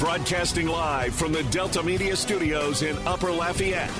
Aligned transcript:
Broadcasting 0.00 0.66
live 0.66 1.14
from 1.14 1.30
the 1.30 1.42
Delta 1.50 1.82
Media 1.82 2.16
Studios 2.16 2.80
in 2.80 2.96
Upper 3.06 3.30
Lafayette. 3.30 3.90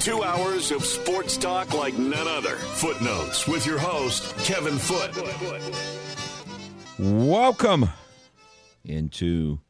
Two 0.00 0.22
hours 0.22 0.72
of 0.72 0.82
sports 0.82 1.36
talk 1.36 1.74
like 1.74 1.92
none 1.98 2.26
other. 2.26 2.56
Footnotes 2.56 3.46
with 3.46 3.66
your 3.66 3.76
host, 3.76 4.34
Kevin 4.38 4.78
Foote. 4.78 5.14
Welcome 6.98 7.90
into 8.82 9.60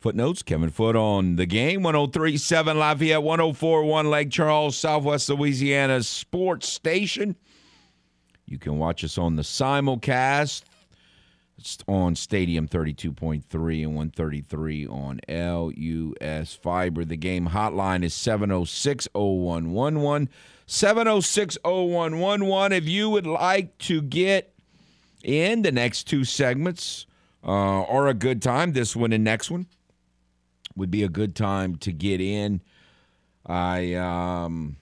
Footnotes. 0.00 0.42
Kevin 0.42 0.70
Foote 0.70 0.96
on 0.96 1.36
the 1.36 1.46
game. 1.46 1.84
1037 1.84 2.76
Lafayette, 2.76 3.22
1041 3.22 4.10
Lake 4.10 4.30
Charles, 4.32 4.76
Southwest 4.76 5.28
Louisiana 5.28 6.02
sports 6.02 6.68
station. 6.68 7.36
You 8.46 8.58
can 8.58 8.80
watch 8.80 9.04
us 9.04 9.16
on 9.16 9.36
the 9.36 9.42
simulcast. 9.42 10.64
On 11.86 12.14
Stadium 12.14 12.66
32.3 12.66 13.82
and 13.82 13.94
133 13.94 14.86
on 14.86 15.20
LUS 15.28 16.54
Fiber. 16.54 17.04
The 17.04 17.16
game 17.16 17.48
hotline 17.48 18.02
is 18.02 18.14
706 18.14 19.08
0111. 19.14 20.28
706 20.66 21.58
0111. 21.64 22.72
If 22.72 22.88
you 22.88 23.10
would 23.10 23.26
like 23.26 23.76
to 23.78 24.02
get 24.02 24.54
in 25.22 25.62
the 25.62 25.72
next 25.72 26.04
two 26.04 26.24
segments 26.24 27.06
uh, 27.44 27.82
or 27.82 28.08
a 28.08 28.14
good 28.14 28.42
time, 28.42 28.72
this 28.72 28.96
one 28.96 29.12
and 29.12 29.24
next 29.24 29.50
one 29.50 29.66
would 30.76 30.90
be 30.90 31.02
a 31.02 31.08
good 31.08 31.34
time 31.34 31.76
to 31.76 31.92
get 31.92 32.20
in. 32.20 32.60
I 33.46 33.94
um 33.94 34.76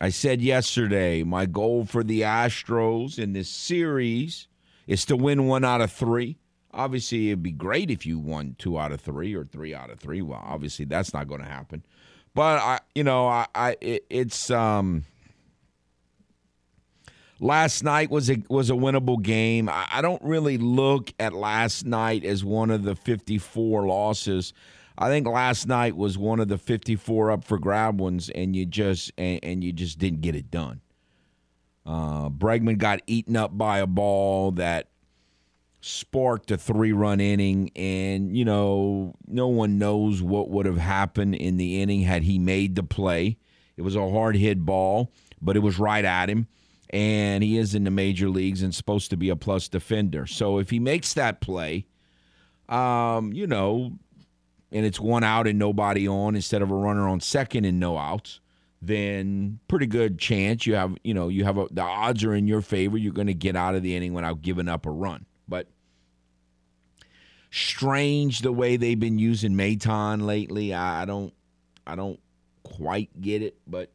I 0.00 0.10
said 0.10 0.40
yesterday 0.40 1.22
my 1.22 1.46
goal 1.46 1.84
for 1.84 2.02
the 2.02 2.22
Astros 2.22 3.18
in 3.18 3.32
this 3.32 3.48
series 3.48 4.48
is 4.88 5.04
to 5.04 5.16
win 5.16 5.46
one 5.46 5.64
out 5.64 5.82
of 5.82 5.92
three. 5.92 6.38
Obviously, 6.72 7.28
it'd 7.28 7.42
be 7.42 7.52
great 7.52 7.90
if 7.90 8.06
you 8.06 8.18
won 8.18 8.56
two 8.58 8.78
out 8.78 8.90
of 8.90 9.00
three 9.00 9.34
or 9.34 9.44
three 9.44 9.74
out 9.74 9.90
of 9.90 10.00
three. 10.00 10.22
Well, 10.22 10.42
obviously 10.42 10.86
that's 10.86 11.12
not 11.14 11.28
going 11.28 11.42
to 11.42 11.46
happen. 11.46 11.84
But 12.34 12.58
I, 12.58 12.80
you 12.94 13.04
know, 13.04 13.28
I, 13.28 13.46
I 13.54 13.76
it, 13.80 14.06
it's 14.10 14.50
um. 14.50 15.04
Last 17.40 17.84
night 17.84 18.10
was 18.10 18.28
a 18.30 18.42
was 18.48 18.68
a 18.68 18.74
winnable 18.74 19.22
game. 19.22 19.68
I, 19.68 19.86
I 19.92 20.02
don't 20.02 20.22
really 20.22 20.58
look 20.58 21.12
at 21.20 21.32
last 21.32 21.86
night 21.86 22.24
as 22.24 22.44
one 22.44 22.70
of 22.70 22.82
the 22.82 22.96
54 22.96 23.86
losses. 23.86 24.52
I 24.96 25.08
think 25.08 25.28
last 25.28 25.68
night 25.68 25.96
was 25.96 26.18
one 26.18 26.40
of 26.40 26.48
the 26.48 26.58
54 26.58 27.30
up 27.30 27.44
for 27.44 27.58
grab 27.58 28.00
ones, 28.00 28.28
and 28.30 28.56
you 28.56 28.66
just 28.66 29.12
and, 29.16 29.38
and 29.42 29.62
you 29.62 29.72
just 29.72 29.98
didn't 29.98 30.22
get 30.22 30.34
it 30.34 30.50
done. 30.50 30.80
Uh, 31.88 32.28
Bregman 32.28 32.76
got 32.76 33.00
eaten 33.06 33.34
up 33.34 33.56
by 33.56 33.78
a 33.78 33.86
ball 33.86 34.50
that 34.52 34.90
sparked 35.80 36.50
a 36.50 36.58
three 36.58 36.92
run 36.92 37.18
inning, 37.18 37.70
and 37.74 38.36
you 38.36 38.44
know 38.44 39.14
no 39.26 39.48
one 39.48 39.78
knows 39.78 40.20
what 40.20 40.50
would 40.50 40.66
have 40.66 40.76
happened 40.76 41.34
in 41.34 41.56
the 41.56 41.80
inning 41.80 42.02
had 42.02 42.24
he 42.24 42.38
made 42.38 42.74
the 42.74 42.82
play. 42.82 43.38
It 43.78 43.82
was 43.82 43.96
a 43.96 44.10
hard 44.10 44.36
hit 44.36 44.66
ball, 44.66 45.10
but 45.40 45.56
it 45.56 45.60
was 45.60 45.78
right 45.78 46.04
at 46.04 46.28
him, 46.28 46.46
and 46.90 47.42
he 47.42 47.56
is 47.56 47.74
in 47.74 47.84
the 47.84 47.90
major 47.90 48.28
leagues 48.28 48.62
and 48.62 48.74
supposed 48.74 49.08
to 49.10 49.16
be 49.16 49.30
a 49.30 49.36
plus 49.36 49.66
defender. 49.66 50.26
So 50.26 50.58
if 50.58 50.68
he 50.68 50.78
makes 50.78 51.14
that 51.14 51.40
play, 51.40 51.86
um, 52.68 53.32
you 53.32 53.46
know 53.46 53.98
and 54.70 54.84
it's 54.84 55.00
one 55.00 55.24
out 55.24 55.46
and 55.46 55.58
nobody 55.58 56.06
on 56.06 56.36
instead 56.36 56.62
of 56.62 56.70
a 56.70 56.74
runner 56.74 57.08
on 57.08 57.20
second 57.20 57.64
and 57.64 57.80
no 57.80 57.96
outs, 57.96 58.40
then 58.80 59.58
pretty 59.66 59.86
good 59.86 60.18
chance 60.18 60.64
you 60.64 60.76
have 60.76 60.96
you 61.02 61.12
know 61.12 61.28
you 61.28 61.44
have 61.44 61.58
a, 61.58 61.66
the 61.70 61.82
odds 61.82 62.24
are 62.24 62.34
in 62.34 62.46
your 62.46 62.62
favor. 62.62 62.96
You're 62.96 63.12
going 63.12 63.26
to 63.26 63.34
get 63.34 63.56
out 63.56 63.74
of 63.74 63.82
the 63.82 63.96
inning 63.96 64.14
without 64.14 64.42
giving 64.42 64.68
up 64.68 64.86
a 64.86 64.90
run. 64.90 65.26
But 65.48 65.68
strange 67.50 68.40
the 68.40 68.52
way 68.52 68.76
they've 68.76 68.98
been 68.98 69.18
using 69.18 69.52
Maton 69.52 70.22
lately. 70.22 70.74
I, 70.74 71.04
don't 71.04 71.32
I 71.86 71.94
don't 71.94 72.20
quite 72.62 73.20
get 73.20 73.42
it, 73.42 73.56
but 73.66 73.90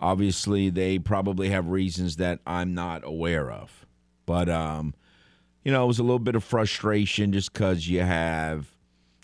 obviously 0.00 0.70
they 0.70 0.98
probably 0.98 1.50
have 1.50 1.68
reasons 1.68 2.16
that 2.16 2.40
I'm 2.46 2.74
not 2.74 3.02
aware 3.04 3.50
of. 3.50 3.86
But 4.26 4.48
um, 4.48 4.94
you 5.64 5.72
know, 5.72 5.84
it 5.84 5.88
was 5.88 5.98
a 5.98 6.04
little 6.04 6.18
bit 6.18 6.34
of 6.34 6.44
frustration 6.44 7.32
just 7.32 7.52
because 7.52 7.88
you 7.88 8.00
have 8.00 8.74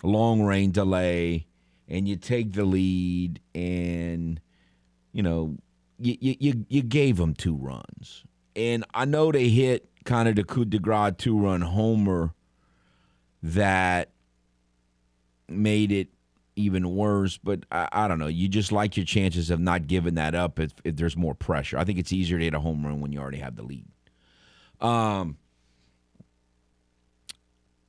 long 0.02 0.42
rain 0.42 0.70
delay 0.70 1.46
and 1.88 2.06
you 2.08 2.16
take 2.16 2.52
the 2.52 2.64
lead 2.64 3.40
and 3.54 4.40
you 5.16 5.22
know 5.22 5.56
you 5.98 6.14
you 6.20 6.66
you 6.68 6.82
gave 6.82 7.16
them 7.16 7.32
two 7.32 7.56
runs. 7.56 8.24
And 8.54 8.84
I 8.92 9.06
know 9.06 9.32
they 9.32 9.48
hit 9.48 9.88
kind 10.04 10.28
of 10.28 10.36
the 10.36 10.44
coup 10.44 10.66
de 10.66 10.78
grace 10.78 11.14
two 11.16 11.38
run 11.38 11.62
homer 11.62 12.34
that 13.42 14.10
made 15.48 15.90
it 15.90 16.08
even 16.54 16.94
worse 16.94 17.38
but 17.38 17.60
I, 17.72 17.88
I, 17.92 18.08
don't 18.08 18.18
know. 18.18 18.26
You 18.26 18.48
just 18.48 18.72
like 18.72 18.96
your 18.96 19.06
chances 19.06 19.50
of 19.50 19.58
not 19.60 19.86
giving 19.86 20.14
that 20.14 20.34
up 20.34 20.58
if, 20.58 20.72
if 20.84 20.96
there's 20.96 21.16
more 21.16 21.34
pressure. 21.34 21.78
I 21.78 21.84
think 21.84 21.98
it's 21.98 22.12
easier 22.12 22.38
to 22.38 22.44
hit 22.44 22.54
a 22.54 22.60
home 22.60 22.84
run 22.84 23.00
when 23.00 23.12
you 23.12 23.18
already 23.18 23.38
have 23.38 23.56
the 23.56 23.62
lead. 23.62 23.86
Um 24.80 25.38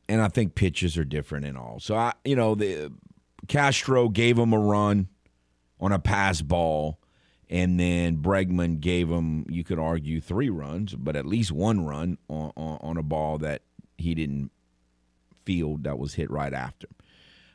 and 0.07 0.21
I 0.21 0.29
think 0.29 0.55
pitches 0.55 0.97
are 0.97 1.03
different 1.03 1.45
and 1.45 1.57
all. 1.57 1.81
So 1.81 1.95
I, 1.95 2.13
you 2.23 2.38
know, 2.38 2.55
the 2.55 2.94
Castro 3.49 4.07
gave 4.07 4.38
him 4.38 4.53
a 4.53 4.59
run 4.59 5.09
on 5.79 5.91
a 5.91 5.99
pass 5.99 6.41
ball, 6.41 6.99
and 7.49 7.79
then 7.79 8.17
Bregman 8.17 8.79
gave 8.79 9.09
him, 9.09 9.45
you 9.49 9.63
could 9.63 9.79
argue, 9.79 10.19
three 10.19 10.49
runs, 10.49 10.93
but 10.95 11.15
at 11.15 11.25
least 11.25 11.51
one 11.51 11.85
run 11.85 12.17
on, 12.27 12.51
on, 12.57 12.77
on 12.81 12.97
a 12.97 13.03
ball 13.03 13.37
that 13.39 13.61
he 13.97 14.13
didn't 14.13 14.51
field 15.45 15.85
that 15.85 15.97
was 15.97 16.15
hit 16.15 16.29
right 16.29 16.53
after. 16.53 16.87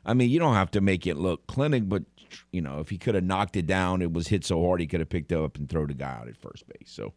I 0.05 0.13
mean, 0.13 0.29
you 0.29 0.39
don't 0.39 0.55
have 0.55 0.71
to 0.71 0.81
make 0.81 1.05
it 1.05 1.15
look 1.15 1.45
clinic, 1.47 1.87
but 1.87 2.03
you 2.51 2.61
know, 2.61 2.79
if 2.79 2.89
he 2.89 2.97
could 2.97 3.15
have 3.15 3.23
knocked 3.23 3.55
it 3.55 3.67
down, 3.67 4.01
it 4.01 4.11
was 4.11 4.27
hit 4.27 4.43
so 4.43 4.65
hard 4.65 4.81
he 4.81 4.87
could 4.87 4.99
have 4.99 5.09
picked 5.09 5.31
it 5.31 5.37
up 5.37 5.57
and 5.57 5.69
throw 5.69 5.85
the 5.85 5.93
guy 5.93 6.17
out 6.19 6.27
at 6.27 6.37
first 6.37 6.67
base. 6.67 6.89
So 6.89 7.13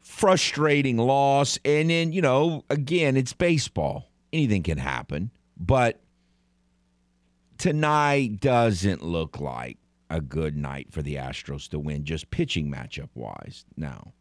frustrating 0.00 0.96
loss. 0.96 1.58
And 1.64 1.90
then, 1.90 2.12
you 2.12 2.22
know, 2.22 2.64
again, 2.70 3.16
it's 3.16 3.32
baseball. 3.32 4.08
Anything 4.32 4.62
can 4.62 4.78
happen. 4.78 5.32
But 5.56 6.00
tonight 7.58 8.40
doesn't 8.40 9.02
look 9.02 9.40
like 9.40 9.78
a 10.08 10.20
good 10.20 10.56
night 10.56 10.92
for 10.92 11.02
the 11.02 11.16
Astros 11.16 11.68
to 11.70 11.78
win, 11.78 12.04
just 12.04 12.30
pitching 12.30 12.70
matchup 12.70 13.08
wise. 13.14 13.64
Now, 13.76 14.12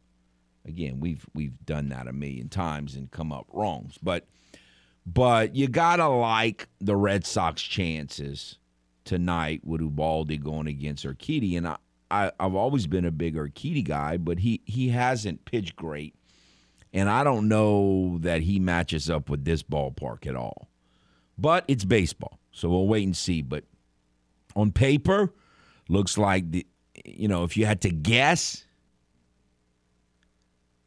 again, 0.65 0.99
we've 0.99 1.25
we've 1.33 1.63
done 1.65 1.89
that 1.89 2.07
a 2.07 2.13
million 2.13 2.49
times 2.49 2.95
and 2.95 3.11
come 3.11 3.31
up 3.31 3.47
wrongs. 3.51 3.97
But 4.01 4.27
but 5.05 5.55
you 5.55 5.67
gotta 5.67 6.07
like 6.07 6.67
the 6.79 6.95
Red 6.95 7.25
Sox 7.25 7.61
chances 7.61 8.57
tonight 9.03 9.61
with 9.63 9.81
Eovaldi 9.81 10.41
going 10.41 10.67
against 10.67 11.05
Urquidy. 11.05 11.57
And 11.57 11.67
I, 11.67 11.77
I, 12.09 12.31
have 12.39 12.55
always 12.55 12.87
been 12.87 13.05
a 13.05 13.11
big 13.11 13.35
Urquidy 13.35 13.83
guy, 13.83 14.17
but 14.17 14.39
he 14.39 14.61
he 14.65 14.89
hasn't 14.89 15.45
pitched 15.45 15.75
great, 15.75 16.15
and 16.93 17.09
I 17.09 17.23
don't 17.23 17.47
know 17.47 18.17
that 18.21 18.41
he 18.41 18.59
matches 18.59 19.09
up 19.09 19.29
with 19.29 19.45
this 19.45 19.63
ballpark 19.63 20.25
at 20.27 20.35
all. 20.35 20.67
But 21.37 21.65
it's 21.67 21.85
baseball, 21.85 22.39
so 22.51 22.69
we'll 22.69 22.87
wait 22.87 23.03
and 23.03 23.15
see. 23.15 23.41
But 23.41 23.65
on 24.55 24.71
paper, 24.71 25.33
looks 25.89 26.17
like 26.17 26.51
the 26.51 26.65
you 27.03 27.27
know 27.27 27.43
if 27.43 27.57
you 27.57 27.65
had 27.65 27.81
to 27.81 27.89
guess, 27.89 28.65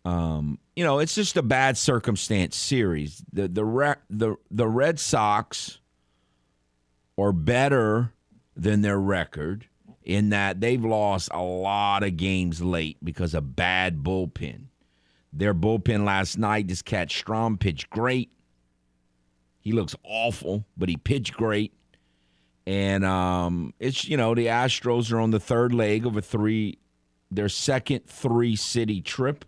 um, 0.04 0.58
you 0.76 0.84
know 0.84 0.98
it's 0.98 1.14
just 1.14 1.36
a 1.36 1.42
bad 1.42 1.76
circumstance 1.76 2.56
series. 2.56 3.22
The 3.32 3.48
the 3.48 3.96
the 4.10 4.36
the 4.50 4.68
Red 4.68 4.98
Sox 4.98 5.78
are 7.18 7.32
better 7.32 8.12
than 8.56 8.82
their 8.82 8.98
record 8.98 9.66
in 10.04 10.30
that 10.30 10.60
they've 10.60 10.84
lost 10.84 11.28
a 11.32 11.42
lot 11.42 12.02
of 12.02 12.16
games 12.16 12.62
late 12.62 12.96
because 13.04 13.34
of 13.34 13.54
bad 13.54 14.02
bullpen. 14.02 14.64
Their 15.32 15.54
bullpen 15.54 16.04
last 16.04 16.38
night, 16.38 16.68
this 16.68 16.80
cat 16.80 17.10
Strahm 17.10 17.60
pitched 17.60 17.90
great. 17.90 18.32
He 19.60 19.72
looks 19.72 19.94
awful, 20.02 20.64
but 20.78 20.88
he 20.88 20.96
pitched 20.96 21.34
great. 21.34 21.74
And 22.68 23.02
um, 23.02 23.72
it's 23.80 24.06
you 24.06 24.18
know 24.18 24.34
the 24.34 24.48
Astros 24.48 25.10
are 25.10 25.18
on 25.18 25.30
the 25.30 25.40
third 25.40 25.72
leg 25.72 26.04
of 26.04 26.18
a 26.18 26.20
three, 26.20 26.78
their 27.30 27.48
second 27.48 28.04
three 28.04 28.56
city 28.56 29.00
trip. 29.00 29.46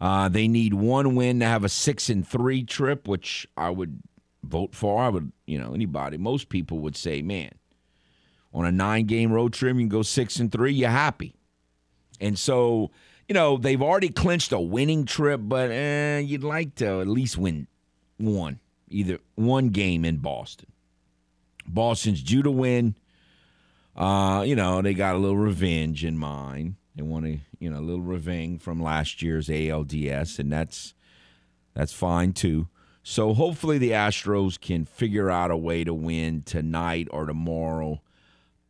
Uh, 0.00 0.28
they 0.28 0.48
need 0.48 0.74
one 0.74 1.14
win 1.14 1.38
to 1.38 1.46
have 1.46 1.62
a 1.62 1.68
six 1.68 2.10
and 2.10 2.26
three 2.26 2.64
trip, 2.64 3.06
which 3.06 3.46
I 3.56 3.70
would 3.70 4.02
vote 4.42 4.74
for. 4.74 5.00
I 5.00 5.08
would, 5.08 5.30
you 5.46 5.56
know, 5.56 5.72
anybody, 5.72 6.16
most 6.16 6.48
people 6.48 6.80
would 6.80 6.96
say, 6.96 7.22
man, 7.22 7.52
on 8.52 8.64
a 8.64 8.72
nine 8.72 9.04
game 9.06 9.30
road 9.30 9.52
trip, 9.52 9.76
you 9.76 9.82
can 9.82 9.88
go 9.88 10.02
six 10.02 10.40
and 10.40 10.50
three, 10.50 10.72
you're 10.72 10.90
happy. 10.90 11.36
And 12.20 12.36
so, 12.36 12.90
you 13.28 13.34
know, 13.34 13.56
they've 13.56 13.80
already 13.80 14.08
clinched 14.08 14.50
a 14.50 14.58
winning 14.58 15.04
trip, 15.04 15.42
but 15.44 15.70
eh, 15.70 16.18
you'd 16.18 16.42
like 16.42 16.74
to 16.76 17.00
at 17.00 17.06
least 17.06 17.38
win 17.38 17.68
one, 18.16 18.58
either 18.88 19.20
one 19.36 19.68
game 19.68 20.04
in 20.04 20.16
Boston. 20.16 20.72
Boston's 21.68 22.22
due 22.22 22.42
to 22.42 22.50
win. 22.50 22.96
Uh, 23.96 24.44
you 24.46 24.54
know, 24.54 24.80
they 24.80 24.94
got 24.94 25.14
a 25.14 25.18
little 25.18 25.36
revenge 25.36 26.04
in 26.04 26.16
mind. 26.16 26.76
They 26.94 27.02
want 27.02 27.24
to, 27.26 27.38
you 27.58 27.70
know, 27.70 27.78
a 27.78 27.80
little 27.80 28.02
revenge 28.02 28.60
from 28.60 28.82
last 28.82 29.22
year's 29.22 29.48
ALDS, 29.48 30.38
and 30.38 30.52
that's 30.52 30.94
that's 31.74 31.92
fine 31.92 32.32
too. 32.32 32.68
So 33.02 33.32
hopefully 33.34 33.78
the 33.78 33.92
Astros 33.92 34.60
can 34.60 34.84
figure 34.84 35.30
out 35.30 35.50
a 35.50 35.56
way 35.56 35.82
to 35.84 35.94
win 35.94 36.42
tonight 36.42 37.08
or 37.10 37.24
tomorrow. 37.24 38.02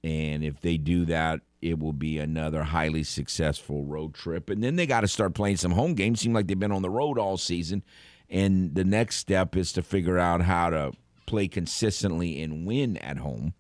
And 0.05 0.45
if 0.45 0.61
they 0.61 0.77
do 0.77 1.05
that, 1.07 1.41
it 1.61 1.79
will 1.81 1.93
be 1.93 2.19
another 2.19 2.63
highly 2.63 3.03
successful 3.03 3.85
road 3.85 4.15
trip. 4.15 4.49
And 4.49 4.63
then 4.63 4.77
they 4.77 4.87
got 4.87 5.01
to 5.01 5.09
start 5.09 5.35
playing 5.35 5.57
some 5.57 5.73
home 5.73 5.95
games. 5.95 6.21
Seem 6.21 6.33
like 6.33 6.47
they've 6.47 6.59
been 6.59 6.71
on 6.71 6.83
the 6.83 6.91
road 6.91 7.19
all 7.19 7.37
season. 7.37 7.83
And 8.31 8.75
the 8.75 8.85
next 8.85 9.17
step 9.17 9.57
is 9.57 9.73
to 9.73 9.83
figure 9.83 10.19
out 10.19 10.43
how 10.43 10.71
to 10.71 10.93
play 11.29 11.47
consistently 11.47 12.43
and 12.43 12.67
win 12.67 12.97
at 12.99 13.19
home. 13.19 13.55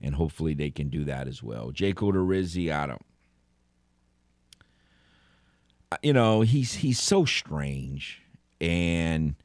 And 0.00 0.16
hopefully 0.16 0.54
they 0.54 0.70
can 0.70 0.88
do 0.88 1.04
that 1.04 1.28
as 1.28 1.42
well. 1.42 1.70
Jake 1.70 1.96
Odorizzi, 1.96 2.72
I. 2.72 2.96
You 6.02 6.12
know, 6.12 6.40
he's 6.40 6.74
he's 6.74 7.00
so 7.00 7.24
strange. 7.24 8.22
And 8.60 9.36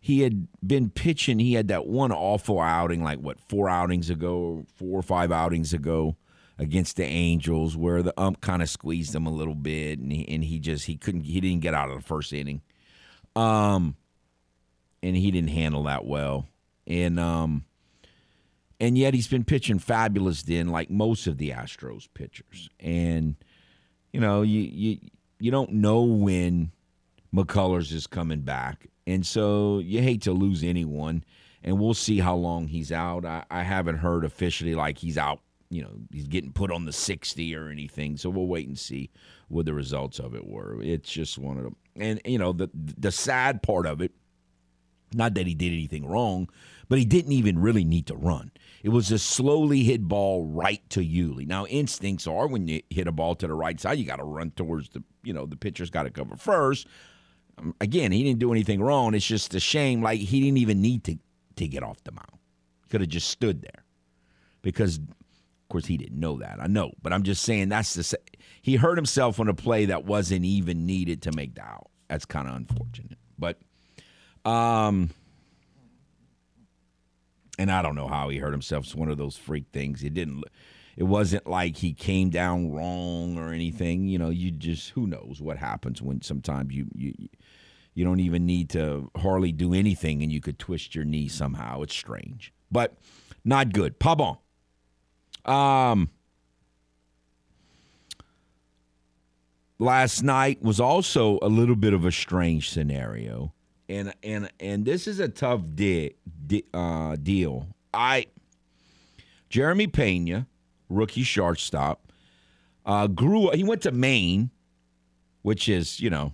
he 0.00 0.22
had 0.22 0.48
been 0.66 0.90
pitching. 0.90 1.38
He 1.38 1.54
had 1.54 1.68
that 1.68 1.86
one 1.86 2.10
awful 2.10 2.60
outing, 2.60 3.04
like 3.04 3.20
what, 3.20 3.38
four 3.38 3.68
outings 3.68 4.10
ago, 4.10 4.66
four 4.76 4.98
or 4.98 5.02
five 5.02 5.30
outings 5.30 5.72
ago 5.72 6.16
against 6.58 6.96
the 6.96 7.04
Angels, 7.04 7.76
where 7.76 8.02
the 8.02 8.12
ump 8.20 8.40
kind 8.40 8.62
of 8.62 8.68
squeezed 8.68 9.14
him 9.14 9.26
a 9.26 9.32
little 9.32 9.54
bit, 9.54 9.98
and 9.98 10.12
he, 10.12 10.28
and 10.28 10.44
he 10.44 10.58
just 10.58 10.86
he 10.86 10.96
couldn't 10.96 11.22
he 11.22 11.40
didn't 11.40 11.60
get 11.60 11.74
out 11.74 11.90
of 11.90 11.96
the 11.96 12.04
first 12.04 12.32
inning, 12.32 12.62
um, 13.36 13.96
and 15.02 15.16
he 15.16 15.30
didn't 15.30 15.50
handle 15.50 15.84
that 15.84 16.04
well, 16.04 16.48
and 16.86 17.18
um, 17.18 17.64
and 18.80 18.96
yet 18.98 19.14
he's 19.14 19.28
been 19.28 19.44
pitching 19.44 19.78
fabulous 19.78 20.42
then, 20.42 20.68
like 20.68 20.90
most 20.90 21.26
of 21.26 21.38
the 21.38 21.50
Astros 21.50 22.08
pitchers, 22.14 22.68
and 22.80 23.36
you 24.12 24.20
know 24.20 24.42
you 24.42 24.60
you 24.60 24.98
you 25.38 25.50
don't 25.50 25.72
know 25.72 26.02
when 26.02 26.72
McCullers 27.34 27.92
is 27.92 28.06
coming 28.06 28.40
back, 28.40 28.86
and 29.06 29.26
so 29.26 29.78
you 29.80 30.00
hate 30.02 30.22
to 30.22 30.32
lose 30.32 30.62
anyone. 30.62 31.24
And 31.64 31.78
we'll 31.78 31.94
see 31.94 32.18
how 32.18 32.34
long 32.34 32.66
he's 32.66 32.90
out. 32.90 33.24
I, 33.24 33.44
I 33.48 33.62
haven't 33.62 33.98
heard 33.98 34.24
officially 34.24 34.74
like 34.74 34.98
he's 34.98 35.16
out 35.16 35.38
you 35.72 35.82
know 35.82 35.90
he's 36.12 36.28
getting 36.28 36.52
put 36.52 36.70
on 36.70 36.84
the 36.84 36.92
60 36.92 37.56
or 37.56 37.70
anything 37.70 38.16
so 38.16 38.28
we'll 38.28 38.46
wait 38.46 38.68
and 38.68 38.78
see 38.78 39.10
what 39.48 39.64
the 39.64 39.72
results 39.72 40.18
of 40.18 40.34
it 40.34 40.46
were 40.46 40.80
it's 40.82 41.10
just 41.10 41.38
one 41.38 41.56
of 41.56 41.64
them 41.64 41.76
and 41.96 42.20
you 42.26 42.38
know 42.38 42.52
the 42.52 42.68
the 42.74 43.10
sad 43.10 43.62
part 43.62 43.86
of 43.86 44.02
it 44.02 44.12
not 45.14 45.34
that 45.34 45.46
he 45.46 45.54
did 45.54 45.72
anything 45.72 46.06
wrong 46.06 46.48
but 46.88 46.98
he 46.98 47.04
didn't 47.04 47.32
even 47.32 47.58
really 47.58 47.84
need 47.84 48.06
to 48.06 48.16
run 48.16 48.50
it 48.82 48.88
was 48.88 49.12
a 49.12 49.18
slowly 49.18 49.84
hit 49.84 50.02
ball 50.02 50.44
right 50.46 50.82
to 50.90 51.00
Yuli. 51.00 51.46
Now 51.46 51.66
instincts 51.66 52.26
are 52.26 52.48
when 52.48 52.66
you 52.66 52.82
hit 52.90 53.06
a 53.06 53.12
ball 53.12 53.34
to 53.36 53.46
the 53.46 53.54
right 53.54 53.80
side, 53.80 53.98
you 53.98 54.04
got 54.04 54.16
to 54.16 54.24
run 54.24 54.50
towards 54.50 54.88
the 54.90 55.02
you 55.22 55.32
know 55.32 55.46
the 55.46 55.56
pitcher's 55.56 55.90
got 55.90 56.02
to 56.02 56.10
cover 56.10 56.36
first. 56.36 56.86
Um, 57.58 57.74
again, 57.80 58.12
he 58.12 58.24
didn't 58.24 58.40
do 58.40 58.50
anything 58.50 58.82
wrong. 58.82 59.14
It's 59.14 59.26
just 59.26 59.54
a 59.54 59.60
shame. 59.60 60.02
Like 60.02 60.18
he 60.18 60.40
didn't 60.40 60.58
even 60.58 60.82
need 60.82 61.04
to 61.04 61.16
to 61.56 61.68
get 61.68 61.82
off 61.82 62.02
the 62.04 62.12
mound. 62.12 62.38
Could 62.90 63.02
have 63.02 63.10
just 63.10 63.28
stood 63.28 63.62
there 63.62 63.84
because 64.62 64.98
of 64.98 65.68
course, 65.68 65.86
he 65.86 65.96
didn't 65.96 66.18
know 66.18 66.38
that. 66.38 66.58
I 66.60 66.66
know, 66.66 66.92
but 67.02 67.12
I'm 67.12 67.22
just 67.22 67.42
saying 67.42 67.68
that's 67.68 67.94
the 67.94 68.18
he 68.62 68.76
hurt 68.76 68.98
himself 68.98 69.38
on 69.38 69.48
a 69.48 69.54
play 69.54 69.86
that 69.86 70.04
wasn't 70.04 70.44
even 70.44 70.86
needed 70.86 71.22
to 71.22 71.32
make 71.32 71.54
the 71.54 71.62
out. 71.62 71.88
That's 72.08 72.24
kind 72.24 72.48
of 72.48 72.56
unfortunate, 72.56 73.18
but 73.38 73.58
um, 74.44 75.10
and 77.58 77.70
I 77.70 77.82
don't 77.82 77.94
know 77.94 78.08
how 78.08 78.28
he 78.28 78.38
hurt 78.38 78.52
himself. 78.52 78.84
It's 78.84 78.94
one 78.94 79.10
of 79.10 79.18
those 79.18 79.36
freak 79.36 79.66
things. 79.72 80.02
It 80.02 80.14
didn't. 80.14 80.44
It 80.96 81.04
wasn't 81.04 81.46
like 81.46 81.76
he 81.76 81.94
came 81.94 82.30
down 82.30 82.70
wrong 82.70 83.38
or 83.38 83.52
anything. 83.52 84.08
You 84.08 84.18
know, 84.18 84.30
you 84.30 84.50
just 84.50 84.90
who 84.90 85.06
knows 85.06 85.40
what 85.40 85.56
happens 85.56 86.02
when 86.02 86.22
sometimes 86.22 86.74
you 86.74 86.86
you 86.94 87.14
you 87.94 88.04
don't 88.04 88.20
even 88.20 88.46
need 88.46 88.70
to 88.70 89.10
hardly 89.16 89.52
do 89.52 89.74
anything 89.74 90.22
and 90.22 90.32
you 90.32 90.40
could 90.40 90.58
twist 90.58 90.94
your 90.94 91.04
knee 91.04 91.28
somehow. 91.28 91.82
It's 91.82 91.94
strange, 91.94 92.52
but 92.70 92.96
not 93.44 93.72
good. 93.72 93.98
Pabon. 93.98 94.38
Um, 95.44 96.10
last 99.78 100.22
night 100.22 100.62
was 100.62 100.80
also 100.80 101.38
a 101.42 101.48
little 101.48 101.76
bit 101.76 101.92
of 101.92 102.04
a 102.04 102.12
strange 102.12 102.70
scenario, 102.70 103.52
and 103.92 104.14
and 104.22 104.50
and 104.58 104.84
this 104.84 105.06
is 105.06 105.20
a 105.20 105.28
tough 105.28 105.60
di- 105.74 106.14
di- 106.46 106.64
uh, 106.72 107.16
deal. 107.16 107.68
I 107.92 108.26
Jeremy 109.50 109.86
Pena, 109.86 110.46
rookie 110.88 111.22
shortstop, 111.22 112.10
uh, 112.86 113.06
grew. 113.06 113.50
He 113.50 113.64
went 113.64 113.82
to 113.82 113.92
Maine, 113.92 114.50
which 115.42 115.68
is 115.68 116.00
you 116.00 116.10
know 116.10 116.32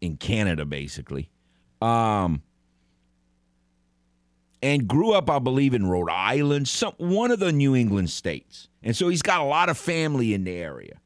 in 0.00 0.16
Canada 0.16 0.64
basically. 0.64 1.28
Um, 1.82 2.42
and 4.62 4.86
grew 4.86 5.12
up, 5.12 5.28
I 5.28 5.40
believe, 5.40 5.74
in 5.74 5.86
Rhode 5.86 6.08
Island, 6.08 6.68
some 6.68 6.94
one 6.98 7.32
of 7.32 7.40
the 7.40 7.50
New 7.50 7.74
England 7.74 8.10
states. 8.10 8.68
And 8.82 8.96
so 8.96 9.08
he's 9.08 9.22
got 9.22 9.40
a 9.40 9.44
lot 9.44 9.68
of 9.68 9.76
family 9.76 10.32
in 10.32 10.44
the 10.44 10.52
area. 10.52 11.01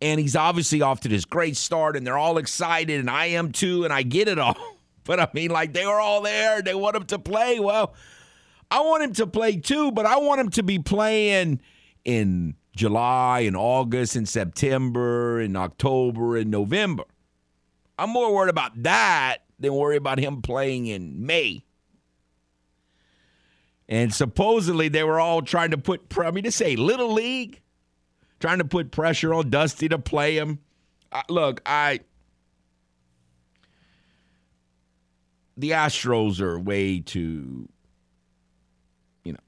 And 0.00 0.20
he's 0.20 0.36
obviously 0.36 0.82
off 0.82 1.00
to 1.00 1.08
this 1.08 1.24
great 1.24 1.56
start, 1.56 1.96
and 1.96 2.06
they're 2.06 2.18
all 2.18 2.38
excited, 2.38 3.00
and 3.00 3.08
I 3.08 3.26
am 3.26 3.52
too, 3.52 3.84
and 3.84 3.92
I 3.92 4.02
get 4.02 4.28
it 4.28 4.38
all. 4.38 4.56
But 5.06 5.20
I 5.20 5.28
mean, 5.34 5.50
like 5.50 5.74
they 5.74 5.84
were 5.84 6.00
all 6.00 6.22
there, 6.22 6.62
they 6.62 6.74
want 6.74 6.96
him 6.96 7.04
to 7.04 7.18
play. 7.18 7.60
Well, 7.60 7.92
I 8.70 8.80
want 8.80 9.02
him 9.02 9.12
to 9.12 9.26
play 9.26 9.56
too, 9.56 9.92
but 9.92 10.06
I 10.06 10.16
want 10.16 10.40
him 10.40 10.48
to 10.52 10.62
be 10.62 10.78
playing 10.78 11.60
in 12.06 12.54
July 12.74 13.40
and 13.40 13.56
August 13.56 14.16
and 14.16 14.28
September 14.28 15.40
and 15.40 15.58
October 15.58 16.36
and 16.38 16.50
November. 16.50 17.04
I'm 17.98 18.10
more 18.10 18.34
worried 18.34 18.50
about 18.50 18.82
that 18.82 19.38
than 19.58 19.74
worry 19.74 19.96
about 19.96 20.18
him 20.18 20.42
playing 20.42 20.86
in 20.86 21.24
May. 21.24 21.64
And 23.88 24.12
supposedly 24.12 24.88
they 24.88 25.04
were 25.04 25.20
all 25.20 25.42
trying 25.42 25.70
to 25.70 25.78
put, 25.78 26.02
I 26.18 26.30
mean, 26.30 26.44
to 26.44 26.50
say 26.50 26.74
little 26.76 27.12
league, 27.12 27.60
trying 28.44 28.58
to 28.58 28.64
put 28.66 28.90
pressure 28.90 29.32
on 29.32 29.48
Dusty 29.48 29.88
to 29.88 29.98
play 29.98 30.36
him. 30.36 30.58
Uh, 31.10 31.22
look, 31.30 31.62
I. 31.64 32.00
The 35.56 35.70
Astros 35.70 36.42
are 36.42 36.58
way 36.58 37.00
too, 37.00 37.70
you 39.22 39.32
know, 39.32 39.38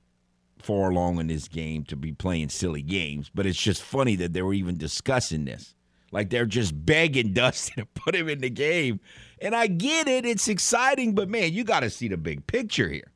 far 0.60 0.88
along 0.88 1.20
in 1.20 1.26
this 1.26 1.46
game 1.46 1.84
to 1.84 1.96
be 1.96 2.12
playing 2.12 2.48
silly 2.48 2.80
games. 2.80 3.30
But 3.34 3.44
it's 3.44 3.60
just 3.60 3.82
funny 3.82 4.16
that 4.16 4.32
they 4.32 4.40
were 4.40 4.54
even 4.54 4.78
discussing 4.78 5.44
this. 5.44 5.74
Like 6.10 6.30
they're 6.30 6.46
just 6.46 6.86
begging 6.86 7.32
Dusty 7.34 7.74
to 7.76 7.84
put 7.84 8.14
him 8.14 8.30
in 8.30 8.38
the 8.38 8.48
game. 8.48 9.00
And 9.42 9.54
I 9.54 9.66
get 9.66 10.08
it, 10.08 10.24
it's 10.24 10.48
exciting, 10.48 11.14
but 11.14 11.28
man, 11.28 11.52
you 11.52 11.64
got 11.64 11.80
to 11.80 11.90
see 11.90 12.08
the 12.08 12.16
big 12.16 12.46
picture 12.46 12.88
here. 12.88 13.12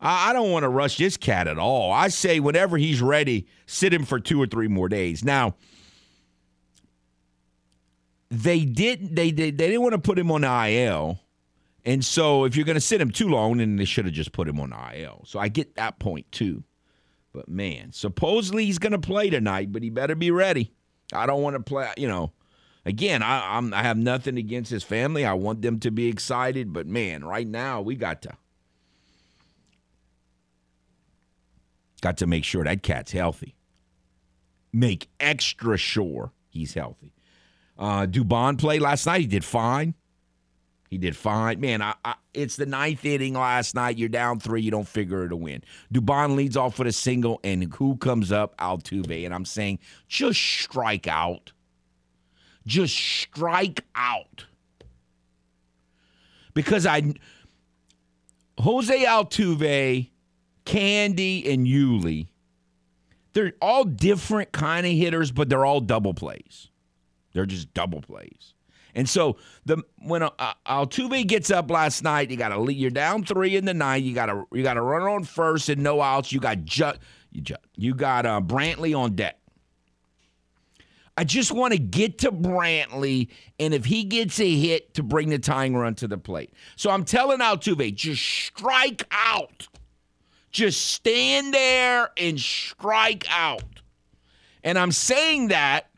I 0.00 0.32
don't 0.32 0.52
want 0.52 0.62
to 0.62 0.68
rush 0.68 0.96
this 0.96 1.16
cat 1.16 1.48
at 1.48 1.58
all. 1.58 1.90
I 1.90 2.08
say 2.08 2.38
whenever 2.38 2.76
he's 2.76 3.02
ready, 3.02 3.48
sit 3.66 3.92
him 3.92 4.04
for 4.04 4.20
two 4.20 4.40
or 4.40 4.46
three 4.46 4.68
more 4.68 4.88
days. 4.88 5.24
Now, 5.24 5.56
they 8.30 8.64
didn't 8.64 9.14
they, 9.14 9.30
they, 9.30 9.50
they 9.50 9.66
didn't 9.66 9.82
want 9.82 9.94
to 9.94 9.98
put 9.98 10.18
him 10.18 10.30
on 10.30 10.44
IL. 10.44 11.18
And 11.84 12.04
so 12.04 12.44
if 12.44 12.54
you're 12.54 12.66
going 12.66 12.74
to 12.74 12.80
sit 12.80 13.00
him 13.00 13.10
too 13.10 13.28
long, 13.28 13.58
then 13.58 13.76
they 13.76 13.84
should 13.84 14.04
have 14.04 14.14
just 14.14 14.32
put 14.32 14.48
him 14.48 14.60
on 14.60 14.72
IL. 14.94 15.24
So 15.26 15.38
I 15.38 15.48
get 15.48 15.74
that 15.76 15.98
point 15.98 16.30
too. 16.30 16.62
But 17.32 17.48
man, 17.48 17.92
supposedly 17.92 18.66
he's 18.66 18.78
going 18.78 18.92
to 18.92 18.98
play 18.98 19.30
tonight, 19.30 19.72
but 19.72 19.82
he 19.82 19.90
better 19.90 20.14
be 20.14 20.30
ready. 20.30 20.72
I 21.12 21.26
don't 21.26 21.42
want 21.42 21.56
to 21.56 21.62
play, 21.62 21.92
you 21.96 22.08
know. 22.08 22.32
Again, 22.84 23.22
I, 23.22 23.56
I'm, 23.56 23.74
I 23.74 23.82
have 23.82 23.98
nothing 23.98 24.38
against 24.38 24.70
his 24.70 24.82
family. 24.82 25.24
I 25.24 25.34
want 25.34 25.60
them 25.60 25.78
to 25.80 25.90
be 25.90 26.06
excited, 26.06 26.72
but 26.72 26.86
man, 26.86 27.24
right 27.24 27.46
now 27.46 27.82
we 27.82 27.96
got 27.96 28.22
to 28.22 28.32
Got 32.00 32.18
to 32.18 32.26
make 32.26 32.44
sure 32.44 32.64
that 32.64 32.82
cat's 32.82 33.12
healthy. 33.12 33.56
Make 34.72 35.08
extra 35.18 35.76
sure 35.76 36.32
he's 36.48 36.74
healthy. 36.74 37.12
Uh, 37.78 38.06
Dubon 38.06 38.58
played 38.58 38.82
last 38.82 39.06
night. 39.06 39.20
He 39.20 39.26
did 39.26 39.44
fine. 39.44 39.94
He 40.90 40.98
did 40.98 41.16
fine. 41.16 41.60
Man, 41.60 41.82
I, 41.82 41.94
I, 42.04 42.14
it's 42.32 42.56
the 42.56 42.66
ninth 42.66 43.04
inning 43.04 43.34
last 43.34 43.74
night. 43.74 43.98
You're 43.98 44.08
down 44.08 44.40
three. 44.40 44.62
You 44.62 44.70
don't 44.70 44.88
figure 44.88 45.24
it 45.24 45.32
a 45.32 45.36
win. 45.36 45.62
Dubon 45.92 46.34
leads 46.34 46.56
off 46.56 46.78
with 46.78 46.88
a 46.88 46.92
single, 46.92 47.40
and 47.44 47.72
who 47.74 47.96
comes 47.96 48.32
up? 48.32 48.56
Altuve. 48.58 49.24
And 49.24 49.34
I'm 49.34 49.44
saying, 49.44 49.80
just 50.08 50.40
strike 50.40 51.06
out. 51.06 51.52
Just 52.66 52.94
strike 52.94 53.84
out. 53.94 54.46
Because 56.54 56.86
I, 56.86 57.14
Jose 58.58 59.04
Altuve 59.04 60.10
Candy 60.68 61.50
and 61.50 61.66
Yuli, 61.66 62.28
they're 63.32 63.54
all 63.62 63.84
different 63.84 64.52
kind 64.52 64.86
of 64.86 64.92
hitters, 64.92 65.32
but 65.32 65.48
they're 65.48 65.64
all 65.64 65.80
double 65.80 66.12
plays. 66.12 66.68
They're 67.32 67.46
just 67.46 67.72
double 67.72 68.02
plays. 68.02 68.52
And 68.94 69.08
so 69.08 69.38
the 69.64 69.82
when 70.02 70.22
uh, 70.22 70.30
Altuve 70.66 71.26
gets 71.26 71.50
up 71.50 71.70
last 71.70 72.02
night, 72.02 72.30
you 72.30 72.36
got 72.36 72.50
to 72.50 72.70
you're 72.70 72.90
down 72.90 73.24
three 73.24 73.56
in 73.56 73.64
the 73.64 73.72
ninth. 73.72 74.04
You 74.04 74.14
got 74.14 74.26
to 74.26 74.44
you 74.52 74.62
got 74.62 74.74
to 74.74 74.82
run 74.82 75.02
on 75.02 75.24
first 75.24 75.70
and 75.70 75.82
no 75.82 76.02
outs. 76.02 76.32
You 76.32 76.40
got 76.40 76.64
ju- 76.64 76.92
you, 77.32 77.40
ju- 77.40 77.54
you 77.74 77.94
got 77.94 78.26
uh, 78.26 78.42
Brantley 78.42 78.94
on 78.94 79.14
deck. 79.14 79.38
I 81.16 81.24
just 81.24 81.50
want 81.50 81.72
to 81.72 81.78
get 81.78 82.18
to 82.18 82.30
Brantley, 82.30 83.28
and 83.58 83.72
if 83.72 83.86
he 83.86 84.04
gets 84.04 84.38
a 84.38 84.54
hit, 84.54 84.92
to 84.94 85.02
bring 85.02 85.30
the 85.30 85.38
tying 85.38 85.74
run 85.74 85.94
to 85.96 86.08
the 86.08 86.18
plate. 86.18 86.52
So 86.76 86.90
I'm 86.90 87.04
telling 87.04 87.38
Altuve, 87.38 87.94
just 87.94 88.22
strike 88.22 89.04
out. 89.10 89.66
Just 90.50 90.86
stand 90.86 91.52
there 91.52 92.10
and 92.16 92.38
strike 92.40 93.26
out. 93.30 93.62
And 94.64 94.78
I'm 94.78 94.92
saying 94.92 95.48
that 95.48 95.90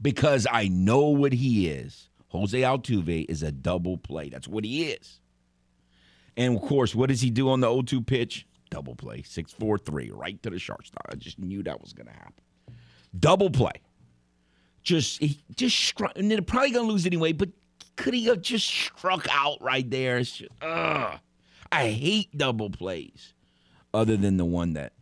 because 0.00 0.46
I 0.50 0.68
know 0.68 1.06
what 1.08 1.32
he 1.32 1.68
is. 1.68 2.08
Jose 2.28 2.60
Altuve 2.60 3.26
is 3.28 3.42
a 3.42 3.50
double 3.50 3.96
play. 3.96 4.28
That's 4.28 4.46
what 4.46 4.64
he 4.64 4.90
is. 4.90 5.20
And 6.36 6.56
of 6.56 6.62
course, 6.62 6.94
what 6.94 7.08
does 7.08 7.20
he 7.20 7.30
do 7.30 7.48
on 7.50 7.60
the 7.60 7.68
0 7.68 7.82
2 7.82 8.02
pitch? 8.02 8.46
Double 8.70 8.94
play, 8.94 9.22
6 9.22 9.52
4 9.52 9.78
3, 9.78 10.10
right 10.12 10.42
to 10.42 10.50
the 10.50 10.58
shortstop. 10.58 11.06
I 11.10 11.16
just 11.16 11.38
knew 11.38 11.62
that 11.62 11.80
was 11.80 11.92
going 11.92 12.06
to 12.06 12.12
happen. 12.12 12.44
Double 13.18 13.50
play. 13.50 13.72
Just, 14.82 15.20
he 15.20 15.40
just 15.56 15.76
struck, 15.76 16.12
and 16.16 16.30
they're 16.30 16.42
probably 16.42 16.70
going 16.70 16.86
to 16.86 16.92
lose 16.92 17.06
anyway, 17.06 17.32
but 17.32 17.48
could 17.96 18.14
he 18.14 18.26
have 18.26 18.42
just 18.42 18.68
struck 18.68 19.26
out 19.30 19.60
right 19.60 19.90
there? 19.90 20.18
Just, 20.20 20.44
ugh. 20.62 21.18
I 21.72 21.88
hate 21.88 22.36
double 22.36 22.70
plays 22.70 23.34
other 23.94 24.16
than 24.16 24.36
the 24.36 24.44
one 24.44 24.74
that 24.74 24.92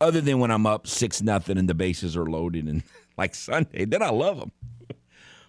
other 0.00 0.20
than 0.20 0.38
when 0.38 0.50
I'm 0.50 0.66
up 0.66 0.86
six 0.86 1.22
nothing 1.22 1.58
and 1.58 1.68
the 1.68 1.74
bases 1.74 2.16
are 2.16 2.26
loaded 2.26 2.66
and 2.66 2.82
like 3.18 3.34
Sunday, 3.34 3.84
then 3.84 4.02
I 4.02 4.10
love 4.10 4.38
them. 4.38 4.52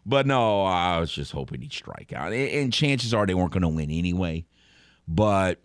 But 0.05 0.25
no, 0.25 0.63
I 0.63 0.99
was 0.99 1.11
just 1.11 1.31
hoping 1.31 1.61
he'd 1.61 1.73
strike 1.73 2.13
out, 2.13 2.33
and 2.33 2.73
chances 2.73 3.13
are 3.13 3.27
they 3.27 3.35
weren't 3.35 3.51
going 3.51 3.61
to 3.61 3.67
win 3.67 3.91
anyway. 3.91 4.45
But 5.07 5.59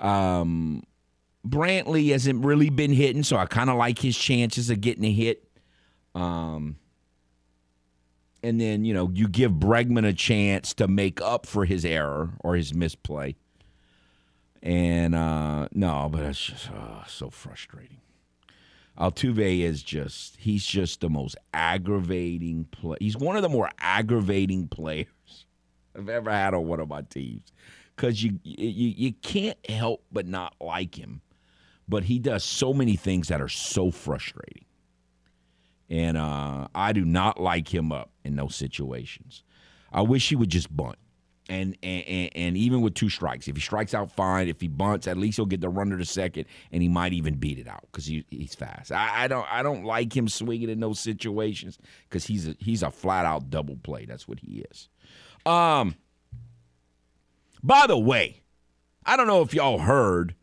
um, 0.00 0.82
Brantley 1.46 2.10
hasn't 2.10 2.44
really 2.44 2.70
been 2.70 2.92
hitting, 2.92 3.22
so 3.22 3.36
I 3.36 3.46
kind 3.46 3.70
of 3.70 3.76
like 3.76 4.00
his 4.00 4.18
chances 4.18 4.68
of 4.70 4.80
getting 4.80 5.04
a 5.04 5.12
hit. 5.12 5.48
Um, 6.14 6.76
and 8.42 8.60
then 8.60 8.84
you 8.84 8.94
know 8.94 9.10
you 9.14 9.28
give 9.28 9.52
Bregman 9.52 10.06
a 10.06 10.12
chance 10.12 10.74
to 10.74 10.88
make 10.88 11.20
up 11.20 11.46
for 11.46 11.64
his 11.64 11.84
error 11.84 12.30
or 12.40 12.56
his 12.56 12.74
misplay. 12.74 13.36
And 14.64 15.14
uh, 15.14 15.68
no, 15.74 16.08
but 16.10 16.22
it's 16.22 16.40
just 16.40 16.70
uh, 16.70 17.04
so 17.06 17.28
frustrating. 17.28 18.00
Altuve 18.98 19.60
is 19.60 19.82
just 19.82 20.36
he's 20.38 20.64
just 20.64 21.00
the 21.00 21.10
most 21.10 21.36
aggravating 21.52 22.64
play. 22.70 22.96
He's 22.98 23.16
one 23.16 23.36
of 23.36 23.42
the 23.42 23.50
more 23.50 23.68
aggravating 23.78 24.68
players 24.68 25.06
I've 25.94 26.08
ever 26.08 26.30
had 26.30 26.54
on 26.54 26.66
one 26.66 26.80
of 26.80 26.88
my 26.88 27.02
teams 27.02 27.52
because 27.94 28.24
you, 28.24 28.38
you 28.42 28.88
you 28.96 29.12
can't 29.12 29.58
help 29.68 30.02
but 30.10 30.26
not 30.26 30.54
like 30.62 30.94
him, 30.94 31.20
but 31.86 32.04
he 32.04 32.18
does 32.18 32.42
so 32.42 32.72
many 32.72 32.96
things 32.96 33.28
that 33.28 33.42
are 33.42 33.48
so 33.48 33.90
frustrating, 33.90 34.64
and 35.90 36.16
uh, 36.16 36.68
I 36.74 36.94
do 36.94 37.04
not 37.04 37.38
like 37.38 37.74
him 37.74 37.92
up 37.92 38.12
in 38.24 38.36
those 38.36 38.56
situations. 38.56 39.42
I 39.92 40.00
wish 40.00 40.30
he 40.30 40.36
would 40.36 40.48
just 40.48 40.74
bunt 40.74 40.96
and, 41.48 41.76
and 41.82 42.30
and 42.34 42.56
even 42.56 42.80
with 42.80 42.94
two 42.94 43.08
strikes, 43.08 43.48
if 43.48 43.56
he 43.56 43.60
strikes 43.60 43.94
out, 43.94 44.10
fine. 44.10 44.48
If 44.48 44.60
he 44.60 44.68
bunts, 44.68 45.06
at 45.06 45.16
least 45.16 45.36
he'll 45.36 45.46
get 45.46 45.60
the 45.60 45.68
runner 45.68 45.98
to 45.98 46.04
second, 46.04 46.46
and 46.72 46.82
he 46.82 46.88
might 46.88 47.12
even 47.12 47.34
beat 47.34 47.58
it 47.58 47.68
out 47.68 47.84
because 47.90 48.06
he, 48.06 48.24
he's 48.30 48.54
fast. 48.54 48.92
I, 48.92 49.24
I, 49.24 49.28
don't 49.28 49.46
I 49.50 49.62
don't 49.62 49.84
like 49.84 50.16
him 50.16 50.28
swinging 50.28 50.70
in 50.70 50.80
those 50.80 51.00
situations 51.00 51.78
because 52.08 52.24
he's 52.24 52.48
a, 52.48 52.56
he's 52.58 52.82
a 52.82 52.90
flat 52.90 53.26
out 53.26 53.50
double 53.50 53.76
play. 53.76 54.06
That's 54.06 54.26
what 54.26 54.40
he 54.40 54.64
is. 54.70 54.88
Um. 55.46 55.96
By 57.62 57.86
the 57.86 57.98
way, 57.98 58.42
I 59.06 59.16
don't 59.16 59.26
know 59.26 59.40
if 59.40 59.54
y'all 59.54 59.78
heard 59.78 60.34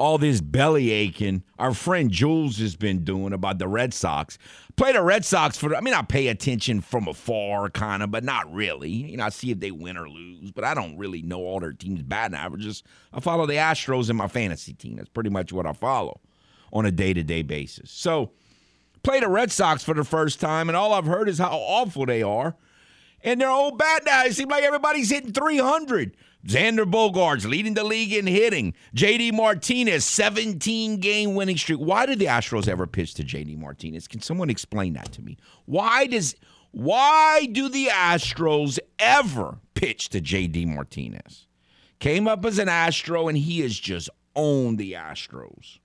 all 0.00 0.16
this 0.16 0.40
belly 0.40 0.90
aching 0.90 1.44
our 1.58 1.74
friend 1.74 2.10
Jules 2.10 2.56
has 2.58 2.74
been 2.74 3.04
doing 3.04 3.34
about 3.34 3.58
the 3.58 3.68
Red 3.68 3.92
Sox. 3.92 4.38
Play 4.76 4.92
the 4.92 5.02
Red 5.02 5.26
Sox 5.26 5.58
for, 5.58 5.76
I 5.76 5.82
mean, 5.82 5.92
I 5.92 6.00
pay 6.00 6.28
attention 6.28 6.80
from 6.80 7.06
afar, 7.06 7.68
kind 7.68 8.02
of, 8.02 8.10
but 8.10 8.24
not 8.24 8.50
really. 8.50 8.88
You 8.88 9.18
know, 9.18 9.24
I 9.24 9.28
see 9.28 9.50
if 9.50 9.60
they 9.60 9.70
win 9.70 9.98
or 9.98 10.08
lose, 10.08 10.52
but 10.52 10.64
I 10.64 10.72
don't 10.72 10.96
really 10.96 11.20
know 11.20 11.40
all 11.40 11.60
their 11.60 11.74
teams' 11.74 12.02
batting 12.02 12.34
averages. 12.34 12.82
I 13.12 13.20
follow 13.20 13.44
the 13.44 13.54
Astros 13.54 14.08
in 14.08 14.16
my 14.16 14.26
fantasy 14.26 14.72
team. 14.72 14.96
That's 14.96 15.10
pretty 15.10 15.28
much 15.28 15.52
what 15.52 15.66
I 15.66 15.74
follow 15.74 16.22
on 16.72 16.86
a 16.86 16.90
day 16.90 17.12
to 17.12 17.22
day 17.22 17.42
basis. 17.42 17.90
So, 17.90 18.30
play 19.02 19.20
the 19.20 19.28
Red 19.28 19.52
Sox 19.52 19.84
for 19.84 19.92
the 19.92 20.04
first 20.04 20.40
time, 20.40 20.70
and 20.70 20.76
all 20.76 20.94
I've 20.94 21.04
heard 21.04 21.28
is 21.28 21.38
how 21.38 21.50
awful 21.50 22.06
they 22.06 22.22
are. 22.22 22.56
And 23.22 23.38
they're 23.38 23.50
old 23.50 23.76
bat 23.76 24.04
now. 24.06 24.24
It 24.24 24.34
seems 24.34 24.50
like 24.50 24.64
everybody's 24.64 25.10
hitting 25.10 25.34
300. 25.34 26.16
Xander 26.46 26.90
Bogaerts 26.90 27.48
leading 27.48 27.74
the 27.74 27.84
league 27.84 28.12
in 28.12 28.26
hitting. 28.26 28.74
JD 28.94 29.34
Martinez, 29.34 30.04
17 30.04 30.98
game 30.98 31.34
winning 31.34 31.56
streak. 31.56 31.78
Why 31.78 32.06
did 32.06 32.18
the 32.18 32.26
Astros 32.26 32.68
ever 32.68 32.86
pitch 32.86 33.14
to 33.14 33.24
JD 33.24 33.58
Martinez? 33.58 34.08
Can 34.08 34.20
someone 34.20 34.50
explain 34.50 34.94
that 34.94 35.12
to 35.12 35.22
me? 35.22 35.36
Why 35.66 36.06
does 36.06 36.34
why 36.72 37.48
do 37.50 37.68
the 37.68 37.86
Astros 37.86 38.78
ever 38.98 39.58
pitch 39.74 40.08
to 40.10 40.20
JD 40.20 40.66
Martinez? 40.66 41.46
Came 41.98 42.26
up 42.26 42.44
as 42.44 42.58
an 42.58 42.68
Astro 42.68 43.28
and 43.28 43.36
he 43.36 43.60
has 43.60 43.78
just 43.78 44.08
owned 44.34 44.78
the 44.78 44.92
Astros. 44.92 45.78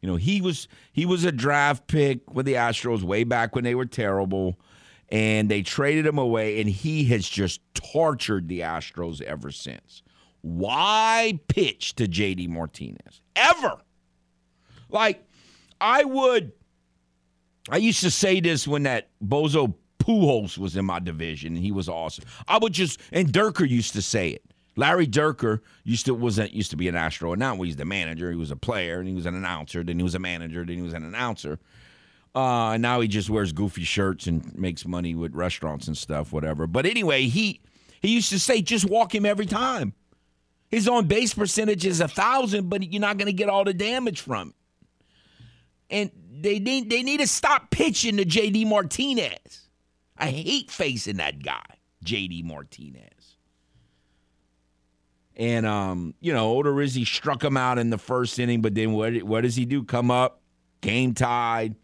You 0.00 0.10
know, 0.10 0.16
he 0.16 0.40
was 0.40 0.68
he 0.92 1.06
was 1.06 1.24
a 1.24 1.32
draft 1.32 1.86
pick 1.86 2.32
with 2.32 2.46
the 2.46 2.54
Astros 2.54 3.02
way 3.02 3.24
back 3.24 3.54
when 3.54 3.64
they 3.64 3.74
were 3.74 3.86
terrible 3.86 4.60
and 5.10 5.48
they 5.48 5.62
traded 5.62 6.06
him 6.06 6.18
away, 6.18 6.60
and 6.60 6.68
he 6.68 7.04
has 7.06 7.28
just 7.28 7.60
tortured 7.74 8.48
the 8.48 8.60
Astros 8.60 9.20
ever 9.22 9.50
since. 9.50 10.02
Why 10.42 11.38
pitch 11.48 11.94
to 11.96 12.06
JD 12.06 12.48
Martinez? 12.48 13.22
Ever. 13.36 13.78
Like, 14.88 15.24
I 15.80 16.04
would. 16.04 16.52
I 17.70 17.78
used 17.78 18.00
to 18.00 18.10
say 18.10 18.40
this 18.40 18.68
when 18.68 18.82
that 18.82 19.08
Bozo 19.24 19.74
Pujols 19.98 20.58
was 20.58 20.76
in 20.76 20.84
my 20.84 20.98
division, 20.98 21.54
and 21.54 21.64
he 21.64 21.72
was 21.72 21.88
awesome. 21.88 22.24
I 22.46 22.58
would 22.58 22.74
just, 22.74 23.00
and 23.10 23.32
Dierker 23.32 23.68
used 23.68 23.94
to 23.94 24.02
say 24.02 24.30
it. 24.30 24.42
Larry 24.76 25.06
Dierker 25.06 25.60
used 25.84 26.06
to 26.06 26.14
wasn't 26.14 26.52
used 26.52 26.70
to 26.72 26.76
be 26.76 26.88
an 26.88 26.96
Astro, 26.96 27.32
and 27.32 27.40
now 27.40 27.56
he's 27.62 27.76
the 27.76 27.84
manager. 27.84 28.30
He 28.30 28.36
was 28.36 28.50
a 28.50 28.56
player, 28.56 28.98
and 28.98 29.08
he 29.08 29.14
was 29.14 29.26
an 29.26 29.34
announcer. 29.34 29.82
Then 29.84 29.98
he 29.98 30.02
was 30.02 30.14
a 30.14 30.18
manager. 30.18 30.64
Then 30.64 30.76
he 30.76 30.82
was 30.82 30.94
an 30.94 31.04
announcer. 31.04 31.58
Uh, 32.34 32.72
and 32.72 32.82
now 32.82 33.00
he 33.00 33.06
just 33.06 33.30
wears 33.30 33.52
goofy 33.52 33.84
shirts 33.84 34.26
and 34.26 34.56
makes 34.58 34.84
money 34.84 35.14
with 35.14 35.34
restaurants 35.34 35.86
and 35.86 35.96
stuff, 35.96 36.32
whatever. 36.32 36.66
But 36.66 36.84
anyway, 36.84 37.26
he 37.26 37.60
he 38.02 38.08
used 38.08 38.30
to 38.30 38.40
say, 38.40 38.60
just 38.60 38.84
walk 38.84 39.14
him 39.14 39.24
every 39.24 39.46
time. 39.46 39.94
His 40.68 40.88
on 40.88 41.06
base 41.06 41.32
percentage 41.32 41.86
is 41.86 42.00
a 42.00 42.08
thousand, 42.08 42.68
but 42.68 42.82
you're 42.82 43.00
not 43.00 43.18
going 43.18 43.26
to 43.26 43.32
get 43.32 43.48
all 43.48 43.62
the 43.62 43.72
damage 43.72 44.20
from 44.20 44.48
it. 44.48 44.54
And 45.90 46.10
they 46.40 46.58
need 46.58 46.90
they 46.90 47.04
need 47.04 47.20
to 47.20 47.28
stop 47.28 47.70
pitching 47.70 48.16
to 48.16 48.24
JD 48.24 48.66
Martinez. 48.66 49.68
I 50.18 50.30
hate 50.30 50.72
facing 50.72 51.18
that 51.18 51.40
guy, 51.40 51.64
JD 52.04 52.44
Martinez. 52.44 53.36
And 55.36 55.66
um, 55.66 56.14
you 56.20 56.32
know, 56.32 56.56
Odorizzi 56.56 57.06
struck 57.06 57.44
him 57.44 57.56
out 57.56 57.78
in 57.78 57.90
the 57.90 57.98
first 57.98 58.40
inning, 58.40 58.60
but 58.60 58.74
then 58.74 58.92
what 58.92 59.22
what 59.22 59.42
does 59.42 59.54
he 59.54 59.64
do? 59.64 59.84
Come 59.84 60.10
up, 60.10 60.40
game 60.80 61.14
tied 61.14 61.76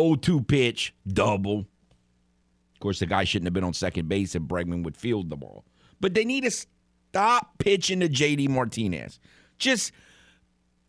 0-2 0.00 0.46
pitch, 0.46 0.94
double. 1.06 1.60
Of 1.60 2.80
course, 2.80 2.98
the 2.98 3.06
guy 3.06 3.24
shouldn't 3.24 3.46
have 3.46 3.52
been 3.52 3.64
on 3.64 3.74
second 3.74 4.08
base 4.08 4.34
if 4.34 4.42
Bregman 4.42 4.84
would 4.84 4.96
field 4.96 5.30
the 5.30 5.36
ball. 5.36 5.64
But 6.00 6.14
they 6.14 6.24
need 6.24 6.44
to 6.44 6.50
stop 6.50 7.58
pitching 7.58 8.00
to 8.00 8.08
JD 8.08 8.48
Martinez. 8.48 9.20
Just, 9.58 9.92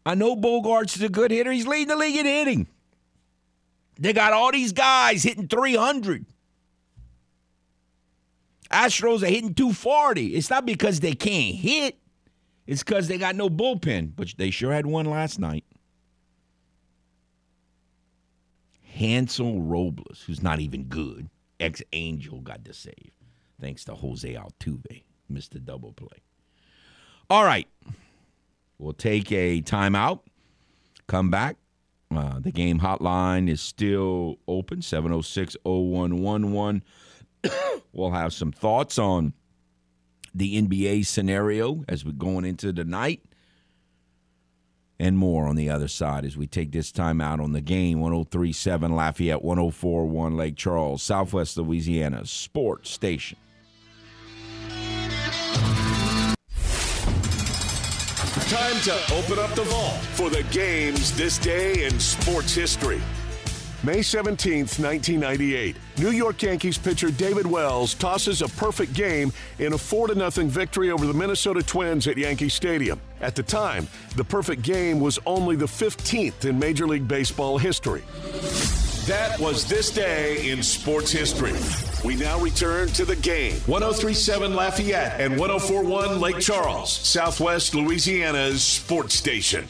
I 0.06 0.16
know 0.16 0.36
Bogaerts 0.36 0.96
is 0.96 1.02
a 1.02 1.10
good 1.10 1.32
hitter. 1.32 1.52
He's 1.52 1.68
leading 1.68 1.90
the 1.90 1.98
league 1.98 2.16
in 2.16 2.26
hitting. 2.26 2.68
They 4.00 4.14
got 4.14 4.34
all 4.34 4.52
these 4.52 4.72
guys 4.72 5.24
hitting 5.24 5.48
300. 5.48 6.26
Astros 8.72 9.22
are 9.22 9.28
hitting 9.28 9.54
240. 9.54 10.28
It's 10.28 10.50
not 10.50 10.66
because 10.66 11.02
they 11.02 11.14
can't 11.14 11.56
hit. 11.56 11.98
It's 12.66 12.84
because 12.84 13.08
they 13.08 13.18
got 13.18 13.36
no 13.36 13.50
bullpen, 13.50 14.14
but 14.16 14.34
they 14.38 14.50
sure 14.50 14.72
had 14.72 14.86
one 14.86 15.06
last 15.06 15.40
night. 15.40 15.66
Hansel 19.02 19.64
Robles, 19.64 20.24
who's 20.28 20.44
not 20.44 20.60
even 20.60 20.84
good, 20.84 21.28
ex 21.60 21.82
Angel, 21.92 22.40
got 22.40 22.64
the 22.64 22.72
save. 22.72 23.12
Thanks 23.60 23.84
to 23.86 23.96
Jose 23.96 24.32
Altuve, 24.32 25.04
the 25.28 25.60
double 25.60 25.92
play. 25.94 26.20
All 27.28 27.44
right. 27.44 27.68
We'll 28.78 28.94
take 28.94 29.32
a 29.32 29.62
timeout, 29.64 30.20
come 31.08 31.32
back. 31.32 31.58
Uh, 32.16 32.40
the 32.40 32.52
game 32.52 32.80
hotline 32.80 33.50
is 33.50 33.60
still 33.60 34.38
open 34.48 34.82
706 34.82 35.58
0111. 35.64 36.84
We'll 37.94 38.12
have 38.12 38.32
some 38.32 38.54
thoughts 38.54 38.98
on 38.98 39.34
the 40.34 40.62
NBA 40.62 41.06
scenario 41.06 41.84
as 41.90 42.06
we're 42.06 42.14
going 42.14 42.46
into 42.46 42.72
the 42.72 42.86
night 42.86 43.22
and 45.02 45.18
more 45.18 45.48
on 45.48 45.56
the 45.56 45.68
other 45.68 45.88
side 45.88 46.24
as 46.26 46.38
we 46.38 46.46
take 46.46 46.72
this 46.72 46.92
time 46.92 47.20
out 47.20 47.40
on 47.40 47.54
the 47.54 47.60
game 47.60 48.00
1037 48.00 48.96
Lafayette, 48.96 49.42
1041 49.42 50.38
Lake 50.38 50.56
Charles, 50.56 51.02
Southwest 51.02 51.58
Louisiana 51.58 52.24
Sports 52.24 52.92
Station. 52.92 53.40
Time 58.48 58.80
to 58.84 58.94
open 59.16 59.40
up 59.40 59.56
the 59.56 59.66
vault 59.66 59.98
for 60.14 60.30
the 60.30 60.44
games 60.52 61.18
this 61.18 61.40
day 61.40 61.86
in 61.86 62.00
sports 62.00 62.54
history. 62.54 63.02
May 63.84 64.04
17, 64.04 64.60
1998. 64.60 65.76
New 65.98 66.12
York 66.12 66.44
Yankees 66.44 66.78
pitcher 66.78 67.10
David 67.10 67.48
Wells 67.48 67.96
tosses 67.96 68.44
a 68.44 68.48
perfect 68.50 68.94
game 68.94 69.34
in 69.58 69.74
a 69.74 69.78
4 69.78 70.14
0 70.14 70.30
victory 70.50 70.92
over 70.92 71.08
the 71.08 71.14
Minnesota 71.14 71.64
Twins 71.64 72.08
at 72.08 72.16
Yankee 72.16 72.50
Stadium. 72.50 73.02
At 73.22 73.36
the 73.36 73.42
time, 73.42 73.88
the 74.16 74.24
perfect 74.24 74.62
game 74.62 75.00
was 75.00 75.18
only 75.26 75.56
the 75.56 75.66
15th 75.66 76.46
in 76.46 76.60
Major 76.60 76.86
League 76.86 77.08
Baseball 77.08 77.58
history. 77.58 78.04
That 79.08 79.36
was 79.40 79.68
this 79.68 79.90
day 79.90 80.52
in 80.52 80.62
sports 80.62 81.12
history. 81.12 81.54
We 82.06 82.16
now 82.16 82.40
return 82.40 82.88
to 82.90 83.04
the 83.04 83.16
game. 83.16 83.56
1037 83.66 84.54
Lafayette 84.54 85.20
and 85.20 85.40
1041 85.40 86.20
Lake 86.20 86.40
Charles, 86.40 86.94
Southwest 86.94 87.74
Louisiana's 87.74 88.62
sports 88.64 89.16
station. 89.16 89.68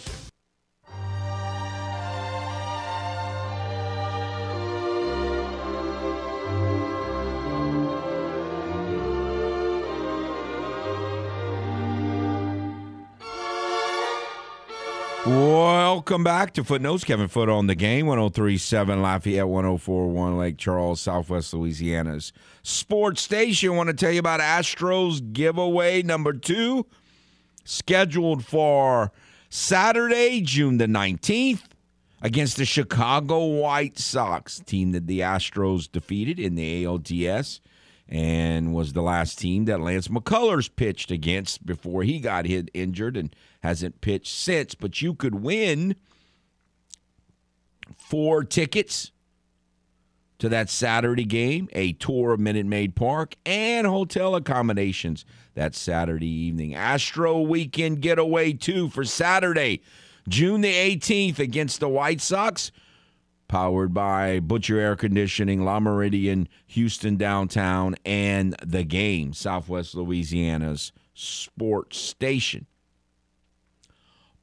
Welcome 16.02 16.24
back 16.24 16.54
to 16.54 16.64
Footnotes. 16.64 17.04
Kevin 17.04 17.28
Foote 17.28 17.48
on 17.48 17.68
the 17.68 17.76
game. 17.76 18.08
1037 18.08 19.04
Lafayette, 19.04 19.48
1041 19.48 20.36
Lake 20.36 20.58
Charles, 20.58 21.00
Southwest 21.00 21.54
Louisiana's 21.54 22.34
sports 22.64 23.22
station. 23.22 23.76
want 23.76 23.88
to 23.90 23.94
tell 23.94 24.12
you 24.12 24.18
about 24.18 24.40
Astros 24.40 25.22
giveaway 25.32 26.02
number 26.02 26.34
two, 26.34 26.88
scheduled 27.66 28.44
for 28.44 29.12
Saturday, 29.52 30.42
June 30.42 30.80
the 30.80 30.88
19th, 30.88 31.66
against 32.20 32.58
the 32.58 32.66
Chicago 32.66 33.46
White 33.46 34.00
Sox, 34.00 34.60
team 34.62 34.94
that 34.94 35.06
the 35.06 35.20
Astros 35.20 35.90
defeated 35.90 36.40
in 36.40 36.56
the 36.56 36.84
ALDS 36.84 37.60
and 38.12 38.74
was 38.74 38.94
the 38.94 39.04
last 39.04 39.38
team 39.38 39.66
that 39.66 39.80
Lance 39.80 40.08
McCullers 40.08 40.70
pitched 40.76 41.12
against 41.12 41.66
before 41.66 42.02
he 42.04 42.20
got 42.20 42.46
hit 42.46 42.70
injured 42.74 43.16
and 43.16 43.34
hasn't 43.62 44.02
pitched 44.02 44.34
since. 44.34 44.76
But 44.76 45.02
you 45.02 45.14
could 45.14 45.36
win 45.36 45.96
four 47.98 48.44
tickets 48.44 49.12
to 50.40 50.50
that 50.50 50.70
Saturday 50.70 51.26
game, 51.26 51.70
a 51.74 51.94
tour 51.94 52.34
of 52.34 52.40
Minute 52.40 52.66
Maid 52.66 52.96
Park, 52.96 53.36
and 53.46 53.86
hotel 53.86 54.36
accommodations 54.36 55.24
that 55.54 55.76
Saturday 55.76 56.28
evening. 56.28 56.74
Astro 56.74 57.42
weekend 57.42 58.02
getaway 58.02 58.54
two 58.54 58.90
for 58.90 59.04
Saturday, 59.04 59.82
June 60.28 60.62
the 60.62 60.74
18th 60.74 61.38
against 61.38 61.80
the 61.80 61.90
White 61.90 62.22
Sox 62.22 62.72
powered 63.52 63.94
by 63.94 64.40
Butcher 64.40 64.80
Air 64.80 64.96
Conditioning, 64.96 65.66
Le 65.66 65.80
Meridien, 65.80 66.48
Houston 66.68 67.18
Downtown, 67.18 67.96
and 68.06 68.56
The 68.66 68.86
Game, 68.86 69.34
Southwest 69.34 69.94
Louisiana's 69.94 70.94
sports 71.14 71.98
station. 71.98 72.66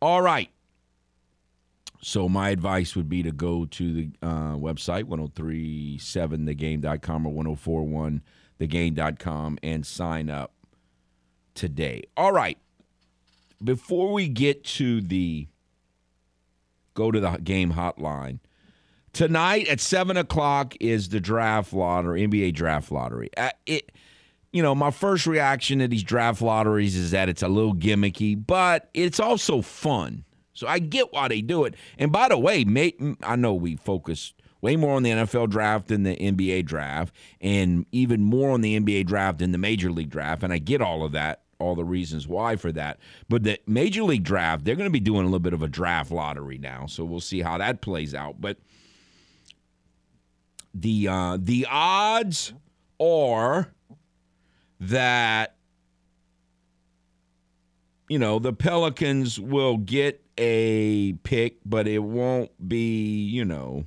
All 0.00 0.22
right. 0.22 0.48
So 2.00 2.28
my 2.28 2.50
advice 2.50 2.94
would 2.94 3.08
be 3.08 3.24
to 3.24 3.32
go 3.32 3.64
to 3.64 3.92
the 3.92 4.08
uh, 4.22 4.54
website, 4.54 5.02
1037thegame.com 5.04 7.26
or 7.26 7.32
1041thegame.com 7.32 9.58
and 9.62 9.84
sign 9.84 10.30
up 10.30 10.54
today. 11.54 12.04
All 12.16 12.30
right. 12.32 12.56
Before 13.62 14.10
we 14.12 14.28
get 14.28 14.62
to 14.64 15.00
the 15.00 15.48
go 16.94 17.10
to 17.10 17.18
the 17.18 17.38
game 17.38 17.72
hotline, 17.72 18.38
Tonight 19.12 19.68
at 19.68 19.80
seven 19.80 20.16
o'clock 20.16 20.76
is 20.80 21.08
the 21.08 21.18
draft 21.18 21.72
lottery, 21.72 22.26
NBA 22.26 22.54
draft 22.54 22.92
lottery. 22.92 23.30
Uh, 23.36 23.50
it, 23.66 23.90
you 24.52 24.62
know, 24.62 24.74
my 24.74 24.90
first 24.90 25.26
reaction 25.26 25.80
to 25.80 25.88
these 25.88 26.02
draft 26.02 26.40
lotteries 26.40 26.96
is 26.96 27.10
that 27.10 27.28
it's 27.28 27.42
a 27.42 27.48
little 27.48 27.74
gimmicky, 27.74 28.40
but 28.46 28.88
it's 28.94 29.20
also 29.20 29.60
fun. 29.60 30.24
So 30.54 30.66
I 30.66 30.78
get 30.78 31.12
why 31.12 31.28
they 31.28 31.40
do 31.40 31.64
it. 31.64 31.74
And 31.98 32.10
by 32.10 32.28
the 32.28 32.38
way, 32.38 32.64
I 33.22 33.36
know 33.36 33.54
we 33.54 33.76
focus 33.76 34.34
way 34.60 34.76
more 34.76 34.96
on 34.96 35.02
the 35.02 35.10
NFL 35.10 35.50
draft 35.50 35.88
than 35.88 36.02
the 36.02 36.16
NBA 36.16 36.64
draft, 36.64 37.14
and 37.40 37.86
even 37.92 38.22
more 38.22 38.50
on 38.50 38.60
the 38.60 38.78
NBA 38.78 39.06
draft 39.06 39.38
than 39.38 39.52
the 39.52 39.58
Major 39.58 39.90
League 39.90 40.10
draft. 40.10 40.42
And 40.42 40.52
I 40.52 40.58
get 40.58 40.80
all 40.80 41.04
of 41.04 41.12
that, 41.12 41.42
all 41.60 41.74
the 41.74 41.84
reasons 41.84 42.26
why 42.26 42.56
for 42.56 42.72
that. 42.72 42.98
But 43.28 43.44
the 43.44 43.60
Major 43.66 44.02
League 44.02 44.24
draft, 44.24 44.64
they're 44.64 44.74
going 44.74 44.88
to 44.88 44.92
be 44.92 44.98
doing 44.98 45.22
a 45.22 45.26
little 45.26 45.38
bit 45.38 45.52
of 45.52 45.62
a 45.62 45.68
draft 45.68 46.10
lottery 46.10 46.58
now. 46.58 46.86
So 46.86 47.04
we'll 47.04 47.20
see 47.20 47.42
how 47.42 47.58
that 47.58 47.80
plays 47.80 48.14
out. 48.14 48.40
But 48.40 48.58
the 50.74 51.08
uh, 51.08 51.38
the 51.40 51.66
odds 51.70 52.52
are 53.00 53.72
that 54.80 55.56
you 58.08 58.18
know 58.18 58.38
the 58.38 58.52
Pelicans 58.52 59.38
will 59.38 59.76
get 59.76 60.22
a 60.36 61.14
pick, 61.24 61.58
but 61.64 61.88
it 61.88 61.98
won't 61.98 62.50
be 62.68 63.24
you 63.24 63.44
know 63.44 63.84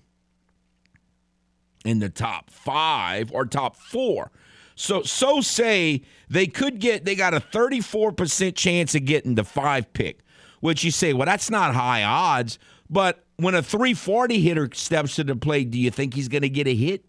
in 1.85 1.99
the 1.99 2.09
top 2.09 2.49
five 2.49 3.31
or 3.31 3.45
top 3.45 3.75
four. 3.75 4.31
So 4.75 5.03
so 5.03 5.41
say 5.41 6.01
they 6.29 6.47
could 6.47 6.79
get 6.79 7.05
they 7.05 7.15
got 7.15 7.33
a 7.33 7.39
34% 7.39 8.55
chance 8.55 8.95
of 8.95 9.05
getting 9.05 9.35
the 9.35 9.43
five 9.43 9.91
pick, 9.93 10.19
which 10.59 10.83
you 10.83 10.91
say, 10.91 11.13
well, 11.13 11.25
that's 11.25 11.49
not 11.49 11.75
high 11.75 12.03
odds, 12.03 12.57
but 12.89 13.23
when 13.37 13.55
a 13.55 13.63
340 13.63 14.39
hitter 14.39 14.69
steps 14.73 15.15
to 15.15 15.23
the 15.23 15.35
plate, 15.35 15.71
do 15.71 15.79
you 15.79 15.89
think 15.89 16.13
he's 16.13 16.27
going 16.27 16.43
to 16.43 16.49
get 16.49 16.67
a 16.67 16.75
hit? 16.75 17.05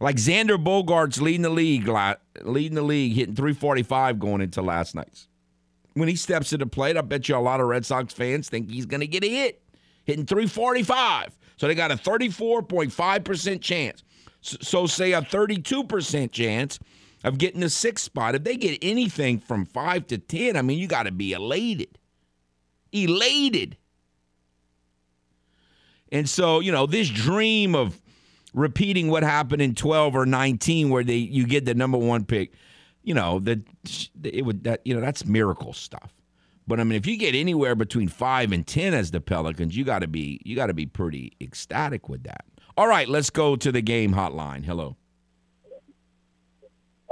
Like 0.00 0.16
Xander 0.16 0.62
Bogaerts 0.62 1.20
leading 1.20 1.42
the 1.42 1.50
league, 1.50 1.88
leading 2.42 2.74
the 2.74 2.82
league, 2.82 3.14
hitting 3.14 3.34
345 3.34 4.18
going 4.18 4.40
into 4.40 4.60
last 4.60 4.94
night's. 4.94 5.28
When 5.94 6.08
he 6.08 6.16
steps 6.16 6.50
to 6.50 6.58
the 6.58 6.66
plate, 6.66 6.96
I 6.96 7.02
bet 7.02 7.28
you 7.28 7.36
a 7.36 7.38
lot 7.38 7.60
of 7.60 7.66
Red 7.66 7.86
Sox 7.86 8.12
fans 8.12 8.48
think 8.48 8.68
he's 8.68 8.86
going 8.86 9.00
to 9.00 9.06
get 9.06 9.22
a 9.22 9.28
hit, 9.28 9.62
hitting 10.04 10.26
345. 10.26 11.38
So 11.56 11.68
they 11.68 11.76
got 11.76 11.92
a 11.92 11.96
34.5% 11.96 13.60
chance. 13.60 14.02
So, 14.40 14.86
say 14.86 15.12
a 15.12 15.22
32% 15.22 16.30
chance 16.30 16.78
of 17.22 17.38
getting 17.38 17.60
the 17.60 17.70
sixth 17.70 18.04
spot. 18.04 18.34
If 18.34 18.44
they 18.44 18.56
get 18.56 18.78
anything 18.82 19.38
from 19.38 19.64
five 19.64 20.06
to 20.08 20.18
10, 20.18 20.56
I 20.56 20.62
mean, 20.62 20.78
you 20.78 20.86
got 20.86 21.04
to 21.04 21.12
be 21.12 21.32
elated. 21.32 21.98
Elated. 22.92 23.78
And 26.12 26.28
so, 26.28 26.60
you 26.60 26.72
know, 26.72 26.84
this 26.84 27.08
dream 27.08 27.74
of 27.74 27.98
repeating 28.54 29.10
what 29.10 29.22
happened 29.22 29.60
in 29.60 29.74
12 29.74 30.14
or 30.16 30.24
19 30.24 30.88
where 30.88 31.04
they 31.04 31.16
you 31.16 31.46
get 31.46 31.66
the 31.66 31.74
number 31.74 31.98
1 31.98 32.24
pick, 32.24 32.52
you 33.02 33.12
know, 33.12 33.40
that 33.40 33.60
it 34.22 34.44
would 34.44 34.64
that 34.64 34.80
you 34.84 34.94
know, 34.94 35.00
that's 35.00 35.26
miracle 35.26 35.74
stuff. 35.74 36.14
But 36.66 36.80
I 36.80 36.84
mean, 36.84 36.96
if 36.96 37.06
you 37.06 37.18
get 37.18 37.34
anywhere 37.34 37.74
between 37.74 38.08
5 38.08 38.52
and 38.52 38.66
10 38.66 38.94
as 38.94 39.10
the 39.10 39.20
Pelicans, 39.20 39.76
you 39.76 39.84
got 39.84 39.98
to 39.98 40.08
be 40.08 40.40
you 40.44 40.56
got 40.56 40.68
to 40.68 40.74
be 40.74 40.86
pretty 40.86 41.32
ecstatic 41.40 42.08
with 42.08 42.22
that. 42.22 42.44
All 42.76 42.88
right, 42.88 43.08
let's 43.08 43.30
go 43.30 43.56
to 43.56 43.70
the 43.70 43.82
game 43.82 44.14
hotline. 44.14 44.64
Hello. 44.64 44.96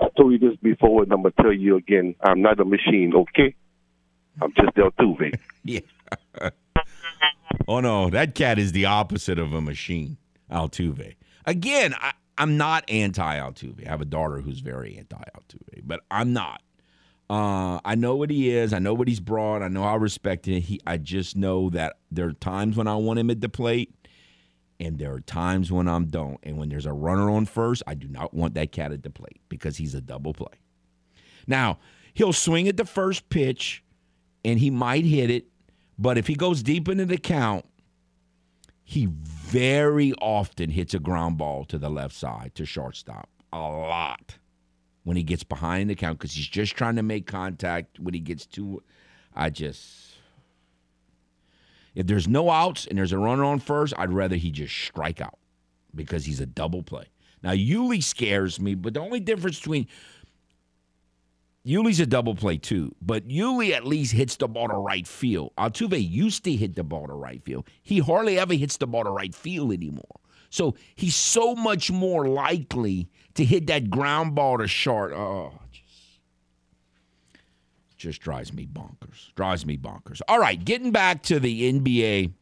I 0.01 0.09
told 0.17 0.33
you 0.33 0.39
this 0.39 0.57
before, 0.63 1.03
and 1.05 1.13
I'm 1.13 1.23
gonna 1.23 1.35
tell 1.41 1.53
you 1.53 1.77
again. 1.77 2.15
I'm 2.23 2.43
not 2.43 2.59
a 2.59 2.65
machine, 2.65 3.13
okay? 3.15 3.55
I'm 4.41 4.53
just 4.55 4.75
Altuve. 4.77 5.39
yeah. 5.65 5.81
Oh 7.69 7.81
no, 7.81 8.11
that 8.11 8.35
cat 8.35 8.59
is 8.59 8.73
the 8.73 8.87
opposite 8.87 9.39
of 9.39 9.53
a 9.53 9.61
machine, 9.61 10.17
Altuve. 10.51 11.15
Again, 11.45 11.95
I, 11.99 12.13
am 12.39 12.57
not 12.57 12.89
anti 12.89 13.39
Altuve. 13.39 13.87
I 13.87 13.91
have 13.91 14.01
a 14.01 14.07
daughter 14.07 14.41
who's 14.41 14.61
very 14.61 14.97
anti 14.97 15.23
Altuve, 15.37 15.83
but 15.85 16.01
I'm 16.11 16.33
not. 16.33 16.63
Uh, 17.31 17.81
I 17.85 17.95
know 17.95 18.17
what 18.17 18.31
he 18.31 18.51
is. 18.51 18.73
I 18.73 18.79
know 18.79 18.95
what 18.95 19.09
he's 19.09 19.21
brought. 19.21 19.63
I 19.63 19.69
know 19.69 19.85
I 19.85 19.95
respect 19.95 20.47
him. 20.47 20.61
He, 20.61 20.81
I 20.87 20.99
just 20.99 21.37
know 21.37 21.71
that 21.71 21.97
there 22.11 22.27
are 22.27 22.33
times 22.33 22.77
when 22.77 22.87
I 22.87 22.97
want 22.97 23.19
him 23.19 23.31
at 23.31 23.41
the 23.41 23.49
plate, 23.49 23.95
and 24.79 24.99
there 24.99 25.13
are 25.15 25.21
times 25.21 25.73
when 25.73 25.89
I 25.89 25.99
don't. 26.01 26.39
And 26.43 26.59
when 26.59 26.69
there's 26.69 26.87
a 26.87 26.93
runner 26.93 27.31
on 27.31 27.47
first, 27.47 27.83
I 27.87 27.95
do 27.95 28.09
not 28.09 28.35
want 28.35 28.55
that 28.55 28.73
cat 28.73 28.93
at 28.93 29.03
the 29.03 29.11
plate 29.11 29.41
because 29.49 29.79
he's 29.79 29.95
a 29.95 30.01
double 30.01 30.35
play. 30.35 30.61
Now 31.47 31.79
he'll 32.13 32.35
swing 32.35 32.69
at 32.69 32.77
the 32.77 32.85
first 32.85 33.29
pitch, 33.31 33.83
and 34.45 34.59
he 34.59 34.71
might 34.71 35.05
hit 35.05 35.31
it 35.31 35.47
but 35.99 36.19
if 36.19 36.27
he 36.27 36.35
goes 36.35 36.63
deep 36.63 36.89
into 36.89 37.07
the 37.07 37.17
count, 37.19 37.65
he 38.93 39.07
very 39.07 40.13
often 40.21 40.69
hits 40.69 40.93
a 40.93 40.99
ground 40.99 41.39
ball 41.39 41.65
to 41.65 41.79
the 41.79 41.89
left 41.89 42.15
side 42.15 42.53
to 42.55 42.67
shortstop. 42.67 43.27
A 43.51 43.59
lot 43.59 44.37
when 45.05 45.17
he 45.17 45.23
gets 45.23 45.43
behind 45.43 45.89
the 45.89 45.95
count 45.95 46.19
because 46.19 46.35
he's 46.35 46.47
just 46.47 46.77
trying 46.77 46.97
to 46.97 47.03
make 47.03 47.27
contact. 47.27 47.99
When 47.99 48.13
he 48.13 48.21
gets 48.21 48.45
too, 48.45 48.83
I 49.35 49.49
just. 49.49 50.19
If 51.95 52.07
there's 52.07 52.29
no 52.29 52.51
outs 52.51 52.87
and 52.87 52.99
there's 52.99 53.13
a 53.13 53.19
runner 53.19 53.45
on 53.45 53.61
first, 53.61 53.95
I'd 53.97 54.13
rather 54.13 54.37
he 54.37 54.51
just 54.51 54.77
strike 54.77 55.23
out 55.23 55.39
because 55.95 56.27
he's 56.27 56.41
a 56.41 56.47
double 56.47 56.83
play. 56.83 57.07
Now, 57.43 57.53
Yuli 57.53 58.03
scares 58.03 58.61
me, 58.61 58.75
but 58.75 58.93
the 58.93 59.01
only 59.01 59.21
difference 59.21 59.59
between 59.59 59.89
Yuli's 61.65 62.01
a 62.01 62.07
double 62.07 62.35
play 62.35 62.57
too, 62.57 62.95
but 63.01 63.29
Yuli 63.29 63.73
at 63.73 63.87
least 63.87 64.13
hits 64.13 64.37
the 64.37 64.49
ball 64.49 64.69
to 64.69 64.75
right 64.75 65.07
field. 65.07 65.53
Altuve 65.57 66.11
used 66.11 66.43
to 66.45 66.53
hit 66.53 66.75
the 66.75 66.83
ball 66.83 67.07
to 67.07 67.15
right 67.15 67.43
field. 67.45 67.69
He 67.83 68.01
hardly 68.01 68.39
ever 68.39 68.55
hits 68.55 68.77
the 68.79 68.87
ball 68.89 69.05
to 69.05 69.11
right 69.11 69.35
field 69.35 69.73
anymore. 69.73 70.21
So 70.51 70.75
he's 70.97 71.15
so 71.15 71.55
much 71.55 71.91
more 71.91 72.27
likely 72.27 73.09
to 73.35 73.45
hit 73.45 73.69
that 73.69 73.91
ground 73.91 74.35
ball 74.35 74.59
to 74.59 74.67
short. 74.67 75.13
Oh, 75.13 75.53
just, 75.71 76.19
just 77.97 78.21
drives 78.21 78.53
me 78.53 78.67
bonkers. 78.67 79.33
Drives 79.37 79.65
me 79.65 79.79
bonkers. 79.79 80.21
All 80.27 80.41
right, 80.41 80.63
getting 80.63 80.91
back 80.91 81.23
to 81.25 81.39
the 81.39 81.73
NBA 81.73 82.33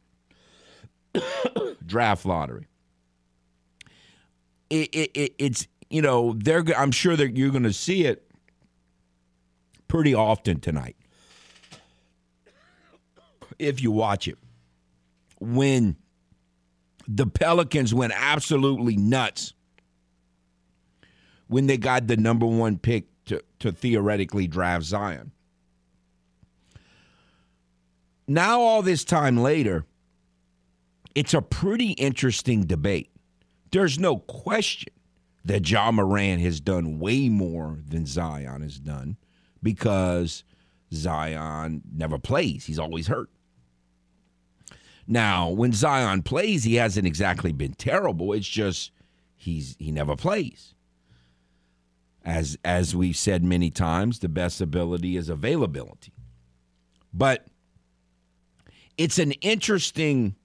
draft 1.86 2.24
lottery. 2.24 2.66
It, 4.70 4.88
it, 4.94 5.10
it, 5.14 5.34
it's 5.38 5.68
you 5.90 6.00
know 6.00 6.34
they're 6.38 6.64
I'm 6.76 6.92
sure 6.92 7.16
that 7.16 7.36
you're 7.36 7.50
going 7.50 7.64
to 7.64 7.72
see 7.72 8.04
it 8.04 8.29
pretty 9.90 10.14
often 10.14 10.60
tonight 10.60 10.96
if 13.58 13.82
you 13.82 13.90
watch 13.90 14.28
it 14.28 14.38
when 15.40 15.96
the 17.08 17.26
Pelicans 17.26 17.92
went 17.92 18.12
absolutely 18.14 18.96
nuts 18.96 19.52
when 21.48 21.66
they 21.66 21.76
got 21.76 22.06
the 22.06 22.16
number 22.16 22.46
one 22.46 22.78
pick 22.78 23.06
to, 23.24 23.42
to 23.58 23.72
theoretically 23.72 24.46
draft 24.46 24.84
Zion. 24.84 25.32
Now, 28.28 28.60
all 28.60 28.82
this 28.82 29.02
time 29.02 29.38
later, 29.38 29.86
it's 31.16 31.34
a 31.34 31.42
pretty 31.42 31.90
interesting 31.92 32.64
debate. 32.64 33.10
There's 33.72 33.98
no 33.98 34.18
question 34.18 34.92
that 35.44 35.68
Ja 35.68 35.90
Morant 35.90 36.40
has 36.42 36.60
done 36.60 37.00
way 37.00 37.28
more 37.28 37.78
than 37.88 38.06
Zion 38.06 38.62
has 38.62 38.78
done 38.78 39.16
because 39.62 40.44
Zion 40.92 41.82
never 41.92 42.18
plays. 42.18 42.66
He's 42.66 42.78
always 42.78 43.06
hurt. 43.06 43.30
Now, 45.06 45.50
when 45.50 45.72
Zion 45.72 46.22
plays, 46.22 46.64
he 46.64 46.76
hasn't 46.76 47.06
exactly 47.06 47.52
been 47.52 47.74
terrible. 47.74 48.32
It's 48.32 48.48
just 48.48 48.92
he's 49.36 49.76
he 49.78 49.90
never 49.90 50.14
plays. 50.16 50.74
As 52.24 52.56
as 52.64 52.94
we've 52.94 53.16
said 53.16 53.42
many 53.42 53.70
times, 53.70 54.20
the 54.20 54.28
best 54.28 54.60
ability 54.60 55.16
is 55.16 55.28
availability. 55.28 56.12
But 57.12 57.46
it's 58.96 59.18
an 59.18 59.32
interesting 59.32 60.36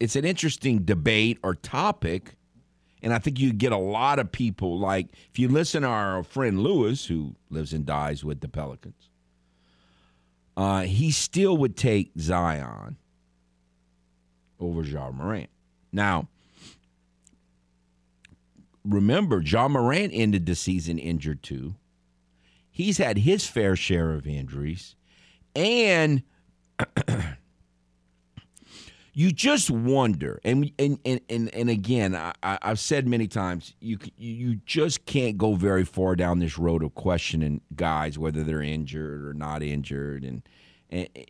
it's 0.00 0.16
an 0.16 0.24
interesting 0.24 0.80
debate 0.84 1.38
or 1.42 1.54
topic 1.54 2.36
and 3.02 3.12
I 3.12 3.18
think 3.18 3.38
you 3.40 3.52
get 3.52 3.72
a 3.72 3.76
lot 3.76 4.18
of 4.18 4.30
people 4.30 4.78
like 4.78 5.08
if 5.30 5.38
you 5.38 5.48
listen 5.48 5.82
to 5.82 5.88
our 5.88 6.22
friend 6.22 6.60
Lewis 6.60 7.06
who 7.06 7.34
lives 7.50 7.72
and 7.72 7.84
dies 7.84 8.24
with 8.24 8.40
the 8.40 8.48
Pelicans. 8.48 9.08
Uh, 10.56 10.82
he 10.82 11.10
still 11.10 11.56
would 11.56 11.76
take 11.76 12.12
Zion 12.18 12.96
over 14.60 14.82
Ja 14.82 15.10
Morant. 15.10 15.50
Now, 15.92 16.28
remember, 18.84 19.40
Ja 19.40 19.68
Morant 19.68 20.12
ended 20.14 20.46
the 20.46 20.54
season 20.54 20.98
injured 20.98 21.42
too. 21.42 21.74
He's 22.70 22.98
had 22.98 23.18
his 23.18 23.46
fair 23.46 23.76
share 23.76 24.12
of 24.12 24.26
injuries. 24.26 24.94
And 25.54 26.22
you 29.14 29.30
just 29.30 29.70
wonder, 29.70 30.40
and 30.42 30.72
and 30.78 30.98
and 31.04 31.20
and, 31.28 31.54
and 31.54 31.68
again, 31.68 32.14
I, 32.14 32.58
have 32.62 32.78
said 32.78 33.06
many 33.06 33.28
times, 33.28 33.74
you 33.80 33.98
you 34.16 34.56
just 34.64 35.04
can't 35.04 35.36
go 35.36 35.54
very 35.54 35.84
far 35.84 36.16
down 36.16 36.38
this 36.38 36.58
road 36.58 36.82
of 36.82 36.94
questioning 36.94 37.60
guys 37.76 38.18
whether 38.18 38.42
they're 38.42 38.62
injured 38.62 39.24
or 39.26 39.34
not 39.34 39.62
injured, 39.62 40.24
and, 40.24 40.42
and 40.88 41.08
eh, 41.14 41.24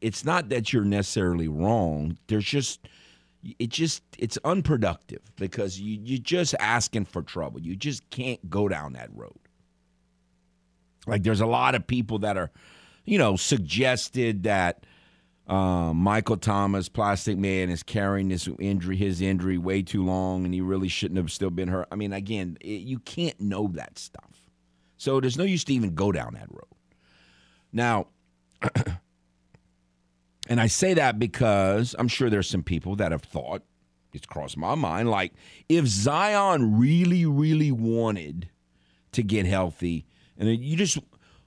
it's 0.00 0.24
not 0.24 0.48
that 0.48 0.72
you're 0.72 0.84
necessarily 0.84 1.46
wrong. 1.46 2.16
There's 2.28 2.46
just 2.46 2.88
it 3.58 3.68
just 3.68 4.02
it's 4.18 4.38
unproductive 4.44 5.20
because 5.36 5.78
you 5.78 6.00
you're 6.02 6.18
just 6.18 6.54
asking 6.58 7.04
for 7.04 7.20
trouble. 7.20 7.60
You 7.60 7.76
just 7.76 8.08
can't 8.08 8.48
go 8.48 8.66
down 8.66 8.94
that 8.94 9.10
road. 9.14 9.38
Like 11.06 11.22
there's 11.22 11.40
a 11.42 11.46
lot 11.46 11.74
of 11.74 11.86
people 11.86 12.20
that 12.20 12.38
are, 12.38 12.50
you 13.04 13.18
know, 13.18 13.36
suggested 13.36 14.44
that 14.44 14.84
uh, 15.50 15.92
Michael 15.92 16.36
Thomas, 16.36 16.88
Plastic 16.88 17.36
Man, 17.36 17.70
is 17.70 17.82
carrying 17.82 18.28
this 18.28 18.48
injury, 18.58 18.96
his 18.96 19.20
injury, 19.20 19.58
way 19.58 19.82
too 19.82 20.04
long, 20.04 20.44
and 20.44 20.54
he 20.54 20.60
really 20.60 20.88
shouldn't 20.88 21.18
have 21.18 21.30
still 21.30 21.50
been 21.50 21.68
hurt. 21.68 21.88
I 21.90 21.96
mean, 21.96 22.12
again, 22.12 22.56
it, 22.60 22.82
you 22.82 23.00
can't 23.00 23.38
know 23.40 23.68
that 23.74 23.98
stuff, 23.98 24.50
so 24.96 25.20
there's 25.20 25.36
no 25.36 25.44
use 25.44 25.64
to 25.64 25.74
even 25.74 25.94
go 25.94 26.12
down 26.12 26.34
that 26.34 26.48
road. 26.50 26.64
Now, 27.72 28.06
And 30.50 30.60
I 30.60 30.66
say 30.66 30.94
that 30.94 31.20
because 31.20 31.94
I'm 31.96 32.08
sure 32.08 32.28
there's 32.28 32.50
some 32.50 32.64
people 32.64 32.96
that 32.96 33.12
have 33.12 33.22
thought, 33.22 33.62
it's 34.12 34.26
crossed 34.26 34.56
my 34.56 34.74
mind, 34.74 35.08
like 35.08 35.32
if 35.68 35.86
Zion 35.86 36.76
really, 36.76 37.24
really 37.24 37.70
wanted 37.70 38.50
to 39.12 39.22
get 39.22 39.46
healthy, 39.46 40.06
and 40.36 40.48
you 40.48 40.76
just, 40.76 40.98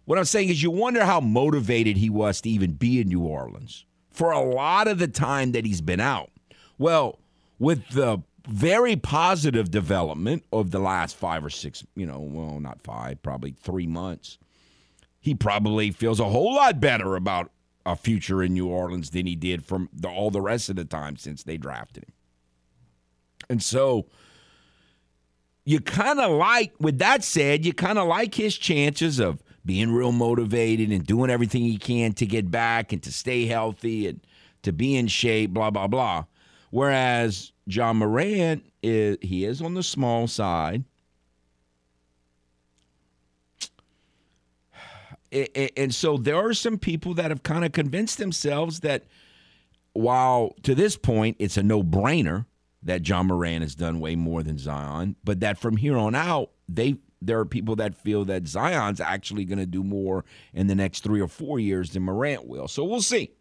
what 0.05 0.17
I'm 0.17 0.23
saying 0.23 0.47
is 0.47 0.63
you 0.63 0.71
wonder 0.71 1.03
how 1.03 1.19
motivated 1.19 1.97
he 1.97 2.09
was 2.09 2.39
to 2.41 2.49
even 2.49 2.73
be 2.73 3.01
in 3.01 3.09
New 3.09 3.19
Orleans 3.19 3.85
for 4.13 4.31
a 4.31 4.41
lot 4.41 4.87
of 4.87 4.99
the 4.99 5.07
time 5.07 5.51
that 5.51 5.65
he's 5.65 5.81
been 5.81 5.99
out. 5.99 6.29
Well, 6.77 7.19
with 7.59 7.89
the 7.89 8.21
very 8.47 8.95
positive 8.95 9.71
development 9.71 10.43
of 10.51 10.71
the 10.71 10.79
last 10.79 11.15
five 11.15 11.43
or 11.43 11.49
six, 11.49 11.83
you 11.95 12.05
know, 12.05 12.19
well, 12.19 12.59
not 12.59 12.81
five, 12.81 13.21
probably 13.21 13.51
three 13.51 13.87
months, 13.87 14.37
he 15.19 15.33
probably 15.33 15.91
feels 15.91 16.19
a 16.19 16.25
whole 16.25 16.55
lot 16.55 16.79
better 16.79 17.15
about 17.15 17.51
a 17.85 17.95
future 17.95 18.43
in 18.43 18.53
New 18.53 18.67
Orleans 18.67 19.09
than 19.09 19.25
he 19.25 19.35
did 19.35 19.65
from 19.65 19.89
the, 19.93 20.09
all 20.09 20.31
the 20.31 20.41
rest 20.41 20.69
of 20.69 20.75
the 20.75 20.85
time 20.85 21.17
since 21.17 21.43
they 21.43 21.57
drafted 21.57 22.03
him. 22.03 22.13
And 23.49 23.63
so 23.63 24.05
you 25.65 25.79
kind 25.79 26.19
of 26.19 26.31
like, 26.31 26.73
with 26.79 26.99
that 26.99 27.23
said, 27.23 27.65
you 27.65 27.73
kind 27.73 27.97
of 27.97 28.07
like 28.07 28.35
his 28.35 28.57
chances 28.57 29.19
of 29.19 29.41
being 29.65 29.91
real 29.91 30.11
motivated 30.11 30.91
and 30.91 31.05
doing 31.05 31.29
everything 31.29 31.63
he 31.63 31.77
can 31.77 32.13
to 32.13 32.25
get 32.25 32.51
back 32.51 32.91
and 32.91 33.01
to 33.03 33.11
stay 33.11 33.45
healthy 33.45 34.07
and 34.07 34.19
to 34.63 34.73
be 34.73 34.95
in 34.95 35.07
shape, 35.07 35.51
blah, 35.51 35.69
blah, 35.69 35.87
blah. 35.87 36.25
Whereas 36.69 37.51
Ja 37.65 37.93
Morant, 37.93 38.65
is, 38.81 39.17
he 39.21 39.45
is 39.45 39.61
on 39.61 39.73
the 39.73 39.83
small 39.83 40.27
side. 40.27 40.83
and 45.75 45.93
so 45.93 46.17
there 46.17 46.35
are 46.35 46.53
some 46.53 46.77
people 46.77 47.15
that 47.15 47.31
have 47.31 47.41
kind 47.41 47.65
of 47.65 47.71
convinced 47.71 48.19
themselves 48.19 48.81
that 48.81 49.03
while 49.93 50.53
to 50.61 50.75
this 50.75 50.95
point 50.95 51.35
it's 51.39 51.57
a 51.57 51.63
no-brainer 51.63 52.45
that 52.83 53.07
Ja 53.07 53.23
Morant 53.23 53.63
has 53.63 53.73
done 53.75 53.99
way 53.99 54.15
more 54.15 54.43
than 54.43 54.57
Zion, 54.57 55.15
but 55.23 55.39
that 55.39 55.57
from 55.57 55.77
here 55.77 55.97
on 55.97 56.13
out 56.13 56.51
they 56.67 56.97
there 57.25 57.39
are 57.39 57.45
people 57.45 57.75
that 57.77 57.95
feel 57.95 58.25
that 58.25 58.47
Zion's 58.47 58.99
actually 58.99 59.45
going 59.45 59.59
to 59.59 59.65
do 59.65 59.83
more 59.83 60.25
in 60.53 60.67
the 60.67 60.75
next 60.75 61.03
3 61.03 61.21
or 61.21 61.27
4 61.27 61.59
years 61.59 61.91
than 61.91 62.03
Morant 62.03 62.47
will. 62.47 62.67
So 62.67 62.83
we'll 62.83 63.01
see. 63.01 63.31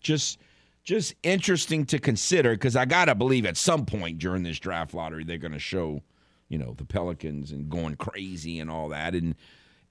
Just 0.00 0.38
just 0.84 1.14
interesting 1.24 1.84
to 1.86 1.98
consider 1.98 2.52
because 2.52 2.76
I 2.76 2.84
got 2.84 3.06
to 3.06 3.16
believe 3.16 3.44
at 3.44 3.56
some 3.56 3.86
point 3.86 4.18
during 4.18 4.44
this 4.44 4.60
draft 4.60 4.94
lottery 4.94 5.24
they're 5.24 5.36
going 5.36 5.52
to 5.52 5.58
show, 5.58 6.00
you 6.48 6.58
know, 6.58 6.74
the 6.78 6.84
Pelicans 6.84 7.50
and 7.50 7.68
going 7.68 7.96
crazy 7.96 8.60
and 8.60 8.70
all 8.70 8.88
that 8.90 9.14
and 9.14 9.34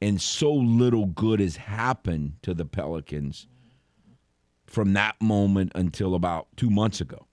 and 0.02 0.21
so 0.21 0.54
little 0.54 1.08
good 1.08 1.39
has 1.39 1.58
happened 1.58 2.36
to 2.43 2.54
the 2.54 2.65
Pelicans 2.65 3.48
from 4.67 4.93
that 4.93 5.19
moment 5.21 5.71
until 5.76 6.15
about 6.15 6.48
two 6.58 6.69
months 6.69 7.02
ago. 7.02 7.28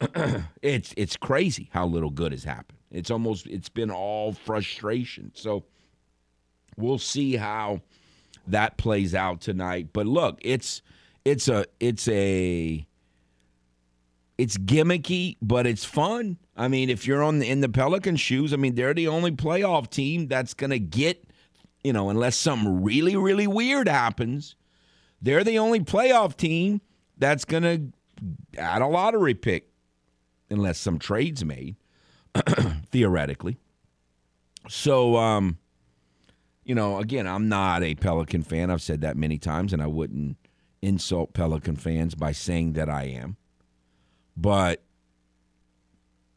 it's 0.62 0.94
it's 0.96 1.16
crazy 1.16 1.68
how 1.72 1.86
little 1.86 2.10
good 2.10 2.32
has 2.32 2.44
happened. 2.44 2.79
It's 2.90 3.10
almost 3.10 3.46
it's 3.46 3.68
been 3.68 3.90
all 3.90 4.32
frustration. 4.32 5.32
So 5.34 5.64
we'll 6.76 6.98
see 6.98 7.36
how 7.36 7.82
that 8.46 8.76
plays 8.76 9.14
out 9.14 9.40
tonight. 9.40 9.88
But 9.92 10.06
look, 10.06 10.38
it's 10.42 10.82
it's 11.24 11.48
a 11.48 11.66
it's 11.78 12.08
a 12.08 12.86
it's 14.38 14.56
gimmicky, 14.56 15.36
but 15.42 15.66
it's 15.66 15.84
fun. 15.84 16.38
I 16.56 16.68
mean, 16.68 16.90
if 16.90 17.06
you're 17.06 17.22
on 17.22 17.38
the, 17.38 17.48
in 17.48 17.60
the 17.60 17.68
Pelican 17.68 18.16
shoes, 18.16 18.52
I 18.52 18.56
mean, 18.56 18.74
they're 18.74 18.94
the 18.94 19.08
only 19.08 19.32
playoff 19.32 19.90
team 19.90 20.28
that's 20.28 20.54
going 20.54 20.70
to 20.70 20.78
get 20.78 21.30
you 21.82 21.92
know, 21.92 22.10
unless 22.10 22.36
something 22.36 22.82
really, 22.82 23.16
really 23.16 23.46
weird 23.46 23.88
happens, 23.88 24.54
they're 25.22 25.44
the 25.44 25.58
only 25.58 25.80
playoff 25.80 26.36
team 26.36 26.80
that's 27.18 27.44
going 27.44 27.62
to 27.62 28.60
add 28.60 28.82
a 28.82 28.86
lottery 28.86 29.34
pick 29.34 29.68
unless 30.50 30.78
some 30.78 30.98
trades 30.98 31.44
made, 31.44 31.76
theoretically. 32.90 33.58
So, 34.68 35.16
um, 35.16 35.58
you 36.64 36.74
know, 36.74 36.98
again, 36.98 37.26
I'm 37.26 37.48
not 37.48 37.82
a 37.82 37.94
Pelican 37.94 38.42
fan. 38.42 38.70
I've 38.70 38.82
said 38.82 39.00
that 39.00 39.16
many 39.16 39.38
times, 39.38 39.72
and 39.72 39.82
I 39.82 39.86
wouldn't 39.86 40.36
insult 40.82 41.32
Pelican 41.34 41.76
fans 41.76 42.14
by 42.14 42.32
saying 42.32 42.74
that 42.74 42.88
I 42.88 43.04
am. 43.04 43.36
But 44.36 44.82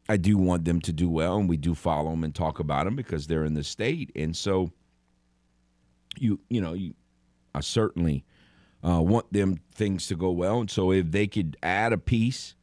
I 0.08 0.16
do 0.16 0.36
want 0.36 0.64
them 0.64 0.80
to 0.82 0.92
do 0.92 1.08
well, 1.08 1.36
and 1.36 1.48
we 1.48 1.56
do 1.56 1.74
follow 1.74 2.10
them 2.10 2.24
and 2.24 2.34
talk 2.34 2.58
about 2.58 2.84
them 2.84 2.96
because 2.96 3.26
they're 3.26 3.44
in 3.44 3.54
the 3.54 3.64
state. 3.64 4.10
And 4.14 4.36
so, 4.36 4.70
you 6.18 6.40
you 6.48 6.60
know 6.60 6.74
you 6.74 6.94
I 7.54 7.60
certainly 7.60 8.24
uh, 8.86 9.00
want 9.00 9.32
them 9.32 9.58
things 9.72 10.06
to 10.08 10.16
go 10.16 10.30
well, 10.30 10.60
and 10.60 10.70
so 10.70 10.92
if 10.92 11.10
they 11.10 11.26
could 11.26 11.56
add 11.62 11.92
a 11.92 11.98
piece, 11.98 12.54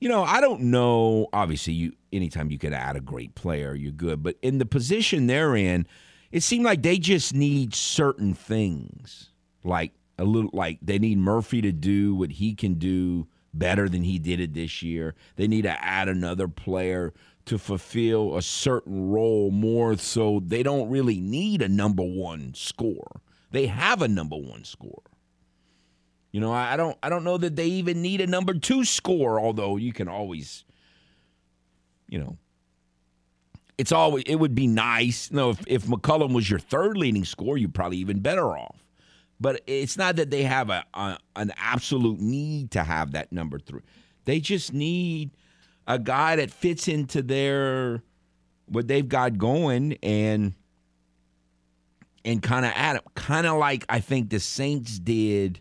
you 0.00 0.08
know, 0.08 0.22
I 0.22 0.40
don't 0.40 0.62
know. 0.62 1.28
Obviously, 1.32 1.74
you 1.74 1.92
anytime 2.14 2.50
you 2.50 2.58
can 2.58 2.72
add 2.72 2.96
a 2.96 3.00
great 3.00 3.34
player, 3.34 3.74
you're 3.74 3.92
good. 3.92 4.22
But 4.22 4.36
in 4.42 4.58
the 4.58 4.66
position 4.66 5.26
they're 5.26 5.56
in, 5.56 5.86
it 6.30 6.42
seemed 6.42 6.64
like 6.64 6.82
they 6.82 6.98
just 6.98 7.34
need 7.34 7.74
certain 7.74 8.34
things, 8.34 9.30
like 9.62 9.92
a 10.18 10.24
little, 10.24 10.50
like 10.52 10.78
they 10.82 10.98
need 10.98 11.18
Murphy 11.18 11.60
to 11.62 11.72
do 11.72 12.14
what 12.14 12.32
he 12.32 12.54
can 12.54 12.74
do 12.74 13.26
better 13.52 13.88
than 13.88 14.02
he 14.02 14.18
did 14.18 14.40
it 14.40 14.54
this 14.54 14.82
year. 14.82 15.14
They 15.36 15.46
need 15.46 15.62
to 15.62 15.84
add 15.84 16.08
another 16.08 16.48
player 16.48 17.12
to 17.46 17.58
fulfill 17.58 18.36
a 18.36 18.42
certain 18.42 19.10
role 19.10 19.50
more 19.50 19.96
so 19.96 20.40
they 20.44 20.62
don't 20.62 20.88
really 20.88 21.20
need 21.20 21.62
a 21.62 21.68
number 21.68 22.02
one 22.02 22.54
score. 22.54 23.20
They 23.50 23.66
have 23.66 24.02
a 24.02 24.08
number 24.08 24.36
one 24.36 24.64
score. 24.64 25.02
You 26.32 26.40
know, 26.40 26.52
I 26.52 26.76
don't 26.76 26.98
I 27.00 27.10
don't 27.10 27.22
know 27.22 27.38
that 27.38 27.54
they 27.54 27.66
even 27.66 28.02
need 28.02 28.20
a 28.20 28.26
number 28.26 28.54
two 28.54 28.84
score, 28.84 29.38
although 29.38 29.76
you 29.76 29.92
can 29.92 30.08
always, 30.08 30.63
you 32.14 32.20
know, 32.20 32.38
it's 33.76 33.90
always 33.90 34.22
it 34.28 34.36
would 34.36 34.54
be 34.54 34.68
nice. 34.68 35.32
You 35.32 35.36
know, 35.36 35.50
if, 35.50 35.64
if 35.66 35.84
McCollum 35.86 36.32
was 36.32 36.48
your 36.48 36.60
third 36.60 36.96
leading 36.96 37.24
scorer, 37.24 37.56
you're 37.56 37.68
probably 37.68 37.98
even 37.98 38.20
better 38.20 38.56
off. 38.56 38.84
But 39.40 39.62
it's 39.66 39.98
not 39.98 40.14
that 40.14 40.30
they 40.30 40.44
have 40.44 40.70
a, 40.70 40.84
a 40.94 41.18
an 41.34 41.52
absolute 41.56 42.20
need 42.20 42.70
to 42.70 42.84
have 42.84 43.10
that 43.12 43.32
number 43.32 43.58
three. 43.58 43.80
They 44.26 44.38
just 44.38 44.72
need 44.72 45.32
a 45.88 45.98
guy 45.98 46.36
that 46.36 46.52
fits 46.52 46.86
into 46.86 47.20
their 47.20 48.04
what 48.66 48.86
they've 48.86 49.08
got 49.08 49.36
going 49.36 49.98
and 50.00 50.54
and 52.24 52.40
kind 52.44 52.64
of 52.64 52.70
add 52.76 52.94
it, 52.94 53.02
kind 53.16 53.44
of 53.44 53.58
like 53.58 53.84
I 53.88 53.98
think 53.98 54.30
the 54.30 54.38
Saints 54.38 55.00
did 55.00 55.58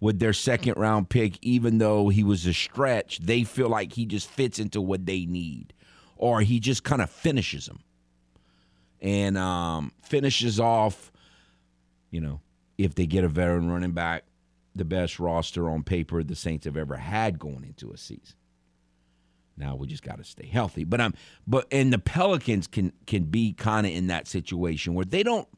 with 0.00 0.18
their 0.18 0.32
second 0.32 0.74
round 0.76 1.08
pick, 1.08 1.38
even 1.42 1.78
though 1.78 2.08
he 2.08 2.22
was 2.22 2.46
a 2.46 2.52
stretch, 2.52 3.18
they 3.18 3.44
feel 3.44 3.68
like 3.68 3.92
he 3.92 4.06
just 4.06 4.28
fits 4.28 4.58
into 4.58 4.80
what 4.80 5.06
they 5.06 5.24
need, 5.26 5.72
or 6.16 6.40
he 6.40 6.60
just 6.60 6.84
kind 6.84 7.02
of 7.02 7.10
finishes 7.10 7.66
them 7.66 7.80
and 9.00 9.38
um, 9.38 9.92
finishes 10.02 10.60
off. 10.60 11.10
You 12.10 12.20
know, 12.20 12.40
if 12.78 12.94
they 12.94 13.06
get 13.06 13.24
a 13.24 13.28
veteran 13.28 13.70
running 13.70 13.92
back, 13.92 14.24
the 14.74 14.84
best 14.84 15.18
roster 15.18 15.70
on 15.70 15.82
paper 15.82 16.22
the 16.22 16.36
Saints 16.36 16.66
have 16.66 16.76
ever 16.76 16.96
had 16.96 17.38
going 17.38 17.64
into 17.64 17.92
a 17.92 17.96
season. 17.96 18.36
Now 19.56 19.74
we 19.74 19.86
just 19.86 20.02
got 20.02 20.18
to 20.18 20.24
stay 20.24 20.46
healthy. 20.46 20.84
But 20.84 21.00
I'm 21.00 21.14
but 21.46 21.66
and 21.72 21.92
the 21.92 21.98
Pelicans 21.98 22.66
can 22.66 22.92
can 23.06 23.24
be 23.24 23.54
kind 23.54 23.86
of 23.86 23.92
in 23.92 24.08
that 24.08 24.28
situation 24.28 24.94
where 24.94 25.06
they 25.06 25.22
don't 25.22 25.48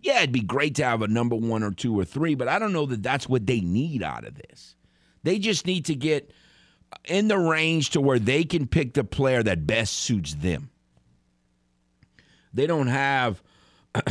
yeah, 0.00 0.18
it'd 0.18 0.32
be 0.32 0.40
great 0.40 0.76
to 0.76 0.84
have 0.84 1.02
a 1.02 1.08
number 1.08 1.36
1 1.36 1.62
or 1.62 1.72
2 1.72 1.98
or 1.98 2.04
3, 2.04 2.34
but 2.34 2.48
I 2.48 2.58
don't 2.58 2.72
know 2.72 2.86
that 2.86 3.02
that's 3.02 3.28
what 3.28 3.46
they 3.46 3.60
need 3.60 4.02
out 4.02 4.24
of 4.24 4.34
this. 4.34 4.74
They 5.22 5.38
just 5.38 5.66
need 5.66 5.86
to 5.86 5.94
get 5.94 6.32
in 7.04 7.28
the 7.28 7.38
range 7.38 7.90
to 7.90 8.00
where 8.00 8.18
they 8.18 8.44
can 8.44 8.66
pick 8.66 8.94
the 8.94 9.04
player 9.04 9.42
that 9.42 9.66
best 9.66 9.94
suits 9.94 10.34
them. 10.34 10.70
They 12.52 12.66
don't 12.66 12.86
have 12.86 13.42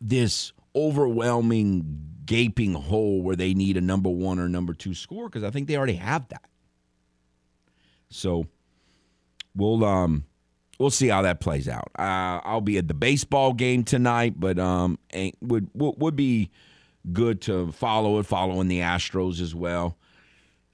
this 0.00 0.52
overwhelming 0.74 2.04
gaping 2.24 2.74
hole 2.74 3.22
where 3.22 3.36
they 3.36 3.54
need 3.54 3.76
a 3.76 3.80
number 3.80 4.10
1 4.10 4.38
or 4.38 4.48
number 4.48 4.74
2 4.74 4.94
score 4.94 5.28
because 5.28 5.44
I 5.44 5.50
think 5.50 5.68
they 5.68 5.76
already 5.76 5.94
have 5.94 6.28
that. 6.28 6.44
So 8.10 8.46
we'll 9.54 9.84
um 9.84 10.24
we'll 10.78 10.90
see 10.90 11.08
how 11.08 11.22
that 11.22 11.40
plays 11.40 11.68
out. 11.68 11.90
Uh, 11.98 12.40
I'll 12.44 12.60
be 12.60 12.78
at 12.78 12.88
the 12.88 12.94
baseball 12.94 13.52
game 13.52 13.84
tonight, 13.84 14.34
but 14.38 14.58
um 14.58 14.98
would 15.40 15.70
would 15.74 16.16
be 16.16 16.50
good 17.12 17.40
to 17.42 17.72
follow 17.72 18.18
it, 18.18 18.26
following 18.26 18.68
the 18.68 18.80
Astros 18.80 19.40
as 19.40 19.54
well. 19.54 19.96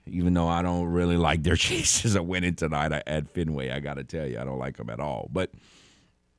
Even 0.07 0.35
though 0.35 0.49
I 0.49 0.63
don't 0.63 0.87
really 0.87 1.17
like 1.17 1.43
their 1.43 1.57
chances 1.57 2.15
of 2.15 2.27
winning 2.27 2.55
tonight 2.55 2.93
at 3.07 3.33
Fenway, 3.33 3.71
I 3.71 3.81
got 3.81 3.95
to 3.95 4.05
tell 4.05 4.27
you, 4.27 4.39
I 4.39 4.45
don't 4.45 4.59
like 4.59 4.77
them 4.77 4.91
at 4.91 5.01
all. 5.01 5.31
But 5.33 5.51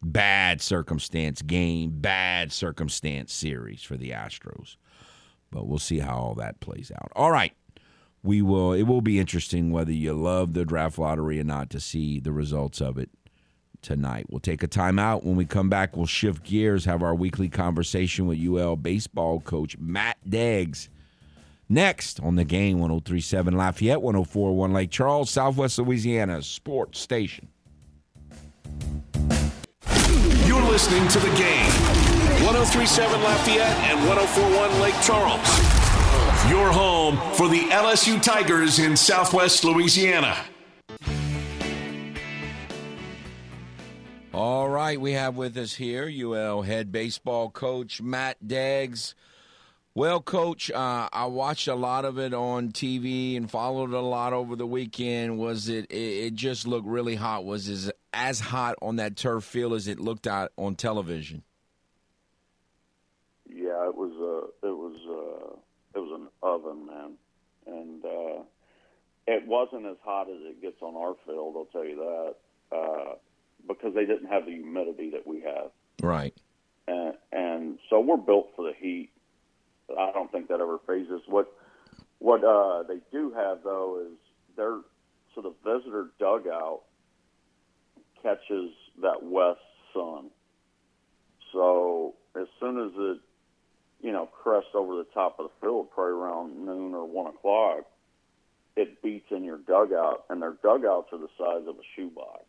bad 0.02 0.62
circumstance 0.62 1.42
game, 1.42 1.92
bad 1.96 2.52
circumstance 2.52 3.34
series 3.34 3.82
for 3.82 3.98
the 3.98 4.12
Astros. 4.12 4.76
But 5.50 5.68
we'll 5.68 5.80
see 5.80 6.00
how 6.00 6.18
all 6.18 6.36
that 6.36 6.60
plays 6.60 6.92
out. 6.92 7.12
All 7.16 7.32
right 7.32 7.54
we 8.26 8.42
will 8.42 8.74
it 8.74 8.84
will 8.84 9.02
be 9.02 9.20
interesting 9.20 9.72
whether 9.72 9.92
you 9.92 10.12
love 10.12 10.54
the 10.54 10.66
draft 10.66 10.98
lottery 10.98 11.40
or 11.40 11.44
not 11.44 11.70
to 11.70 11.80
see 11.80 12.20
the 12.20 12.32
results 12.32 12.82
of 12.82 12.98
it 12.98 13.12
tonight. 13.86 14.26
We'll 14.30 14.40
take 14.40 14.64
a 14.64 14.68
timeout. 14.68 15.24
When 15.24 15.36
we 15.36 15.46
come 15.46 15.70
back, 15.70 15.96
we'll 15.96 16.08
shift 16.08 16.44
gears, 16.44 16.86
have 16.86 17.04
our 17.04 17.16
weekly 17.16 17.48
conversation 17.48 18.26
with 18.26 18.40
UL 18.40 18.76
baseball 18.76 19.40
coach 19.40 19.78
Matt 19.78 20.18
Deggs. 20.28 20.90
Next 21.70 22.20
on 22.20 22.36
the 22.36 22.44
game 22.44 22.80
1037 22.80 23.56
Lafayette, 23.56 24.02
1041 24.02 24.74
Lake 24.74 24.90
Charles, 24.92 25.30
Southwest 25.30 25.78
Louisiana 25.80 26.42
Sports 26.42 27.00
Station. 27.00 27.48
You're 30.46 30.64
listening 30.64 31.08
to 31.10 31.20
the 31.20 31.34
game 31.38 31.72
1037 32.46 33.22
Lafayette 33.22 33.78
and 33.90 34.08
1041 34.08 34.82
Lake 34.82 34.96
Charles. 35.02 35.76
Your 36.50 36.72
home 36.72 37.18
for 37.34 37.48
the 37.48 37.62
LSU 37.70 38.22
Tigers 38.22 38.80
in 38.80 38.96
Southwest 38.96 39.64
Louisiana. 39.64 40.38
All 44.36 44.68
right, 44.68 45.00
we 45.00 45.14
have 45.14 45.38
with 45.38 45.56
us 45.56 45.76
here 45.76 46.12
UL 46.14 46.64
head 46.64 46.92
baseball 46.92 47.50
coach 47.50 48.02
Matt 48.02 48.36
Deggs. 48.46 49.14
Well, 49.94 50.20
coach, 50.20 50.70
uh, 50.70 51.08
I 51.14 51.28
watched 51.28 51.70
a 51.70 51.74
lot 51.74 52.04
of 52.04 52.20
it 52.20 52.34
on 52.34 52.74
TV 52.74 53.38
and 53.38 53.50
followed 53.50 53.94
a 53.94 54.02
lot 54.02 54.34
over 54.34 54.58
the 54.58 54.68
weekend. 54.68 55.38
Was 55.38 55.70
it? 55.70 55.86
It, 55.90 56.26
it 56.26 56.34
just 56.34 56.68
looked 56.68 56.86
really 56.86 57.16
hot. 57.16 57.46
Was 57.46 57.88
it 57.88 57.98
as 58.12 58.42
hot 58.42 58.76
on 58.82 58.98
that 58.98 59.16
turf 59.16 59.46
field 59.46 59.72
as 59.72 59.88
it 59.88 60.02
looked 60.02 60.28
at 60.28 60.52
on 60.58 60.76
television? 60.76 61.44
Yeah, 63.48 63.88
it 63.88 63.96
was. 63.96 64.12
Uh, 64.12 64.68
it 64.68 64.76
was. 64.76 64.98
Uh 65.08 65.60
it 65.96 66.00
was 66.00 66.12
an 66.12 66.28
oven, 66.44 66.86
man, 66.86 67.14
and 67.68 68.04
uh, 68.04 68.44
it 69.28 69.48
wasn't 69.48 69.86
as 69.86 69.96
hot 70.04 70.28
as 70.28 70.42
it 70.42 70.62
gets 70.62 70.82
on 70.82 70.98
our 70.98 71.16
field. 71.26 71.56
I'll 71.56 71.70
tell 71.72 71.86
you 71.86 71.96
that 71.96 72.36
uh, 72.76 73.16
because 73.68 73.94
they 73.94 74.06
didn't 74.06 74.28
have 74.28 74.46
the 74.46 74.52
humidity 74.52 75.12
that 75.12 75.26
we 75.26 75.42
have. 75.42 75.72
Right. 76.02 76.34
And, 76.88 77.14
and 77.32 77.80
so 77.90 78.00
we're 78.00 78.18
built 78.18 78.52
for 78.56 78.66
the 78.66 78.74
heat. 78.78 79.10
I 79.98 80.12
don't 80.12 80.32
think 80.32 80.48
that 80.50 80.62
ever 80.62 80.80
fazes. 80.88 81.22
What 81.28 81.52
what 82.20 82.44
uh, 82.44 82.84
they 82.84 83.00
do 83.12 83.32
have 83.36 83.60
though 83.64 84.02
is 84.08 84.18
their 84.56 84.80
so 85.36 85.42
the 85.42 85.54
visitor 85.64 86.08
dugout 86.20 86.82
catches 88.24 88.72
that 89.02 89.22
west 89.22 89.60
sun. 89.94 90.30
So 91.54 92.16
as 92.36 92.48
soon 92.60 92.80
as 92.80 92.92
it 92.96 93.20
you 94.06 94.12
know, 94.12 94.28
crest 94.28 94.68
over 94.76 94.98
the 94.98 95.08
top 95.16 95.40
of 95.40 95.48
the 95.48 95.66
field, 95.66 95.90
probably 95.90 96.14
around 96.14 96.66
noon 96.66 96.94
or 96.94 97.06
one 97.08 97.28
o'clock, 97.28 97.86
it 98.76 99.02
beats 99.02 99.26
in 99.32 99.44
your 99.44 99.58
dugout, 99.58 100.26
and 100.30 100.42
their 100.42 100.56
dugouts 100.62 101.10
are 101.12 101.18
the 101.18 101.30
size 101.38 101.68
of 101.68 101.76
a 101.76 101.86
shoebox. 101.96 102.44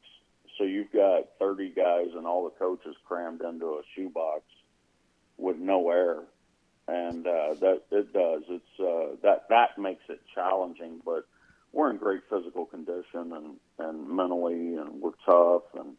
So 0.59 0.65
you've 0.65 0.93
got 0.93 1.25
30 1.39 1.71
guys 1.71 2.09
and 2.17 2.27
all 2.27 2.45
the 2.45 2.59
coaches 2.59 2.97
crammed 3.07 3.43
into 3.43 3.67
a 3.67 3.83
shoebox 3.95 4.43
with 5.37 5.59
no 5.59 5.91
air, 5.91 6.23
and 6.89 7.27
uh, 7.27 7.55
that 7.61 7.83
it 7.91 8.13
does. 8.13 8.43
It's 8.49 8.81
uh, 8.81 9.17
that 9.23 9.49
that 9.51 9.79
makes 9.79 10.05
it 10.09 10.21
challenging, 10.35 11.01
but 11.05 11.27
we're 11.73 11.91
in 11.91 11.99
great 11.99 12.23
physical 12.31 12.65
condition 12.65 13.33
and 13.33 13.57
and 13.79 14.09
mentally, 14.09 14.77
and 14.77 15.01
we're 15.01 15.11
tough, 15.27 15.65
and 15.79 15.97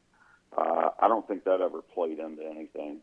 uh, 0.57 0.89
I 0.99 1.07
don't 1.07 1.27
think 1.27 1.43
that 1.43 1.61
ever 1.61 1.81
played 1.81 2.19
into 2.19 2.43
anything. 2.43 3.01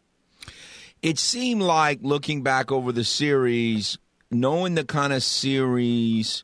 It 1.02 1.18
seemed 1.18 1.62
like 1.62 2.00
looking 2.02 2.42
back 2.42 2.72
over 2.72 2.90
the 2.90 3.04
series, 3.04 3.98
knowing 4.30 4.74
the 4.74 4.84
kind 4.84 5.12
of 5.12 5.22
series 5.22 6.42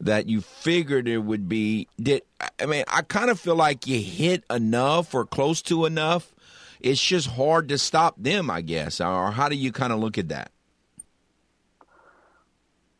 that 0.00 0.28
you 0.28 0.40
figured 0.40 1.08
it 1.08 1.18
would 1.18 1.48
be, 1.48 1.88
did 2.00 2.22
I 2.58 2.66
mean 2.66 2.84
I 2.88 3.02
kind 3.02 3.30
of 3.30 3.40
feel 3.40 3.56
like 3.56 3.86
you 3.86 4.00
hit 4.00 4.44
enough 4.50 5.14
or 5.14 5.24
close 5.24 5.62
to 5.62 5.84
enough. 5.86 6.32
It's 6.80 7.02
just 7.02 7.28
hard 7.28 7.68
to 7.70 7.78
stop 7.78 8.14
them, 8.18 8.50
I 8.50 8.60
guess. 8.60 9.00
Or 9.00 9.30
how 9.30 9.48
do 9.48 9.56
you 9.56 9.72
kind 9.72 9.92
of 9.92 9.98
look 9.98 10.18
at 10.18 10.28
that? 10.28 10.50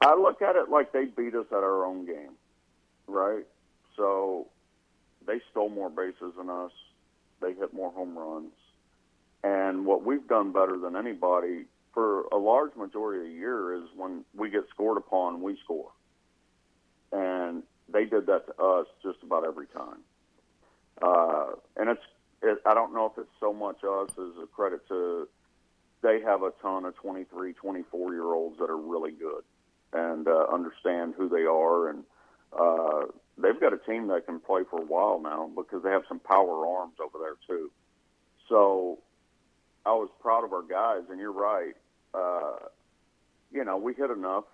I 0.00 0.14
look 0.14 0.42
at 0.42 0.56
it 0.56 0.70
like 0.70 0.92
they 0.92 1.04
beat 1.06 1.34
us 1.34 1.46
at 1.50 1.58
our 1.58 1.84
own 1.84 2.06
game, 2.06 2.32
right? 3.06 3.44
So 3.96 4.48
they 5.26 5.40
stole 5.50 5.68
more 5.68 5.90
bases 5.90 6.34
than 6.36 6.50
us. 6.50 6.72
They 7.40 7.54
hit 7.54 7.72
more 7.72 7.90
home 7.90 8.16
runs. 8.16 8.52
And 9.42 9.86
what 9.86 10.04
we've 10.04 10.26
done 10.26 10.52
better 10.52 10.78
than 10.78 10.96
anybody 10.96 11.66
for 11.94 12.22
a 12.32 12.36
large 12.36 12.74
majority 12.76 13.26
of 13.26 13.32
the 13.32 13.38
year 13.38 13.74
is 13.74 13.84
when 13.96 14.24
we 14.34 14.50
get 14.50 14.64
scored 14.70 14.98
upon, 14.98 15.40
we 15.40 15.58
score. 15.64 15.90
And 17.12 17.62
they 17.92 18.04
did 18.04 18.26
that 18.26 18.46
to 18.46 18.62
us 18.62 18.86
just 19.02 19.22
about 19.22 19.44
every 19.44 19.66
time. 19.66 20.00
Uh, 21.00 21.52
and 21.76 21.90
it's, 21.90 22.02
it, 22.42 22.58
I 22.66 22.74
don't 22.74 22.94
know 22.94 23.06
if 23.06 23.18
it's 23.18 23.30
so 23.40 23.52
much 23.52 23.78
us 23.84 24.10
as 24.12 24.42
a 24.42 24.46
credit 24.46 24.86
to 24.88 25.28
they 26.02 26.20
have 26.20 26.42
a 26.42 26.52
ton 26.62 26.84
of 26.84 26.94
23, 26.96 27.54
24 27.54 28.12
year 28.12 28.24
olds 28.24 28.58
that 28.58 28.70
are 28.70 28.76
really 28.76 29.12
good 29.12 29.42
and 29.92 30.28
uh, 30.28 30.46
understand 30.52 31.14
who 31.16 31.28
they 31.28 31.42
are 31.42 31.88
and 31.88 32.04
uh, 32.58 33.06
they've 33.38 33.60
got 33.60 33.72
a 33.72 33.78
team 33.78 34.08
that 34.08 34.26
can 34.26 34.40
play 34.40 34.62
for 34.70 34.80
a 34.80 34.84
while 34.84 35.20
now 35.20 35.50
because 35.54 35.82
they 35.82 35.90
have 35.90 36.02
some 36.08 36.20
power 36.20 36.66
arms 36.66 36.94
over 37.02 37.18
there 37.18 37.36
too. 37.46 37.70
So 38.48 38.98
I 39.84 39.90
was 39.90 40.08
proud 40.20 40.44
of 40.44 40.52
our 40.52 40.62
guys, 40.62 41.02
and 41.10 41.20
you're 41.20 41.32
right. 41.32 41.74
Uh, 42.14 42.68
you 43.52 43.64
know, 43.64 43.76
we 43.76 43.94
hit 43.94 44.10
enough, 44.10 44.44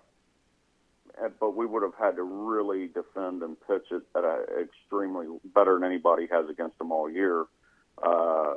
but 1.39 1.55
we 1.55 1.65
would 1.65 1.83
have 1.83 1.95
had 1.99 2.15
to 2.15 2.23
really 2.23 2.87
defend 2.87 3.43
and 3.43 3.55
pitch 3.67 3.87
it 3.91 4.03
at 4.15 4.23
a 4.23 4.45
extremely 4.61 5.27
better 5.53 5.75
than 5.75 5.83
anybody 5.83 6.27
has 6.31 6.49
against 6.49 6.77
them 6.77 6.91
all 6.91 7.09
year 7.09 7.45
uh, 8.01 8.55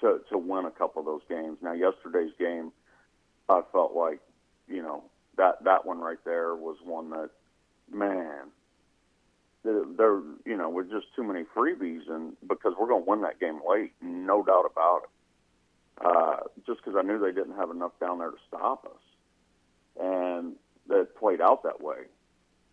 to 0.00 0.20
to 0.30 0.38
win 0.38 0.66
a 0.66 0.70
couple 0.70 1.00
of 1.00 1.06
those 1.06 1.22
games. 1.28 1.58
Now, 1.62 1.72
yesterday's 1.72 2.32
game, 2.38 2.72
I 3.48 3.62
felt 3.72 3.94
like 3.94 4.20
you 4.68 4.82
know 4.82 5.04
that 5.36 5.64
that 5.64 5.86
one 5.86 5.98
right 5.98 6.22
there 6.24 6.54
was 6.54 6.76
one 6.84 7.10
that 7.10 7.30
man 7.90 8.50
there, 9.64 10.20
you 10.44 10.56
know, 10.56 10.68
with 10.68 10.90
just 10.90 11.06
too 11.14 11.22
many 11.22 11.44
freebies, 11.56 12.08
and 12.10 12.36
because 12.48 12.74
we're 12.78 12.88
going 12.88 13.04
to 13.04 13.10
win 13.10 13.22
that 13.22 13.38
game 13.38 13.60
late, 13.68 13.92
no 14.00 14.42
doubt 14.42 14.64
about 14.70 15.02
it. 15.04 15.08
Uh, 16.04 16.36
just 16.66 16.82
because 16.82 16.98
I 16.98 17.02
knew 17.02 17.18
they 17.18 17.32
didn't 17.32 17.56
have 17.56 17.70
enough 17.70 17.92
down 18.00 18.18
there 18.18 18.30
to 18.30 18.36
stop 18.48 18.84
us, 18.86 20.00
and 20.00 20.54
that 20.92 21.16
played 21.16 21.40
out 21.40 21.62
that 21.64 21.82
way. 21.82 22.04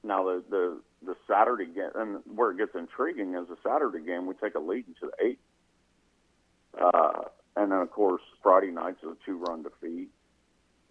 Now 0.04 0.24
the 0.24 0.44
the 0.50 0.82
the 1.06 1.16
Saturday 1.28 1.66
game, 1.66 1.92
and 1.96 2.20
where 2.36 2.52
it 2.52 2.58
gets 2.58 2.76
intriguing 2.76 3.36
is 3.36 3.48
the 3.48 3.58
Saturday 3.64 4.06
game. 4.06 4.28
We 4.28 4.34
take 4.36 4.56
a 4.56 4.60
lead 4.60 4.86
into 4.88 5.12
the 5.12 5.26
eighth, 5.26 5.40
uh, 6.80 7.24
and 7.56 7.72
then 7.72 7.80
of 7.80 7.92
course 7.92 8.22
Friday 8.44 8.72
nights 8.72 9.00
is 9.04 9.10
a 9.10 9.26
two-run 9.26 9.64
defeat. 9.64 10.10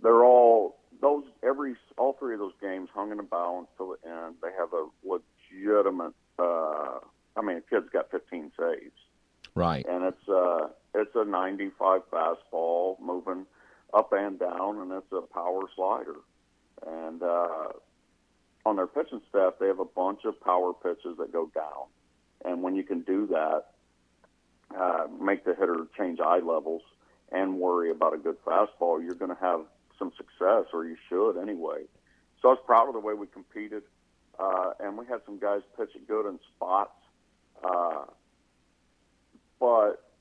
They're 0.02 0.24
all 0.24 0.78
those 1.00 1.24
every 1.42 1.76
all 1.96 2.14
three 2.18 2.34
of 2.34 2.40
those 2.40 2.52
games 2.60 2.88
hung 2.94 3.10
in 3.10 3.18
the 3.18 3.22
balance 3.22 3.68
till 3.76 3.96
the 4.02 4.08
end. 4.08 4.36
They 4.42 4.50
have 4.58 4.72
a 4.72 4.88
legitimate. 5.04 6.14
Uh, 6.38 7.00
I 7.36 7.42
mean, 7.42 7.58
a 7.58 7.60
kid's 7.60 7.88
got 7.92 8.10
15 8.10 8.52
saves. 8.58 8.92
Right. 9.54 9.86
And 9.88 10.04
it's 10.04 10.28
uh, 10.28 10.68
it's 10.94 11.14
a 11.14 11.24
95 11.24 12.02
fastball 12.10 13.00
moving 13.00 13.46
up 13.94 14.12
and 14.12 14.38
down, 14.38 14.78
and 14.78 14.92
it's 14.92 15.12
a 15.12 15.22
power 15.32 15.62
slider. 15.74 16.16
And 16.88 17.22
uh, 17.22 17.68
on 18.64 18.76
their 18.76 18.86
pitching 18.86 19.20
staff, 19.28 19.54
they 19.60 19.66
have 19.66 19.80
a 19.80 19.84
bunch 19.84 20.20
of 20.24 20.40
power 20.40 20.72
pitches 20.72 21.16
that 21.18 21.32
go 21.32 21.50
down. 21.54 21.86
And 22.44 22.62
when 22.62 22.74
you 22.76 22.82
can 22.82 23.00
do 23.02 23.26
that, 23.28 23.64
uh, 24.78 25.06
make 25.20 25.44
the 25.44 25.54
hitter 25.54 25.86
change 25.96 26.20
eye 26.20 26.38
levels 26.38 26.82
and 27.32 27.58
worry 27.58 27.90
about 27.90 28.14
a 28.14 28.18
good 28.18 28.42
fastball, 28.44 29.02
you're 29.02 29.14
going 29.14 29.34
to 29.34 29.40
have 29.40 29.60
some 29.98 30.12
success, 30.16 30.64
or 30.72 30.86
you 30.86 30.96
should 31.08 31.36
anyway. 31.40 31.82
So 32.40 32.48
I 32.48 32.52
was 32.52 32.62
proud 32.64 32.88
of 32.88 32.94
the 32.94 33.00
way 33.00 33.14
we 33.14 33.26
competed. 33.26 33.82
Uh, 34.38 34.70
and 34.80 34.96
we 34.96 35.04
had 35.06 35.20
some 35.26 35.38
guys 35.38 35.62
pitching 35.76 36.02
good 36.06 36.28
in 36.28 36.38
spots. 36.54 36.92
Uh, 37.62 38.04
but 39.58 40.12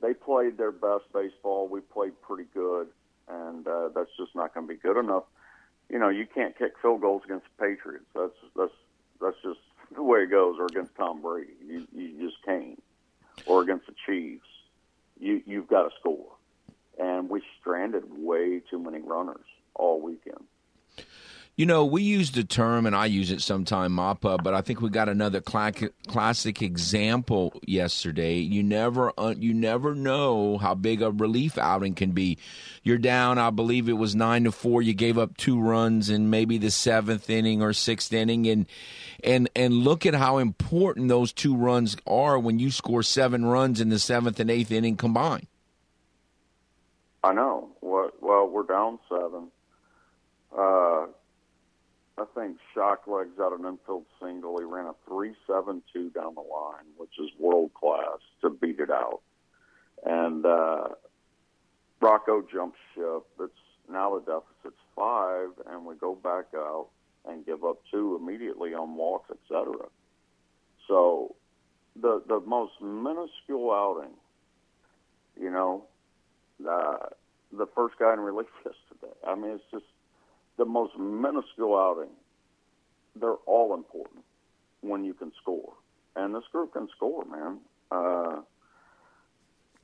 they 0.00 0.14
played 0.14 0.56
their 0.56 0.72
best 0.72 1.04
baseball. 1.12 1.68
We 1.68 1.80
played 1.80 2.12
pretty 2.22 2.48
good, 2.54 2.88
and 3.28 3.66
uh, 3.66 3.88
that's 3.94 4.10
just 4.16 4.34
not 4.34 4.54
going 4.54 4.66
to 4.66 4.72
be 4.72 4.78
good 4.80 4.98
enough. 4.98 5.24
You 5.90 5.98
know, 5.98 6.08
you 6.08 6.26
can't 6.26 6.56
kick 6.58 6.72
field 6.82 7.00
goals 7.00 7.22
against 7.24 7.46
the 7.56 7.66
Patriots. 7.66 8.06
That's 8.14 8.32
that's 8.56 8.72
that's 9.20 9.36
just 9.42 9.60
the 9.94 10.02
way 10.02 10.20
it 10.20 10.30
goes. 10.30 10.56
Or 10.58 10.66
against 10.66 10.94
Tom 10.96 11.22
Brady, 11.22 11.52
you 11.66 11.86
you 11.94 12.28
just 12.28 12.42
can't. 12.44 12.82
Or 13.46 13.62
against 13.62 13.86
the 13.86 13.94
Chiefs, 14.06 14.46
you 15.18 15.42
you've 15.46 15.68
got 15.68 15.84
to 15.84 15.90
score. 16.00 16.32
And 16.98 17.28
we 17.28 17.42
stranded 17.60 18.04
way 18.16 18.60
too 18.70 18.78
many 18.78 19.00
runners 19.00 19.44
all 19.74 20.00
weekend. 20.00 20.44
You 21.56 21.64
know, 21.64 21.86
we 21.86 22.02
use 22.02 22.32
the 22.32 22.44
term, 22.44 22.84
and 22.84 22.94
I 22.94 23.06
use 23.06 23.30
it 23.30 23.40
sometime, 23.40 23.92
Mappa, 23.92 24.42
but 24.42 24.52
I 24.52 24.60
think 24.60 24.82
we 24.82 24.90
got 24.90 25.08
another 25.08 25.40
classic 25.40 26.60
example 26.60 27.58
yesterday. 27.66 28.36
You 28.36 28.62
never, 28.62 29.10
you 29.38 29.54
never 29.54 29.94
know 29.94 30.58
how 30.58 30.74
big 30.74 31.00
a 31.00 31.10
relief 31.10 31.56
outing 31.56 31.94
can 31.94 32.10
be. 32.10 32.36
You're 32.82 32.98
down, 32.98 33.38
I 33.38 33.48
believe 33.48 33.88
it 33.88 33.94
was 33.94 34.14
nine 34.14 34.44
to 34.44 34.52
four. 34.52 34.82
You 34.82 34.92
gave 34.92 35.16
up 35.16 35.38
two 35.38 35.58
runs 35.58 36.10
in 36.10 36.28
maybe 36.28 36.58
the 36.58 36.70
seventh 36.70 37.30
inning 37.30 37.62
or 37.62 37.72
sixth 37.72 38.12
inning, 38.12 38.46
and 38.46 38.66
and 39.24 39.48
and 39.56 39.72
look 39.72 40.04
at 40.04 40.12
how 40.14 40.36
important 40.36 41.08
those 41.08 41.32
two 41.32 41.56
runs 41.56 41.96
are 42.06 42.38
when 42.38 42.58
you 42.58 42.70
score 42.70 43.02
seven 43.02 43.46
runs 43.46 43.80
in 43.80 43.88
the 43.88 43.98
seventh 43.98 44.38
and 44.40 44.50
eighth 44.50 44.70
inning 44.70 44.96
combined. 44.96 45.46
I 47.24 47.32
know. 47.32 47.70
Well, 47.80 48.12
we're 48.46 48.64
down 48.64 48.98
seven. 49.08 49.48
Uh, 50.56 51.06
I 52.18 52.24
think 52.34 52.56
Shocklegs 52.74 53.38
out 53.40 53.58
an 53.58 53.66
infield 53.66 54.06
single. 54.20 54.58
He 54.58 54.64
ran 54.64 54.86
a 54.86 54.94
three 55.06 55.34
seven 55.46 55.82
two 55.92 56.10
down 56.10 56.34
the 56.34 56.40
line, 56.40 56.86
which 56.96 57.12
is 57.18 57.28
world 57.38 57.72
class 57.74 58.18
to 58.40 58.50
beat 58.50 58.80
it 58.80 58.90
out. 58.90 59.20
And 60.04 60.46
uh, 60.46 60.88
Rocco 62.00 62.42
jumps 62.50 62.78
ship. 62.94 63.26
It's 63.40 63.52
now 63.90 64.18
the 64.18 64.20
deficit's 64.20 64.80
five, 64.94 65.48
and 65.70 65.84
we 65.84 65.94
go 65.96 66.14
back 66.14 66.46
out 66.54 66.88
and 67.26 67.44
give 67.44 67.64
up 67.64 67.82
two 67.90 68.18
immediately 68.20 68.72
on 68.72 68.94
walks, 68.94 69.30
etc. 69.30 69.74
So 70.88 71.34
the 72.00 72.22
the 72.26 72.40
most 72.40 72.72
minuscule 72.80 73.72
outing, 73.72 74.14
you 75.38 75.50
know, 75.50 75.84
uh, 76.66 76.96
the 77.52 77.66
first 77.74 77.98
guy 77.98 78.14
in 78.14 78.20
relief 78.20 78.46
yesterday. 78.64 79.14
I 79.26 79.34
mean, 79.34 79.50
it's 79.52 79.64
just 79.70 79.84
the 80.56 80.64
most 80.64 80.96
minuscule 80.98 81.76
outing, 81.76 82.10
they're 83.14 83.42
all 83.46 83.74
important 83.74 84.24
when 84.80 85.04
you 85.04 85.14
can 85.14 85.32
score. 85.40 85.72
And 86.14 86.34
this 86.34 86.44
group 86.52 86.72
can 86.72 86.88
score, 86.96 87.24
man. 87.24 87.58
Uh, 87.90 88.40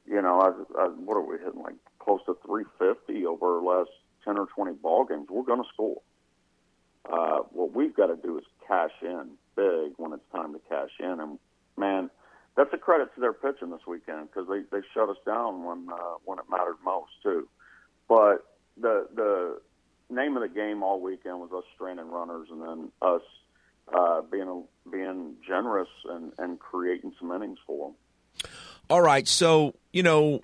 you 0.07 0.21
know, 0.21 0.41
I, 0.41 0.83
I, 0.83 0.87
what 0.89 1.17
are 1.17 1.27
we 1.27 1.39
hitting? 1.39 1.63
Like 1.63 1.75
close 1.99 2.21
to 2.27 2.37
350 2.45 3.27
over 3.27 3.59
our 3.59 3.63
last 3.63 3.91
10 4.25 4.39
or 4.39 4.47
20 4.47 4.73
ball 4.75 5.05
games. 5.05 5.27
We're 5.31 5.43
going 5.43 5.63
to 5.63 5.69
score. 5.73 6.01
Uh, 7.11 7.41
what 7.51 7.75
we've 7.75 7.95
got 7.95 8.07
to 8.07 8.17
do 8.17 8.39
is 8.39 8.45
cash 8.67 8.93
in 9.03 9.31
big 9.57 9.93
when 9.97 10.13
it's 10.13 10.23
time 10.33 10.53
to 10.53 10.61
cash 10.69 10.91
in. 11.01 11.21
And 11.21 11.39
man, 11.77 12.11
that's 12.57 12.73
a 12.73 12.79
credit 12.79 13.15
to 13.15 13.21
their 13.21 13.33
pitching 13.33 13.71
this 13.71 13.87
weekend 13.87 14.29
because 14.31 14.49
they 14.49 14.61
they 14.71 14.85
shut 14.95 15.09
us 15.09 15.17
down 15.27 15.65
when 15.65 15.89
uh, 15.93 16.17
when 16.25 16.39
it 16.39 16.45
mattered 16.51 16.77
most 16.85 17.11
too. 17.23 17.49
But 18.09 18.47
the 18.81 19.09
the 19.15 19.61
name 20.13 20.37
of 20.37 20.43
the 20.43 20.49
game 20.49 20.83
all 20.83 21.01
weekend 21.01 21.41
was 21.41 21.51
us 21.53 21.65
straining 21.75 22.11
runners, 22.11 22.49
and 22.51 22.63
then 22.63 22.93
us 23.01 23.23
uh, 23.93 24.23
being 24.23 24.65
being 24.91 25.35
generous 25.47 25.89
and, 26.09 26.33
and 26.39 26.59
creating 26.59 27.13
some 27.19 27.33
innings 27.33 27.59
for 27.67 27.89
them. 27.89 28.51
All 28.91 29.01
right, 29.03 29.27
so 29.27 29.75
you 29.93 30.03
know 30.03 30.41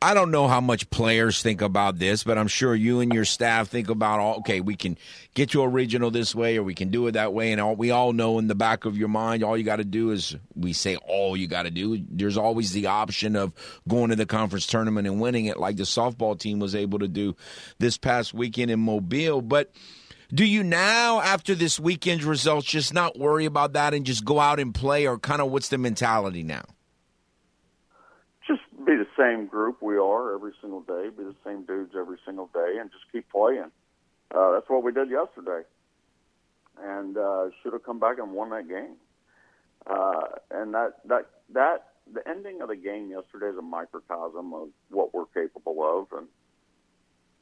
I 0.00 0.14
don't 0.14 0.30
know 0.30 0.46
how 0.46 0.60
much 0.60 0.88
players 0.90 1.42
think 1.42 1.60
about 1.60 1.98
this, 1.98 2.22
but 2.22 2.38
I'm 2.38 2.46
sure 2.46 2.72
you 2.72 3.00
and 3.00 3.12
your 3.12 3.24
staff 3.24 3.66
think 3.66 3.90
about 3.90 4.20
all. 4.20 4.36
Okay, 4.38 4.60
we 4.60 4.76
can 4.76 4.96
get 5.34 5.54
you 5.54 5.64
original 5.64 6.12
this 6.12 6.36
way, 6.36 6.56
or 6.56 6.62
we 6.62 6.74
can 6.74 6.90
do 6.90 7.08
it 7.08 7.12
that 7.12 7.32
way, 7.32 7.50
and 7.50 7.60
all, 7.60 7.74
we 7.74 7.90
all 7.90 8.12
know 8.12 8.38
in 8.38 8.46
the 8.46 8.54
back 8.54 8.84
of 8.84 8.96
your 8.96 9.08
mind, 9.08 9.42
all 9.42 9.56
you 9.56 9.64
got 9.64 9.76
to 9.76 9.84
do 9.84 10.12
is 10.12 10.36
we 10.54 10.72
say 10.72 10.94
all 10.96 11.36
you 11.36 11.48
got 11.48 11.64
to 11.64 11.72
do. 11.72 12.00
There's 12.10 12.36
always 12.36 12.70
the 12.70 12.86
option 12.86 13.34
of 13.34 13.52
going 13.88 14.10
to 14.10 14.16
the 14.16 14.24
conference 14.24 14.66
tournament 14.66 15.08
and 15.08 15.20
winning 15.20 15.46
it, 15.46 15.58
like 15.58 15.76
the 15.76 15.82
softball 15.82 16.38
team 16.38 16.60
was 16.60 16.76
able 16.76 17.00
to 17.00 17.08
do 17.08 17.34
this 17.80 17.98
past 17.98 18.32
weekend 18.32 18.70
in 18.70 18.78
Mobile. 18.78 19.42
But 19.42 19.72
do 20.32 20.44
you 20.44 20.62
now, 20.62 21.20
after 21.22 21.56
this 21.56 21.80
weekend's 21.80 22.24
results, 22.24 22.68
just 22.68 22.94
not 22.94 23.18
worry 23.18 23.46
about 23.46 23.72
that 23.72 23.94
and 23.94 24.06
just 24.06 24.24
go 24.24 24.38
out 24.38 24.60
and 24.60 24.72
play, 24.72 25.08
or 25.08 25.18
kind 25.18 25.42
of 25.42 25.50
what's 25.50 25.70
the 25.70 25.78
mentality 25.78 26.44
now? 26.44 26.62
Same 29.18 29.46
group 29.46 29.82
we 29.82 29.96
are 29.96 30.34
every 30.34 30.52
single 30.60 30.82
day, 30.82 31.08
be 31.16 31.24
the 31.24 31.34
same 31.44 31.64
dudes 31.64 31.92
every 31.98 32.18
single 32.24 32.48
day, 32.54 32.76
and 32.80 32.90
just 32.90 33.04
keep 33.12 33.28
playing. 33.30 33.70
Uh, 34.34 34.52
that's 34.52 34.68
what 34.68 34.82
we 34.82 34.92
did 34.92 35.10
yesterday, 35.10 35.62
and 36.82 37.16
uh, 37.16 37.46
should 37.62 37.72
have 37.72 37.82
come 37.84 37.98
back 37.98 38.18
and 38.18 38.32
won 38.32 38.50
that 38.50 38.68
game. 38.68 38.96
Uh, 39.86 40.22
and 40.50 40.74
that 40.74 40.94
that 41.06 41.26
that 41.52 41.88
the 42.12 42.26
ending 42.28 42.60
of 42.60 42.68
the 42.68 42.76
game 42.76 43.10
yesterday 43.10 43.46
is 43.46 43.58
a 43.58 43.62
microcosm 43.62 44.52
of 44.52 44.68
what 44.90 45.14
we're 45.14 45.26
capable 45.26 45.82
of, 45.82 46.18
and 46.18 46.26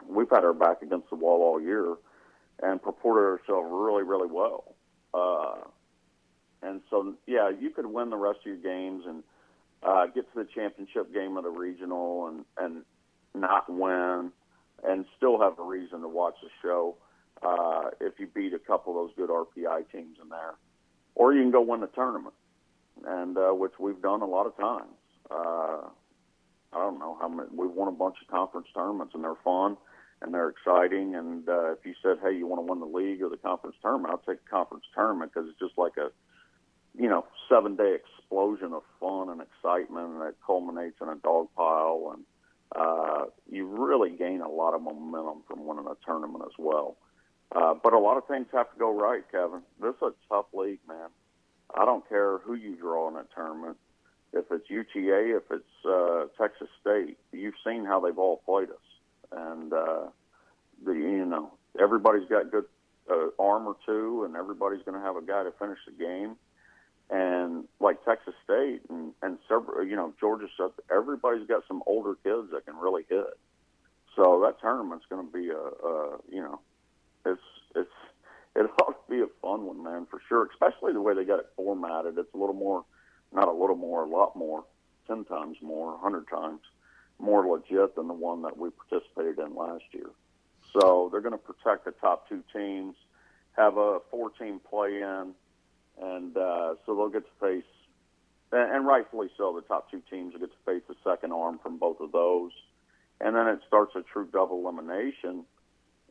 we've 0.08 0.30
had 0.30 0.44
our 0.44 0.52
back 0.52 0.82
against 0.82 1.10
the 1.10 1.16
wall 1.16 1.42
all 1.42 1.60
year, 1.60 1.96
and 2.62 2.82
purported 2.82 3.40
ourselves 3.40 3.68
really 3.70 4.02
really 4.02 4.28
well. 4.30 4.74
Uh, 5.12 5.56
and 6.62 6.80
so, 6.90 7.14
yeah, 7.26 7.48
you 7.48 7.70
could 7.70 7.86
win 7.86 8.10
the 8.10 8.16
rest 8.16 8.40
of 8.40 8.46
your 8.46 8.56
games 8.56 9.04
and 9.06 9.22
uh, 9.82 10.06
get 10.06 10.32
to 10.32 10.44
the 10.44 10.48
championship 10.54 11.12
game 11.12 11.36
of 11.36 11.44
the 11.44 11.50
regional 11.50 12.28
and 12.28 12.44
and 12.58 12.84
not 13.34 13.68
win, 13.68 14.32
and 14.84 15.04
still 15.16 15.40
have 15.40 15.58
a 15.58 15.62
reason 15.62 16.00
to 16.00 16.08
watch 16.08 16.34
the 16.42 16.48
show 16.62 16.96
uh, 17.42 17.90
if 18.00 18.14
you 18.18 18.26
beat 18.26 18.54
a 18.54 18.58
couple 18.58 18.92
of 18.92 19.06
those 19.06 19.16
good 19.16 19.30
RPI 19.30 19.90
teams 19.92 20.16
in 20.22 20.28
there, 20.28 20.54
or 21.14 21.34
you 21.34 21.42
can 21.42 21.50
go 21.50 21.60
win 21.60 21.80
the 21.80 21.86
tournament, 21.88 22.34
and 23.06 23.36
uh, 23.36 23.50
which 23.50 23.72
we've 23.78 24.00
done 24.00 24.22
a 24.22 24.26
lot 24.26 24.46
of 24.46 24.56
times. 24.56 24.96
Uh, 25.30 25.88
I 26.72 26.78
don't 26.78 26.98
know 26.98 27.16
how 27.20 27.28
many 27.28 27.48
we've 27.54 27.70
won 27.70 27.88
a 27.88 27.92
bunch 27.92 28.16
of 28.20 28.28
conference 28.28 28.68
tournaments 28.74 29.14
and 29.14 29.24
they're 29.24 29.34
fun, 29.44 29.76
and 30.20 30.32
they're 30.32 30.48
exciting. 30.48 31.14
And 31.14 31.48
uh, 31.48 31.72
if 31.72 31.78
you 31.84 31.94
said, 32.02 32.18
"Hey, 32.22 32.36
you 32.36 32.46
want 32.46 32.66
to 32.66 32.70
win 32.70 32.80
the 32.80 32.86
league 32.86 33.22
or 33.22 33.28
the 33.28 33.36
conference 33.36 33.76
tournament?" 33.82 34.12
I'll 34.12 34.34
take 34.34 34.44
the 34.44 34.50
conference 34.50 34.84
tournament 34.94 35.32
because 35.32 35.48
it's 35.48 35.58
just 35.58 35.78
like 35.78 35.96
a 35.96 36.10
you 36.98 37.08
know 37.08 37.24
seven 37.48 37.76
day 37.76 37.96
explosion 37.96 38.72
of 38.72 38.82
fun 39.00 39.28
and 39.28 39.40
excitement 39.40 40.18
that 40.20 40.34
culminates 40.44 40.96
in 41.00 41.08
a 41.08 41.16
dog 41.16 41.48
pile 41.56 42.12
and 42.14 42.24
uh, 42.74 43.26
you 43.50 43.66
really 43.66 44.10
gain 44.10 44.40
a 44.40 44.48
lot 44.48 44.74
of 44.74 44.82
momentum 44.82 45.42
from 45.46 45.66
winning 45.66 45.86
a 45.86 45.94
tournament 46.04 46.42
as 46.44 46.52
well. 46.58 46.96
Uh, 47.54 47.74
but 47.80 47.92
a 47.92 47.98
lot 47.98 48.16
of 48.16 48.26
things 48.26 48.46
have 48.52 48.70
to 48.72 48.78
go 48.78 48.92
right, 48.92 49.22
Kevin. 49.30 49.62
This 49.80 49.94
is 49.94 50.02
a 50.02 50.12
tough 50.28 50.46
league, 50.52 50.80
man. 50.88 51.08
I 51.74 51.84
don't 51.84 52.06
care 52.08 52.38
who 52.38 52.54
you 52.54 52.74
draw 52.74 53.08
in 53.08 53.14
that 53.14 53.28
tournament. 53.34 53.76
If 54.32 54.46
it's 54.50 54.68
UTA, 54.68 55.36
if 55.36 55.44
it's 55.50 55.86
uh, 55.88 56.26
Texas 56.40 56.68
State, 56.80 57.16
you've 57.32 57.54
seen 57.64 57.84
how 57.84 58.00
they've 58.00 58.18
all 58.18 58.42
played 58.44 58.68
us, 58.70 58.76
and 59.32 59.72
uh, 59.72 60.06
the 60.84 60.92
you 60.92 61.24
know 61.24 61.52
everybody's 61.80 62.28
got 62.28 62.50
good 62.50 62.64
uh, 63.10 63.28
arm 63.38 63.66
or 63.66 63.76
two, 63.86 64.24
and 64.24 64.36
everybody's 64.36 64.82
going 64.84 64.98
to 64.98 65.04
have 65.04 65.16
a 65.16 65.22
guy 65.22 65.44
to 65.44 65.52
finish 65.52 65.78
the 65.86 65.92
game 65.92 66.36
and 67.10 67.64
like 67.80 68.04
Texas 68.04 68.34
State 68.44 68.80
and 68.88 69.12
and 69.22 69.38
several, 69.48 69.86
you 69.86 69.96
know, 69.96 70.12
Georgia 70.18 70.46
stuff. 70.54 70.72
Everybody's 70.90 71.46
got 71.46 71.62
some 71.68 71.82
older 71.86 72.14
kids 72.24 72.50
that 72.52 72.66
can 72.66 72.76
really 72.76 73.04
hit. 73.08 73.38
So 74.16 74.42
that 74.44 74.60
tournament's 74.60 75.04
going 75.10 75.26
to 75.26 75.32
be 75.32 75.50
a, 75.50 75.56
a, 75.56 76.18
you 76.30 76.40
know, 76.40 76.60
it's 77.24 77.40
it's 77.74 77.90
it 78.56 78.70
ought 78.82 79.06
to 79.06 79.10
be 79.10 79.20
a 79.20 79.26
fun 79.42 79.66
one, 79.66 79.82
man, 79.82 80.06
for 80.10 80.20
sure. 80.28 80.48
Especially 80.50 80.92
the 80.92 81.00
way 81.00 81.14
they 81.14 81.24
got 81.24 81.38
it 81.38 81.50
formatted. 81.56 82.18
It's 82.18 82.32
a 82.34 82.38
little 82.38 82.54
more, 82.54 82.84
not 83.32 83.48
a 83.48 83.52
little 83.52 83.76
more, 83.76 84.04
a 84.04 84.08
lot 84.08 84.34
more, 84.34 84.64
ten 85.06 85.24
times 85.24 85.58
more, 85.62 85.98
hundred 85.98 86.28
times 86.28 86.60
more 87.18 87.46
legit 87.46 87.94
than 87.94 88.08
the 88.08 88.14
one 88.14 88.42
that 88.42 88.58
we 88.58 88.68
participated 88.70 89.38
in 89.38 89.54
last 89.54 89.84
year. 89.92 90.10
So 90.78 91.08
they're 91.10 91.22
going 91.22 91.32
to 91.32 91.38
protect 91.38 91.86
the 91.86 91.92
top 91.92 92.28
two 92.28 92.42
teams, 92.52 92.94
have 93.56 93.78
a 93.78 94.00
four-team 94.10 94.60
play-in 94.68 95.32
and 96.00 96.36
uh, 96.36 96.74
so 96.84 96.94
they'll 96.94 97.08
get 97.08 97.24
to 97.24 97.40
face, 97.40 97.64
and 98.52 98.86
rightfully 98.86 99.28
so, 99.36 99.54
the 99.54 99.62
top 99.62 99.90
two 99.90 100.02
teams 100.10 100.32
will 100.32 100.40
get 100.40 100.50
to 100.50 100.72
face 100.72 100.82
the 100.88 100.96
second 101.04 101.32
arm 101.32 101.58
from 101.62 101.78
both 101.78 102.00
of 102.00 102.12
those, 102.12 102.52
and 103.20 103.34
then 103.34 103.48
it 103.48 103.60
starts 103.66 103.92
a 103.96 104.02
true 104.02 104.28
double 104.32 104.60
elimination, 104.60 105.44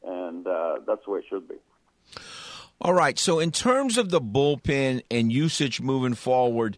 and 0.03 0.47
uh, 0.47 0.79
that's 0.87 1.03
the 1.05 1.11
way 1.11 1.19
it 1.19 1.25
should 1.29 1.47
be. 1.47 1.55
All 2.81 2.93
right. 2.93 3.17
So, 3.17 3.39
in 3.39 3.51
terms 3.51 3.97
of 3.97 4.09
the 4.09 4.19
bullpen 4.19 5.03
and 5.09 5.31
usage 5.31 5.79
moving 5.79 6.13
forward, 6.13 6.77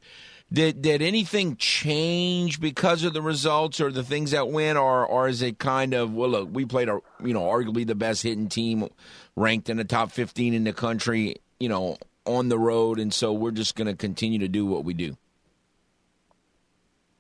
did 0.52 0.82
did 0.82 1.02
anything 1.02 1.58
change 1.58 2.62
because 2.62 3.04
of 3.04 3.14
the 3.14 3.22
results 3.22 3.82
or 3.82 3.92
the 3.92 4.04
things 4.04 4.32
that 4.32 4.48
went, 4.48 4.78
or 4.78 5.06
or 5.06 5.28
is 5.28 5.42
it 5.42 5.60
kind 5.60 5.94
of 5.94 6.14
well, 6.14 6.30
look, 6.30 6.50
we 6.52 6.66
played 6.66 6.88
a 6.88 7.00
you 7.24 7.34
know 7.34 7.42
arguably 7.42 7.86
the 7.86 7.96
best 7.96 8.24
hitting 8.24 8.48
team, 8.48 8.88
ranked 9.36 9.70
in 9.70 9.78
the 9.78 9.84
top 9.84 10.12
fifteen 10.12 10.54
in 10.54 10.64
the 10.64 10.74
country, 10.74 11.38
you 11.60 11.68
know, 11.68 11.98
on 12.28 12.50
the 12.50 12.60
road, 12.60 13.00
and 13.00 13.14
so 13.14 13.34
we're 13.34 13.52
just 13.52 13.76
going 13.76 13.88
to 13.88 13.96
continue 13.96 14.40
to 14.40 14.48
do 14.48 14.66
what 14.66 14.84
we 14.84 14.94
do? 14.94 15.18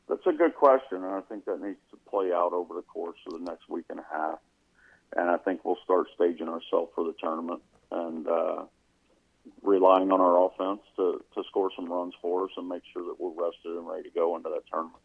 That's 0.07 0.25
a 0.25 0.33
good 0.33 0.55
question, 0.55 1.03
and 1.03 1.05
I 1.05 1.21
think 1.21 1.45
that 1.45 1.61
needs 1.61 1.79
to 1.91 1.97
play 2.09 2.31
out 2.31 2.53
over 2.53 2.73
the 2.73 2.81
course 2.81 3.17
of 3.27 3.33
the 3.33 3.45
next 3.45 3.69
week 3.69 3.85
and 3.89 3.99
a 3.99 4.05
half. 4.11 4.39
And 5.15 5.29
I 5.29 5.37
think 5.37 5.63
we'll 5.63 5.77
start 5.83 6.07
staging 6.15 6.49
ourselves 6.49 6.91
for 6.93 7.03
the 7.05 7.13
tournament 7.21 7.61
and 7.91 8.27
uh, 8.27 8.63
relying 9.61 10.11
on 10.11 10.19
our 10.19 10.45
offense 10.45 10.81
to, 10.97 11.23
to 11.33 11.43
score 11.47 11.71
some 11.75 11.91
runs 11.91 12.13
for 12.21 12.45
us 12.45 12.51
and 12.57 12.67
make 12.67 12.83
sure 12.93 13.03
that 13.03 13.19
we're 13.19 13.31
rested 13.31 13.71
and 13.71 13.87
ready 13.87 14.03
to 14.03 14.09
go 14.09 14.35
into 14.35 14.49
that 14.49 14.63
tournament. 14.71 15.01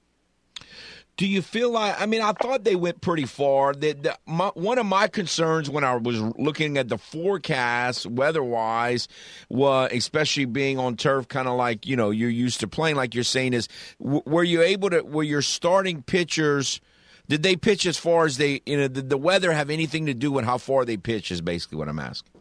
Do 1.19 1.27
you 1.27 1.43
feel 1.43 1.71
like? 1.71 2.01
I 2.01 2.07
mean, 2.07 2.23
I 2.23 2.33
thought 2.33 2.65
they 2.65 2.75
went 2.75 3.01
pretty 3.03 3.27
far. 3.27 3.75
That 3.75 4.19
one 4.25 4.79
of 4.79 4.87
my 4.87 5.09
concerns 5.09 5.69
when 5.69 5.85
I 5.85 5.95
was 5.97 6.19
looking 6.39 6.79
at 6.79 6.89
the 6.89 6.97
forecast 6.97 8.07
weather-wise, 8.07 9.09
was 9.51 9.91
especially 9.93 10.47
being 10.47 10.79
on 10.79 10.97
turf, 10.97 11.29
kind 11.29 11.49
of 11.49 11.57
like 11.57 11.87
you 11.87 11.97
know 11.97 12.11
you're 12.11 12.31
used 12.31 12.61
to 12.61 12.69
playing, 12.69 12.97
like 12.97 13.15
you're 13.15 13.25
saying, 13.25 13.53
is 13.53 13.69
w- 14.01 14.23
were 14.25 14.43
you 14.43 14.63
able 14.63 14.89
to? 14.91 15.03
Were 15.03 15.23
your 15.23 15.43
starting 15.43 16.03
pitchers? 16.03 16.81
Did 17.29 17.43
they 17.43 17.57
pitch 17.57 17.85
as 17.85 17.99
far 17.99 18.25
as 18.25 18.39
they? 18.39 18.63
You 18.65 18.79
know, 18.79 18.89
did 18.89 19.11
the 19.11 19.19
weather 19.19 19.53
have 19.53 19.69
anything 19.69 20.07
to 20.07 20.15
do 20.15 20.33
with 20.33 20.47
how 20.47 20.57
far 20.57 20.87
they 20.87 20.97
pitch? 20.97 21.31
Is 21.31 21.43
basically 21.43 21.77
what 21.77 21.89
I'm 21.89 21.99
asking. 21.99 22.41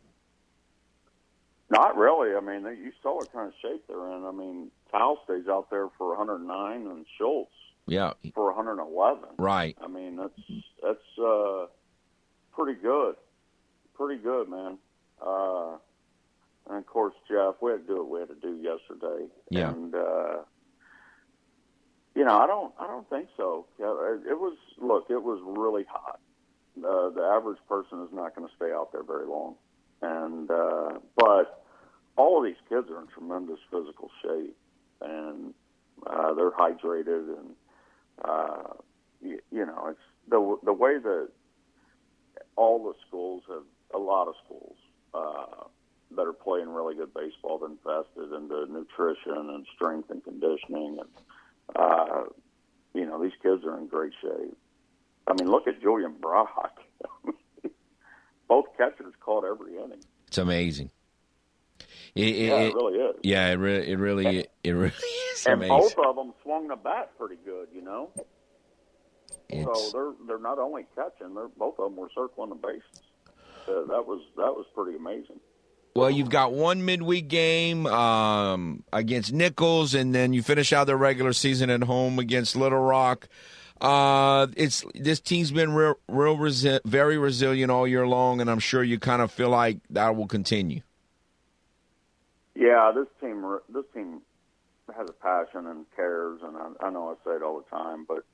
Not 1.69 1.97
really. 1.97 2.35
I 2.35 2.39
mean, 2.39 2.65
you 2.83 2.91
saw 3.03 3.15
what 3.15 3.31
kind 3.31 3.47
of 3.47 3.53
shape 3.61 3.83
they're 3.87 4.11
in. 4.15 4.25
I 4.25 4.31
mean, 4.31 4.71
Kyle 4.91 5.19
stays 5.25 5.47
out 5.49 5.69
there 5.69 5.87
for 5.97 6.09
109, 6.17 6.87
and 6.87 7.05
Schultz 7.17 7.51
yeah. 7.87 8.13
For 8.33 8.53
111. 8.53 9.23
Right. 9.37 9.77
I 9.81 9.87
mean, 9.87 10.15
that's 10.15 10.61
that's 10.81 11.19
uh, 11.23 11.65
pretty 12.53 12.79
good. 12.81 13.15
Pretty 13.95 14.21
good, 14.21 14.49
man. 14.49 14.77
Uh, 15.25 15.77
and 16.69 16.77
of 16.77 16.85
course, 16.85 17.13
Jeff, 17.29 17.55
we 17.61 17.71
had 17.71 17.87
to 17.87 17.87
do 17.87 18.03
what 18.03 18.09
we 18.09 18.19
had 18.19 18.29
to 18.29 18.35
do 18.35 18.61
yesterday. 18.61 19.25
Yeah. 19.49 19.71
And 19.71 19.93
uh, 19.93 20.37
you 22.15 22.25
know, 22.25 22.37
I 22.37 22.47
don't, 22.47 22.73
I 22.79 22.87
don't 22.87 23.09
think 23.09 23.29
so. 23.37 23.65
It 23.79 24.37
was 24.37 24.57
look, 24.81 25.05
it 25.09 25.21
was 25.21 25.41
really 25.45 25.85
hot. 25.89 26.19
Uh, 26.77 27.09
the 27.09 27.21
average 27.21 27.59
person 27.67 28.01
is 28.03 28.09
not 28.13 28.35
going 28.35 28.47
to 28.47 28.55
stay 28.55 28.71
out 28.71 28.91
there 28.91 29.03
very 29.03 29.27
long, 29.27 29.55
and 30.01 30.49
uh, 30.49 30.99
but 31.15 31.63
all 32.15 32.37
of 32.37 32.45
these 32.45 32.61
kids 32.69 32.89
are 32.89 33.01
in 33.01 33.07
tremendous 33.07 33.59
physical 33.69 34.09
shape, 34.21 34.55
and 35.01 35.53
uh, 36.07 36.33
they're 36.33 36.51
hydrated 36.51 37.37
and 37.37 37.55
uh, 38.23 38.73
you, 39.21 39.39
you 39.51 39.65
know, 39.65 39.87
it's 39.89 39.99
the 40.27 40.57
the 40.63 40.73
way 40.73 40.97
that 40.97 41.29
all 42.55 42.83
the 42.83 42.93
schools 43.07 43.43
have 43.49 43.63
a 43.93 43.97
lot 43.97 44.27
of 44.27 44.35
schools 44.45 44.77
uh, 45.13 45.65
that 46.15 46.23
are 46.27 46.33
playing 46.33 46.69
really 46.69 46.95
good 46.95 47.13
baseball 47.13 47.59
have 47.59 47.69
invested 47.69 48.35
into 48.35 48.71
nutrition 48.71 49.49
and 49.49 49.65
strength 49.75 50.09
and 50.09 50.23
conditioning, 50.23 50.99
and 50.99 51.09
uh, 51.75 52.23
you 52.93 53.05
know 53.05 53.21
these 53.21 53.33
kids 53.41 53.63
are 53.65 53.77
in 53.77 53.87
great 53.87 54.13
shape. 54.21 54.57
I 55.27 55.33
mean, 55.33 55.49
look 55.49 55.67
at 55.67 55.81
Julian 55.81 56.15
Brock. 56.19 56.79
Both 58.47 58.65
catchers 58.77 59.13
caught 59.21 59.45
every 59.45 59.77
inning. 59.77 60.03
It's 60.27 60.37
amazing. 60.37 60.89
It, 62.15 62.27
it, 62.27 62.35
yeah, 62.35 62.59
it 62.59 62.73
really 62.75 62.97
is. 62.97 63.15
Yeah, 63.23 63.47
it 63.47 63.55
really, 63.55 63.91
it 63.91 63.99
really, 63.99 64.25
and, 64.25 64.47
it 64.63 64.71
really 64.71 64.93
is. 65.33 65.45
And 65.45 65.55
amazing. 65.55 65.77
both 65.77 65.95
of 66.05 66.15
them 66.15 66.33
swung 66.43 66.67
the 66.67 66.75
bat 66.75 67.11
pretty 67.17 67.37
good, 67.45 67.69
you 67.73 67.81
know. 67.81 68.11
It's... 69.49 69.91
So 69.91 69.91
they're 69.91 70.27
they're 70.27 70.43
not 70.43 70.59
only 70.59 70.85
catching, 70.95 71.33
they're 71.35 71.47
both 71.49 71.79
of 71.79 71.91
them 71.91 71.95
were 71.95 72.09
circling 72.15 72.49
the 72.49 72.55
bases. 72.55 73.01
Uh, 73.67 73.85
that 73.87 74.05
was 74.05 74.21
that 74.37 74.53
was 74.53 74.65
pretty 74.75 74.97
amazing. 74.97 75.39
Well, 75.93 76.09
you've 76.09 76.29
got 76.29 76.53
one 76.53 76.85
midweek 76.85 77.27
game 77.27 77.85
um, 77.85 78.83
against 78.93 79.33
Nicholls, 79.33 79.93
and 79.93 80.15
then 80.15 80.31
you 80.31 80.41
finish 80.41 80.71
out 80.71 80.87
the 80.87 80.95
regular 80.95 81.33
season 81.33 81.69
at 81.69 81.83
home 81.83 82.17
against 82.17 82.55
Little 82.55 82.79
Rock. 82.79 83.27
Uh, 83.81 84.47
it's 84.55 84.85
this 84.95 85.19
team's 85.19 85.51
been 85.51 85.73
real, 85.73 85.95
real 86.07 86.37
resi- 86.37 86.79
very 86.85 87.17
resilient 87.17 87.71
all 87.71 87.85
year 87.85 88.07
long, 88.07 88.39
and 88.39 88.49
I'm 88.49 88.59
sure 88.59 88.83
you 88.83 88.99
kind 88.99 89.21
of 89.21 89.31
feel 89.31 89.49
like 89.49 89.79
that 89.89 90.15
will 90.15 90.27
continue. 90.27 90.81
Yeah, 92.55 92.91
this 92.95 93.07
team 93.21 93.45
this 93.73 93.85
team 93.93 94.21
has 94.95 95.07
a 95.09 95.13
passion 95.13 95.67
and 95.67 95.85
cares, 95.95 96.41
and 96.43 96.57
I, 96.57 96.87
I 96.87 96.89
know 96.91 97.09
I 97.09 97.15
say 97.25 97.35
it 97.35 97.43
all 97.43 97.61
the 97.61 97.69
time, 97.77 98.05
but 98.07 98.25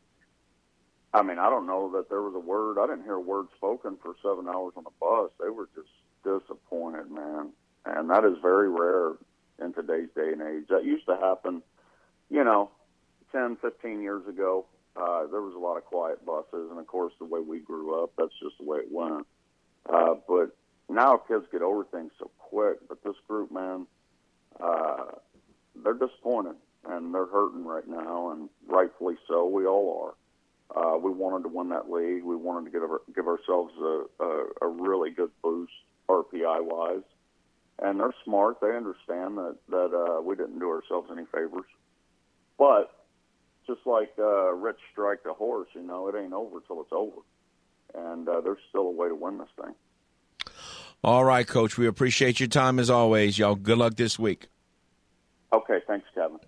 I 1.13 1.23
mean, 1.23 1.39
I 1.39 1.49
don't 1.49 1.67
know 1.67 1.91
that 1.93 2.09
there 2.09 2.21
was 2.21 2.35
a 2.35 2.39
word. 2.39 2.77
I 2.79 2.87
didn't 2.87 3.03
hear 3.05 3.15
a 3.15 3.21
word 3.21 3.47
spoken 3.57 3.97
for 4.03 4.15
seven 4.23 4.47
hours 4.47 4.73
on 4.77 4.83
the 4.83 4.91
bus. 4.99 5.31
They 5.41 5.49
were 5.49 5.69
just 5.75 5.89
disappointed, 6.23 7.11
man, 7.11 7.49
and 7.85 8.09
that 8.09 8.25
is 8.25 8.37
very 8.41 8.69
rare 8.69 9.13
in 9.61 9.73
today's 9.73 10.09
day 10.15 10.33
and 10.33 10.41
age. 10.41 10.67
That 10.69 10.85
used 10.85 11.05
to 11.07 11.17
happen, 11.17 11.61
you 12.29 12.43
know, 12.43 12.71
ten, 13.31 13.57
fifteen 13.61 14.01
years 14.01 14.27
ago. 14.27 14.65
Uh, 14.95 15.27
there 15.27 15.41
was 15.41 15.53
a 15.55 15.59
lot 15.59 15.77
of 15.77 15.85
quiet 15.85 16.25
buses, 16.25 16.69
and 16.71 16.79
of 16.79 16.87
course, 16.87 17.13
the 17.19 17.25
way 17.25 17.39
we 17.39 17.59
grew 17.59 18.03
up, 18.03 18.11
that's 18.17 18.33
just 18.41 18.57
the 18.59 18.65
way 18.65 18.79
it 18.79 18.91
went. 18.91 19.27
Uh, 19.91 20.15
but 20.27 20.55
now 20.89 21.17
kids 21.17 21.45
get 21.51 21.61
over 21.61 21.85
things 21.85 22.11
so 22.19 22.31
quick. 22.39 22.77
But 22.89 23.03
this 23.03 23.15
group, 23.27 23.51
man, 23.51 23.87
uh, 24.61 25.05
they're 25.83 25.93
disappointed 25.93 26.55
and 26.87 27.13
they're 27.13 27.25
hurting 27.25 27.65
right 27.65 27.87
now, 27.87 28.31
and 28.31 28.49
rightfully 28.67 29.15
so. 29.27 29.45
We 29.47 29.65
all 29.65 30.03
are. 30.05 30.13
Uh, 30.75 30.97
we 30.97 31.11
wanted 31.11 31.43
to 31.43 31.49
win 31.49 31.69
that 31.69 31.89
league. 31.89 32.23
We 32.23 32.35
wanted 32.35 32.71
to 32.71 32.79
give, 32.79 33.15
give 33.15 33.27
ourselves 33.27 33.73
a, 33.79 34.03
a, 34.23 34.45
a 34.63 34.67
really 34.67 35.11
good 35.11 35.31
boost 35.41 35.71
RPI 36.09 36.63
wise, 36.63 37.03
and 37.81 37.99
they're 37.99 38.13
smart. 38.23 38.59
They 38.61 38.75
understand 38.75 39.37
that 39.37 39.57
that 39.69 39.93
uh, 39.93 40.21
we 40.21 40.35
didn't 40.35 40.59
do 40.59 40.69
ourselves 40.69 41.09
any 41.11 41.25
favors. 41.25 41.65
But 42.57 42.91
just 43.65 43.81
like 43.85 44.13
uh, 44.17 44.53
Rich 44.53 44.79
Strike 44.91 45.23
the 45.23 45.33
horse, 45.33 45.69
you 45.73 45.83
know, 45.83 46.07
it 46.07 46.15
ain't 46.15 46.33
over 46.33 46.59
till 46.65 46.81
it's 46.81 46.91
over, 46.91 47.21
and 47.93 48.27
uh, 48.27 48.41
there's 48.41 48.59
still 48.69 48.87
a 48.87 48.91
way 48.91 49.09
to 49.09 49.15
win 49.15 49.37
this 49.37 49.49
thing. 49.61 49.73
All 51.03 51.23
right, 51.23 51.47
Coach. 51.47 51.77
We 51.77 51.87
appreciate 51.87 52.39
your 52.39 52.49
time 52.49 52.79
as 52.79 52.89
always, 52.89 53.37
y'all. 53.37 53.55
Good 53.55 53.77
luck 53.77 53.95
this 53.95 54.17
week. 54.17 54.47
Okay, 55.53 55.79
thanks, 55.87 56.05
Kevin. 56.13 56.39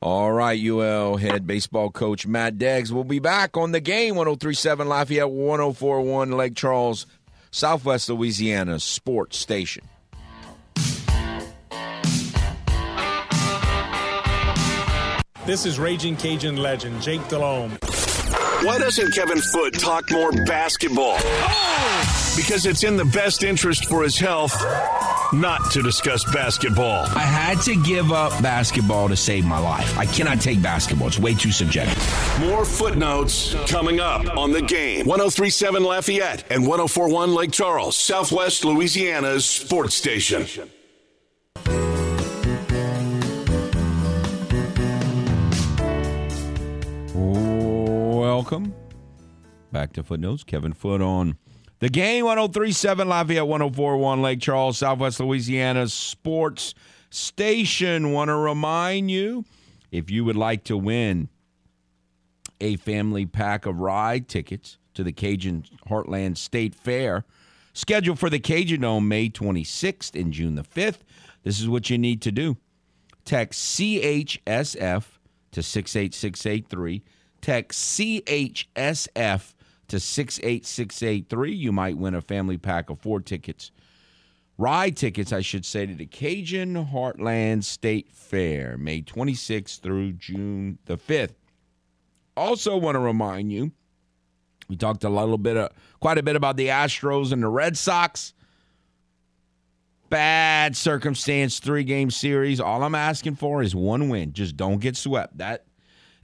All 0.00 0.32
right, 0.32 0.60
UL 0.62 1.16
head 1.16 1.46
baseball 1.46 1.90
coach 1.90 2.26
Matt 2.26 2.58
Deggs 2.58 2.90
will 2.90 3.04
be 3.04 3.20
back 3.20 3.56
on 3.56 3.72
the 3.72 3.80
game 3.80 4.16
1037 4.16 4.86
Lafayette 4.86 5.30
1041 5.30 6.32
Lake 6.32 6.54
Charles, 6.54 7.06
Southwest 7.50 8.10
Louisiana 8.10 8.80
Sports 8.80 9.38
Station. 9.38 9.84
This 15.46 15.66
is 15.66 15.78
Raging 15.78 16.16
Cajun 16.16 16.56
legend 16.56 17.00
Jake 17.02 17.26
Delhomme. 17.28 17.78
Why 18.62 18.78
doesn't 18.78 19.12
Kevin 19.14 19.40
Foote 19.40 19.78
talk 19.78 20.10
more 20.10 20.32
basketball? 20.32 21.16
Oh! 21.18 22.23
Because 22.36 22.66
it's 22.66 22.82
in 22.82 22.96
the 22.96 23.04
best 23.04 23.44
interest 23.44 23.86
for 23.86 24.02
his 24.02 24.18
health 24.18 24.54
not 25.32 25.70
to 25.72 25.82
discuss 25.82 26.24
basketball. 26.32 27.06
I 27.06 27.20
had 27.20 27.60
to 27.62 27.80
give 27.82 28.12
up 28.12 28.30
basketball 28.42 29.08
to 29.08 29.16
save 29.16 29.44
my 29.44 29.58
life. 29.58 29.96
I 29.98 30.06
cannot 30.06 30.40
take 30.40 30.62
basketball, 30.62 31.08
it's 31.08 31.18
way 31.18 31.34
too 31.34 31.52
subjective. 31.52 31.96
More 32.40 32.64
footnotes 32.64 33.54
coming 33.68 34.00
up 34.00 34.36
on 34.36 34.52
the 34.52 34.62
game. 34.62 35.06
1037 35.06 35.82
Lafayette 35.82 36.44
and 36.50 36.62
1041 36.66 37.34
Lake 37.34 37.52
Charles, 37.52 37.96
Southwest 37.96 38.64
Louisiana's 38.64 39.44
sports 39.44 39.94
station. 39.94 40.46
Welcome 47.14 48.74
back 49.72 49.92
to 49.94 50.02
Footnotes. 50.02 50.44
Kevin 50.44 50.72
Foote 50.72 51.00
on 51.00 51.38
the 51.84 51.90
game 51.90 52.24
1037 52.24 53.10
Lafayette 53.10 53.46
1041 53.46 54.22
Lake 54.22 54.40
Charles, 54.40 54.78
Southwest 54.78 55.20
Louisiana 55.20 55.86
Sports 55.86 56.74
Station. 57.10 58.10
Want 58.10 58.28
to 58.28 58.36
remind 58.36 59.10
you 59.10 59.44
if 59.92 60.10
you 60.10 60.24
would 60.24 60.34
like 60.34 60.64
to 60.64 60.78
win 60.78 61.28
a 62.58 62.76
family 62.76 63.26
pack 63.26 63.66
of 63.66 63.80
ride 63.80 64.28
tickets 64.28 64.78
to 64.94 65.04
the 65.04 65.12
Cajun 65.12 65.66
Heartland 65.86 66.38
State 66.38 66.74
Fair, 66.74 67.26
scheduled 67.74 68.18
for 68.18 68.30
the 68.30 68.38
Cajun 68.38 68.80
Dome 68.80 69.06
May 69.06 69.28
26th 69.28 70.18
and 70.18 70.32
June 70.32 70.54
the 70.54 70.62
5th, 70.62 71.00
this 71.42 71.60
is 71.60 71.68
what 71.68 71.90
you 71.90 71.98
need 71.98 72.22
to 72.22 72.32
do. 72.32 72.56
Text 73.26 73.60
CHSF 73.78 75.04
to 75.52 75.62
68683. 75.62 77.02
Text 77.42 77.98
CHSF 77.98 79.52
to 79.88 80.00
68683. 80.00 81.52
You 81.52 81.72
might 81.72 81.96
win 81.96 82.14
a 82.14 82.20
family 82.20 82.58
pack 82.58 82.90
of 82.90 83.00
four 83.00 83.20
tickets. 83.20 83.70
Ride 84.56 84.96
tickets, 84.96 85.32
I 85.32 85.40
should 85.40 85.66
say, 85.66 85.84
to 85.86 85.94
the 85.94 86.06
Cajun 86.06 86.86
Heartland 86.86 87.64
State 87.64 88.12
Fair, 88.12 88.78
May 88.78 89.02
26th 89.02 89.80
through 89.80 90.12
June 90.12 90.78
the 90.84 90.96
5th. 90.96 91.34
Also, 92.36 92.76
want 92.76 92.94
to 92.94 93.00
remind 93.00 93.52
you, 93.52 93.72
we 94.68 94.76
talked 94.76 95.02
a 95.04 95.08
little 95.08 95.38
bit, 95.38 95.56
of, 95.56 95.70
quite 96.00 96.18
a 96.18 96.22
bit 96.22 96.36
about 96.36 96.56
the 96.56 96.68
Astros 96.68 97.32
and 97.32 97.42
the 97.42 97.48
Red 97.48 97.76
Sox. 97.76 98.32
Bad 100.08 100.76
circumstance, 100.76 101.58
three 101.58 101.82
game 101.82 102.10
series. 102.10 102.60
All 102.60 102.84
I'm 102.84 102.94
asking 102.94 103.34
for 103.34 103.62
is 103.62 103.74
one 103.74 104.08
win. 104.08 104.32
Just 104.32 104.56
don't 104.56 104.78
get 104.78 104.96
swept. 104.96 105.38
That 105.38 105.64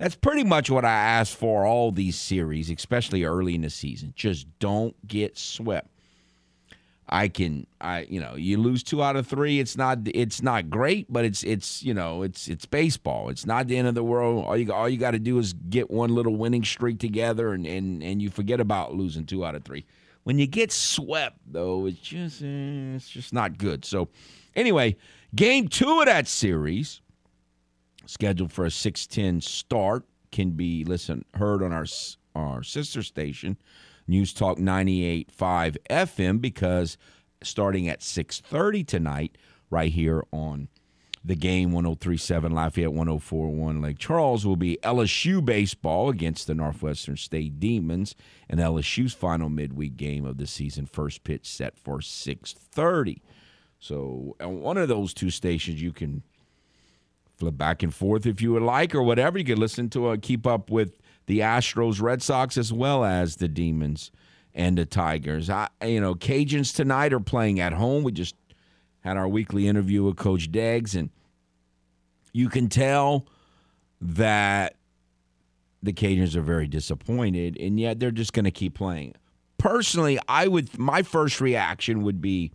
that's 0.00 0.14
pretty 0.14 0.44
much 0.44 0.70
what 0.70 0.86
I 0.86 0.94
ask 0.94 1.36
for 1.36 1.66
all 1.66 1.92
these 1.92 2.18
series, 2.18 2.70
especially 2.70 3.24
early 3.24 3.54
in 3.54 3.60
the 3.60 3.68
season. 3.68 4.14
Just 4.16 4.46
don't 4.58 4.96
get 5.06 5.36
swept. 5.36 5.88
I 7.06 7.28
can 7.28 7.66
I 7.82 8.06
you 8.08 8.18
know, 8.18 8.34
you 8.34 8.56
lose 8.56 8.82
2 8.82 9.02
out 9.02 9.16
of 9.16 9.26
3, 9.26 9.60
it's 9.60 9.76
not 9.76 9.98
it's 10.06 10.40
not 10.40 10.70
great, 10.70 11.12
but 11.12 11.26
it's 11.26 11.42
it's 11.42 11.82
you 11.82 11.92
know, 11.92 12.22
it's 12.22 12.48
it's 12.48 12.64
baseball. 12.64 13.28
It's 13.28 13.44
not 13.44 13.66
the 13.66 13.76
end 13.76 13.88
of 13.88 13.94
the 13.94 14.02
world. 14.02 14.46
All 14.46 14.56
you 14.56 14.72
all 14.72 14.88
you 14.88 14.96
got 14.96 15.10
to 15.10 15.18
do 15.18 15.38
is 15.38 15.52
get 15.52 15.90
one 15.90 16.14
little 16.14 16.34
winning 16.34 16.64
streak 16.64 16.98
together 16.98 17.52
and 17.52 17.66
and 17.66 18.02
and 18.02 18.22
you 18.22 18.30
forget 18.30 18.58
about 18.58 18.94
losing 18.94 19.26
2 19.26 19.44
out 19.44 19.54
of 19.54 19.64
3. 19.64 19.84
When 20.22 20.38
you 20.38 20.46
get 20.46 20.72
swept 20.72 21.36
though, 21.46 21.84
it's 21.84 21.98
just 21.98 22.40
eh, 22.40 22.94
it's 22.96 23.10
just 23.10 23.34
not 23.34 23.58
good. 23.58 23.84
So 23.84 24.08
anyway, 24.56 24.96
game 25.34 25.68
2 25.68 26.00
of 26.00 26.06
that 26.06 26.26
series 26.26 27.02
scheduled 28.06 28.52
for 28.52 28.64
a 28.64 28.70
6:10 28.70 29.40
start 29.42 30.04
can 30.32 30.50
be 30.50 30.84
listen 30.84 31.24
heard 31.34 31.62
on 31.62 31.72
our 31.72 31.86
our 32.34 32.62
sister 32.62 33.02
station 33.02 33.56
News 34.06 34.32
Talk 34.32 34.58
98.5 34.58 35.76
FM 35.88 36.40
because 36.40 36.96
starting 37.42 37.88
at 37.88 38.00
6:30 38.00 38.86
tonight 38.86 39.38
right 39.70 39.92
here 39.92 40.24
on 40.32 40.68
the 41.24 41.36
game 41.36 41.70
1037 41.72 42.52
Lafayette 42.52 42.92
1041 42.92 43.82
Lake 43.82 43.98
Charles 43.98 44.46
will 44.46 44.56
be 44.56 44.78
LSU 44.82 45.44
baseball 45.44 46.08
against 46.08 46.46
the 46.46 46.54
Northwestern 46.54 47.16
State 47.16 47.60
Demons 47.60 48.14
and 48.48 48.58
LSU's 48.58 49.12
final 49.12 49.48
midweek 49.48 49.96
game 49.96 50.24
of 50.24 50.38
the 50.38 50.46
season 50.46 50.86
first 50.86 51.22
pitch 51.22 51.46
set 51.46 51.76
for 51.76 52.00
6:30. 52.00 53.20
So 53.78 54.36
on 54.40 54.60
one 54.60 54.78
of 54.78 54.88
those 54.88 55.12
two 55.12 55.30
stations 55.30 55.82
you 55.82 55.92
can 55.92 56.22
flip 57.40 57.56
back 57.56 57.82
and 57.82 57.92
forth 57.92 58.26
if 58.26 58.40
you 58.40 58.52
would 58.52 58.62
like 58.62 58.94
or 58.94 59.02
whatever. 59.02 59.38
You 59.38 59.44
could 59.44 59.58
listen 59.58 59.88
to 59.90 60.08
uh, 60.08 60.16
keep 60.20 60.46
up 60.46 60.70
with 60.70 61.00
the 61.26 61.40
Astros, 61.40 62.00
Red 62.00 62.22
Sox, 62.22 62.56
as 62.56 62.72
well 62.72 63.04
as 63.04 63.36
the 63.36 63.48
Demons 63.48 64.12
and 64.54 64.76
the 64.76 64.84
Tigers. 64.86 65.48
I, 65.48 65.68
you 65.84 66.00
know, 66.00 66.14
Cajuns 66.14 66.74
tonight 66.74 67.12
are 67.12 67.20
playing 67.20 67.58
at 67.58 67.72
home. 67.72 68.04
We 68.04 68.12
just 68.12 68.36
had 69.00 69.16
our 69.16 69.26
weekly 69.26 69.66
interview 69.66 70.04
with 70.04 70.16
Coach 70.16 70.52
Deggs, 70.52 70.94
and 70.94 71.10
you 72.32 72.48
can 72.48 72.68
tell 72.68 73.26
that 74.00 74.76
the 75.82 75.92
Cajuns 75.92 76.36
are 76.36 76.42
very 76.42 76.66
disappointed, 76.68 77.56
and 77.58 77.80
yet 77.80 77.98
they're 77.98 78.10
just 78.10 78.32
going 78.32 78.44
to 78.44 78.50
keep 78.50 78.74
playing. 78.74 79.14
Personally, 79.56 80.18
I 80.28 80.46
would 80.48 80.78
my 80.78 81.02
first 81.02 81.40
reaction 81.40 82.02
would 82.02 82.20
be 82.20 82.52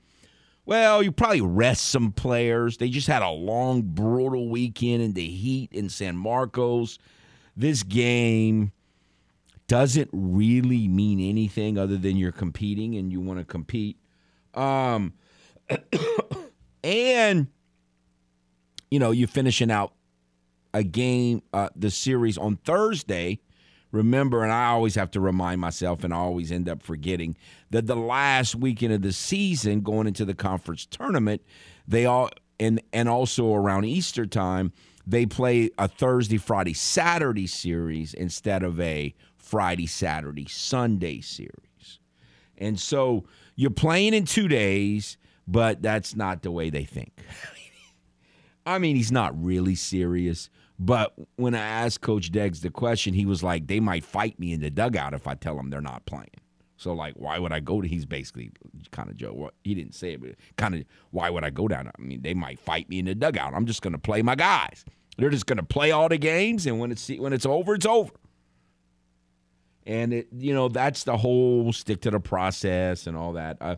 well, 0.66 1.04
you 1.04 1.12
probably 1.12 1.42
rest 1.42 1.90
some 1.90 2.12
players. 2.12 2.78
They 2.78 2.90
just 2.90 3.08
had 3.08 3.22
a 3.22 3.30
long, 3.30 3.84
brutal 3.84 4.50
weekend 4.50 5.04
in 5.04 5.14
the 5.14 5.28
heat 5.28 5.72
in 5.72 5.90
San 5.90 6.18
Marcos. 6.18 6.98
This 7.56 7.84
game 7.84 8.72
doesn't 9.68 10.10
really 10.12 10.88
mean 10.88 11.20
anything 11.20 11.78
other 11.78 11.98
than 11.98 12.18
you're 12.18 12.32
competing 12.32 12.96
and 12.96 13.12
you 13.12 13.22
want 13.22 13.40
to 13.40 13.46
compete. 13.46 13.98
Um, 14.54 15.14
and, 16.84 17.48
you 18.90 19.00
know, 19.00 19.12
you're 19.12 19.28
finishing 19.28 19.72
out 19.72 19.94
a 20.74 20.84
game, 20.84 21.42
uh, 21.54 21.70
the 21.76 21.92
series 21.92 22.38
on 22.38 22.58
Thursday 22.58 23.40
remember, 23.96 24.44
and 24.44 24.52
I 24.52 24.68
always 24.68 24.96
have 24.96 25.10
to 25.12 25.20
remind 25.20 25.62
myself, 25.62 26.04
and 26.04 26.14
I 26.14 26.18
always 26.18 26.52
end 26.52 26.68
up 26.68 26.84
forgetting 26.84 27.38
that 27.72 27.88
the 27.88 27.96
last 27.96 28.56
weekend 28.56 28.94
of 28.94 29.02
the 29.02 29.14
season, 29.14 29.82
going 29.82 30.06
into 30.06 30.26
the 30.26 30.36
conference 30.36 30.86
tournament, 30.86 31.42
they 31.88 32.06
all 32.06 32.30
and 32.60 32.82
and 32.94 33.10
also 33.10 33.54
around 33.54 33.86
Easter 33.86 34.26
time, 34.26 34.74
they 35.08 35.26
play 35.26 35.70
a 35.78 35.88
Thursday, 35.88 36.38
Friday, 36.38 36.74
Saturday 36.74 37.48
series 37.48 38.14
instead 38.14 38.64
of 38.64 38.80
a 38.80 39.16
Friday, 39.38 39.88
Saturday, 39.88 40.46
Sunday 40.46 41.22
series. 41.22 42.00
And 42.58 42.80
so 42.80 43.26
you're 43.56 43.70
playing 43.70 44.14
in 44.14 44.26
two 44.26 44.48
days, 44.48 45.18
but 45.48 45.82
that's 45.82 46.16
not 46.16 46.42
the 46.42 46.52
way 46.52 46.70
they 46.70 46.84
think. 46.84 47.14
I 48.66 48.80
mean, 48.80 48.96
he's 48.96 49.12
not 49.12 49.42
really 49.42 49.76
serious. 49.76 50.50
But 50.78 51.14
when 51.38 51.56
I 51.56 51.60
asked 51.62 52.02
Coach 52.02 52.32
Deggs 52.32 52.62
the 52.62 52.70
question, 52.70 53.14
he 53.14 53.26
was 53.26 53.42
like, 53.42 53.68
they 53.68 53.80
might 53.80 54.04
fight 54.04 54.40
me 54.40 54.52
in 54.52 54.60
the 54.60 54.70
dugout 54.70 55.14
if 55.14 55.28
I 55.28 55.36
tell 55.36 55.56
them 55.56 55.70
they're 55.70 55.82
not 55.82 56.06
playing. 56.06 56.30
So, 56.78 56.94
like, 56.94 57.14
why 57.16 57.40
would 57.40 57.54
I 57.54 57.62
go 57.62 57.82
to? 57.82 57.88
He's 57.88 58.06
basically 58.06 58.52
kind 58.92 59.10
of 59.10 59.16
joke. 59.16 59.36
Well, 59.38 59.52
he 59.64 59.74
didn't 59.74 59.96
say 59.96 60.14
it, 60.14 60.22
but 60.22 60.32
kind 60.58 60.76
of, 60.76 60.84
why 61.12 61.30
would 61.30 61.46
I 61.46 61.50
go 61.50 61.70
down? 61.70 61.88
I 61.88 62.02
mean, 62.02 62.22
they 62.22 62.34
might 62.34 62.60
fight 62.60 62.90
me 62.90 63.00
in 63.00 63.06
the 63.06 63.16
dugout. 63.16 63.54
I'm 63.54 63.66
just 63.66 63.82
going 63.82 63.94
to 63.94 64.00
play 64.00 64.22
my 64.22 64.36
guys. 64.36 64.84
They're 65.18 65.30
just 65.30 65.46
going 65.46 65.58
to 65.58 65.64
play 65.64 65.92
all 65.92 66.10
the 66.10 66.18
games, 66.18 66.68
and 66.68 66.78
when 66.78 66.92
it's 66.92 67.08
when 67.08 67.32
it's 67.32 67.46
over, 67.46 67.76
it's 67.76 67.86
over. 67.86 68.12
And 69.86 70.14
it, 70.14 70.28
you 70.38 70.54
know, 70.54 70.68
that's 70.68 71.06
the 71.06 71.16
whole 71.16 71.72
stick 71.72 72.02
to 72.02 72.12
the 72.12 72.20
process 72.20 73.08
and 73.08 73.16
all 73.16 73.34
that. 73.34 73.58
Uh, 73.62 73.76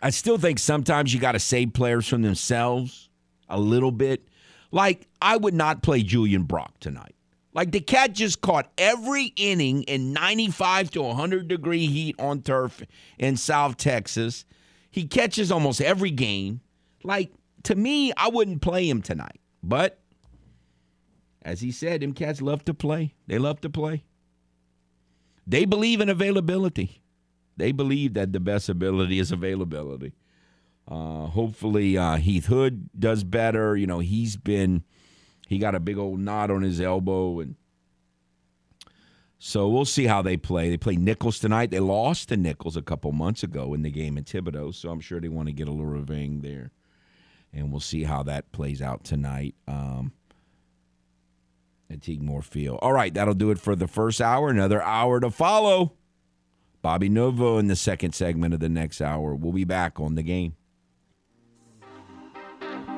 I 0.00 0.10
still 0.10 0.38
think 0.38 0.60
sometimes 0.60 1.12
you 1.12 1.18
got 1.18 1.32
to 1.32 1.40
save 1.40 1.72
players 1.72 2.06
from 2.06 2.22
themselves 2.22 3.08
a 3.48 3.58
little 3.58 3.90
bit 3.90 4.28
like, 4.74 5.06
I 5.22 5.36
would 5.36 5.54
not 5.54 5.84
play 5.84 6.02
Julian 6.02 6.42
Brock 6.42 6.80
tonight. 6.80 7.14
Like, 7.52 7.70
the 7.70 7.80
cat 7.80 8.12
just 8.12 8.40
caught 8.40 8.72
every 8.76 9.26
inning 9.36 9.84
in 9.84 10.12
95 10.12 10.90
to 10.90 11.02
100 11.02 11.46
degree 11.46 11.86
heat 11.86 12.16
on 12.18 12.42
turf 12.42 12.82
in 13.16 13.36
South 13.36 13.76
Texas. 13.76 14.44
He 14.90 15.06
catches 15.06 15.52
almost 15.52 15.80
every 15.80 16.10
game. 16.10 16.60
Like, 17.04 17.30
to 17.62 17.76
me, 17.76 18.12
I 18.16 18.28
wouldn't 18.28 18.62
play 18.62 18.88
him 18.90 19.00
tonight. 19.00 19.38
But, 19.62 20.00
as 21.42 21.60
he 21.60 21.70
said, 21.70 22.00
them 22.00 22.12
cats 22.12 22.42
love 22.42 22.64
to 22.64 22.74
play. 22.74 23.14
They 23.28 23.38
love 23.38 23.60
to 23.60 23.70
play. 23.70 24.02
They 25.46 25.66
believe 25.66 26.00
in 26.00 26.08
availability. 26.08 27.00
They 27.56 27.70
believe 27.70 28.14
that 28.14 28.32
the 28.32 28.40
best 28.40 28.68
ability 28.68 29.20
is 29.20 29.30
availability. 29.30 30.14
Uh, 30.86 31.26
hopefully, 31.26 31.96
uh, 31.96 32.16
Heath 32.16 32.46
Hood 32.46 32.90
does 32.98 33.24
better. 33.24 33.76
You 33.76 33.86
know, 33.86 34.00
he's 34.00 34.36
been 34.36 34.84
he 35.48 35.58
got 35.58 35.74
a 35.74 35.80
big 35.80 35.98
old 35.98 36.20
knot 36.20 36.50
on 36.50 36.62
his 36.62 36.80
elbow, 36.80 37.40
and 37.40 37.56
so 39.38 39.68
we'll 39.68 39.84
see 39.84 40.04
how 40.04 40.20
they 40.22 40.36
play. 40.36 40.68
They 40.68 40.76
play 40.76 40.96
Nicholls 40.96 41.38
tonight. 41.38 41.70
They 41.70 41.80
lost 41.80 42.28
to 42.28 42.36
Nicholls 42.36 42.76
a 42.76 42.82
couple 42.82 43.12
months 43.12 43.42
ago 43.42 43.72
in 43.74 43.82
the 43.82 43.90
game 43.90 44.18
in 44.18 44.24
Thibodaux, 44.24 44.74
so 44.74 44.90
I'm 44.90 45.00
sure 45.00 45.20
they 45.20 45.28
want 45.28 45.48
to 45.48 45.54
get 45.54 45.68
a 45.68 45.70
little 45.70 45.86
revenge 45.86 46.42
there, 46.42 46.70
and 47.52 47.70
we'll 47.70 47.80
see 47.80 48.04
how 48.04 48.22
that 48.24 48.52
plays 48.52 48.82
out 48.82 49.04
tonight. 49.04 49.54
Um, 49.66 50.12
at 51.90 52.00
Tigue 52.00 52.44
Field. 52.44 52.78
All 52.82 52.92
right, 52.92 53.12
that'll 53.12 53.34
do 53.34 53.50
it 53.50 53.58
for 53.58 53.76
the 53.76 53.86
first 53.86 54.20
hour. 54.20 54.48
Another 54.48 54.82
hour 54.82 55.20
to 55.20 55.30
follow. 55.30 55.92
Bobby 56.82 57.08
Novo 57.08 57.58
in 57.58 57.68
the 57.68 57.76
second 57.76 58.14
segment 58.14 58.52
of 58.52 58.60
the 58.60 58.68
next 58.68 59.00
hour. 59.00 59.34
We'll 59.34 59.52
be 59.52 59.64
back 59.64 59.98
on 59.98 60.14
the 60.14 60.22
game. 60.22 60.56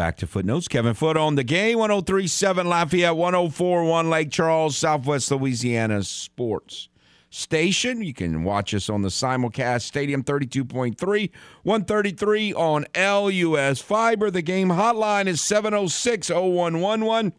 back 0.00 0.16
to 0.16 0.26
Footnotes. 0.26 0.66
Kevin 0.66 0.94
Foote 0.94 1.18
on 1.18 1.34
the 1.34 1.44
game 1.44 1.78
1037 1.78 2.66
Lafayette, 2.66 3.16
1041 3.16 4.08
Lake 4.08 4.30
Charles, 4.30 4.74
Southwest 4.74 5.30
Louisiana 5.30 6.02
Sports 6.02 6.88
Station. 7.28 8.02
You 8.02 8.14
can 8.14 8.42
watch 8.42 8.72
us 8.72 8.88
on 8.88 9.02
the 9.02 9.10
simulcast 9.10 9.82
Stadium 9.82 10.24
32.3, 10.24 11.30
133 11.64 12.54
on 12.54 12.86
LUS 12.96 13.82
Fiber. 13.82 14.30
The 14.30 14.40
game 14.40 14.70
hotline 14.70 15.26
is 15.26 15.42
706 15.42 16.30
0111. 16.30 17.34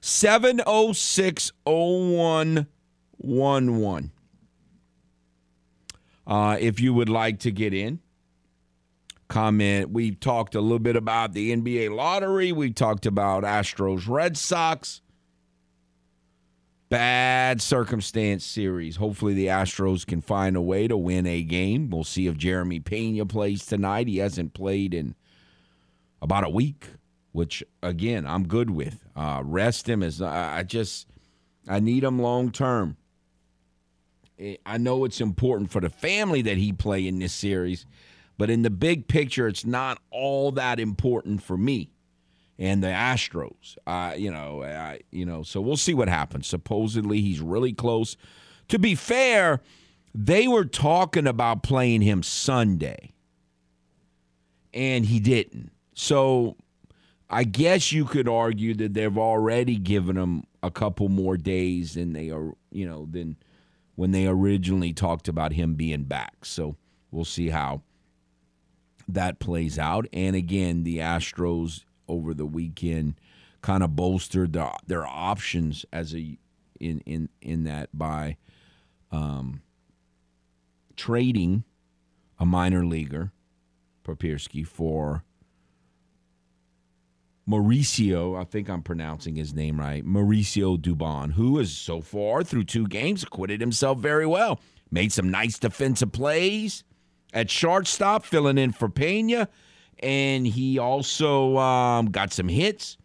706 0.00 1.52
0111. 1.66 4.12
Uh, 6.26 6.56
if 6.58 6.80
you 6.80 6.94
would 6.94 7.10
like 7.10 7.40
to 7.40 7.50
get 7.50 7.74
in, 7.74 8.00
comment. 9.28 9.90
We 9.90 10.12
talked 10.12 10.54
a 10.54 10.60
little 10.60 10.78
bit 10.78 10.96
about 10.96 11.32
the 11.32 11.54
NBA 11.54 11.94
lottery. 11.94 12.50
We 12.52 12.72
talked 12.72 13.06
about 13.06 13.44
Astros 13.44 14.08
Red 14.08 14.36
Sox. 14.36 15.02
Bad 16.88 17.60
circumstance 17.60 18.46
series. 18.46 18.96
Hopefully, 18.96 19.34
the 19.34 19.46
Astros 19.46 20.06
can 20.06 20.22
find 20.22 20.56
a 20.56 20.62
way 20.62 20.88
to 20.88 20.96
win 20.96 21.26
a 21.26 21.42
game. 21.42 21.90
We'll 21.90 22.04
see 22.04 22.26
if 22.26 22.38
Jeremy 22.38 22.80
Pena 22.80 23.26
plays 23.26 23.66
tonight. 23.66 24.08
He 24.08 24.18
hasn't 24.18 24.54
played 24.54 24.94
in 24.94 25.14
about 26.22 26.44
a 26.44 26.48
week, 26.48 26.86
which, 27.32 27.62
again, 27.82 28.26
I'm 28.26 28.48
good 28.48 28.70
with. 28.70 29.04
Uh, 29.14 29.42
rest 29.44 29.86
him 29.86 30.02
as 30.02 30.22
I 30.22 30.62
just, 30.62 31.06
I 31.68 31.78
need 31.78 32.04
him 32.04 32.18
long 32.18 32.50
term. 32.50 32.96
I 34.64 34.78
know 34.78 35.04
it's 35.04 35.20
important 35.20 35.70
for 35.70 35.80
the 35.80 35.90
family 35.90 36.42
that 36.42 36.56
he 36.56 36.72
play 36.72 37.06
in 37.06 37.18
this 37.18 37.32
series, 37.32 37.86
but 38.38 38.50
in 38.50 38.62
the 38.62 38.70
big 38.70 39.08
picture, 39.08 39.48
it's 39.48 39.66
not 39.66 40.00
all 40.10 40.52
that 40.52 40.80
important 40.80 41.42
for 41.42 41.56
me 41.56 41.90
and 42.58 42.82
the 42.82 42.88
Astros. 42.88 43.76
Uh, 43.86 44.14
you 44.16 44.30
know, 44.30 44.62
I, 44.62 45.00
you 45.10 45.26
know. 45.26 45.42
So 45.42 45.60
we'll 45.60 45.76
see 45.76 45.94
what 45.94 46.08
happens. 46.08 46.46
Supposedly, 46.46 47.20
he's 47.20 47.40
really 47.40 47.72
close. 47.72 48.16
To 48.68 48.78
be 48.78 48.94
fair, 48.94 49.60
they 50.14 50.48
were 50.48 50.64
talking 50.64 51.26
about 51.26 51.62
playing 51.62 52.02
him 52.02 52.22
Sunday, 52.22 53.12
and 54.74 55.06
he 55.06 55.20
didn't. 55.20 55.72
So 55.94 56.56
I 57.30 57.44
guess 57.44 57.92
you 57.92 58.04
could 58.04 58.28
argue 58.28 58.74
that 58.74 58.94
they've 58.94 59.18
already 59.18 59.76
given 59.76 60.16
him 60.16 60.44
a 60.62 60.70
couple 60.70 61.08
more 61.08 61.36
days 61.36 61.94
than 61.94 62.12
they 62.12 62.30
are, 62.30 62.52
you 62.70 62.86
know, 62.88 63.06
than 63.10 63.36
when 63.94 64.10
they 64.10 64.26
originally 64.26 64.92
talked 64.92 65.28
about 65.28 65.52
him 65.52 65.74
being 65.74 66.04
back. 66.04 66.44
So 66.44 66.76
we'll 67.10 67.24
see 67.24 67.48
how 67.48 67.82
that 69.08 69.38
plays 69.38 69.78
out. 69.78 70.06
And 70.12 70.36
again, 70.36 70.84
the 70.84 70.98
Astros 70.98 71.84
over 72.06 72.34
the 72.34 72.46
weekend 72.46 73.14
kind 73.62 73.82
of 73.82 73.96
bolstered 73.96 74.52
the, 74.52 74.70
their 74.86 75.06
options 75.06 75.84
as 75.92 76.14
a 76.14 76.38
in 76.78 77.00
in 77.00 77.28
in 77.40 77.64
that 77.64 77.88
by 77.92 78.36
um, 79.10 79.62
trading 80.96 81.64
a 82.38 82.46
minor 82.46 82.84
leaguer, 82.84 83.32
Papierski, 84.04 84.64
for 84.64 85.24
Mauricio, 87.48 88.38
I 88.38 88.44
think 88.44 88.68
I'm 88.68 88.82
pronouncing 88.82 89.34
his 89.34 89.54
name 89.54 89.80
right, 89.80 90.04
Mauricio 90.04 90.78
Dubon, 90.78 91.32
who 91.32 91.58
has 91.58 91.72
so 91.72 92.00
far 92.00 92.44
through 92.44 92.64
two 92.64 92.86
games 92.86 93.22
acquitted 93.22 93.60
himself 93.60 93.98
very 93.98 94.26
well. 94.26 94.60
Made 94.90 95.12
some 95.12 95.30
nice 95.30 95.58
defensive 95.58 96.12
plays 96.12 96.84
at 97.32 97.50
shortstop, 97.50 98.24
filling 98.24 98.58
in 98.58 98.72
for 98.72 98.88
Pena, 98.88 99.48
and 100.00 100.46
he 100.46 100.78
also 100.78 101.56
um, 101.58 102.10
got 102.10 102.32
some 102.32 102.48
hits. 102.48 102.96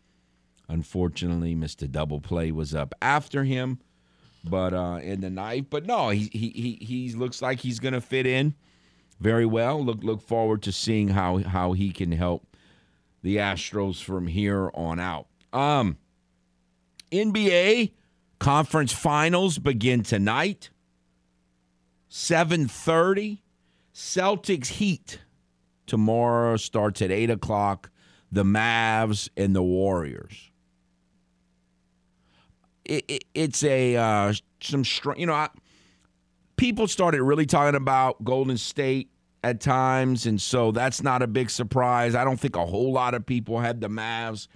Unfortunately, 0.69 1.55
Mr. 1.55 1.89
Double 1.89 2.21
Play 2.21 2.51
was 2.51 2.74
up 2.74 2.93
after 3.01 3.43
him, 3.43 3.80
but 4.43 4.74
uh, 4.74 4.99
in 5.01 5.21
the 5.21 5.30
night. 5.30 5.67
But 5.69 5.86
no, 5.86 6.09
he 6.09 6.30
he 6.32 6.49
he, 6.49 6.86
he 6.86 7.13
looks 7.13 7.41
like 7.41 7.59
he's 7.59 7.80
to 7.93 8.01
fit 8.01 8.26
in 8.26 8.55
very 9.19 9.45
well. 9.45 9.84
Look 9.84 10.03
look 10.03 10.21
forward 10.21 10.63
to 10.63 10.71
seeing 10.71 11.09
how 11.09 11.39
how 11.39 11.74
he 11.74 11.91
can 11.91 12.11
help 12.11 12.45
the 13.21 13.38
Astros 13.38 14.01
from 14.01 14.28
here 14.28 14.71
on 14.74 14.99
out. 14.99 15.28
Um, 15.51 15.97
NBA 17.11 17.91
conference 18.39 18.91
finals 18.91 19.57
begin 19.59 20.03
tonight. 20.03 20.69
7:30. 22.09 23.42
Celtics 23.93 24.67
Heat 24.67 25.19
tomorrow 25.85 26.57
starts 26.57 27.01
at 27.01 27.11
eight 27.11 27.29
o'clock. 27.29 27.89
The 28.31 28.43
Mavs 28.43 29.29
and 29.37 29.55
the 29.55 29.61
Warriors. 29.61 30.49
It, 32.83 33.05
it, 33.07 33.23
it's 33.35 33.63
a 33.63 33.95
uh, 33.95 34.33
some 34.59 34.83
you 35.15 35.27
know 35.27 35.33
I, 35.33 35.49
people 36.57 36.87
started 36.87 37.21
really 37.21 37.45
talking 37.45 37.75
about 37.75 38.23
Golden 38.23 38.57
State 38.57 39.11
at 39.43 39.61
times, 39.61 40.25
and 40.25 40.41
so 40.41 40.71
that's 40.71 41.03
not 41.03 41.21
a 41.21 41.27
big 41.27 41.51
surprise. 41.51 42.15
I 42.15 42.23
don't 42.23 42.39
think 42.39 42.55
a 42.55 42.65
whole 42.65 42.91
lot 42.91 43.13
of 43.13 43.23
people 43.25 43.59
had 43.59 43.81
the 43.81 43.89
Mavs 43.89 44.47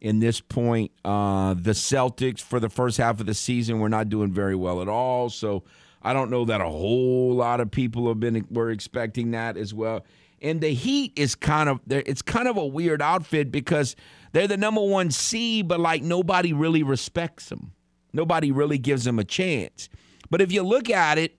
in 0.00 0.18
this 0.18 0.40
point. 0.40 0.90
Uh, 1.04 1.54
the 1.54 1.72
Celtics 1.72 2.40
for 2.40 2.58
the 2.58 2.68
first 2.68 2.98
half 2.98 3.20
of 3.20 3.26
the 3.26 3.34
season 3.34 3.78
were 3.78 3.88
not 3.88 4.08
doing 4.08 4.32
very 4.32 4.56
well 4.56 4.82
at 4.82 4.88
all, 4.88 5.30
so 5.30 5.62
I 6.02 6.12
don't 6.12 6.30
know 6.30 6.44
that 6.46 6.60
a 6.60 6.68
whole 6.68 7.34
lot 7.34 7.60
of 7.60 7.70
people 7.70 8.08
have 8.08 8.20
been 8.20 8.46
were 8.50 8.70
expecting 8.70 9.32
that 9.32 9.56
as 9.56 9.74
well. 9.74 10.04
And 10.42 10.60
the 10.60 10.70
Heat 10.70 11.12
is 11.16 11.34
kind 11.34 11.68
of 11.68 11.80
it's 11.88 12.22
kind 12.22 12.48
of 12.48 12.56
a 12.56 12.66
weird 12.66 13.02
outfit 13.02 13.52
because 13.52 13.96
they're 14.32 14.48
the 14.48 14.56
number 14.56 14.82
one 14.82 15.10
seed, 15.10 15.68
but 15.68 15.80
like 15.80 16.02
nobody 16.02 16.52
really 16.52 16.82
respects 16.82 17.48
them. 17.50 17.72
Nobody 18.12 18.50
really 18.50 18.78
gives 18.78 19.04
them 19.04 19.18
a 19.18 19.24
chance. 19.24 19.88
But 20.30 20.40
if 20.40 20.50
you 20.50 20.62
look 20.62 20.88
at 20.88 21.18
it, 21.18 21.38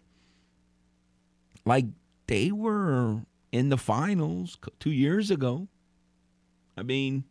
like 1.66 1.86
they 2.28 2.51
were 2.51 3.22
in 3.51 3.70
the 3.70 3.78
finals 3.78 4.57
two 4.80 4.91
years 4.91 5.32
ago. 5.32 5.68
I 6.78 6.84
mean, 6.84 7.24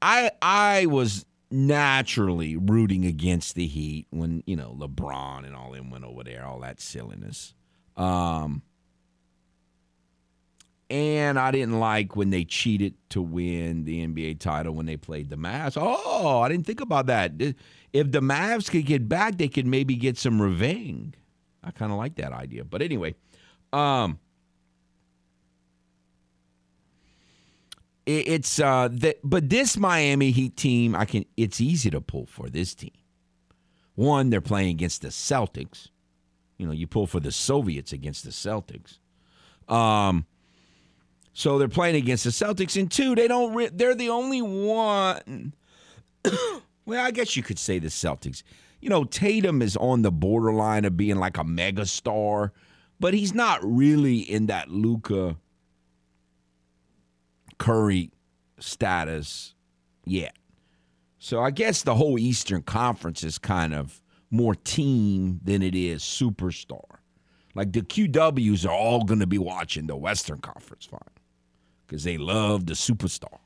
I 0.00 0.30
I 0.40 0.86
was 0.86 1.26
naturally 1.50 2.56
rooting 2.56 3.04
against 3.04 3.54
the 3.54 3.66
Heat 3.66 4.06
when 4.10 4.42
you 4.46 4.56
know 4.56 4.76
LeBron 4.78 5.46
and 5.46 5.54
all 5.54 5.72
them 5.72 5.90
went 5.90 6.04
over 6.04 6.24
there, 6.24 6.44
all 6.44 6.60
that 6.60 6.80
silliness. 6.80 7.54
Um, 7.96 8.62
and 10.90 11.38
I 11.38 11.50
didn't 11.50 11.80
like 11.80 12.14
when 12.14 12.30
they 12.30 12.44
cheated 12.44 12.94
to 13.10 13.22
win 13.22 13.84
the 13.84 14.06
NBA 14.06 14.38
title 14.38 14.74
when 14.74 14.86
they 14.86 14.96
played 14.96 15.30
the 15.30 15.36
Mavs. 15.36 15.76
Oh, 15.80 16.40
I 16.40 16.48
didn't 16.48 16.66
think 16.66 16.80
about 16.80 17.06
that. 17.06 17.32
If 17.92 18.12
the 18.12 18.20
Mavs 18.20 18.70
could 18.70 18.86
get 18.86 19.08
back, 19.08 19.38
they 19.38 19.48
could 19.48 19.66
maybe 19.66 19.96
get 19.96 20.18
some 20.18 20.40
revenge. 20.40 21.14
I 21.62 21.70
kind 21.70 21.90
of 21.90 21.98
like 21.98 22.16
that 22.16 22.32
idea. 22.32 22.64
But 22.64 22.82
anyway, 22.82 23.14
um, 23.72 24.18
it, 28.06 28.28
it's 28.28 28.60
uh, 28.60 28.88
the, 28.90 29.16
but 29.24 29.48
this 29.48 29.76
Miami 29.76 30.30
Heat 30.30 30.56
team, 30.56 30.94
I 30.94 31.04
can. 31.04 31.24
It's 31.36 31.60
easy 31.60 31.90
to 31.90 32.00
pull 32.00 32.26
for 32.26 32.48
this 32.48 32.74
team. 32.74 32.92
One, 33.94 34.30
they're 34.30 34.40
playing 34.40 34.70
against 34.70 35.02
the 35.02 35.08
Celtics. 35.08 35.88
You 36.58 36.66
know, 36.66 36.72
you 36.72 36.86
pull 36.86 37.06
for 37.06 37.20
the 37.20 37.32
Soviets 37.32 37.92
against 37.92 38.24
the 38.24 38.30
Celtics. 38.30 38.98
Um, 39.72 40.26
so 41.32 41.58
they're 41.58 41.68
playing 41.68 41.96
against 41.96 42.24
the 42.24 42.30
Celtics. 42.30 42.78
And 42.78 42.90
two, 42.90 43.14
they 43.14 43.28
don't. 43.28 43.54
Re- 43.54 43.70
they're 43.72 43.94
the 43.94 44.10
only 44.10 44.42
one 44.42 45.54
Well, 46.86 47.04
I 47.04 47.10
guess 47.10 47.36
you 47.36 47.42
could 47.42 47.58
say 47.58 47.78
the 47.78 47.88
Celtics. 47.88 48.42
You 48.80 48.90
know, 48.90 49.04
Tatum 49.04 49.62
is 49.62 49.76
on 49.76 50.02
the 50.02 50.12
borderline 50.12 50.84
of 50.84 50.96
being 50.96 51.16
like 51.16 51.38
a 51.38 51.44
megastar, 51.44 52.50
but 53.00 53.14
he's 53.14 53.32
not 53.32 53.60
really 53.62 54.18
in 54.18 54.46
that 54.46 54.70
Luka 54.70 55.36
Curry 57.58 58.10
status 58.58 59.54
yet. 60.04 60.36
So 61.18 61.40
I 61.40 61.50
guess 61.50 61.82
the 61.82 61.94
whole 61.94 62.18
Eastern 62.18 62.62
Conference 62.62 63.24
is 63.24 63.38
kind 63.38 63.74
of 63.74 64.02
more 64.30 64.54
team 64.54 65.40
than 65.42 65.62
it 65.62 65.74
is 65.74 66.02
superstar. 66.02 66.98
Like 67.54 67.72
the 67.72 67.82
QWs 67.82 68.66
are 68.66 68.72
all 68.72 69.04
going 69.04 69.20
to 69.20 69.26
be 69.26 69.38
watching 69.38 69.86
the 69.86 69.96
Western 69.96 70.40
Conference 70.40 70.86
final 70.86 71.06
because 71.86 72.04
they 72.04 72.18
love 72.18 72.66
the 72.66 72.74
superstar. 72.74 73.38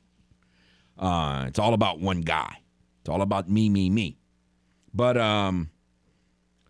Uh, 0.97 1.45
it's 1.47 1.59
all 1.59 1.73
about 1.73 1.99
one 1.99 2.21
guy. 2.21 2.57
It's 3.01 3.09
all 3.09 3.21
about 3.21 3.49
me, 3.49 3.69
me, 3.69 3.89
me. 3.89 4.17
But 4.93 5.17
um, 5.17 5.69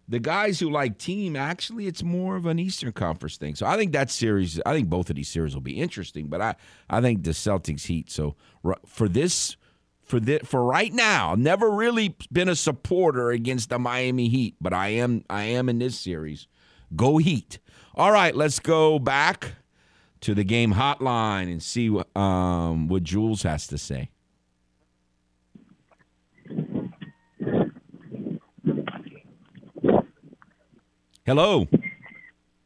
the 0.09 0.19
guys 0.19 0.59
who 0.59 0.71
like 0.71 0.97
team, 0.97 1.35
actually, 1.35 1.85
it's 1.85 2.01
more 2.01 2.35
of 2.35 2.47
an 2.47 2.57
Eastern 2.57 2.91
Conference 2.91 3.37
thing. 3.37 3.53
So 3.53 3.67
I 3.67 3.77
think 3.77 3.93
that 3.93 4.09
series, 4.09 4.59
I 4.65 4.73
think 4.73 4.89
both 4.89 5.11
of 5.11 5.15
these 5.15 5.29
series 5.29 5.53
will 5.53 5.61
be 5.61 5.79
interesting. 5.79 6.27
But 6.27 6.41
I, 6.41 6.55
I 6.89 6.99
think 6.99 7.23
the 7.23 7.31
Celtics 7.31 7.85
Heat. 7.85 8.09
So 8.09 8.35
for 8.87 9.07
this, 9.07 9.55
for 10.01 10.19
this, 10.19 10.41
for 10.43 10.63
right 10.63 10.91
now, 10.91 11.35
never 11.37 11.69
really 11.69 12.15
been 12.31 12.49
a 12.49 12.55
supporter 12.55 13.29
against 13.29 13.69
the 13.69 13.77
Miami 13.77 14.29
Heat, 14.29 14.55
but 14.59 14.73
I 14.73 14.89
am, 14.89 15.23
I 15.29 15.43
am 15.43 15.69
in 15.69 15.77
this 15.77 15.99
series. 15.99 16.47
Go 16.95 17.17
Heat. 17.17 17.59
All 17.93 18.11
right, 18.11 18.35
let's 18.35 18.59
go 18.59 18.97
back 18.97 19.53
to 20.21 20.33
the 20.33 20.43
game 20.43 20.73
hotline 20.73 21.51
and 21.51 21.61
see 21.61 21.91
what, 21.91 22.15
um, 22.17 22.87
what 22.87 23.03
Jules 23.03 23.43
has 23.43 23.67
to 23.67 23.77
say. 23.77 24.09
Hello. 31.29 31.67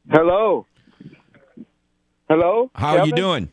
Hello. 0.09 0.66
Hello. 2.30 2.72
How 2.74 2.97
are 2.97 3.05
you 3.05 3.11
doing? 3.11 3.49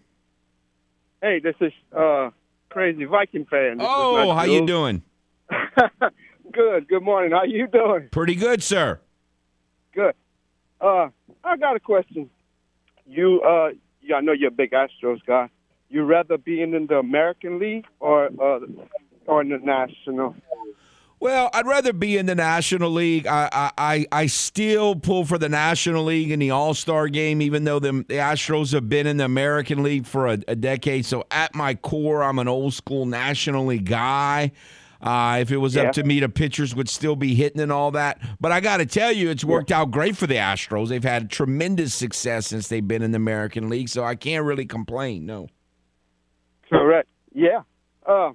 Hey, 1.21 1.41
this 1.41 1.57
is 1.61 1.73
uh, 1.93 2.31
crazy 2.69 3.07
Viking 3.07 3.45
fan. 3.45 3.79
This 3.79 3.87
oh, 3.91 4.33
how 4.33 4.45
you 4.45 4.65
doing? 4.65 5.03
good. 6.53 6.87
Good 6.87 7.03
morning. 7.03 7.33
How 7.33 7.43
you 7.43 7.67
doing? 7.67 8.09
Pretty 8.13 8.37
good, 8.37 8.63
sir. 8.63 9.01
Good. 9.97 10.15
Uh, 10.81 11.09
I 11.43 11.57
got 11.57 11.75
a 11.75 11.81
question. 11.81 12.31
You, 13.05 13.41
uh, 13.41 13.71
yeah, 14.01 14.15
I 14.15 14.21
know 14.21 14.31
you're 14.31 14.51
a 14.51 14.53
big 14.53 14.71
Astros 14.71 15.19
guy. 15.27 15.49
You 15.89 16.05
rather 16.05 16.39
be 16.39 16.63
in 16.63 16.87
the 16.87 16.99
American 16.99 17.59
League 17.59 17.87
or 17.99 18.27
uh, 18.27 18.61
or 19.27 19.41
in 19.41 19.49
the 19.49 19.59
National? 19.59 20.37
Well, 21.21 21.51
I'd 21.53 21.67
rather 21.67 21.93
be 21.93 22.17
in 22.17 22.25
the 22.25 22.35
National 22.35 22.91
League. 22.91 23.27
I 23.27 23.71
I, 23.77 24.07
I 24.11 24.27
still 24.27 24.97
pull 24.97 25.27
for 25.27 25.37
the 25.37 25.51
National 25.51 26.05
League 26.05 26.31
in 26.31 26.39
the 26.39 26.51
All 26.51 26.73
Star 26.73 27.09
game, 27.09 27.43
even 27.43 27.65
though 27.65 27.79
the, 27.79 27.93
the, 27.93 28.15
Astros 28.15 28.73
have 28.73 28.89
been 28.89 29.07
in 29.07 29.19
the 29.19 29.27
American 29.27 29.83
League 29.83 30.07
for 30.07 30.27
a, 30.29 30.39
a, 30.49 30.57
decade. 30.57 31.05
So 31.05 31.27
at 31.31 31.55
my 31.55 31.75
core, 31.75 32.23
I'm 32.23 32.39
an 32.39 32.49
old 32.49 32.73
school 32.73 33.05
National 33.05 33.67
League 33.67 33.85
guy. 33.85 34.53
Uh, 35.03 35.39
if 35.41 35.51
it 35.51 35.59
was 35.59 35.75
yeah. 35.75 35.83
up 35.83 35.93
to 35.95 36.05
me, 36.05 36.21
the 36.21 36.29
pitchers 36.29 36.75
would 36.75 36.89
still 36.89 37.17
be 37.17 37.35
hitting 37.35 37.61
and 37.61 37.73
all 37.73 37.91
that. 37.91 38.19
But 38.41 38.53
I 38.53 38.61
got 38.61 38.79
to 38.79 38.87
tell 38.87 39.13
you, 39.13 39.29
it's 39.29 39.45
worked 39.45 39.73
out 39.73 39.91
great 39.91 40.17
for 40.17 40.27
the 40.27 40.37
Astros. 40.37 40.89
They've 40.89 41.05
had 41.05 41.31
tremendous 41.31 41.95
success 41.95 42.47
since 42.47 42.69
they've 42.69 42.87
been 42.87 43.03
in 43.03 43.13
the 43.13 43.17
American 43.17 43.69
League, 43.69 43.91
so 43.91 44.05
I 44.05 44.15
can't 44.15 44.45
really 44.45 44.67
complain. 44.67 45.27
No. 45.27 45.49
Correct. 46.71 47.09
Yeah. 47.33 47.63
Uh, 48.07 48.33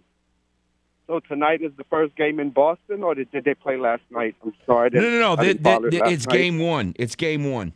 so 1.08 1.20
tonight 1.20 1.62
is 1.62 1.72
the 1.78 1.84
first 1.86 2.16
game 2.16 2.40
in 2.40 2.50
Boston, 2.50 3.04
or 3.04 3.16
did, 3.16 3.32
did 3.32 3.46
they 3.46 3.54
play 3.54 3.78
last 3.78 4.02
night? 4.10 4.36
I'm 4.44 4.54
sorry. 4.66 4.90
No, 4.92 5.02
no, 5.02 5.20
no. 5.20 5.36
The, 5.36 5.54
the, 5.54 5.90
the, 5.90 6.10
it's 6.10 6.28
night. 6.28 6.36
game 6.36 6.60
one. 6.60 6.94
It's 6.98 7.16
game 7.16 7.52
one. 7.52 7.74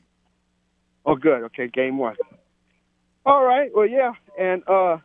Oh, 1.05 1.15
good. 1.15 1.43
Okay, 1.43 1.67
game 1.67 1.97
one. 1.97 2.15
All 3.25 3.43
right. 3.43 3.69
Well, 3.73 3.87
yeah, 3.87 4.13
and 4.37 4.63
uh, 4.67 4.97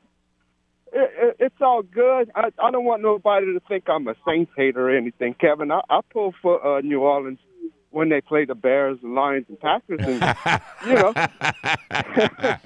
it, 0.92 1.10
it, 1.16 1.36
it's 1.38 1.60
all 1.60 1.82
good. 1.82 2.30
I, 2.34 2.50
I 2.58 2.70
don't 2.70 2.84
want 2.84 3.02
nobody 3.02 3.52
to 3.52 3.60
think 3.68 3.84
I'm 3.88 4.08
a 4.08 4.14
Saints 4.26 4.52
hater 4.56 4.88
or 4.88 4.96
anything, 4.96 5.34
Kevin. 5.34 5.70
I, 5.70 5.80
I 5.90 6.00
pull 6.10 6.34
for 6.40 6.64
uh, 6.64 6.80
New 6.80 7.00
Orleans 7.00 7.38
when 7.90 8.08
they 8.08 8.20
play 8.20 8.44
the 8.44 8.54
Bears, 8.54 8.98
the 9.02 9.08
Lions, 9.08 9.46
and 9.48 9.60
Packers, 9.60 10.00
and 10.02 10.36
you 10.86 10.94
know, 10.94 11.12
I, 11.16 12.60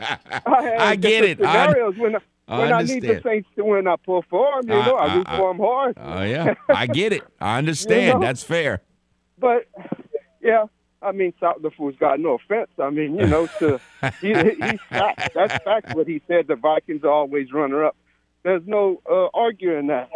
I 0.78 0.96
get 0.96 1.24
it. 1.24 1.38
Scenarios 1.38 1.94
I, 1.98 2.00
when 2.00 2.16
I, 2.16 2.20
when 2.48 2.72
I, 2.72 2.78
I 2.78 2.82
need 2.82 3.02
the 3.02 3.20
Saints 3.22 3.48
to 3.56 3.64
win, 3.64 3.86
I 3.86 3.96
perform. 3.96 4.62
You 4.68 4.74
know, 4.74 4.94
I, 4.96 5.06
I 5.06 5.16
root 5.16 5.28
for 5.28 5.52
them 5.52 5.58
hard. 5.58 5.98
Oh 5.98 6.22
yeah, 6.22 6.54
I 6.68 6.86
get 6.86 7.12
it. 7.12 7.22
I 7.40 7.58
understand. 7.58 8.06
you 8.06 8.14
know? 8.14 8.20
That's 8.20 8.42
fair. 8.42 8.82
But 9.38 9.66
yeah, 10.40 10.64
I 11.02 11.12
mean, 11.12 11.32
South 11.40 11.62
the 11.62 11.70
fool's 11.70 11.96
got 11.96 12.20
no 12.20 12.34
offense. 12.34 12.70
I 12.78 12.90
mean, 12.90 13.16
you 13.16 13.26
know, 13.26 13.46
to 13.58 13.80
he, 14.20 14.34
he's 14.34 14.80
fact. 14.88 15.34
That's 15.34 15.62
fact. 15.62 15.94
What 15.94 16.06
he 16.06 16.22
said. 16.26 16.46
The 16.48 16.56
Vikings 16.56 17.04
are 17.04 17.10
always 17.10 17.52
runner 17.52 17.84
up. 17.84 17.96
There's 18.42 18.62
no 18.66 19.02
uh, 19.10 19.28
arguing 19.34 19.88
that. 19.88 20.10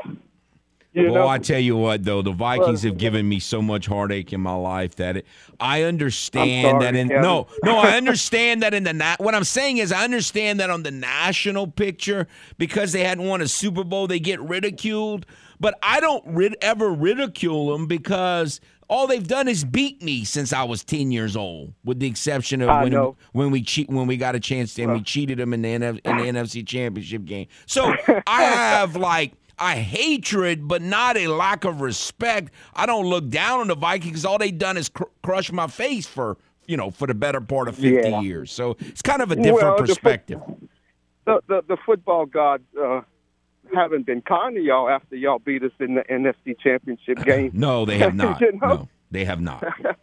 You 0.94 1.04
well, 1.04 1.14
know? 1.14 1.28
I 1.28 1.38
tell 1.38 1.58
you 1.58 1.76
what, 1.76 2.04
though, 2.04 2.20
the 2.20 2.32
Vikings 2.32 2.82
have 2.82 2.98
given 2.98 3.26
me 3.26 3.40
so 3.40 3.62
much 3.62 3.86
heartache 3.86 4.32
in 4.32 4.42
my 4.42 4.54
life 4.54 4.96
that 4.96 5.16
it, 5.18 5.26
I 5.58 5.84
understand 5.84 6.66
sorry, 6.66 6.84
that 6.84 6.94
in 6.94 7.08
Kevin. 7.08 7.22
no, 7.22 7.46
no, 7.64 7.78
I 7.78 7.96
understand 7.96 8.62
that 8.62 8.74
in 8.74 8.84
the 8.84 8.92
na- 8.92 9.16
what 9.18 9.34
I'm 9.34 9.44
saying 9.44 9.78
is 9.78 9.90
I 9.90 10.04
understand 10.04 10.60
that 10.60 10.68
on 10.68 10.82
the 10.82 10.90
national 10.90 11.66
picture 11.68 12.26
because 12.58 12.92
they 12.92 13.04
hadn't 13.04 13.26
won 13.26 13.40
a 13.40 13.48
Super 13.48 13.84
Bowl, 13.84 14.06
they 14.06 14.20
get 14.20 14.38
ridiculed. 14.40 15.24
But 15.58 15.78
I 15.82 16.00
don't 16.00 16.24
rid- 16.26 16.56
ever 16.60 16.92
ridicule 16.92 17.72
them 17.72 17.86
because 17.86 18.60
all 18.88 19.06
they've 19.06 19.26
done 19.26 19.48
is 19.48 19.64
beat 19.64 20.02
me 20.02 20.24
since 20.24 20.52
I 20.52 20.64
was 20.64 20.84
ten 20.84 21.10
years 21.10 21.36
old, 21.36 21.72
with 21.84 22.00
the 22.00 22.06
exception 22.08 22.60
of 22.60 22.68
I 22.68 22.82
when 22.82 22.92
know. 22.92 23.16
when 23.32 23.50
we 23.50 23.62
cheat 23.62 23.88
when 23.88 24.06
we 24.06 24.18
got 24.18 24.34
a 24.34 24.40
chance 24.40 24.74
to 24.74 24.82
and 24.82 24.92
we 24.92 25.00
cheated 25.02 25.38
them 25.38 25.54
in 25.54 25.62
the, 25.62 25.68
NF- 25.68 26.00
in 26.04 26.16
the 26.18 26.24
NFC 26.24 26.66
Championship 26.66 27.24
game. 27.24 27.46
So 27.64 27.94
I 28.26 28.42
have 28.42 28.96
like 28.96 29.32
a 29.58 29.72
hatred, 29.72 30.66
but 30.68 30.82
not 30.82 31.16
a 31.16 31.28
lack 31.28 31.64
of 31.64 31.80
respect. 31.80 32.50
I 32.74 32.86
don't 32.86 33.06
look 33.06 33.28
down 33.28 33.60
on 33.60 33.68
the 33.68 33.74
Vikings. 33.76 34.24
All 34.24 34.38
they've 34.38 34.56
done 34.56 34.76
is 34.76 34.88
cr- 34.88 35.04
crush 35.22 35.52
my 35.52 35.66
face 35.66 36.06
for 36.06 36.36
you 36.66 36.76
know 36.76 36.90
for 36.90 37.06
the 37.06 37.14
better 37.14 37.40
part 37.40 37.68
of 37.68 37.76
fifty 37.76 38.10
Yeah. 38.10 38.20
years. 38.20 38.50
So 38.52 38.76
it's 38.80 39.02
kind 39.02 39.22
of 39.22 39.30
a 39.30 39.36
different 39.36 39.54
Well, 39.62 39.76
perspective. 39.76 40.40
The 41.24 41.40
the, 41.46 41.62
the 41.68 41.76
football 41.84 42.26
gods 42.26 42.64
uh, 42.80 43.02
haven't 43.74 44.06
been 44.06 44.22
kind 44.22 44.56
to 44.56 44.60
y'all 44.62 44.88
after 44.88 45.16
y'all 45.16 45.38
beat 45.38 45.62
us 45.62 45.72
in 45.80 45.94
the 45.94 46.02
NFC 46.02 46.58
Championship 46.58 47.18
game. 47.24 47.50
no, 47.54 47.84
they 47.84 47.98
have 47.98 48.14
not. 48.16 48.40
You 48.40 48.52
know? 48.52 48.68
No, 48.68 48.88
they 49.10 49.24
have 49.24 49.40
not. 49.40 49.64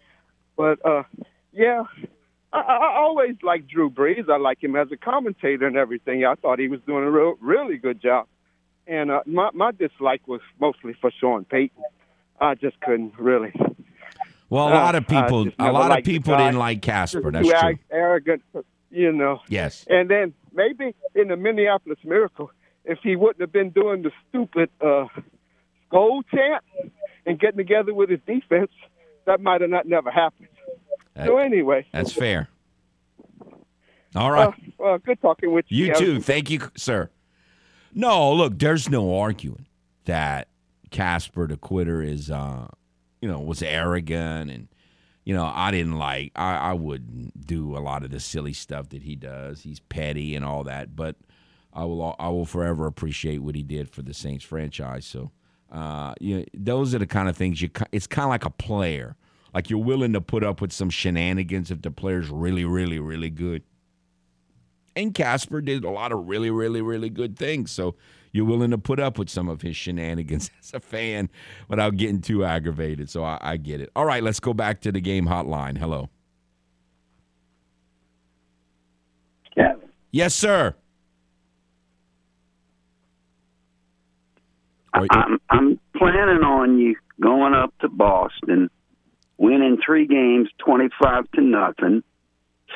But 0.57 0.85
uh, 0.85 1.03
yeah, 1.53 1.83
I, 2.51 2.59
I 2.59 2.75
I 2.75 2.97
always 2.97 3.37
liked 3.43 3.69
Drew 3.69 3.89
Brees. 3.89 4.29
I 4.29 4.35
like 4.37 4.61
him 4.61 4.75
as 4.75 4.91
a 4.91 4.97
commentator 4.97 5.65
and 5.65 5.77
everything. 5.77 6.25
I 6.25 6.35
thought 6.35 6.59
he 6.59 6.67
was 6.67 6.81
doing 6.85 7.05
a 7.05 7.09
real, 7.09 7.35
really 7.39 7.77
good 7.77 8.01
job. 8.01 8.27
And 8.89 9.11
uh, 9.11 9.21
my 9.25 9.49
my 9.53 9.71
dislike 9.71 10.27
was 10.27 10.41
mostly 10.59 10.93
for 10.99 11.11
Sean 11.11 11.45
Payton. 11.45 11.83
I 12.41 12.55
just 12.55 12.79
couldn't 12.81 13.13
really. 13.19 13.53
Well, 14.49 14.67
a 14.67 14.73
lot 14.73 14.95
of 14.95 15.03
Uh, 15.03 15.21
people, 15.21 15.43
just 15.45 15.55
a 15.59 15.71
lot 15.71 15.95
of 15.97 16.03
people 16.03 16.35
didn't 16.35 16.57
like 16.57 16.81
Casper. 16.81 17.31
That's 17.31 17.47
true. 17.47 17.77
arrogant, 17.91 18.41
you 18.89 19.11
know. 19.11 19.41
Yes. 19.47 19.85
And 19.87 20.09
then 20.09 20.33
maybe 20.53 20.95
in 21.13 21.27
the 21.27 21.35
Minneapolis 21.37 21.99
Miracle, 22.03 22.49
if 22.83 22.97
he 23.03 23.15
wouldn't 23.15 23.41
have 23.41 23.51
been 23.51 23.69
doing 23.69 24.01
the 24.01 24.11
stupid 24.27 24.71
uh, 24.81 25.05
skull 25.87 26.23
chant 26.33 26.63
and 27.27 27.39
getting 27.39 27.57
together 27.57 27.93
with 27.93 28.09
his 28.09 28.21
defense, 28.25 28.71
that 29.25 29.39
might 29.39 29.61
have 29.61 29.69
not 29.69 29.87
never 29.87 30.09
happened. 30.09 30.47
so 31.15 31.37
anyway, 31.37 31.85
That's 31.91 32.11
fair. 32.13 32.49
All 34.15 34.31
right. 34.31 34.47
uh, 34.47 34.51
well, 34.79 34.97
good 34.97 35.21
talking 35.21 35.51
with 35.53 35.65
you. 35.67 35.85
You 35.87 35.93
too. 35.95 36.21
Thank 36.21 36.49
you, 36.49 36.71
sir. 36.75 37.11
No, 37.93 38.33
look, 38.33 38.59
there's 38.59 38.89
no 38.89 39.17
arguing 39.17 39.65
that 40.05 40.47
Casper 40.91 41.47
the 41.47 41.57
quitter 41.57 42.01
is 42.01 42.29
uh 42.31 42.67
you 43.21 43.27
know, 43.27 43.39
was 43.39 43.61
arrogant 43.61 44.49
and 44.49 44.67
you 45.25 45.35
know, 45.35 45.45
I 45.53 45.69
didn't 45.71 45.97
like 45.97 46.31
I, 46.35 46.55
I 46.55 46.73
wouldn't 46.73 47.45
do 47.45 47.77
a 47.77 47.79
lot 47.79 48.03
of 48.03 48.11
the 48.11 48.19
silly 48.19 48.53
stuff 48.53 48.89
that 48.89 49.03
he 49.03 49.15
does. 49.15 49.61
He's 49.61 49.79
petty 49.79 50.35
and 50.35 50.43
all 50.43 50.63
that, 50.63 50.95
but 50.95 51.15
I 51.73 51.85
will 51.85 52.15
I 52.19 52.29
will 52.29 52.45
forever 52.45 52.87
appreciate 52.87 53.39
what 53.39 53.55
he 53.55 53.63
did 53.63 53.89
for 53.89 54.01
the 54.01 54.13
Saints 54.13 54.43
franchise. 54.43 55.05
So 55.05 55.31
uh 55.71 56.13
you 56.19 56.39
know, 56.39 56.45
those 56.53 56.95
are 56.95 56.99
the 56.99 57.07
kind 57.07 57.29
of 57.29 57.37
things 57.37 57.61
you 57.61 57.69
it's 57.91 58.07
kind 58.07 58.23
of 58.25 58.29
like 58.29 58.45
a 58.45 58.49
player. 58.49 59.15
Like 59.53 59.69
you're 59.69 59.83
willing 59.83 60.13
to 60.13 60.21
put 60.21 60.43
up 60.43 60.61
with 60.61 60.71
some 60.71 60.89
shenanigans 60.89 61.71
if 61.71 61.81
the 61.81 61.91
player's 61.91 62.29
really 62.29 62.65
really 62.65 62.99
really 62.99 63.29
good. 63.29 63.63
And 64.99 65.13
Casper 65.13 65.61
did 65.61 65.85
a 65.85 65.89
lot 65.89 66.11
of 66.11 66.27
really, 66.27 66.49
really, 66.49 66.81
really 66.81 67.09
good 67.09 67.37
things. 67.37 67.71
So 67.71 67.95
you're 68.33 68.45
willing 68.45 68.71
to 68.71 68.77
put 68.77 68.99
up 68.99 69.17
with 69.17 69.29
some 69.29 69.47
of 69.47 69.61
his 69.61 69.77
shenanigans 69.77 70.51
as 70.59 70.73
a 70.73 70.81
fan 70.81 71.29
without 71.69 71.95
getting 71.95 72.19
too 72.19 72.43
aggravated. 72.43 73.09
So 73.09 73.23
I, 73.23 73.37
I 73.41 73.57
get 73.57 73.79
it. 73.79 73.89
All 73.95 74.05
right, 74.05 74.21
let's 74.21 74.41
go 74.41 74.53
back 74.53 74.81
to 74.81 74.91
the 74.91 74.99
game 74.99 75.25
hotline. 75.25 75.77
Hello. 75.77 76.09
Kevin. 79.55 79.89
Yes, 80.11 80.35
sir. 80.35 80.75
I'm 84.93 85.39
I'm 85.49 85.79
planning 85.95 86.43
on 86.43 86.77
you 86.77 86.95
going 87.21 87.53
up 87.53 87.73
to 87.79 87.87
Boston, 87.87 88.69
winning 89.37 89.77
three 89.85 90.07
games, 90.07 90.49
twenty-five 90.57 91.31
to 91.35 91.41
nothing, 91.41 92.03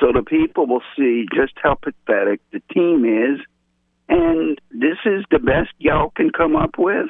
so 0.04 0.12
the 0.12 0.24
people 0.24 0.68
will 0.68 0.84
see 0.98 1.26
just 1.34 1.54
how 1.56 1.76
pathetic 1.76 2.42
the 2.52 2.62
team 2.74 3.06
is, 3.06 3.40
and 4.10 4.60
this 4.72 4.98
is 5.06 5.24
the 5.32 5.40
best 5.40 5.70
y'all 5.78 6.10
can 6.10 6.30
come 6.30 6.58
up 6.58 6.78
with. 6.78 7.10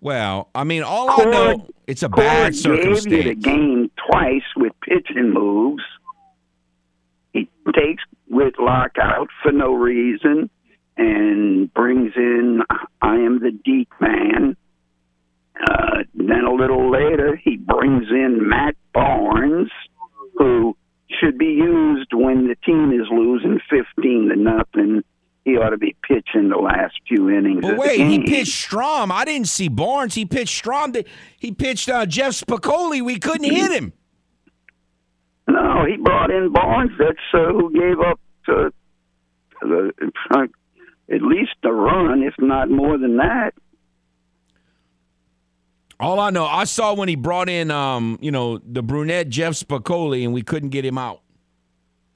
Well, 0.00 0.48
I 0.54 0.62
mean, 0.62 0.84
all 0.84 1.10
I 1.10 1.24
know, 1.24 1.68
it's 1.88 2.04
a 2.04 2.08
bad 2.08 2.52
Cord 2.52 2.62
gave 2.62 2.84
you 2.84 2.94
the 2.94 3.00
circumstance. 3.00 3.44
game 3.44 3.90
twice 4.08 4.42
with 4.56 4.72
pitching 4.80 5.32
moves. 5.32 5.82
He 7.32 7.48
takes 7.74 8.04
Whitlock 8.28 8.92
out 9.00 9.28
for 9.42 9.50
no 9.50 9.74
reason 9.74 10.50
and 10.96 11.72
brings 11.74 12.12
in 12.16 12.62
I 13.00 13.14
am 13.14 13.40
the 13.40 13.50
deep 13.64 13.88
man. 14.00 14.56
Uh, 15.60 16.04
then 16.14 16.44
a 16.44 16.52
little 16.52 16.90
later, 16.90 17.36
he 17.36 17.56
brings 17.56 18.08
in 18.10 18.48
Matt 18.48 18.76
Barnes, 18.92 19.70
who 20.36 20.76
should 21.20 21.38
be 21.38 21.46
used 21.46 22.12
when 22.12 22.48
the 22.48 22.56
team 22.64 22.92
is 22.92 23.06
losing 23.10 23.60
fifteen 23.68 24.28
to 24.28 24.36
nothing. 24.36 25.02
He 25.44 25.56
ought 25.56 25.70
to 25.70 25.76
be 25.76 25.96
pitching 26.06 26.50
the 26.50 26.56
last 26.56 26.94
few 27.08 27.28
innings. 27.28 27.62
But 27.62 27.76
wait, 27.76 28.00
he 28.00 28.20
pitched 28.20 28.54
Strom. 28.54 29.10
I 29.10 29.24
didn't 29.24 29.48
see 29.48 29.66
Barnes. 29.66 30.14
He 30.14 30.24
pitched 30.24 30.56
Strom. 30.56 30.94
He 31.40 31.50
pitched 31.50 31.88
uh, 31.88 32.06
Jeff 32.06 32.34
Spicoli. 32.34 33.02
We 33.02 33.18
couldn't 33.18 33.50
hit 33.50 33.72
him. 33.72 33.92
No, 35.48 35.84
he 35.84 35.96
brought 35.96 36.30
in 36.30 36.52
Barnes. 36.52 36.92
That's 36.96 37.18
uh, 37.34 37.52
who 37.52 37.72
gave 37.72 37.98
up 37.98 38.20
uh, 38.46 38.70
the, 39.60 39.92
uh, 40.30 40.46
at 41.12 41.22
least 41.22 41.56
a 41.64 41.72
run, 41.72 42.22
if 42.22 42.34
not 42.38 42.70
more 42.70 42.96
than 42.96 43.16
that. 43.16 43.52
All 46.02 46.18
I 46.18 46.30
know, 46.30 46.44
I 46.44 46.64
saw 46.64 46.94
when 46.94 47.08
he 47.08 47.14
brought 47.14 47.48
in, 47.48 47.70
um, 47.70 48.18
you 48.20 48.32
know, 48.32 48.58
the 48.58 48.82
brunette 48.82 49.28
Jeff 49.28 49.54
Spicoli, 49.54 50.24
and 50.24 50.32
we 50.34 50.42
couldn't 50.42 50.70
get 50.70 50.84
him 50.84 50.98
out. 50.98 51.20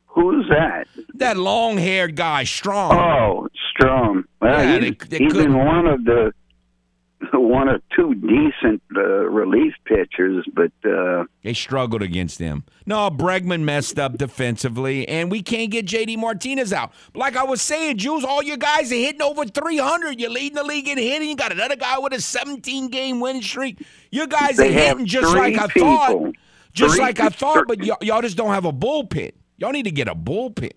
Who's 0.09 0.47
that? 0.49 0.89
That 1.15 1.37
long-haired 1.37 2.17
guy, 2.17 2.43
Strong. 2.45 2.93
Oh, 2.93 3.49
Strong. 3.71 4.25
Well, 4.41 4.61
Yeah, 4.65 4.79
he's, 4.81 4.97
they- 5.09 5.19
they 5.19 5.25
he's 5.25 5.35
been 5.35 5.57
one 5.57 5.87
of 5.87 6.05
the 6.05 6.33
one 7.33 7.69
or 7.69 7.81
two 7.95 8.15
decent 8.15 8.83
uh, 8.95 9.01
relief 9.01 9.73
pitchers, 9.85 10.45
but 10.53 10.73
uh, 10.89 11.25
They 11.43 11.55
struggled 11.55 12.03
against 12.03 12.39
him. 12.39 12.65
No, 12.85 13.11
Bregman 13.11 13.63
messed 13.63 13.99
up 13.99 14.19
defensively, 14.19 15.09
and 15.09 15.31
we 15.31 15.43
can't 15.43 15.71
get 15.71 15.87
JD 15.87 16.19
Martinez 16.19 16.73
out. 16.73 16.93
Like 17.15 17.37
I 17.37 17.45
was 17.45 17.63
saying, 17.63 17.99
Jules, 17.99 18.25
all 18.25 18.43
your 18.43 18.59
guys 18.59 18.93
are 18.93 18.97
hitting 18.97 19.23
over 19.23 19.45
300. 19.45 20.21
You're 20.21 20.31
leading 20.31 20.57
the 20.57 20.65
league 20.65 20.89
in 20.89 20.99
hitting. 20.99 21.29
You 21.29 21.37
got 21.37 21.53
another 21.53 21.77
guy 21.77 21.99
with 21.99 22.13
a 22.13 22.21
17 22.21 22.89
game 22.89 23.21
win 23.21 23.41
streak. 23.43 23.83
Your 24.11 24.27
guys 24.27 24.57
They 24.57 24.69
are 24.69 24.73
hitting 24.73 25.07
just 25.07 25.35
like 25.35 25.57
I 25.57 25.67
thought. 25.69 26.35
Just 26.73 26.97
Three- 26.97 27.03
like 27.03 27.21
I 27.21 27.31
thought, 27.31 27.67
but 27.67 27.83
y'all, 27.83 27.97
y'all 28.03 28.21
just 28.21 28.37
don't 28.37 28.53
have 28.53 28.67
a 28.67 28.73
bullpen. 28.73 29.33
Y'all 29.57 29.73
need 29.73 29.85
to 29.85 29.91
get 29.91 30.09
a 30.09 30.15
bullpen. 30.15 30.73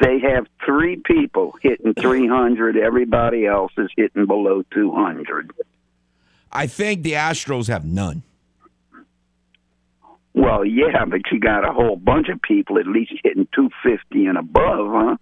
They 0.00 0.18
have 0.20 0.46
three 0.64 0.96
people 0.96 1.54
hitting 1.62 1.94
300. 1.98 2.76
Everybody 2.76 3.46
else 3.46 3.72
is 3.78 3.88
hitting 3.96 4.26
below 4.26 4.62
200. 4.72 5.52
I 6.52 6.66
think 6.66 7.02
the 7.02 7.12
Astros 7.12 7.68
have 7.68 7.84
none. 7.84 8.22
Well, 10.34 10.64
yeah, 10.64 11.04
but 11.06 11.22
you 11.32 11.40
got 11.40 11.66
a 11.68 11.72
whole 11.72 11.96
bunch 11.96 12.28
of 12.28 12.40
people 12.42 12.78
at 12.78 12.86
least 12.86 13.12
hitting 13.24 13.48
250 13.54 14.26
and 14.26 14.36
above, 14.38 14.88
huh? 14.92 15.16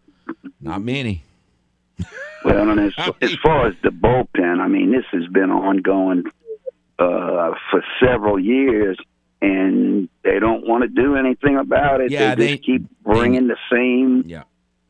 Not 0.60 0.82
many. 0.82 1.22
Well, 2.44 2.68
and 2.70 2.80
as, 2.80 2.94
as 3.22 3.34
far 3.42 3.68
as 3.68 3.74
the 3.82 3.90
bullpen, 3.90 4.60
I 4.60 4.66
mean, 4.66 4.90
this 4.90 5.04
has 5.12 5.26
been 5.28 5.50
ongoing 5.50 6.24
uh, 6.98 7.52
for 7.70 7.84
several 8.04 8.40
years, 8.40 8.98
and 9.40 10.08
they 10.24 10.40
don't 10.40 10.66
want 10.66 10.82
to 10.82 10.88
do 10.88 11.14
anything 11.16 11.56
about 11.58 12.00
it. 12.00 12.10
Yeah, 12.10 12.34
they 12.34 12.44
they- 12.46 12.52
just 12.56 12.66
keep 12.66 12.82
bringing 13.04 13.46
the 13.46 13.56
same 13.70 14.24
Yeah. 14.26 14.42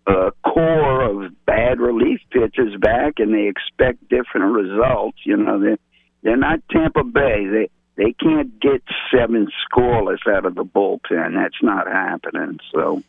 Uh, 0.06 0.30
core 0.44 1.02
of 1.02 1.44
bad 1.46 1.80
relief 1.80 2.20
pitchers 2.30 2.76
back, 2.80 3.14
and 3.18 3.32
they 3.32 3.48
expect 3.48 4.08
different 4.08 4.54
results. 4.54 5.18
You 5.24 5.36
know, 5.36 5.60
they 5.60 5.76
they're 6.22 6.36
not 6.36 6.60
Tampa 6.70 7.04
Bay. 7.04 7.46
They 7.46 7.70
they 7.96 8.12
can't 8.12 8.60
get 8.60 8.82
seven 9.12 9.48
scoreless 9.70 10.26
out 10.28 10.46
of 10.46 10.54
the 10.54 10.64
bullpen. 10.64 11.34
That's 11.34 11.62
not 11.62 11.86
happening. 11.86 12.58
So 12.72 13.02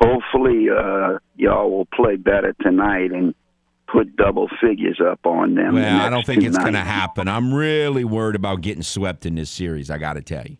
hopefully, 0.00 0.68
uh, 0.70 1.18
y'all 1.36 1.70
will 1.70 1.86
play 1.86 2.16
better 2.16 2.54
tonight 2.60 3.12
and 3.12 3.34
put 3.88 4.14
double 4.16 4.48
figures 4.60 5.00
up 5.00 5.24
on 5.24 5.54
them. 5.54 5.74
the 5.74 5.80
Well, 5.80 6.00
I 6.00 6.10
don't 6.10 6.24
think 6.24 6.42
it's 6.42 6.58
going 6.58 6.74
to 6.74 6.80
happen. 6.80 7.28
I'm 7.28 7.52
really 7.52 8.04
worried 8.04 8.36
about 8.36 8.60
getting 8.60 8.82
swept 8.82 9.26
in 9.26 9.34
this 9.34 9.50
series. 9.50 9.90
I 9.90 9.98
got 9.98 10.12
to 10.14 10.22
tell 10.22 10.46
you, 10.46 10.58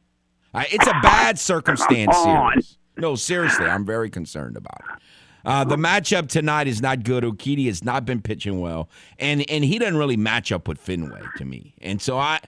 I, 0.53 0.67
it's 0.71 0.87
a 0.87 0.99
bad 1.03 1.39
circumstance 1.39 2.17
series. 2.17 2.79
No, 2.97 3.15
seriously, 3.15 3.67
I'm 3.67 3.87
very 3.87 4.11
concerned 4.11 4.57
about 4.57 4.81
it. 4.81 5.03
Uh, 5.45 5.65
the 5.65 5.77
matchup 5.77 6.29
tonight 6.29 6.67
is 6.67 6.83
not 6.83 7.03
good. 7.05 7.25
Urquidy 7.25 7.67
has 7.67 7.85
not 7.85 8.05
been 8.05 8.21
pitching 8.21 8.61
well, 8.61 8.89
and 9.19 9.49
and 9.51 9.65
he 9.65 9.79
doesn't 9.79 9.97
really 9.97 10.17
match 10.17 10.53
up 10.53 10.69
with 10.69 10.79
Fenway 10.79 11.23
to 11.37 11.45
me. 11.45 11.75
And 11.81 12.01
so 12.01 12.19
I, 12.19 12.41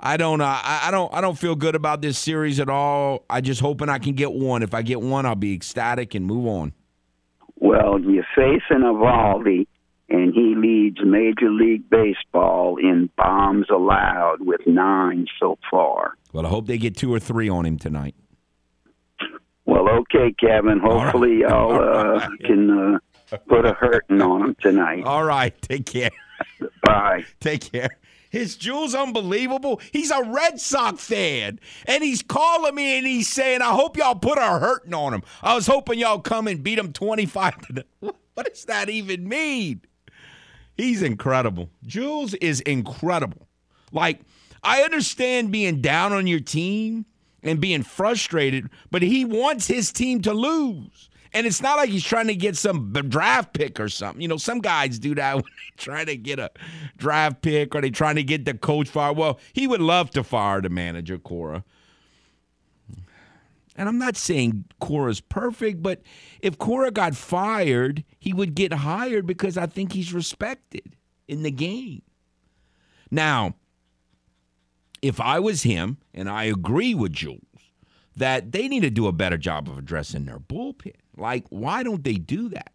I 0.00 0.16
don't, 0.16 0.40
uh, 0.40 0.44
I, 0.62 0.88
I 0.88 0.90
don't, 0.90 1.12
I 1.12 1.20
don't 1.20 1.38
feel 1.38 1.54
good 1.56 1.74
about 1.74 2.02
this 2.02 2.18
series 2.18 2.60
at 2.60 2.68
all. 2.68 3.24
I 3.28 3.40
just 3.40 3.60
hoping 3.60 3.88
I 3.88 3.98
can 3.98 4.14
get 4.14 4.32
one. 4.32 4.62
If 4.62 4.72
I 4.74 4.82
get 4.82 5.00
one, 5.00 5.26
I'll 5.26 5.34
be 5.34 5.54
ecstatic 5.54 6.14
and 6.14 6.24
move 6.24 6.46
on. 6.46 6.72
Well, 7.56 8.00
you're 8.00 8.26
facing 8.36 8.82
Eovaldi, 8.84 9.66
and 10.08 10.32
he 10.32 10.54
leads 10.56 10.98
Major 11.04 11.50
League 11.50 11.90
Baseball 11.90 12.76
in 12.76 13.10
bombs 13.16 13.66
allowed 13.68 14.38
with 14.40 14.60
nine 14.66 15.26
so 15.40 15.58
far. 15.70 16.14
Well, 16.32 16.46
I 16.46 16.48
hope 16.48 16.66
they 16.66 16.78
get 16.78 16.96
two 16.96 17.12
or 17.12 17.18
three 17.18 17.48
on 17.48 17.66
him 17.66 17.78
tonight. 17.78 18.14
Well, 19.68 19.86
okay, 19.86 20.32
Kevin. 20.32 20.80
All 20.80 20.94
right. 20.94 21.02
Hopefully, 21.02 21.40
y'all 21.40 21.72
All 21.72 21.82
uh, 21.82 22.18
right. 22.20 22.40
can 22.42 22.70
uh, 22.70 23.36
put 23.48 23.66
a 23.66 23.74
hurting 23.74 24.22
on 24.22 24.42
him 24.42 24.56
tonight. 24.62 25.04
All 25.04 25.24
right, 25.24 25.54
take 25.62 25.84
care. 25.84 26.08
Bye. 26.82 27.26
Take 27.38 27.70
care. 27.70 27.90
His 28.30 28.56
Jules 28.56 28.94
unbelievable. 28.94 29.82
He's 29.92 30.10
a 30.10 30.22
Red 30.22 30.58
Sox 30.58 31.04
fan. 31.04 31.60
And 31.84 32.02
he's 32.02 32.22
calling 32.22 32.74
me 32.74 32.96
and 32.96 33.06
he's 33.06 33.28
saying, 33.28 33.60
I 33.60 33.72
hope 33.72 33.98
y'all 33.98 34.14
put 34.14 34.38
a 34.38 34.58
hurting 34.58 34.94
on 34.94 35.12
him. 35.12 35.22
I 35.42 35.54
was 35.54 35.66
hoping 35.66 35.98
y'all 35.98 36.20
come 36.20 36.46
and 36.46 36.62
beat 36.62 36.78
him 36.78 36.92
25 36.94 37.60
to 37.66 37.72
the. 37.74 37.84
What 38.34 38.46
does 38.46 38.66
that 38.66 38.88
even 38.88 39.28
mean? 39.28 39.82
He's 40.76 41.02
incredible. 41.02 41.70
Jules 41.84 42.34
is 42.34 42.60
incredible. 42.60 43.48
Like, 43.90 44.20
I 44.62 44.82
understand 44.82 45.50
being 45.50 45.80
down 45.80 46.12
on 46.12 46.26
your 46.28 46.38
team 46.38 47.04
and 47.48 47.60
being 47.60 47.82
frustrated, 47.82 48.68
but 48.90 49.00
he 49.00 49.24
wants 49.24 49.66
his 49.66 49.90
team 49.90 50.20
to 50.22 50.34
lose. 50.34 51.08
And 51.32 51.46
it's 51.46 51.62
not 51.62 51.76
like 51.76 51.88
he's 51.88 52.04
trying 52.04 52.26
to 52.26 52.34
get 52.34 52.56
some 52.56 52.92
draft 52.92 53.54
pick 53.54 53.80
or 53.80 53.88
something. 53.88 54.20
You 54.20 54.28
know, 54.28 54.36
some 54.36 54.60
guys 54.60 54.98
do 54.98 55.14
that 55.14 55.34
when 55.36 55.44
they 55.44 55.82
try 55.82 56.04
to 56.04 56.16
get 56.16 56.38
a 56.38 56.50
draft 56.98 57.42
pick 57.42 57.74
or 57.74 57.80
they 57.80 57.90
trying 57.90 58.16
to 58.16 58.22
get 58.22 58.44
the 58.44 58.54
coach 58.54 58.88
fired. 58.88 59.16
Well, 59.16 59.40
he 59.52 59.66
would 59.66 59.80
love 59.80 60.10
to 60.10 60.22
fire 60.22 60.60
the 60.60 60.68
manager, 60.68 61.18
Cora. 61.18 61.64
And 63.76 63.88
I'm 63.88 63.98
not 63.98 64.16
saying 64.16 64.64
Cora's 64.80 65.20
perfect, 65.20 65.82
but 65.82 66.02
if 66.40 66.58
Cora 66.58 66.90
got 66.90 67.14
fired, 67.14 68.04
he 68.18 68.32
would 68.32 68.54
get 68.54 68.72
hired 68.72 69.24
because 69.24 69.56
I 69.56 69.66
think 69.66 69.92
he's 69.92 70.12
respected 70.12 70.96
in 71.28 71.44
the 71.44 71.52
game. 71.52 72.02
Now, 73.10 73.54
if 75.02 75.20
I 75.20 75.38
was 75.38 75.62
him, 75.62 75.98
and 76.14 76.28
I 76.28 76.44
agree 76.44 76.94
with 76.94 77.12
Jules, 77.12 77.42
that 78.16 78.52
they 78.52 78.68
need 78.68 78.80
to 78.80 78.90
do 78.90 79.06
a 79.06 79.12
better 79.12 79.36
job 79.36 79.68
of 79.68 79.78
addressing 79.78 80.24
their 80.24 80.38
bullpen. 80.38 80.94
Like, 81.16 81.46
why 81.50 81.82
don't 81.82 82.04
they 82.04 82.14
do 82.14 82.48
that? 82.50 82.72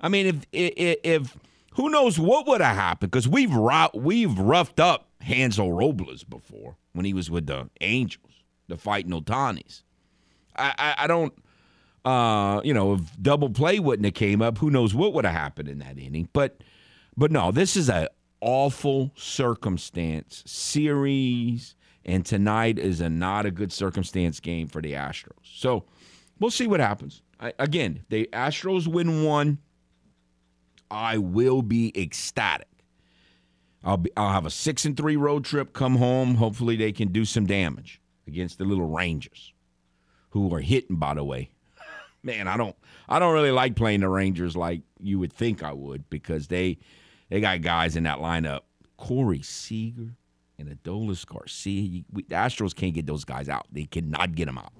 I 0.00 0.08
mean, 0.08 0.26
if 0.26 0.46
if, 0.52 0.96
if 1.02 1.36
who 1.72 1.90
knows 1.90 2.18
what 2.18 2.46
would 2.46 2.60
have 2.60 2.76
happened? 2.76 3.10
Because 3.10 3.28
we've 3.28 3.54
we've 3.94 4.38
roughed 4.38 4.80
up 4.80 5.08
Hansel 5.20 5.72
Robles 5.72 6.24
before 6.24 6.76
when 6.92 7.04
he 7.04 7.12
was 7.12 7.30
with 7.30 7.46
the 7.46 7.68
Angels, 7.80 8.44
the 8.68 8.76
fighting 8.76 9.12
Otanis. 9.12 9.82
I, 10.56 10.74
I 10.78 11.04
I 11.04 11.06
don't, 11.06 11.32
uh, 12.04 12.60
you 12.64 12.74
know, 12.74 12.94
if 12.94 13.00
double 13.20 13.50
play 13.50 13.78
wouldn't 13.78 14.06
have 14.06 14.14
came 14.14 14.40
up, 14.42 14.58
who 14.58 14.70
knows 14.70 14.94
what 14.94 15.12
would 15.14 15.24
have 15.24 15.34
happened 15.34 15.68
in 15.68 15.78
that 15.80 15.98
inning? 15.98 16.28
But 16.32 16.62
but 17.16 17.30
no, 17.30 17.50
this 17.50 17.76
is 17.76 17.88
a 17.88 18.08
awful 18.40 19.12
circumstance 19.16 20.42
series, 20.46 21.74
and 22.04 22.24
tonight 22.24 22.78
is 22.78 23.00
a 23.00 23.08
not 23.08 23.46
a 23.46 23.50
good 23.50 23.72
circumstance 23.72 24.40
game 24.40 24.68
for 24.68 24.80
the 24.80 24.92
Astros. 24.92 25.32
So 25.42 25.84
we'll 26.38 26.50
see 26.50 26.66
what 26.66 26.80
happens. 26.80 27.22
I, 27.40 27.52
again, 27.58 28.04
the 28.08 28.28
Astros 28.32 28.86
win 28.86 29.24
one, 29.24 29.58
I 30.90 31.18
will 31.18 31.62
be 31.62 31.92
ecstatic. 32.00 32.68
I'll 33.84 33.96
be 33.96 34.10
I'll 34.16 34.32
have 34.32 34.46
a 34.46 34.50
six 34.50 34.84
and 34.84 34.96
three 34.96 35.16
road 35.16 35.44
trip. 35.44 35.72
Come 35.72 35.96
home. 35.96 36.34
Hopefully 36.36 36.76
they 36.76 36.92
can 36.92 37.08
do 37.08 37.24
some 37.24 37.46
damage 37.46 38.00
against 38.26 38.58
the 38.58 38.64
little 38.64 38.86
Rangers, 38.86 39.52
who 40.30 40.52
are 40.54 40.60
hitting. 40.60 40.96
By 40.96 41.14
the 41.14 41.24
way, 41.24 41.50
man, 42.22 42.48
I 42.48 42.56
don't 42.56 42.76
I 43.08 43.18
don't 43.18 43.34
really 43.34 43.52
like 43.52 43.76
playing 43.76 44.00
the 44.00 44.08
Rangers 44.08 44.56
like 44.56 44.82
you 45.00 45.18
would 45.18 45.32
think 45.32 45.62
I 45.62 45.72
would 45.72 46.10
because 46.10 46.48
they 46.48 46.78
they 47.28 47.40
got 47.40 47.62
guys 47.62 47.96
in 47.96 48.04
that 48.04 48.18
lineup. 48.18 48.60
Corey 48.96 49.42
Seager, 49.42 50.16
and 50.58 50.68
Adolis 50.68 51.24
Garcia. 51.24 52.02
We, 52.12 52.22
the 52.24 52.34
Astros 52.34 52.74
can't 52.74 52.94
get 52.94 53.06
those 53.06 53.24
guys 53.24 53.48
out. 53.48 53.66
They 53.70 53.84
cannot 53.84 54.34
get 54.34 54.46
them 54.46 54.58
out. 54.58 54.72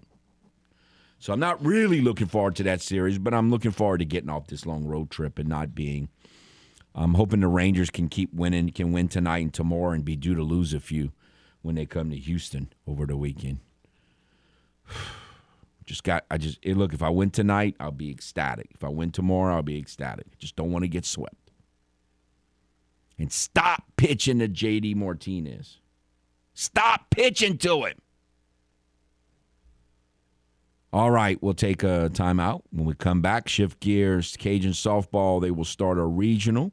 So 1.21 1.33
I'm 1.33 1.41
not 1.41 1.65
really 1.65 2.01
looking 2.01 2.27
forward 2.27 2.57
to 2.57 2.63
that 2.65 2.81
series, 2.81 3.19
but 3.19 3.35
I'm 3.35 3.51
looking 3.51 3.71
forward 3.71 3.99
to 3.99 4.05
getting 4.05 4.31
off 4.31 4.47
this 4.47 4.67
long 4.67 4.85
road 4.85 5.11
trip 5.11 5.39
and 5.39 5.49
not 5.49 5.75
being. 5.75 6.09
I'm 6.95 7.15
hoping 7.15 7.41
the 7.41 7.49
Rangers 7.49 7.91
can 7.91 8.09
keep 8.09 8.33
winning, 8.33 8.71
can 8.71 8.93
win 8.93 9.09
tonight 9.09 9.39
and 9.39 9.55
tomorrow, 9.55 9.93
and 9.93 10.05
be 10.05 10.17
due 10.17 10.35
to 10.35 10.43
lose 10.43 10.75
a 10.75 10.81
few 10.81 11.13
when 11.63 11.75
they 11.75 11.87
come 11.87 12.11
to 12.11 12.17
Houston 12.17 12.73
over 12.87 13.07
the 13.07 13.17
weekend. 13.17 13.61
Just 15.85 16.05
got, 16.05 16.27
I 16.31 16.37
just 16.37 16.63
look. 16.67 16.93
If 16.93 17.03
I 17.03 17.09
win 17.09 17.31
tonight, 17.31 17.75
I'll 17.81 17.91
be 17.91 18.11
ecstatic. 18.11 18.67
If 18.75 18.85
I 18.85 18.91
win 18.91 19.11
tomorrow, 19.11 19.55
I'll 19.55 19.63
be 19.63 19.79
ecstatic. 19.79 20.37
Just 20.37 20.55
don't 20.55 20.71
want 20.71 20.83
to 20.83 20.89
get 20.89 21.07
swept. 21.07 21.48
And 23.19 23.33
stop 23.33 23.85
pitching 23.97 24.39
to 24.39 24.49
JD 24.49 24.95
Martinez. 24.95 25.79
Stop 26.55 27.11
pitching 27.11 27.59
to 27.59 27.85
him. 27.85 27.97
All 30.93 31.11
right, 31.11 31.41
we'll 31.43 31.55
take 31.55 31.83
a 31.83 32.11
timeout. 32.13 32.63
When 32.71 32.87
we 32.87 32.95
come 32.95 33.21
back, 33.21 33.49
shift 33.49 33.81
gears. 33.81 34.37
Cajun 34.37 34.73
softball. 34.73 35.41
They 35.41 35.51
will 35.51 35.65
start 35.65 35.99
a 35.99 36.05
regional. 36.05 36.73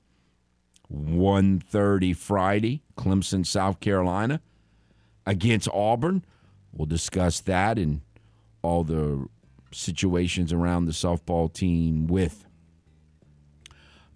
1.30 0.93 2.15
Friday, 2.15 2.83
Clemson, 2.95 3.45
South 3.45 3.79
Carolina, 3.79 4.39
against 5.25 5.67
Auburn. 5.73 6.23
We'll 6.71 6.85
discuss 6.85 7.41
that 7.41 7.77
and 7.77 8.01
all 8.61 8.83
the 8.83 9.27
situations 9.71 10.53
around 10.53 10.85
the 10.85 10.91
softball 10.91 11.51
team 11.51 12.07
with. 12.07 12.44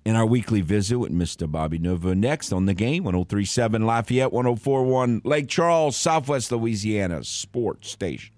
In 0.06 0.16
our 0.16 0.26
weekly 0.26 0.62
visit 0.62 0.98
with 0.98 1.12
Mr. 1.12 1.50
Bobby 1.50 1.78
Nova 1.78 2.16
next 2.16 2.54
on 2.54 2.66
the 2.66 2.74
game 2.74 3.04
1037 3.04 3.86
Lafayette, 3.86 4.32
1041 4.32 5.22
Lake 5.26 5.48
Charles, 5.50 5.98
Southwest 5.98 6.52
Louisiana 6.52 7.24
Sports 7.24 7.92
Station. 7.92 8.34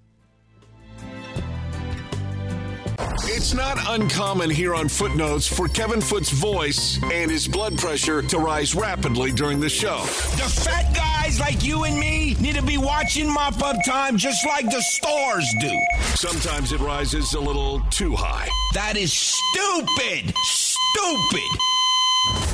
It's 3.23 3.53
not 3.53 3.77
uncommon 3.87 4.49
here 4.49 4.75
on 4.75 4.87
Footnotes 4.87 5.47
for 5.47 5.67
Kevin 5.67 6.01
Foote's 6.01 6.31
voice 6.31 6.99
and 7.03 7.29
his 7.31 7.47
blood 7.47 7.77
pressure 7.77 8.21
to 8.21 8.37
rise 8.37 8.75
rapidly 8.75 9.31
during 9.31 9.59
the 9.59 9.69
show. 9.69 9.99
The 10.35 10.61
fat 10.63 10.93
guys 10.95 11.39
like 11.39 11.63
you 11.63 11.83
and 11.83 11.99
me 11.99 12.35
need 12.39 12.55
to 12.55 12.63
be 12.63 12.77
watching 12.77 13.31
mop 13.31 13.61
up 13.63 13.77
time 13.85 14.17
just 14.17 14.45
like 14.45 14.65
the 14.65 14.81
stars 14.81 15.53
do. 15.59 15.79
Sometimes 16.15 16.71
it 16.71 16.79
rises 16.79 17.33
a 17.33 17.39
little 17.39 17.81
too 17.89 18.13
high. 18.15 18.49
That 18.73 18.97
is 18.97 19.13
stupid. 19.13 20.33
Stupid. 20.43 21.70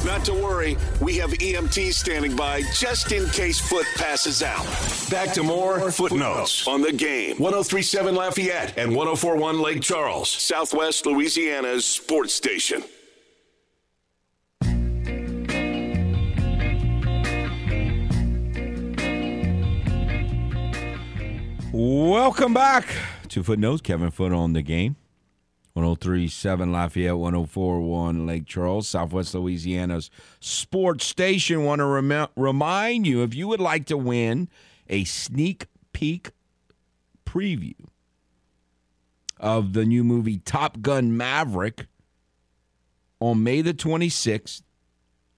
Not 0.05 0.23
to 0.25 0.33
worry, 0.33 0.77
we 1.01 1.17
have 1.17 1.31
EMTs 1.31 1.93
standing 1.93 2.35
by 2.35 2.61
just 2.73 3.11
in 3.11 3.27
case 3.31 3.59
Foote 3.59 3.85
passes 3.95 4.41
out. 4.41 4.65
Back 5.09 5.33
to 5.33 5.43
more 5.43 5.91
Footnotes 5.91 6.65
on 6.65 6.81
the 6.81 6.93
game. 6.93 7.37
1037 7.37 8.15
Lafayette 8.15 8.77
and 8.77 8.95
1041 8.95 9.59
Lake 9.59 9.81
Charles, 9.81 10.29
Southwest 10.29 11.05
Louisiana's 11.05 11.85
sports 11.85 12.33
station. 12.33 12.83
Welcome 21.73 22.53
back 22.53 22.87
to 23.27 23.43
Footnotes. 23.43 23.81
Kevin 23.81 24.11
Foote 24.11 24.31
on 24.31 24.53
the 24.53 24.61
game. 24.61 24.95
1037 25.77 26.71
Lafayette, 26.71 27.17
1041 27.17 28.25
Lake 28.25 28.45
Charles, 28.45 28.87
Southwest 28.87 29.35
Louisiana's 29.35 30.09
sports 30.39 31.05
station. 31.05 31.63
Want 31.63 31.79
to 31.79 31.85
rem- 31.85 32.27
remind 32.35 33.05
you 33.05 33.21
if 33.23 33.35
you 33.35 33.47
would 33.47 33.59
like 33.59 33.85
to 33.85 33.97
win 33.97 34.49
a 34.89 35.03
sneak 35.03 35.67
peek 35.93 36.31
preview 37.25 37.75
of 39.39 39.73
the 39.73 39.85
new 39.85 40.03
movie 40.03 40.39
Top 40.39 40.81
Gun 40.81 41.15
Maverick 41.15 41.85
on 43.19 43.43
May 43.43 43.61
the 43.61 43.73
26th 43.73 44.63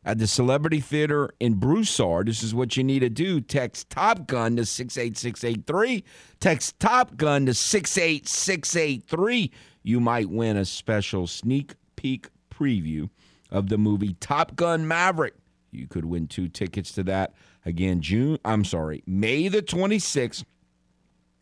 at 0.06 0.18
the 0.18 0.28
Celebrity 0.28 0.80
Theater 0.80 1.32
in 1.40 1.56
Broussard. 1.56 2.28
This 2.28 2.42
is 2.44 2.56
what 2.56 2.78
you 2.78 2.84
need 2.84 3.00
to 3.00 3.10
do. 3.10 3.42
Text 3.42 3.90
Top 3.90 4.26
Gun 4.28 4.56
to 4.56 4.66
68683. 4.66 6.04
Text 6.40 6.80
Top 6.80 7.18
Gun 7.18 7.46
to 7.46 7.54
68683 7.54 9.52
you 9.84 10.00
might 10.00 10.30
win 10.30 10.58
a 10.58 10.66
special 10.66 11.28
sneak 11.28 11.76
peek 11.96 12.28
preview 12.50 13.10
of 13.52 13.70
the 13.70 13.78
movie 13.78 14.16
Top 14.20 14.56
Gun 14.56 14.88
Maverick. 14.88 15.36
You 15.72 15.88
could 15.88 16.06
win 16.06 16.28
two 16.28 16.48
tickets 16.48 16.92
to 16.94 17.04
that. 17.04 17.34
Again, 17.66 18.02
June, 18.02 18.40
I'm 18.44 18.66
sorry, 18.66 19.04
May 19.06 19.48
the 19.48 19.62
26th 19.62 20.44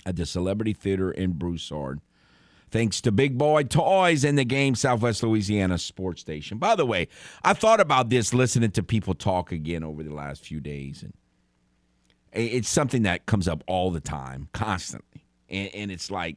at 0.05 0.15
the 0.15 0.25
Celebrity 0.25 0.73
Theater 0.73 1.11
in 1.11 1.33
Broussard. 1.33 1.99
Thanks 2.69 2.99
to 3.01 3.11
Big 3.13 3.37
Boy 3.37 3.63
Toys 3.63 4.25
and 4.25 4.37
the 4.37 4.43
game 4.43 4.75
Southwest 4.75 5.23
Louisiana 5.23 5.77
Sports 5.77 6.19
Station. 6.19 6.57
By 6.57 6.75
the 6.75 6.85
way, 6.85 7.07
I 7.43 7.53
thought 7.53 7.79
about 7.79 8.09
this 8.09 8.33
listening 8.33 8.71
to 8.71 8.83
people 8.83 9.13
talk 9.13 9.53
again 9.53 9.83
over 9.83 10.03
the 10.03 10.13
last 10.13 10.43
few 10.43 10.59
days, 10.59 11.01
and 11.01 11.13
it's 12.33 12.67
something 12.67 13.03
that 13.03 13.25
comes 13.25 13.47
up 13.47 13.63
all 13.67 13.91
the 13.91 14.01
time, 14.01 14.49
constantly. 14.53 15.23
And, 15.49 15.73
and 15.73 15.91
it's 15.91 16.11
like, 16.11 16.35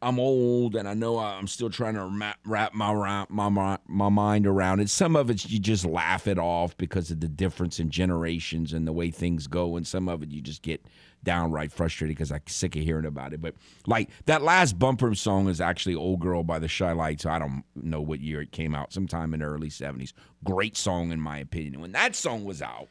I'm 0.00 0.20
old 0.20 0.76
and 0.76 0.88
I 0.88 0.94
know 0.94 1.18
I'm 1.18 1.46
still 1.46 1.70
trying 1.70 1.94
to 1.94 2.36
wrap 2.44 2.74
my 2.74 3.26
my 3.28 3.78
my 3.86 4.08
mind 4.08 4.46
around 4.46 4.80
it. 4.80 4.90
Some 4.90 5.16
of 5.16 5.30
it 5.30 5.48
you 5.50 5.58
just 5.58 5.84
laugh 5.84 6.26
it 6.26 6.38
off 6.38 6.76
because 6.76 7.10
of 7.10 7.20
the 7.20 7.28
difference 7.28 7.80
in 7.80 7.90
generations 7.90 8.72
and 8.72 8.86
the 8.86 8.92
way 8.92 9.10
things 9.10 9.46
go, 9.46 9.76
and 9.76 9.86
some 9.86 10.08
of 10.08 10.22
it 10.22 10.30
you 10.30 10.40
just 10.40 10.62
get 10.62 10.84
downright 11.24 11.72
frustrated 11.72 12.16
because 12.16 12.30
I'm 12.30 12.40
sick 12.46 12.76
of 12.76 12.82
hearing 12.82 13.06
about 13.06 13.32
it. 13.32 13.40
But 13.40 13.54
like 13.86 14.10
that 14.26 14.42
last 14.42 14.78
bumper 14.78 15.14
song 15.14 15.48
is 15.48 15.60
actually 15.60 15.96
"Old 15.96 16.20
Girl" 16.20 16.44
by 16.44 16.58
the 16.58 16.68
Chi-Lites. 16.68 17.26
I 17.26 17.38
don't 17.38 17.64
know 17.74 18.00
what 18.00 18.20
year 18.20 18.40
it 18.42 18.52
came 18.52 18.74
out, 18.74 18.92
sometime 18.92 19.34
in 19.34 19.40
the 19.40 19.46
early 19.46 19.70
'70s. 19.70 20.12
Great 20.44 20.76
song 20.76 21.10
in 21.10 21.20
my 21.20 21.38
opinion. 21.38 21.80
When 21.80 21.92
that 21.92 22.14
song 22.14 22.44
was 22.44 22.62
out 22.62 22.88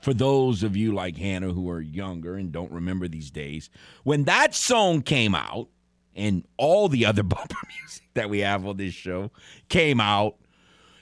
for 0.00 0.14
those 0.14 0.62
of 0.62 0.76
you 0.76 0.92
like 0.92 1.16
Hannah 1.16 1.52
who 1.52 1.68
are 1.70 1.80
younger 1.80 2.36
and 2.36 2.52
don't 2.52 2.70
remember 2.70 3.08
these 3.08 3.30
days, 3.30 3.70
when 4.04 4.24
that 4.24 4.54
song 4.54 5.02
came 5.02 5.34
out 5.34 5.68
and 6.14 6.44
all 6.56 6.88
the 6.88 7.06
other 7.06 7.22
bumper 7.24 7.56
music 7.80 8.04
that 8.14 8.30
we 8.30 8.40
have 8.40 8.66
on 8.66 8.76
this 8.76 8.94
show 8.94 9.30
came 9.68 10.00
out, 10.00 10.36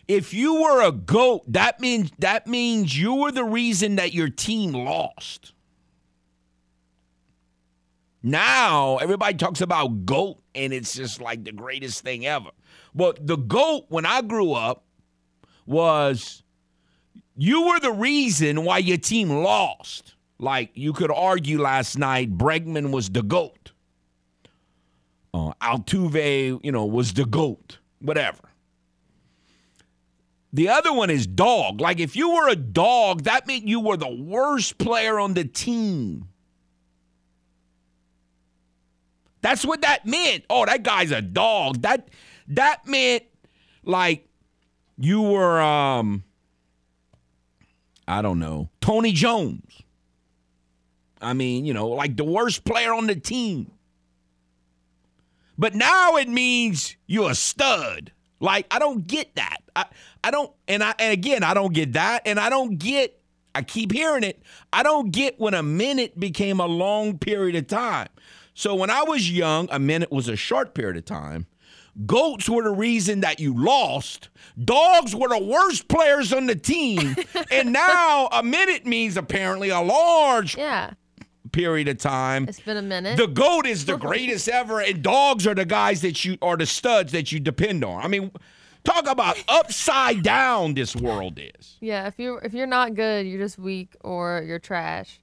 if 0.09 0.33
you 0.33 0.63
were 0.63 0.83
a 0.83 0.93
goat, 0.93 1.43
that 1.49 1.81
means 1.81 2.13
that 2.19 2.47
means 2.47 2.99
you 2.99 3.15
were 3.15 3.33
the 3.33 3.45
reason 3.45 3.97
that 3.97 4.13
your 4.13 4.29
team 4.29 4.73
lost. 4.73 5.53
Now 8.23 8.99
everybody 8.99 9.35
talks 9.35 9.61
about 9.61 10.07
goat 10.07 10.39
and 10.55 10.73
it's 10.73 10.95
just 10.95 11.21
like 11.21 11.45
the 11.45 11.53
greatest 11.53 12.03
thing 12.03 12.27
ever. 12.27 12.51
But 12.95 13.27
the 13.27 13.37
goat 13.37 13.87
when 13.89 14.07
I 14.07 14.23
grew 14.23 14.53
up 14.53 14.85
was 15.67 16.43
you 17.37 17.66
were 17.66 17.80
the 17.80 17.93
reason 17.93 18.64
why 18.64 18.78
your 18.78 18.97
team 18.97 19.30
lost. 19.30 20.14
Like 20.39 20.70
you 20.74 20.93
could 20.93 21.11
argue 21.11 21.61
last 21.61 21.99
night, 21.99 22.37
Bregman 22.37 22.91
was 22.91 23.09
the 23.11 23.22
GOAT. 23.22 23.72
Uh, 25.32 25.53
Altuve, 25.62 26.61
you 26.62 26.72
know, 26.72 26.84
was 26.84 27.14
the 27.14 27.24
GOAT. 27.24 27.78
Whatever. 28.01 28.39
The 30.53 30.70
other 30.70 30.93
one 30.93 31.11
is 31.11 31.26
dog. 31.26 31.80
Like 31.80 32.01
if 32.01 32.16
you 32.16 32.30
were 32.30 32.49
a 32.49 32.57
dog, 32.57 33.24
that 33.24 33.47
meant 33.47 33.68
you 33.68 33.80
were 33.80 33.97
the 33.97 34.09
worst 34.09 34.78
player 34.78 35.18
on 35.18 35.34
the 35.34 35.45
team. 35.45 36.28
That's 39.43 39.64
what 39.64 39.82
that 39.82 40.07
meant. 40.07 40.45
Oh, 40.49 40.64
that 40.64 40.82
guy's 40.82 41.11
a 41.11 41.22
dog. 41.22 41.82
That 41.82 42.09
that 42.49 42.87
meant 42.87 43.24
like 43.84 44.26
you 44.99 45.22
were 45.22 45.61
um 45.61 46.24
I 48.09 48.23
don't 48.23 48.39
know, 48.39 48.71
Tony 48.81 49.13
Jones. 49.13 49.83
I 51.21 51.33
mean, 51.33 51.65
you 51.65 51.75
know, 51.75 51.89
like 51.89 52.17
the 52.17 52.25
worst 52.25 52.65
player 52.65 52.93
on 52.93 53.07
the 53.07 53.17
team. 53.17 53.71
But 55.59 55.75
now 55.75 56.17
it 56.17 56.29
means 56.29 56.97
you're 57.07 57.31
a 57.31 57.35
stud. 57.35 58.13
Like 58.41 58.67
I 58.71 58.79
don't 58.79 59.07
get 59.07 59.35
that. 59.37 59.59
I 59.75 59.87
I 60.23 60.31
don't 60.31 60.53
and 60.69 60.83
I 60.83 60.95
and 60.99 61.13
again 61.13 61.43
I 61.43 61.55
don't 61.55 61.73
get 61.73 61.95
that 61.95 62.23
and 62.27 62.39
I 62.39 62.51
don't 62.51 62.79
get 62.79 63.19
I 63.55 63.63
keep 63.63 63.93
hearing 63.93 64.23
it. 64.23 64.43
I 64.73 64.83
don't 64.83 65.11
get 65.11 65.41
when 65.41 65.55
a 65.55 65.63
minute 65.63 66.21
became 66.21 66.61
a 66.61 66.67
long 66.67 67.19
period 67.19 67.57
of 67.57 67.67
time. 67.67 68.09
So 68.53 68.75
when 68.75 68.91
I 68.91 69.03
was 69.03 69.31
young, 69.31 69.69
a 69.71 69.79
minute 69.79 70.13
was 70.13 70.29
a 70.29 70.37
short 70.37 70.75
period 70.75 70.97
of 70.97 71.07
time. 71.07 71.47
Goats 72.05 72.49
were 72.49 72.63
the 72.63 72.71
reason 72.71 73.21
that 73.21 73.41
you 73.41 73.55
lost. 73.55 74.29
Dogs 74.63 75.15
were 75.15 75.29
the 75.29 75.43
worst 75.43 75.89
players 75.89 76.33
on 76.33 76.47
the 76.47 76.55
team. 76.55 77.17
and 77.51 77.73
now 77.73 78.29
a 78.33 78.43
minute 78.43 78.85
means 78.85 79.17
apparently 79.17 79.71
a 79.71 79.81
large 79.81 80.59
yeah. 80.59 80.91
period 81.53 81.89
of 81.89 81.99
time. 81.99 82.47
It's 82.49 82.61
been 82.61 82.77
a 82.77 82.83
minute. 82.83 83.17
The 83.17 83.27
goat 83.27 83.67
is 83.67 83.87
the 83.87 83.97
greatest 83.99 84.49
ever, 84.49 84.81
and 84.81 85.03
dogs 85.03 85.47
are 85.47 85.55
the 85.55 85.65
guys 85.65 86.03
that 86.03 86.25
you 86.25 86.37
are 86.43 86.57
the 86.57 86.67
studs 86.67 87.13
that 87.13 87.33
you 87.33 87.41
depend 87.41 87.85
on. 87.85 88.05
I 88.05 88.09
mean, 88.09 88.31
Talk 88.87 89.09
about 89.09 89.43
upside 89.49 90.23
down 90.23 90.75
this 90.75 90.95
world 90.95 91.41
is. 91.41 91.77
Yeah, 91.81 92.07
if 92.07 92.21
you 92.21 92.37
if 92.37 92.55
you're 92.55 92.69
not 92.69 92.95
good, 92.95 93.27
you're 93.27 93.41
just 93.41 93.59
weak 93.59 93.97
or 94.03 94.45
you're 94.47 94.61
trash. 94.61 95.19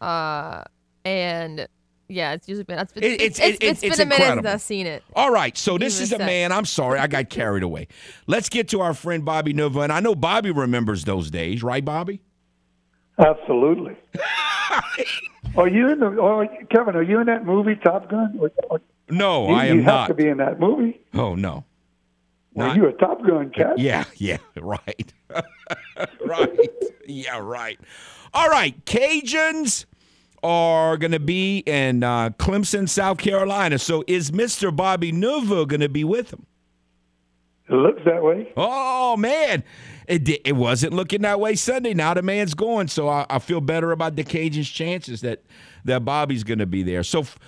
Uh, 0.00 0.64
and 1.04 1.68
yeah, 2.08 2.32
it's 2.32 2.48
usually 2.48 2.64
been 2.64 2.78
it's 2.78 2.92
been, 2.92 3.02
It- 3.04 3.20
it's, 3.20 3.38
it's- 3.38 3.50
it's, 3.54 3.58
it- 3.62 3.66
it's 3.68 3.82
it's 3.82 3.96
been 3.96 4.06
a 4.06 4.08
minute 4.08 4.22
incredible. 4.22 4.42
since 4.48 4.54
I've 4.54 4.62
seen 4.62 4.86
it. 4.86 5.02
All 5.14 5.30
right, 5.30 5.56
so 5.56 5.78
this 5.78 6.00
is 6.00 6.12
a 6.12 6.16
sex. 6.16 6.26
man. 6.26 6.52
I'm 6.52 6.64
sorry, 6.64 6.98
I 6.98 7.06
got 7.06 7.30
carried 7.30 7.62
away. 7.62 7.88
Let's 8.26 8.48
get 8.48 8.68
to 8.68 8.80
our 8.80 8.94
friend 8.94 9.24
Bobby 9.24 9.52
Nova, 9.52 9.80
and 9.80 9.92
I 9.92 10.00
know 10.00 10.14
Bobby 10.14 10.50
remembers 10.50 11.04
those 11.04 11.30
days, 11.30 11.62
right, 11.62 11.84
Bobby? 11.84 12.20
Absolutely. 13.18 13.96
are 15.56 15.68
you 15.68 15.88
in 15.90 16.00
the? 16.00 16.06
Or, 16.06 16.46
Kevin, 16.70 16.96
are 16.96 17.02
you 17.02 17.18
in 17.20 17.26
that 17.26 17.46
movie 17.46 17.76
Top 17.76 18.10
Gun? 18.10 18.36
Or, 18.38 18.50
or, 18.68 18.80
No, 19.08 19.48
you, 19.48 19.54
I 19.54 19.64
am 19.66 19.76
you 19.78 19.82
have 19.84 20.08
to 20.08 20.14
be 20.14 20.28
in 20.28 20.36
that 20.38 20.60
movie. 20.60 21.00
Oh 21.14 21.34
no. 21.34 21.64
Well, 22.52 22.68
Not- 22.68 22.76
you're 22.76 22.88
a 22.88 22.92
Top 22.92 23.22
Gun 23.26 23.50
cat. 23.50 23.78
Yeah, 23.78 24.04
yeah, 24.16 24.36
right. 24.56 25.12
right. 26.26 26.58
Yeah, 27.06 27.38
right. 27.38 27.78
All 28.34 28.48
right, 28.48 28.84
Cajuns 28.84 29.86
are 30.42 30.96
going 30.96 31.12
to 31.12 31.20
be 31.20 31.58
in 31.60 32.02
uh, 32.02 32.30
Clemson, 32.30 32.88
South 32.88 33.18
Carolina. 33.18 33.78
So 33.78 34.04
is 34.06 34.30
Mr. 34.30 34.74
Bobby 34.74 35.12
Nova 35.12 35.66
going 35.66 35.80
to 35.80 35.88
be 35.88 36.04
with 36.04 36.30
them? 36.30 36.46
It 37.68 37.74
looks 37.74 38.02
that 38.04 38.22
way. 38.22 38.52
Oh 38.56 39.16
man, 39.16 39.64
it 40.06 40.22
di- 40.22 40.40
it 40.44 40.52
wasn't 40.52 40.92
looking 40.92 41.22
that 41.22 41.40
way 41.40 41.56
Sunday. 41.56 41.94
Now 41.94 42.14
the 42.14 42.22
man's 42.22 42.54
going, 42.54 42.86
so 42.86 43.08
I, 43.08 43.26
I 43.28 43.40
feel 43.40 43.60
better 43.60 43.90
about 43.90 44.14
the 44.14 44.22
Cajuns' 44.22 44.72
chances 44.72 45.20
that 45.22 45.42
that 45.84 46.04
Bobby's 46.04 46.44
going 46.44 46.60
to 46.60 46.66
be 46.66 46.84
there. 46.84 47.02
So, 47.02 47.20
f- 47.20 47.38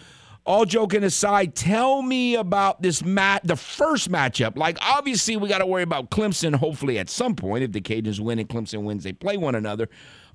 all 0.45 0.65
joking 0.65 1.05
aside, 1.05 1.55
tell 1.55 2.03
me 2.03 2.35
about 2.35 2.83
this 2.83 3.05
mat, 3.05 3.43
the 3.45 3.55
first 3.55 4.11
matchup. 4.11 4.57
Like 4.57 4.79
obviously, 4.83 5.37
we 5.37 5.49
got 5.49 5.59
to 5.59 5.67
worry 5.67 5.85
about 5.85 6.11
Clemson. 6.11 6.53
Hopefully, 6.57 6.99
at 6.99 7.09
some 7.09 7.37
point, 7.37 7.63
if 7.63 7.71
the 7.71 7.81
Cajuns 7.81 8.19
win 8.19 8.41
and 8.41 8.49
Clemson 8.49 8.83
wins, 8.83 9.05
they 9.05 9.13
play 9.13 9.37
one 9.37 9.55
another. 9.55 9.89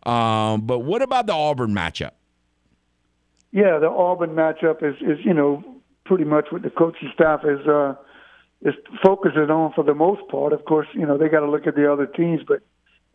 Um, 0.06 0.62
but 0.62 0.80
what 0.80 1.02
about 1.02 1.28
the 1.28 1.34
Auburn 1.34 1.74
matchup? 1.74 2.12
Yeah, 3.54 3.78
the 3.80 3.88
Auburn 3.88 4.32
matchup 4.32 4.84
is 4.84 4.96
is 5.02 5.24
you 5.24 5.34
know 5.34 5.64
pretty 6.06 6.26
much 6.26 6.48
what 6.50 6.64
the 6.64 6.72
coaching 6.72 7.12
staff 7.14 7.42
is 7.46 7.66
uh, 7.68 7.94
is 8.64 8.74
focusing 9.04 9.50
on 9.50 9.72
for 9.74 9.84
the 9.84 9.94
most 9.94 10.28
part. 10.30 10.54
Of 10.54 10.66
course, 10.66 10.88
you 10.94 11.06
know 11.06 11.18
they 11.18 11.30
got 11.30 11.42
to 11.42 11.50
look 11.50 11.68
at 11.68 11.76
the 11.76 11.90
other 11.92 12.08
teams, 12.08 12.42
but 12.48 12.62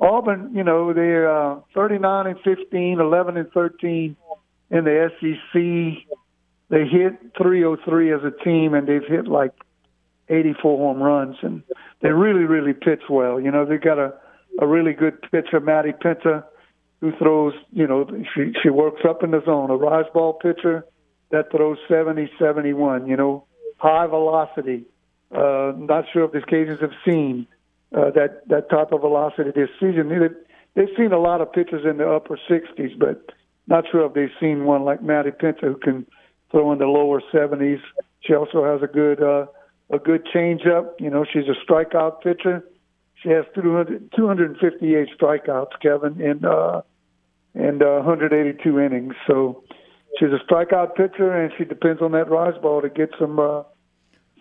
Auburn, 0.00 0.52
you 0.54 0.62
know, 0.62 0.92
they're 0.92 1.28
uh, 1.28 1.60
39 1.74 2.28
and 2.28 2.36
15, 2.44 3.00
11 3.00 3.36
and 3.36 3.50
13 3.50 4.16
in 4.70 4.84
the 4.84 5.10
SEC. 5.18 6.08
They 6.70 6.86
hit 6.86 7.18
303 7.36 8.12
as 8.12 8.20
a 8.22 8.44
team, 8.44 8.74
and 8.74 8.86
they've 8.86 9.02
hit 9.04 9.26
like 9.26 9.52
84 10.28 10.78
home 10.78 11.02
runs, 11.02 11.36
and 11.42 11.64
they 12.00 12.10
really, 12.10 12.44
really 12.44 12.74
pitch 12.74 13.02
well. 13.10 13.40
You 13.40 13.50
know, 13.50 13.64
they 13.66 13.76
got 13.76 13.98
a 13.98 14.14
a 14.60 14.66
really 14.66 14.92
good 14.92 15.20
pitcher, 15.30 15.60
Maddie 15.60 15.92
Penta, 15.92 16.44
who 17.00 17.12
throws. 17.18 17.54
You 17.72 17.86
know, 17.86 18.06
she 18.34 18.52
she 18.62 18.70
works 18.70 19.02
up 19.08 19.22
in 19.22 19.30
the 19.30 19.42
zone. 19.44 19.70
A 19.70 19.76
rise 19.76 20.06
ball 20.12 20.34
pitcher 20.34 20.84
that 21.30 21.50
throws 21.50 21.78
70, 21.88 22.30
71. 22.38 23.06
You 23.06 23.16
know, 23.16 23.44
high 23.76 24.06
velocity. 24.06 24.84
Uh, 25.30 25.72
not 25.76 26.04
sure 26.12 26.24
if 26.24 26.32
the 26.32 26.38
Cajuns 26.38 26.80
have 26.80 26.92
seen 27.04 27.46
uh, 27.96 28.10
that 28.10 28.48
that 28.48 28.70
type 28.70 28.92
of 28.92 29.00
velocity 29.00 29.50
this 29.54 29.70
season. 29.80 30.08
They, 30.08 30.28
they've 30.74 30.94
seen 30.96 31.12
a 31.12 31.18
lot 31.18 31.40
of 31.40 31.52
pitchers 31.52 31.84
in 31.88 31.98
the 31.98 32.08
upper 32.08 32.38
60s, 32.48 32.98
but 32.98 33.30
not 33.66 33.84
sure 33.90 34.06
if 34.06 34.14
they've 34.14 34.30
seen 34.40 34.64
one 34.64 34.84
like 34.84 35.02
Maddie 35.02 35.30
Penta 35.30 35.60
who 35.62 35.76
can 35.76 36.06
throw 36.50 36.72
in 36.72 36.78
the 36.78 36.86
lower 36.86 37.22
70s. 37.32 37.80
She 38.20 38.34
also 38.34 38.64
has 38.64 38.82
a 38.82 38.92
good 38.92 39.22
uh, 39.22 39.46
a 39.90 39.98
good 39.98 40.26
changeup. 40.34 40.92
You 40.98 41.10
know, 41.10 41.24
she's 41.30 41.44
a 41.48 41.70
strikeout 41.70 42.22
pitcher. 42.22 42.64
She 43.22 43.30
has 43.30 43.44
200, 43.54 44.12
258 44.16 45.08
strikeouts, 45.18 45.72
Kevin, 45.82 46.20
in 46.20 46.44
uh, 46.44 46.82
and 47.54 47.82
uh, 47.82 48.02
182 48.02 48.78
innings. 48.78 49.14
So 49.26 49.64
she's 50.18 50.28
a 50.28 50.38
strikeout 50.52 50.94
pitcher, 50.94 51.32
and 51.32 51.52
she 51.58 51.64
depends 51.64 52.00
on 52.00 52.12
that 52.12 52.30
rise 52.30 52.60
ball 52.62 52.80
to 52.82 52.88
get 52.88 53.10
some 53.18 53.40
uh, 53.40 53.62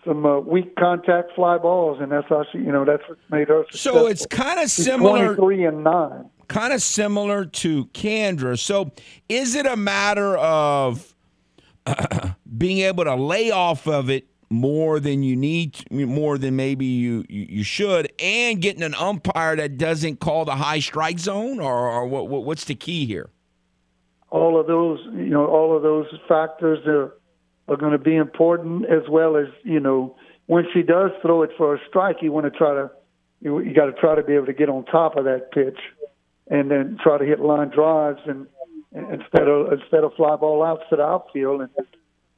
some 0.06 0.26
uh, 0.26 0.40
weak 0.40 0.76
contact 0.76 1.34
fly 1.36 1.58
balls, 1.58 2.00
and 2.00 2.12
that's 2.12 2.28
how 2.30 2.46
she, 2.52 2.60
you 2.60 2.72
know, 2.72 2.86
that's 2.86 3.04
what 3.10 3.18
made 3.30 3.50
her. 3.50 3.66
So 3.72 4.08
it's 4.08 4.26
kind 4.26 4.60
of 4.60 4.70
similar. 4.70 5.36
23 5.36 5.66
and 5.66 5.84
nine. 5.84 6.30
kind 6.48 6.72
of 6.72 6.82
similar 6.82 7.46
to 7.46 7.86
Kandra. 7.88 8.58
So, 8.58 8.92
is 9.28 9.56
it 9.56 9.66
a 9.66 9.76
matter 9.76 10.38
of 10.38 11.14
being 12.58 12.80
able 12.80 13.04
to 13.06 13.16
lay 13.16 13.52
off 13.52 13.88
of 13.88 14.10
it 14.10 14.28
more 14.50 15.00
than 15.00 15.24
you 15.24 15.36
need, 15.36 15.84
more 15.92 16.38
than 16.38 16.56
maybe 16.56 16.86
you 16.86 17.26
you 17.30 17.64
should, 17.64 18.12
and 18.20 18.62
getting 18.62 18.84
an 18.84 18.96
umpire 18.96 19.56
that 19.56 19.78
doesn't 19.78 20.20
call 20.20 20.46
the 20.46 20.56
high 20.56 20.80
strike 20.80 21.20
zone, 21.20 21.60
or, 21.60 21.90
or 21.90 22.08
what, 22.08 22.28
what 22.30 22.44
what's 22.44 22.66
the 22.66 22.76
key 22.76 23.06
here? 23.06 23.30
all 24.30 24.60
of 24.60 24.68
those 24.68 25.00
you 25.14 25.30
know 25.30 25.46
all 25.46 25.76
of 25.76 25.84
those 25.84 26.08
factors 26.28 26.80
are 26.86 27.14
are 27.68 27.78
going 27.78 27.92
to 27.92 27.98
be 27.98 28.16
important 28.16 28.86
as 28.86 29.08
well 29.10 29.38
as 29.38 29.48
you 29.64 29.80
know 29.80 30.16
when 30.48 30.66
she 30.74 30.82
does 30.82 31.12
throw 31.22 31.44
it 31.44 31.52
for 31.58 31.76
a 31.76 31.80
strike 31.88 32.18
you 32.22 32.32
want 32.32 32.46
to 32.46 32.58
try 32.58 32.74
to 32.74 32.90
you, 33.40 33.60
you 33.60 33.74
got 33.74 33.86
to 33.86 33.94
try 33.94 34.16
to 34.16 34.24
be 34.24 34.34
able 34.34 34.48
to 34.48 34.54
get 34.54 34.70
on 34.70 34.84
top 34.86 35.16
of 35.16 35.26
that 35.26 35.52
pitch 35.52 35.80
and 36.50 36.72
then 36.72 36.98
try 37.02 37.18
to 37.18 37.26
hit 37.26 37.40
line 37.40 37.70
drives 37.70 38.22
and, 38.26 38.48
and 38.94 39.22
instead 39.22 39.48
of 39.48 39.72
instead 39.72 40.04
of 40.04 40.14
fly 40.16 40.36
ball 40.36 40.64
outs 40.64 40.84
to 40.90 40.96
the 40.96 41.04
outfield 41.04 41.62
and 41.62 41.70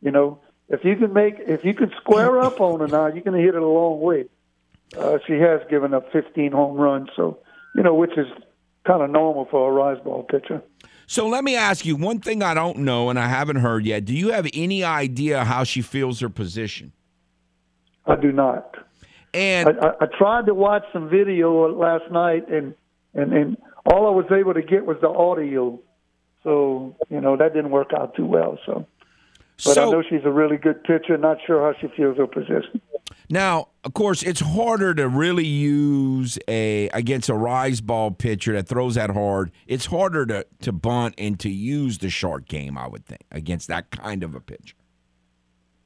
you 0.02 0.12
know 0.12 0.40
if 0.70 0.84
you 0.84 0.96
can 0.96 1.14
make 1.14 1.36
if 1.40 1.64
you 1.64 1.74
can 1.74 1.92
square 2.02 2.42
up 2.42 2.60
on 2.62 2.80
her 2.80 2.88
now 2.88 3.08
you're 3.08 3.24
going 3.24 3.38
to 3.38 3.44
hit 3.44 3.56
it 3.56 3.62
a 3.62 3.68
long 3.68 4.00
way 4.00 4.26
uh, 4.98 5.18
she 5.28 5.34
has 5.34 5.62
given 5.70 5.94
up 5.94 6.12
15 6.12 6.52
home 6.52 6.78
runs 6.78 7.10
so 7.16 7.40
you 7.76 7.84
know 7.84 7.94
which 7.94 8.18
is 8.18 8.28
kind 8.86 9.02
of 9.02 9.10
normal 9.10 9.46
for 9.46 9.70
a 9.70 9.74
rise 9.74 10.02
ball 10.04 10.24
pitcher 10.24 10.62
So 11.08 11.28
let 11.28 11.44
me 11.44 11.56
ask 11.56 11.86
you 11.86 11.96
one 11.96 12.20
thing 12.20 12.44
I 12.44 12.54
don't 12.54 12.80
know 12.80 13.10
and 13.10 13.18
I 13.18 13.28
haven't 13.28 13.58
heard 13.58 13.84
yet. 13.86 14.06
Do 14.06 14.14
you 14.14 14.32
have 14.32 14.48
any 14.54 14.84
idea 14.84 15.44
how 15.44 15.64
she 15.64 15.82
feels 15.82 16.20
her 16.20 16.30
position? 16.30 16.92
I 18.06 18.16
do 18.16 18.32
not. 18.32 18.76
And 19.34 19.70
I, 19.70 19.88
I, 19.88 19.92
I 20.02 20.06
tried 20.18 20.46
to 20.48 20.54
watch 20.54 20.84
some 20.92 21.10
video 21.10 21.68
last 21.76 22.12
night, 22.12 22.50
and, 22.50 22.74
and 23.14 23.34
and 23.34 23.58
all 23.86 24.08
I 24.08 24.12
was 24.12 24.26
able 24.32 24.54
to 24.54 24.62
get 24.62 24.86
was 24.86 24.98
the 25.02 25.10
audio. 25.10 25.80
So 26.44 26.96
you 27.10 27.22
know 27.22 27.38
that 27.38 27.54
didn't 27.54 27.72
work 27.72 27.92
out 27.96 28.16
too 28.16 28.26
well. 28.26 28.58
So, 28.66 28.88
but 29.66 29.78
I 29.78 29.86
know 29.86 30.04
she's 30.08 30.26
a 30.26 30.32
really 30.32 30.58
good 30.58 30.84
pitcher. 30.84 31.18
Not 31.18 31.38
sure 31.46 31.62
how 31.62 31.80
she 31.80 31.88
feels 31.96 32.18
her 32.18 32.28
position. 32.28 32.82
Now, 33.30 33.68
of 33.84 33.94
course, 33.94 34.24
it's 34.24 34.40
harder 34.40 34.94
to 34.96 35.08
really 35.08 35.46
use 35.46 36.40
a 36.48 36.90
against 36.90 37.30
a 37.30 37.36
rise 37.36 37.82
ball 37.82 38.12
pitcher 38.12 38.54
that 38.54 38.68
throws 38.68 38.96
that 38.96 39.12
hard. 39.12 39.52
It's 39.68 39.86
harder 39.86 40.26
to 40.26 40.46
to 40.62 40.72
bunt 40.72 41.16
and 41.18 41.40
to 41.42 41.50
use 41.50 42.00
the 42.00 42.10
short 42.10 42.48
game, 42.48 42.78
I 42.78 42.88
would 42.88 43.06
think, 43.06 43.22
against 43.32 43.68
that 43.68 43.92
kind 43.92 44.24
of 44.24 44.36
a 44.36 44.40
pitcher. 44.40 44.76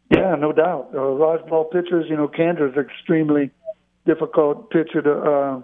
Yeah, 0.09 0.35
no 0.35 0.51
doubt. 0.51 0.91
Uh, 0.93 1.01
rise 1.01 1.41
ball 1.49 1.65
pitchers, 1.65 2.05
you 2.09 2.15
know, 2.15 2.27
Kandra's 2.27 2.77
extremely 2.77 3.51
difficult 4.05 4.69
pitcher 4.69 5.01
to 5.01 5.13
uh, 5.13 5.61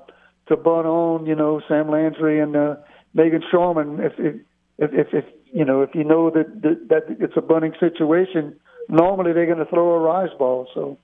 to 0.47 0.57
bunt 0.57 0.85
on. 0.85 1.25
You 1.25 1.35
know, 1.35 1.61
Sam 1.67 1.89
Landry 1.89 2.39
and 2.39 2.55
uh, 2.55 2.75
Meghan 3.15 3.43
Schorman. 3.51 4.05
If 4.05 4.13
if, 4.19 4.35
if 4.79 4.91
if 4.93 5.13
if 5.13 5.25
you 5.51 5.65
know 5.65 5.81
if 5.81 5.93
you 5.93 6.03
know 6.03 6.29
that 6.29 6.61
that, 6.61 6.89
that 6.89 7.17
it's 7.19 7.33
a 7.37 7.41
bunting 7.41 7.73
situation, 7.79 8.59
normally 8.87 9.33
they're 9.33 9.45
going 9.45 9.59
to 9.59 9.65
throw 9.65 9.93
a 9.93 9.99
rise 9.99 10.35
ball. 10.37 10.67
So 10.73 10.97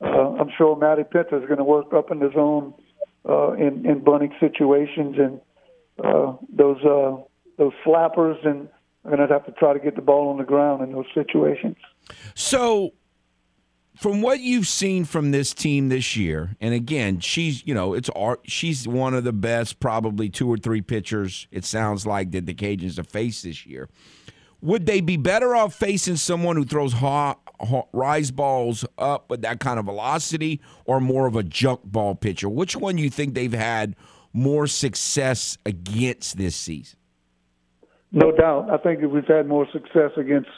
uh, 0.00 0.40
I'm 0.40 0.50
sure 0.56 0.76
Maddie 0.76 1.02
Penta 1.02 1.40
is 1.40 1.46
going 1.46 1.58
to 1.58 1.64
work 1.64 1.92
up 1.92 2.10
in 2.10 2.18
the 2.18 2.30
zone 2.34 2.74
uh, 3.28 3.52
in 3.52 3.86
in 3.86 4.02
bunting 4.04 4.34
situations, 4.40 5.16
and 5.18 5.40
uh, 6.04 6.36
those 6.52 6.82
uh, 6.84 7.16
those 7.58 7.72
slappers 7.86 8.44
and 8.46 8.68
are 9.04 9.16
going 9.16 9.28
to 9.28 9.32
have 9.32 9.44
to 9.46 9.52
try 9.52 9.72
to 9.72 9.78
get 9.78 9.96
the 9.96 10.02
ball 10.02 10.30
on 10.30 10.38
the 10.38 10.44
ground 10.44 10.82
in 10.82 10.92
those 10.92 11.06
situations. 11.14 11.76
So, 12.34 12.92
from 13.96 14.22
what 14.22 14.40
you've 14.40 14.66
seen 14.66 15.04
from 15.04 15.30
this 15.30 15.54
team 15.54 15.88
this 15.88 16.16
year, 16.16 16.56
and 16.60 16.74
again, 16.74 17.20
she's 17.20 17.66
you 17.66 17.74
know 17.74 17.94
it's. 17.94 18.10
She's 18.44 18.88
one 18.88 19.14
of 19.14 19.24
the 19.24 19.32
best, 19.32 19.80
probably 19.80 20.28
two 20.28 20.48
or 20.48 20.56
three 20.56 20.82
pitchers. 20.82 21.46
It 21.50 21.64
sounds 21.64 22.06
like 22.06 22.32
that 22.32 22.46
the 22.46 22.54
Cajuns 22.54 22.96
have 22.96 23.08
faced 23.08 23.44
this 23.44 23.64
year. 23.64 23.88
Would 24.60 24.86
they 24.86 25.00
be 25.00 25.16
better 25.16 25.54
off 25.54 25.74
facing 25.74 26.16
someone 26.16 26.56
who 26.56 26.64
throws 26.64 26.94
hot, 26.94 27.38
rise 27.92 28.30
balls 28.30 28.84
up 28.96 29.28
with 29.28 29.42
that 29.42 29.60
kind 29.60 29.78
of 29.78 29.84
velocity, 29.84 30.60
or 30.86 31.00
more 31.00 31.26
of 31.26 31.36
a 31.36 31.42
junk 31.42 31.82
ball 31.84 32.14
pitcher? 32.14 32.48
Which 32.48 32.74
one 32.74 32.96
do 32.96 33.02
you 33.02 33.10
think 33.10 33.34
they've 33.34 33.52
had 33.52 33.94
more 34.32 34.66
success 34.66 35.58
against 35.66 36.38
this 36.38 36.56
season? 36.56 36.98
No 38.10 38.32
doubt. 38.32 38.70
I 38.70 38.78
think 38.78 39.00
we've 39.02 39.26
had 39.26 39.46
more 39.46 39.66
success 39.70 40.12
against 40.16 40.48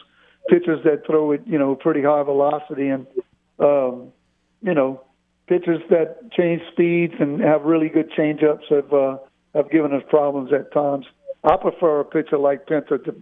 pitchers 0.49 0.81
that 0.85 1.07
throw 1.07 1.33
it, 1.33 1.43
you 1.45 1.59
know, 1.59 1.75
pretty 1.75 2.03
high 2.03 2.23
velocity 2.23 2.89
and, 2.89 3.07
um, 3.59 4.13
you 4.63 4.75
know, 4.75 5.03
pitchers 5.47 5.83
that 5.91 6.33
change 6.33 6.63
speeds 6.73 7.15
and 7.19 7.41
have 7.41 7.63
really 7.63 7.89
good 7.89 8.11
changeups 8.11 8.69
have 8.71 8.93
uh, 8.93 9.19
have 9.55 9.71
given 9.71 9.93
us 9.93 10.03
problems 10.09 10.53
at 10.53 10.73
times. 10.73 11.07
I 11.45 11.57
prefer 11.57 12.01
a 12.01 12.05
pitcher 12.05 12.39
like 12.39 12.67
Penta 12.67 13.03
to, 13.05 13.15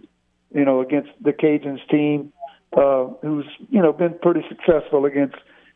you 0.53 0.65
know, 0.65 0.81
against 0.81 1.11
the 1.21 1.31
Cajuns 1.31 1.87
team, 1.89 2.33
uh, 2.75 3.05
who's 3.21 3.45
you 3.69 3.81
know 3.81 3.93
been 3.93 4.17
pretty 4.21 4.41
successful 4.49 5.05
against 5.05 5.35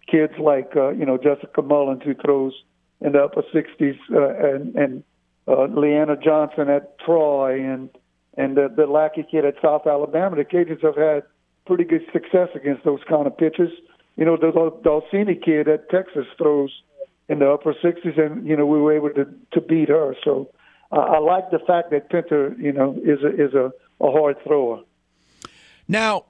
kids 0.10 0.34
like 0.40 0.72
uh, 0.76 0.90
you 0.90 1.06
know 1.06 1.18
Jessica 1.18 1.61
Mullins 1.61 2.02
who 2.03 2.15
throws 2.15 2.53
in 3.02 3.14
the 3.14 3.23
upper 3.23 3.44
60s, 3.53 3.98
uh, 4.11 4.56
and 4.56 4.76
and 4.76 5.03
uh, 5.48 5.65
Leanna 5.65 6.18
Johnson 6.18 6.69
at 6.69 6.98
Troy, 6.99 7.61
and 7.61 7.90
and 8.38 8.56
the, 8.56 8.72
the 8.76 8.84
Lackie 8.84 9.30
kid 9.30 9.45
at 9.45 9.56
South 9.61 9.86
Alabama. 9.86 10.36
The 10.36 10.45
Cajuns 10.45 10.84
have 10.84 10.95
had 10.95 11.23
pretty 11.65 11.84
good 11.84 12.06
success 12.11 12.49
against 12.56 12.84
those 12.84 12.99
kind 13.07 13.27
of 13.27 13.38
pitches. 13.38 13.69
You 14.19 14.25
know, 14.25 14.35
the 14.35 14.51
Dolcini 14.51 15.41
kid 15.41 15.69
at 15.69 15.89
Texas 15.89 16.25
throws 16.37 16.71
in 17.29 17.39
the 17.39 17.49
upper 17.49 17.73
60s, 17.73 18.19
and 18.19 18.45
you 18.45 18.57
know 18.57 18.65
we 18.65 18.77
were 18.77 18.93
able 18.93 19.11
to 19.11 19.25
to 19.53 19.61
beat 19.61 19.87
her. 19.87 20.13
So 20.25 20.51
uh, 20.91 20.97
I 20.99 21.19
like 21.19 21.51
the 21.51 21.59
fact 21.59 21.91
that 21.91 22.11
Penta, 22.11 22.59
you 22.59 22.73
know, 22.73 22.99
is 23.01 23.23
a 23.23 23.29
is 23.29 23.53
a, 23.53 23.71
a 24.01 24.11
hard 24.11 24.35
thrower. 24.43 24.81
Now, 25.87 26.25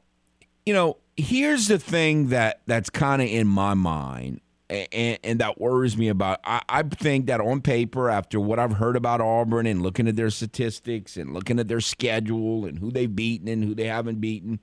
you 0.68 0.74
know, 0.76 0.98
here's 1.18 1.68
the 1.68 1.80
thing 1.80 2.28
that 2.28 2.62
that's 2.68 2.92
kind 2.92 3.24
of 3.24 3.28
in 3.28 3.48
my 3.48 3.74
mind. 3.74 4.42
And, 4.70 5.18
and, 5.24 5.40
that 5.40 5.60
worries 5.60 5.98
me 5.98 6.10
about. 6.10 6.42
I, 6.44 6.62
I 6.70 6.84
think 6.84 7.26
that 7.26 7.42
on 7.42 7.62
paper, 7.62 8.08
after 8.08 8.40
what 8.40 8.60
I've 8.60 8.74
heard 8.74 8.96
about 8.96 9.20
Auburn 9.20 9.66
and 9.66 9.82
looking 9.82 10.08
at 10.08 10.16
their 10.16 10.30
statistics 10.30 11.18
and 11.18 11.34
looking 11.34 11.58
at 11.58 11.68
their 11.68 11.82
schedule 11.82 12.66
and 12.66 12.78
who 12.78 12.92
they've 12.92 13.16
beaten 13.16 13.48
and 13.48 13.64
who 13.64 13.74
they 13.74 13.86
haven't 13.86 14.22
beaten, 14.22 14.60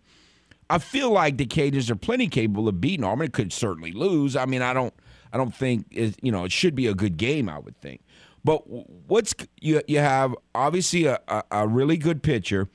I 0.68 0.78
feel 0.78 1.10
like 1.10 1.36
the 1.36 1.46
Cajuns 1.46 1.90
are 1.90 1.96
plenty 1.96 2.28
capable 2.28 2.68
of 2.68 2.80
beating 2.80 3.04
Auburn. 3.04 3.26
It 3.26 3.32
could 3.32 3.52
certainly 3.52 3.92
lose. 3.92 4.34
I 4.34 4.46
mean, 4.46 4.62
I 4.62 4.72
don't, 4.72 4.94
I 5.32 5.36
don't 5.36 5.54
think 5.54 5.86
it, 5.90 6.16
you 6.22 6.32
know 6.32 6.44
it 6.44 6.52
should 6.52 6.74
be 6.74 6.86
a 6.86 6.94
good 6.94 7.16
game. 7.16 7.48
I 7.48 7.58
would 7.58 7.80
think, 7.80 8.02
but 8.44 8.68
what's 8.68 9.34
you 9.60 9.82
you 9.86 9.98
have 9.98 10.34
obviously 10.54 11.06
a, 11.06 11.20
a, 11.28 11.42
a 11.50 11.68
really 11.68 11.96
good 11.96 12.22
pitcher, 12.22 12.68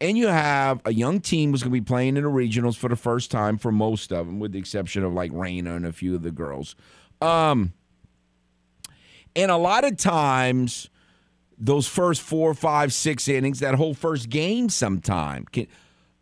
and 0.00 0.16
you 0.16 0.28
have 0.28 0.80
a 0.84 0.92
young 0.92 1.20
team 1.20 1.50
who's 1.50 1.62
going 1.62 1.72
to 1.72 1.80
be 1.80 1.84
playing 1.84 2.16
in 2.16 2.24
the 2.24 2.30
regionals 2.30 2.76
for 2.76 2.88
the 2.88 2.96
first 2.96 3.30
time 3.30 3.58
for 3.58 3.72
most 3.72 4.12
of 4.12 4.26
them, 4.26 4.38
with 4.38 4.52
the 4.52 4.58
exception 4.58 5.04
of 5.04 5.12
like 5.12 5.32
Raina 5.32 5.76
and 5.76 5.86
a 5.86 5.92
few 5.92 6.14
of 6.14 6.22
the 6.22 6.30
girls. 6.30 6.76
Um, 7.20 7.72
and 9.36 9.50
a 9.50 9.56
lot 9.56 9.84
of 9.84 9.96
times, 9.96 10.88
those 11.58 11.86
first 11.86 12.22
four, 12.22 12.54
five, 12.54 12.92
six 12.92 13.28
innings, 13.28 13.60
that 13.60 13.74
whole 13.74 13.94
first 13.94 14.28
game, 14.28 14.68
sometime 14.68 15.46
can 15.46 15.66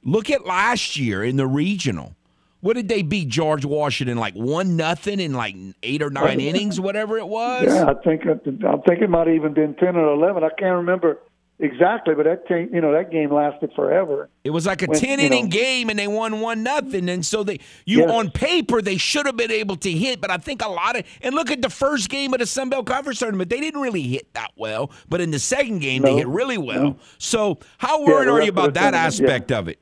Look 0.05 0.31
at 0.31 0.45
last 0.47 0.97
year 0.97 1.23
in 1.23 1.37
the 1.37 1.47
regional. 1.47 2.17
What 2.61 2.75
did 2.75 2.89
they 2.89 3.03
beat 3.03 3.29
George 3.29 3.65
Washington 3.65 4.19
like 4.19 4.35
one 4.35 4.77
nothing 4.77 5.19
in 5.19 5.35
like 5.35 5.57
eight 5.83 6.01
or 6.01 6.11
nine 6.11 6.39
innings, 6.39 6.81
whatever 6.81 7.19
it 7.19 7.27
was? 7.27 7.65
Yeah, 7.67 7.91
I 7.91 7.95
think 7.95 8.23
I 8.23 8.35
think 8.35 9.03
it 9.03 9.11
might 9.11 9.27
have 9.27 9.35
even 9.35 9.53
been 9.53 9.75
ten 9.75 9.97
or 9.97 10.13
eleven. 10.13 10.45
I 10.45 10.49
can't 10.51 10.77
remember 10.77 11.19
exactly, 11.59 12.15
but 12.15 12.25
that 12.25 12.47
game, 12.47 12.71
you 12.73 12.81
know, 12.81 12.93
that 12.93 13.11
game 13.11 13.33
lasted 13.33 13.73
forever. 13.75 14.29
It 14.45 14.51
was 14.51 14.65
like 14.65 14.83
a 14.83 14.87
when, 14.87 14.99
ten 14.99 15.19
inning 15.19 15.47
know, 15.47 15.51
game, 15.51 15.91
and 15.91 15.99
they 15.99 16.07
won 16.07 16.41
one 16.41 16.63
nothing. 16.63 17.09
And 17.09 17.27
so 17.27 17.43
they, 17.43 17.59
you 17.85 18.01
yes. 18.01 18.11
on 18.11 18.31
paper, 18.31 18.81
they 18.81 18.97
should 18.97 19.27
have 19.27 19.37
been 19.37 19.51
able 19.51 19.75
to 19.79 19.91
hit, 19.91 20.21
but 20.21 20.31
I 20.31 20.37
think 20.37 20.65
a 20.65 20.69
lot 20.69 20.97
of 20.97 21.05
and 21.21 21.35
look 21.35 21.51
at 21.51 21.63
the 21.63 21.71
first 21.71 22.11
game 22.11 22.33
of 22.33 22.39
the 22.39 22.47
Sun 22.47 22.69
Belt 22.71 22.87
Conference 22.87 23.19
tournament, 23.19 23.51
they 23.51 23.61
didn't 23.61 23.81
really 23.81 24.03
hit 24.03 24.33
that 24.35 24.53
well, 24.57 24.93
but 25.09 25.21
in 25.21 25.33
the 25.33 25.41
second 25.41 25.81
game, 25.81 26.03
no. 26.03 26.11
they 26.11 26.19
hit 26.19 26.29
really 26.29 26.59
well. 26.59 26.83
No. 26.83 26.97
So 27.19 27.59
how 27.79 28.05
worried 28.05 28.27
yeah, 28.27 28.33
are 28.33 28.43
you 28.43 28.51
about 28.51 28.75
that 28.75 28.95
aspect 28.95 29.51
yeah. 29.51 29.59
of 29.59 29.67
it? 29.67 29.81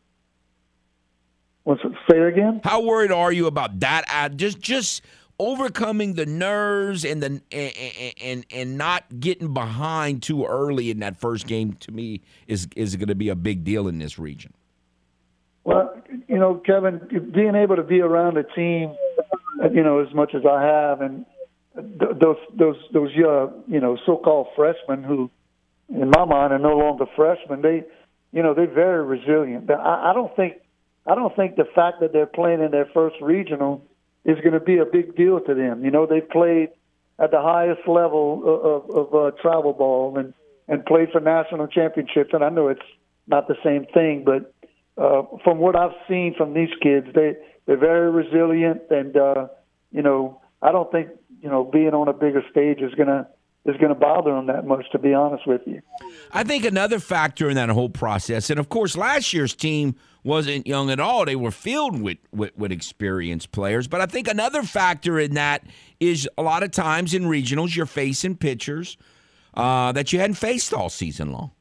What's 1.65 1.83
it, 1.85 1.93
say 2.11 2.19
again? 2.21 2.61
How 2.65 2.83
worried 2.83 3.13
are 3.13 3.33
you 3.33 3.47
about 3.47 3.81
that? 3.81 4.05
Uh, 4.13 4.29
just 4.31 4.61
just 4.61 5.03
overcoming 5.39 6.15
the 6.15 6.27
nerves 6.27 7.05
and 7.05 7.23
the 7.23 7.43
and, 7.51 8.15
and 8.23 8.47
and 8.51 8.79
not 8.79 9.05
getting 9.21 9.53
behind 9.55 10.23
too 10.23 10.45
early 10.45 10.91
in 10.91 11.01
that 11.01 11.19
first 11.19 11.47
game 11.47 11.73
to 11.75 11.93
me 11.93 12.21
is 12.47 12.69
is 12.77 12.97
going 12.97 13.09
to 13.09 13.15
be 13.15 13.29
a 13.29 13.35
big 13.35 13.65
deal 13.65 13.89
in 13.89 13.99
this 13.99 14.19
region. 14.19 14.53
Well, 15.65 15.95
you 16.29 16.39
know, 16.39 16.55
Kevin, 16.65 17.31
being 17.35 17.55
able 17.55 17.77
to 17.77 17.83
be 17.83 18.01
around 18.01 18.39
a 18.39 18.45
team, 18.45 18.95
you 19.73 19.83
know, 19.83 19.99
as 19.99 20.13
much 20.15 20.35
as 20.35 20.43
I 20.47 20.63
have, 20.63 21.01
and 21.03 21.27
those 21.75 22.37
those 22.59 22.77
those 22.93 23.11
uh, 23.17 23.49
you 23.69 23.81
know 23.81 23.99
so-called 24.07 24.49
freshmen 24.57 25.03
who, 25.03 25.31
in 25.89 26.11
my 26.11 26.25
mind, 26.25 26.53
are 26.53 26.59
no 26.59 26.77
longer 26.77 27.05
freshmen. 27.15 27.63
They, 27.63 27.85
you 28.33 28.43
know, 28.43 28.55
they're 28.55 28.73
very 28.73 29.05
resilient. 29.05 29.71
I, 29.71 30.11
I 30.11 30.13
don't 30.15 30.35
think 30.35 30.55
I 31.07 31.15
don't 31.15 31.35
think 31.35 31.57
the 31.57 31.65
fact 31.75 32.01
that 32.01 32.13
they're 32.13 32.27
playing 32.27 32.63
in 32.63 32.71
their 32.71 32.89
first 32.93 33.17
regional 33.21 33.85
is 34.25 34.39
going 34.41 34.53
to 34.53 34.61
be 34.61 34.79
a 34.79 34.85
big 34.85 35.17
deal 35.17 35.41
to 35.41 35.55
them. 35.55 35.85
You 35.85 35.91
know, 35.91 36.07
they've 36.07 36.29
played 36.29 36.69
at 37.19 37.31
the 37.31 37.41
highest 37.41 37.87
level 37.87 38.43
of, 38.45 38.91
of 38.91 39.15
uh, 39.15 39.31
travel 39.41 39.73
ball 39.73 40.17
and 40.19 40.35
and 40.69 40.87
played 40.87 41.09
for 41.11 41.21
national 41.21 41.67
championships. 41.67 42.31
And 42.33 42.45
I 42.45 42.49
know 42.49 42.69
it's 42.69 42.81
not 43.27 43.49
the 43.49 43.57
same 43.65 43.87
thing, 43.93 44.25
but 44.25 44.55
uh, 44.97 45.23
from 45.43 45.59
what 45.59 45.75
I've 45.75 45.97
seen 46.09 46.35
from 46.37 46.55
these 46.55 46.71
kids, 46.83 47.09
they 47.15 47.35
they're 47.67 47.77
very 47.77 48.11
resilient, 48.11 48.83
and 48.91 49.17
uh, 49.17 49.49
you 49.93 50.03
know, 50.03 50.41
I 50.63 50.73
don't 50.73 50.91
think 50.91 51.09
you 51.43 51.49
know 51.49 51.65
being 51.65 51.95
on 51.95 52.09
a 52.09 52.13
bigger 52.13 52.43
stage 52.51 52.81
is 52.81 52.93
to 52.95 53.27
is 53.67 53.77
going 53.77 53.91
to 53.91 53.95
bother 53.95 54.33
them 54.33 54.47
that 54.47 54.67
much, 54.67 54.91
to 54.93 54.99
be 54.99 55.13
honest 55.13 55.47
with 55.47 55.61
you. 55.67 55.81
I 56.33 56.45
think 56.45 56.65
another 56.65 56.99
factor 56.99 57.51
in 57.51 57.57
that 57.57 57.69
whole 57.69 57.91
process, 57.91 58.51
and 58.51 58.59
of 58.59 58.69
course, 58.69 58.97
last 58.97 59.33
year's 59.33 59.55
team 59.55 59.97
wasn't 60.23 60.67
young 60.67 60.91
at 60.91 61.01
all. 61.01 61.25
They 61.25 61.37
were 61.37 61.51
filled 61.51 62.01
with, 62.01 62.19
with, 62.33 62.57
with 62.57 62.73
experienced 62.73 63.53
players. 63.53 63.89
But 63.89 64.01
I 64.01 64.07
think 64.07 64.29
another 64.29 64.63
factor 64.63 65.19
in 65.19 65.35
that 65.35 65.65
is 65.99 66.29
a 66.37 66.43
lot 66.43 66.63
of 66.63 66.71
times 66.71 67.15
in 67.15 67.25
regionals, 67.25 67.75
you're 67.75 67.87
facing 67.87 68.37
pitchers 68.37 68.97
uh, 69.55 69.93
that 69.93 70.13
you 70.13 70.19
hadn't 70.19 70.37
faced 70.37 70.73
all 70.73 70.89
season 70.89 71.33
long. 71.33 71.53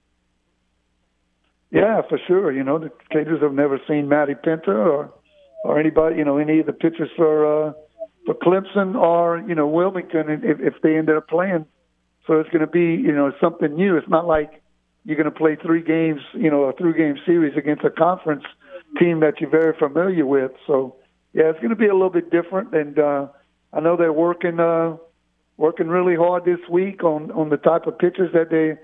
Yeah, 1.71 2.01
for 2.09 2.19
sure. 2.27 2.51
You 2.51 2.63
know, 2.63 2.79
the 2.79 2.91
Cajuns 3.11 3.41
have 3.43 3.53
never 3.53 3.79
seen 3.87 4.09
Maddie 4.09 4.33
Penta 4.33 4.69
or 4.69 5.13
or 5.63 5.79
anybody, 5.79 6.15
you 6.17 6.23
know, 6.23 6.37
any 6.37 6.59
of 6.59 6.65
the 6.65 6.73
pitchers 6.73 7.09
for 7.15 7.67
uh, 7.69 7.73
for 8.25 8.33
Clemson 8.35 8.95
or 8.95 9.43
you 9.47 9.53
know 9.53 9.67
Wilmington 9.67 10.29
if, 10.43 10.59
if 10.59 10.81
they 10.81 10.97
ended 10.97 11.17
up 11.17 11.27
playing. 11.27 11.65
So 12.25 12.39
it's 12.39 12.49
going 12.49 12.61
to 12.61 12.67
be 12.67 13.01
you 13.01 13.11
know 13.11 13.31
something 13.39 13.75
new. 13.75 13.97
It's 13.97 14.09
not 14.09 14.25
like 14.25 14.58
you're 15.09 15.17
going 15.17 15.25
to 15.25 15.31
play 15.31 15.55
three 15.55 15.81
games, 15.81 16.21
you 16.33 16.51
know, 16.51 16.65
a 16.65 16.73
three 16.73 16.93
game 16.93 17.17
series 17.25 17.57
against 17.57 17.83
a 17.83 17.89
conference 17.89 18.43
team 18.99 19.21
that 19.21 19.41
you're 19.41 19.49
very 19.49 19.75
familiar 19.75 20.23
with. 20.23 20.51
So, 20.67 20.97
yeah, 21.33 21.45
it's 21.45 21.57
going 21.57 21.71
to 21.71 21.75
be 21.75 21.87
a 21.87 21.93
little 21.93 22.11
bit 22.11 22.29
different. 22.29 22.75
And 22.75 22.99
uh, 22.99 23.27
I 23.73 23.79
know 23.79 23.97
they're 23.97 24.13
working 24.13 24.59
uh, 24.59 24.97
working 25.57 25.87
really 25.87 26.15
hard 26.15 26.45
this 26.45 26.59
week 26.69 27.03
on 27.03 27.31
on 27.31 27.49
the 27.49 27.57
type 27.57 27.87
of 27.87 27.97
pitchers 27.97 28.31
that 28.33 28.51
they're 28.51 28.79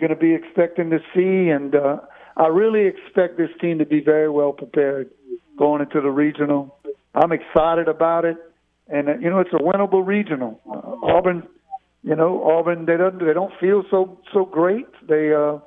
going 0.00 0.10
to 0.10 0.16
be 0.16 0.34
expecting 0.34 0.90
to 0.90 0.98
see. 1.14 1.48
And 1.48 1.76
uh, 1.76 1.98
I 2.36 2.48
really 2.48 2.88
expect 2.88 3.38
this 3.38 3.50
team 3.60 3.78
to 3.78 3.86
be 3.86 4.00
very 4.00 4.28
well 4.28 4.52
prepared 4.52 5.10
going 5.56 5.80
into 5.80 6.00
the 6.00 6.10
regional. 6.10 6.76
I'm 7.14 7.30
excited 7.30 7.86
about 7.86 8.24
it, 8.24 8.36
and 8.88 9.08
uh, 9.08 9.18
you 9.18 9.30
know, 9.30 9.38
it's 9.38 9.52
a 9.52 9.62
winnable 9.62 10.04
regional. 10.04 10.60
Uh, 10.68 11.06
Auburn 11.06 11.46
you 12.02 12.16
know, 12.16 12.42
Auburn 12.44 12.86
they 12.86 12.96
don't 12.96 13.18
they 13.18 13.32
don't 13.32 13.52
feel 13.60 13.84
so 13.90 14.18
so 14.32 14.44
great. 14.44 14.86
They 15.06 15.32
uh 15.32 15.58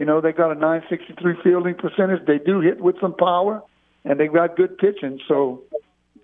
you 0.00 0.06
know, 0.06 0.22
they 0.22 0.32
got 0.32 0.50
a 0.50 0.54
963 0.54 1.34
fielding 1.44 1.74
percentage. 1.74 2.26
They 2.26 2.38
do 2.38 2.60
hit 2.60 2.80
with 2.80 2.96
some 3.02 3.14
power 3.14 3.62
and 4.04 4.18
they've 4.18 4.32
got 4.32 4.56
good 4.56 4.78
pitching. 4.78 5.20
So 5.28 5.62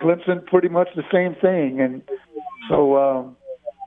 Clemson 0.01 0.47
pretty 0.47 0.69
much 0.69 0.89
the 0.97 1.05
same 1.13 1.35
thing 1.41 1.81
and 1.81 2.03
so 2.69 2.97
um 2.97 3.37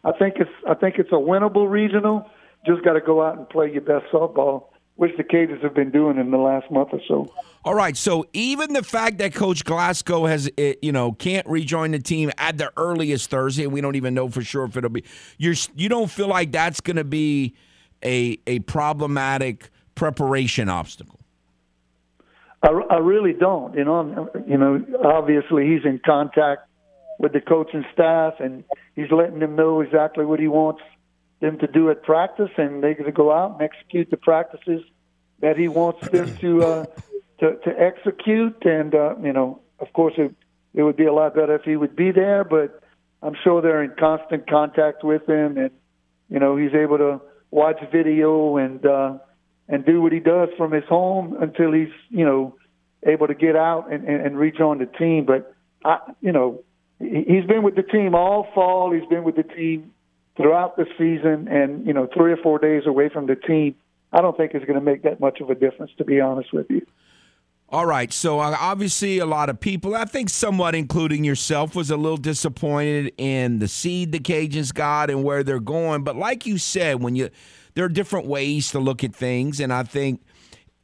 I 0.06 0.12
think 0.18 0.36
it's 0.38 0.52
I 0.70 0.76
think 0.76 0.96
it's 1.00 1.10
a 1.12 1.16
winnable 1.16 1.70
regional. 1.70 2.30
Just 2.66 2.84
got 2.84 2.94
to 2.94 3.02
go 3.02 3.22
out 3.24 3.38
and 3.38 3.50
play 3.50 3.72
your 3.72 3.82
best 3.82 4.06
softball 4.14 4.66
which 4.96 5.16
the 5.16 5.24
Cajuns 5.24 5.64
have 5.64 5.74
been 5.74 5.92
doing 5.92 6.18
in 6.18 6.30
the 6.30 6.38
last 6.38 6.70
month 6.70 6.90
or 6.92 7.00
so. 7.08 7.34
All 7.64 7.74
right, 7.74 7.96
so 7.96 8.26
even 8.34 8.74
the 8.74 8.84
fact 8.84 9.18
that 9.20 9.34
Coach 9.34 9.64
Glasgow 9.64 10.26
has, 10.26 10.50
eh, 10.58 10.74
you 10.82 10.92
know, 10.92 11.14
can't 11.14 11.48
rejoin 11.48 11.92
the 11.92 12.00
team 12.00 12.32
at 12.38 12.58
the 12.58 12.70
earliest 12.76 13.30
Thursday, 13.30 13.66
we 13.66 13.80
don't 13.80 13.96
even 13.96 14.14
know 14.14 14.28
for 14.28 14.42
sure 14.42 14.66
if 14.66 14.76
it'll 14.76 14.90
be. 14.90 15.06
You're 15.38 15.56
you 15.74 15.88
don't 15.88 16.12
feel 16.12 16.28
like 16.28 16.52
that's 16.52 16.82
going 16.82 16.98
to 16.98 17.06
be 17.06 17.56
a 18.04 18.38
a 18.46 18.60
problematic 18.60 19.70
preparation 20.00 20.70
obstacle. 20.70 21.20
I, 22.64 22.70
I 22.70 22.98
really 22.98 23.34
don't. 23.34 23.76
You 23.76 23.84
know, 23.84 24.30
you 24.48 24.58
know, 24.58 24.82
obviously 25.04 25.68
he's 25.68 25.86
in 25.86 26.00
contact 26.04 26.68
with 27.20 27.34
the 27.34 27.42
coaching 27.42 27.86
staff, 27.94 28.36
and 28.40 28.64
he's 28.96 29.12
letting 29.12 29.40
them 29.40 29.58
know 29.58 29.82
exactly 29.82 30.26
what 30.26 30.40
he 30.40 30.48
wants 30.48 30.82
them 31.42 31.60
to 31.60 31.68
do 31.68 31.90
at 31.90 32.02
practice, 32.04 32.50
and 32.58 32.82
they're 32.82 32.94
going 32.94 33.06
to 33.06 33.12
go 33.12 33.32
out 33.32 33.52
and 33.52 33.62
execute 33.62 34.10
the 34.10 34.18
practices 34.18 34.82
that 35.42 35.58
he 35.58 35.68
wants 35.68 36.08
them 36.10 36.36
to 36.38 36.64
uh, 36.64 36.86
to, 37.40 37.56
to 37.66 37.72
execute. 37.78 38.64
And 38.64 38.96
uh, 38.96 39.16
you 39.22 39.34
know, 39.34 39.62
of 39.80 39.92
course, 39.92 40.14
it, 40.18 40.34
it 40.74 40.84
would 40.84 40.98
be 40.98 41.06
a 41.06 41.14
lot 41.14 41.36
better 41.36 41.56
if 41.56 41.64
he 41.64 41.76
would 41.76 41.96
be 41.96 42.12
there, 42.12 42.46
but 42.46 42.82
I'm 43.22 43.36
sure 43.44 43.62
they're 43.62 43.84
in 43.84 43.96
constant 44.00 44.50
contact 44.50 45.04
with 45.04 45.28
him, 45.28 45.58
and 45.58 45.72
you 46.30 46.40
know, 46.40 46.56
he's 46.56 46.74
able 46.74 46.98
to 47.00 47.22
watch 47.52 47.80
video 47.92 48.58
and 48.58 48.86
uh, 48.86 49.18
and 49.70 49.86
do 49.86 50.02
what 50.02 50.12
he 50.12 50.20
does 50.20 50.50
from 50.58 50.72
his 50.72 50.84
home 50.86 51.38
until 51.40 51.72
he's 51.72 51.94
you 52.10 52.26
know 52.26 52.56
able 53.06 53.28
to 53.28 53.34
get 53.34 53.56
out 53.56 53.92
and, 53.92 54.04
and, 54.06 54.26
and 54.26 54.38
rejoin 54.38 54.80
the 54.80 54.86
team. 54.86 55.26
But 55.26 55.54
I, 55.86 56.00
you 56.22 56.32
know, 56.32 56.64
he's 57.00 57.46
been 57.46 57.64
with 57.64 57.76
the 57.76 57.84
team 57.84 58.16
all 58.16 58.48
fall. 58.54 58.92
He's 58.92 59.08
been 59.08 59.24
with 59.24 59.36
the 59.36 59.44
team 59.44 59.92
throughout 60.36 60.78
the 60.78 60.86
season 60.98 61.48
and, 61.48 61.86
you 61.86 61.94
know, 61.94 62.08
three 62.16 62.32
or 62.32 62.38
four 62.38 62.60
days 62.60 62.84
away 62.86 63.10
from 63.10 63.28
the 63.28 63.36
team, 63.36 63.76
I 64.12 64.22
don't 64.22 64.36
think 64.36 64.56
is 64.56 64.64
going 64.64 64.80
to 64.80 64.82
make 64.82 65.04
that 65.04 65.20
much 65.20 65.42
of 65.42 65.50
a 65.50 65.56
difference, 65.56 65.92
to 65.98 66.06
be 66.06 66.20
honest 66.20 66.54
with 66.54 66.68
you. 66.70 66.86
All 67.72 67.86
right. 67.86 68.12
So 68.12 68.40
uh, 68.40 68.58
obviously, 68.60 69.20
a 69.20 69.28
lot 69.28 69.50
of 69.50 69.60
people, 69.60 69.96
I 69.96 70.06
think 70.06 70.30
somewhat 70.30 70.74
including 70.74 71.24
yourself, 71.24 71.76
was 71.76 71.92
a 71.92 71.98
little 71.98 72.18
disappointed 72.18 73.14
in 73.18 73.60
the 73.60 73.68
seed 73.68 74.12
the 74.12 74.20
Cajuns 74.20 74.74
got 74.74 75.12
and 75.12 75.24
where 75.24 75.44
they're 75.44 75.60
going. 75.60 76.04
But 76.04 76.16
like 76.16 76.48
you 76.48 76.58
said, 76.58 77.04
when 77.04 77.16
you 77.16 77.30
there 77.80 77.86
are 77.86 77.88
different 77.88 78.28
ways 78.28 78.72
to 78.72 78.78
look 78.78 79.06
at 79.06 79.16
things, 79.16 79.62
and 79.62 79.72
I 79.72 79.84
think 79.84 80.20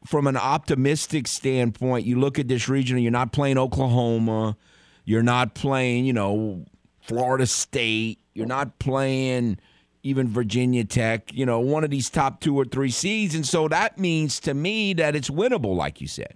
from 0.05 0.27
an 0.27 0.37
optimistic 0.37 1.27
standpoint, 1.27 2.05
you 2.05 2.17
look 2.17 2.39
at 2.39 2.47
this 2.47 2.69
region. 2.69 2.97
You're 2.99 3.11
not 3.11 3.33
playing 3.33 3.57
Oklahoma. 3.57 4.55
You're 5.03 5.21
not 5.21 5.55
playing, 5.55 6.05
you 6.05 6.13
know, 6.13 6.63
Florida 7.01 7.47
State. 7.47 8.19
You're 8.33 8.45
not 8.45 8.79
playing 8.79 9.59
even 10.03 10.29
Virginia 10.29 10.85
Tech. 10.85 11.33
You 11.33 11.45
know, 11.45 11.59
one 11.59 11.83
of 11.83 11.89
these 11.89 12.09
top 12.09 12.39
two 12.39 12.57
or 12.57 12.63
three 12.63 12.91
seeds, 12.91 13.35
and 13.35 13.45
so 13.45 13.67
that 13.67 13.99
means 13.99 14.39
to 14.39 14.53
me 14.53 14.93
that 14.93 15.17
it's 15.17 15.29
winnable, 15.29 15.75
like 15.75 15.99
you 15.99 16.07
said. 16.07 16.35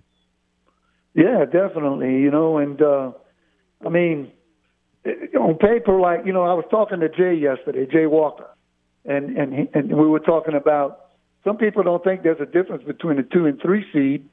Yeah, 1.14 1.46
definitely. 1.46 2.20
You 2.20 2.32
know, 2.32 2.58
and 2.58 2.82
uh, 2.82 3.12
I 3.86 3.88
mean, 3.88 4.34
on 5.40 5.56
paper, 5.56 5.98
like 6.02 6.26
you 6.26 6.34
know, 6.34 6.44
I 6.44 6.54
was 6.54 6.66
talking 6.70 7.00
to 7.00 7.08
Jay 7.08 7.34
yesterday, 7.34 7.88
Jay 7.90 8.08
Walker, 8.08 8.49
and 9.06 9.38
and 9.38 9.54
he, 9.54 9.70
and 9.74 9.90
we 9.90 10.08
were 10.08 10.20
talking 10.20 10.56
about 10.56 11.08
some 11.44 11.58
people 11.58 11.84
don't 11.84 12.04
think 12.04 12.24
there's 12.24 12.42
a 12.42 12.46
difference 12.46 12.84
between 12.84 13.18
a 13.20 13.24
two 13.24 13.46
and 13.46 13.62
three 13.62 13.86
seed, 13.94 14.28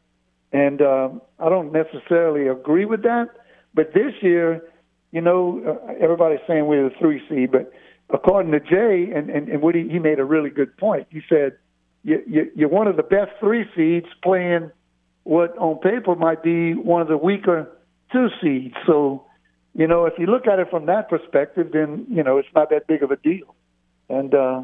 and 0.52 0.82
uh, 0.82 1.10
I 1.38 1.48
don't 1.48 1.72
necessarily 1.72 2.48
agree 2.48 2.84
with 2.84 3.02
that. 3.02 3.28
But 3.74 3.92
this 3.94 4.12
year, 4.22 4.62
you 5.12 5.20
know, 5.20 5.62
uh, 5.66 5.92
everybody's 6.00 6.40
saying 6.46 6.66
we're 6.66 6.88
the 6.88 6.94
three 6.98 7.22
seed, 7.28 7.52
but 7.52 7.72
according 8.10 8.52
to 8.52 8.60
Jay, 8.60 9.12
and 9.14 9.30
and, 9.30 9.48
and 9.48 9.62
Woody, 9.62 9.88
he 9.88 9.98
made 9.98 10.18
a 10.18 10.24
really 10.24 10.50
good 10.50 10.76
point. 10.76 11.06
He 11.10 11.22
said, 11.28 11.56
you, 12.02 12.22
you, 12.26 12.50
"You're 12.54 12.68
one 12.68 12.86
of 12.86 12.96
the 12.96 13.02
best 13.02 13.32
three 13.40 13.64
seeds 13.74 14.06
playing." 14.22 14.70
what 15.26 15.58
on 15.58 15.76
paper 15.78 16.14
might 16.14 16.40
be 16.40 16.72
one 16.72 17.02
of 17.02 17.08
the 17.08 17.16
weaker 17.16 17.68
two 18.12 18.28
seeds. 18.40 18.76
So, 18.86 19.24
you 19.74 19.88
know, 19.88 20.06
if 20.06 20.14
you 20.18 20.26
look 20.26 20.46
at 20.46 20.60
it 20.60 20.70
from 20.70 20.86
that 20.86 21.08
perspective, 21.08 21.70
then 21.72 22.06
you 22.08 22.22
know 22.22 22.38
it's 22.38 22.48
not 22.54 22.70
that 22.70 22.86
big 22.86 23.02
of 23.02 23.10
a 23.10 23.16
deal. 23.16 23.54
And 24.08 24.34
uh, 24.34 24.62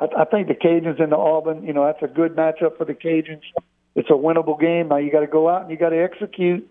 I, 0.00 0.06
I 0.20 0.24
think 0.24 0.48
the 0.48 0.54
Cajuns 0.54 1.02
and 1.02 1.12
the 1.12 1.16
Auburn, 1.16 1.64
you 1.64 1.72
know, 1.72 1.84
that's 1.84 2.02
a 2.02 2.12
good 2.12 2.36
matchup 2.36 2.76
for 2.76 2.84
the 2.84 2.94
Cajuns. 2.94 3.42
It's 3.94 4.10
a 4.10 4.14
winnable 4.14 4.58
game. 4.60 4.88
Now 4.88 4.96
you 4.96 5.10
got 5.10 5.20
to 5.20 5.26
go 5.26 5.48
out 5.48 5.62
and 5.62 5.70
you 5.70 5.76
got 5.76 5.90
to 5.90 6.02
execute, 6.02 6.68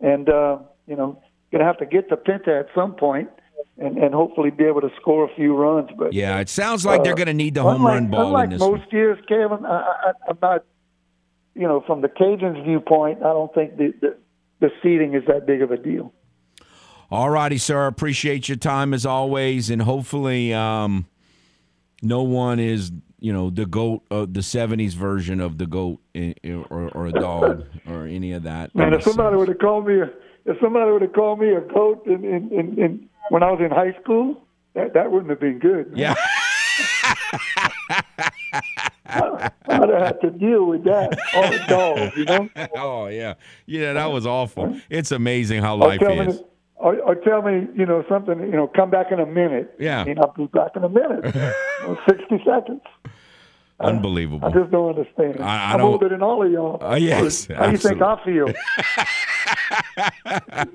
and 0.00 0.28
uh, 0.28 0.58
you 0.86 0.96
know, 0.96 1.22
you're 1.50 1.58
gonna 1.58 1.64
have 1.64 1.78
to 1.78 1.86
get 1.86 2.08
to 2.08 2.16
Penta 2.16 2.60
at 2.60 2.68
some 2.74 2.94
point. 2.94 3.28
And, 3.76 3.96
and 3.96 4.14
hopefully 4.14 4.50
be 4.50 4.64
able 4.64 4.82
to 4.82 4.90
score 5.00 5.24
a 5.24 5.34
few 5.34 5.56
runs, 5.56 5.88
but 5.96 6.12
yeah, 6.12 6.38
it 6.38 6.50
sounds 6.50 6.84
like 6.84 7.00
uh, 7.00 7.02
they're 7.02 7.14
going 7.14 7.28
to 7.28 7.34
need 7.34 7.54
the 7.54 7.62
home 7.62 7.76
unlike, 7.76 7.94
run 7.94 8.10
ball 8.10 8.26
unlike 8.26 8.44
in 8.44 8.50
this. 8.50 8.60
most 8.60 8.80
one. 8.80 8.88
years, 8.90 9.18
Kevin, 9.26 9.64
I, 9.64 9.70
I, 9.70 10.12
I'm 10.28 10.38
not 10.42 10.64
you 11.54 11.62
know, 11.62 11.82
from 11.86 12.00
the 12.00 12.08
Cajuns' 12.08 12.64
viewpoint, 12.64 13.18
I 13.18 13.32
don't 13.32 13.52
think 13.54 13.76
the, 13.76 13.92
the, 14.00 14.16
the 14.60 14.70
seeding 14.82 15.14
is 15.14 15.22
that 15.26 15.46
big 15.46 15.62
of 15.62 15.70
a 15.70 15.76
deal. 15.76 16.12
All 17.10 17.30
righty, 17.30 17.58
sir. 17.58 17.86
Appreciate 17.86 18.48
your 18.48 18.56
time 18.56 18.94
as 18.94 19.04
always, 19.04 19.68
and 19.68 19.82
hopefully, 19.82 20.54
um, 20.54 21.06
no 22.02 22.22
one 22.22 22.58
is 22.58 22.92
you 23.18 23.32
know 23.32 23.50
the 23.50 23.66
goat 23.66 24.02
of 24.10 24.34
the 24.34 24.40
'70s 24.40 24.94
version 24.94 25.40
of 25.40 25.58
the 25.58 25.66
goat, 25.66 26.00
eh, 26.14 26.32
eh, 26.42 26.52
or, 26.70 26.88
or 26.90 27.06
a 27.06 27.12
dog, 27.12 27.66
or 27.86 28.06
any 28.06 28.32
of 28.32 28.42
that. 28.44 28.74
Man, 28.74 28.94
if 28.94 29.02
somebody 29.02 29.36
would 29.36 29.48
have 29.48 29.58
called 29.58 29.86
me, 29.86 30.00
a, 30.00 30.10
if 30.46 30.58
somebody 30.60 30.90
would 30.90 31.02
have 31.02 31.12
called 31.12 31.38
me 31.40 31.50
a 31.50 31.60
goat 31.60 32.06
in, 32.06 32.24
in, 32.24 32.50
in, 32.50 32.78
in 32.78 33.08
when 33.28 33.42
I 33.42 33.50
was 33.50 33.60
in 33.60 33.70
high 33.70 33.94
school, 34.02 34.42
that 34.74 34.94
that 34.94 35.10
wouldn't 35.10 35.30
have 35.30 35.40
been 35.40 35.58
good. 35.58 35.92
Yeah. 35.94 36.14
I'd 39.12 39.88
have 39.88 40.02
had 40.02 40.20
to 40.20 40.30
deal 40.30 40.66
with 40.66 40.84
that. 40.84 41.18
All 41.34 41.50
the 41.50 41.64
dogs, 41.68 42.16
you 42.16 42.24
know. 42.24 42.48
Oh 42.76 43.06
yeah, 43.06 43.34
yeah, 43.66 43.92
that 43.94 44.10
was 44.10 44.26
awful. 44.26 44.80
It's 44.88 45.10
amazing 45.12 45.62
how 45.62 45.76
life 45.76 46.00
is. 46.02 46.40
Or, 46.80 46.96
or, 47.00 47.14
tell 47.14 47.42
me, 47.42 47.68
you 47.76 47.84
know, 47.84 48.04
something. 48.08 48.40
You 48.40 48.52
know, 48.52 48.66
come 48.66 48.90
back 48.90 49.12
in 49.12 49.20
a 49.20 49.26
minute. 49.26 49.74
Yeah. 49.78 50.04
And 50.04 50.18
I'll 50.18 50.32
be 50.32 50.46
back 50.46 50.72
in 50.76 50.84
a 50.84 50.88
minute. 50.88 51.24
you 51.34 51.40
know, 51.86 51.98
Sixty 52.08 52.42
seconds. 52.44 52.82
Unbelievable. 53.80 54.46
I 54.46 54.52
just 54.52 54.70
don't 54.70 54.90
understand. 54.90 55.40
I, 55.40 55.72
I 55.72 55.74
am 55.74 55.80
older 55.80 56.08
than 56.08 56.22
all 56.22 56.44
of 56.44 56.52
y'all. 56.52 56.82
Uh, 56.84 56.96
yes. 56.96 57.46
How 57.46 57.66
do 57.66 57.72
you 57.72 57.78
think 57.78 58.02
I 58.02 58.22
feel? 58.24 58.52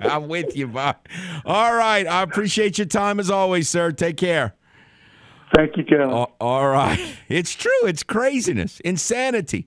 I'm 0.00 0.26
with 0.26 0.56
you, 0.56 0.66
Bob. 0.66 0.96
All 1.44 1.74
right. 1.74 2.06
I 2.06 2.22
appreciate 2.22 2.78
your 2.78 2.86
time 2.86 3.20
as 3.20 3.30
always, 3.30 3.68
sir. 3.68 3.92
Take 3.92 4.16
care. 4.16 4.56
Thank 5.54 5.76
you, 5.76 5.84
Kevin. 5.84 6.10
All 6.10 6.68
right. 6.68 6.98
It's 7.28 7.54
true. 7.54 7.86
It's 7.86 8.04
craziness, 8.04 8.78
insanity. 8.80 9.66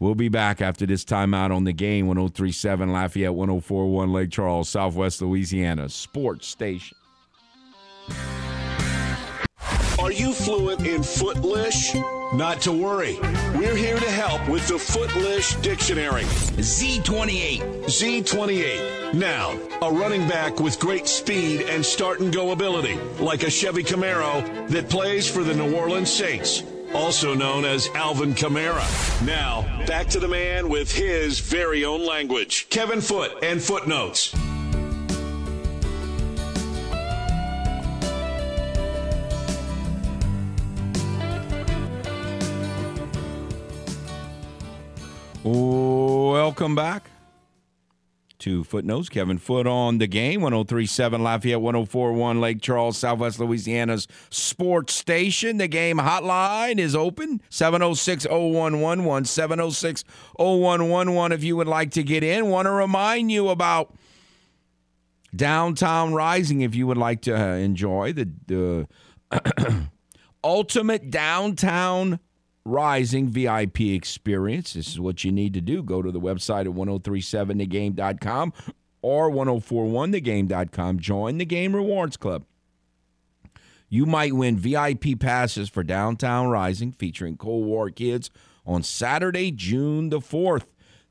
We'll 0.00 0.14
be 0.14 0.30
back 0.30 0.62
after 0.62 0.86
this 0.86 1.04
timeout 1.04 1.54
on 1.54 1.64
the 1.64 1.74
game 1.74 2.06
1037 2.06 2.90
Lafayette, 2.90 3.34
1041 3.34 4.10
Lake 4.10 4.30
Charles, 4.30 4.70
Southwest 4.70 5.20
Louisiana, 5.20 5.90
sports 5.90 6.46
station. 6.46 6.96
Are 9.98 10.10
you 10.10 10.32
fluent 10.32 10.86
in 10.86 11.02
Footlish? 11.02 11.94
Not 12.32 12.62
to 12.62 12.72
worry. 12.72 13.18
We're 13.54 13.76
here 13.76 13.98
to 13.98 14.10
help 14.10 14.48
with 14.48 14.66
the 14.68 14.78
Footlish 14.78 15.56
Dictionary. 15.56 16.22
Z28. 16.22 17.84
Z28. 17.84 19.12
Now, 19.12 19.58
a 19.82 19.92
running 19.92 20.26
back 20.26 20.58
with 20.58 20.80
great 20.80 21.08
speed 21.08 21.62
and 21.68 21.84
start 21.84 22.20
and 22.20 22.32
go 22.32 22.52
ability, 22.52 22.94
like 23.18 23.42
a 23.42 23.50
Chevy 23.50 23.84
Camaro 23.84 24.68
that 24.68 24.88
plays 24.88 25.28
for 25.28 25.44
the 25.44 25.54
New 25.54 25.76
Orleans 25.76 26.10
Saints, 26.10 26.62
also 26.94 27.34
known 27.34 27.64
as 27.64 27.88
Alvin 27.94 28.34
Kamara. 28.34 28.86
Now, 29.26 29.62
back 29.86 30.08
to 30.08 30.20
the 30.20 30.28
man 30.28 30.68
with 30.68 30.90
his 30.90 31.40
very 31.40 31.84
own 31.84 32.04
language, 32.04 32.68
Kevin 32.70 33.00
Foote 33.00 33.42
and 33.42 33.62
Footnotes. 33.62 34.34
Welcome 45.42 46.74
back 46.74 47.10
to 48.40 48.64
Footnotes. 48.64 49.08
Kevin 49.08 49.38
Foote 49.38 49.66
on 49.66 49.98
the 49.98 50.06
game, 50.06 50.40
1037 50.40 51.22
Lafayette, 51.22 51.60
1041 51.60 52.40
Lake 52.40 52.60
Charles, 52.60 52.98
Southwest 52.98 53.38
Louisiana's 53.38 54.08
sports 54.30 54.94
station. 54.94 55.58
The 55.58 55.68
game 55.68 55.98
hotline 55.98 56.78
is 56.78 56.96
open 56.96 57.40
706 57.50 58.26
0111. 58.26 59.24
706 59.26 60.04
0111 60.38 61.32
if 61.32 61.44
you 61.44 61.56
would 61.56 61.68
like 61.68 61.90
to 61.92 62.02
get 62.02 62.24
in. 62.24 62.48
Want 62.48 62.66
to 62.66 62.72
remind 62.72 63.30
you 63.30 63.48
about 63.48 63.94
Downtown 65.34 66.12
Rising 66.12 66.60
if 66.62 66.74
you 66.74 66.86
would 66.86 66.98
like 66.98 67.22
to 67.22 67.40
uh, 67.40 67.54
enjoy 67.54 68.12
the, 68.12 68.30
the 68.46 68.88
ultimate 70.44 71.10
downtown 71.10 72.18
Rising 72.64 73.28
VIP 73.28 73.80
experience. 73.80 74.74
This 74.74 74.88
is 74.88 75.00
what 75.00 75.24
you 75.24 75.32
need 75.32 75.54
to 75.54 75.60
do. 75.60 75.82
Go 75.82 76.02
to 76.02 76.10
the 76.10 76.20
website 76.20 76.66
at 76.66 76.74
1037thegame.com 76.74 78.52
or 79.02 79.30
1041thegame.com. 79.30 80.98
Join 80.98 81.38
the 81.38 81.44
Game 81.44 81.74
Rewards 81.74 82.16
Club. 82.16 82.44
You 83.88 84.06
might 84.06 84.34
win 84.34 84.56
VIP 84.56 85.18
passes 85.18 85.68
for 85.68 85.82
Downtown 85.82 86.48
Rising 86.48 86.92
featuring 86.92 87.36
Cold 87.36 87.66
War 87.66 87.90
Kids 87.90 88.30
on 88.64 88.82
Saturday, 88.84 89.50
June 89.50 90.10
the 90.10 90.20
4th. 90.20 90.64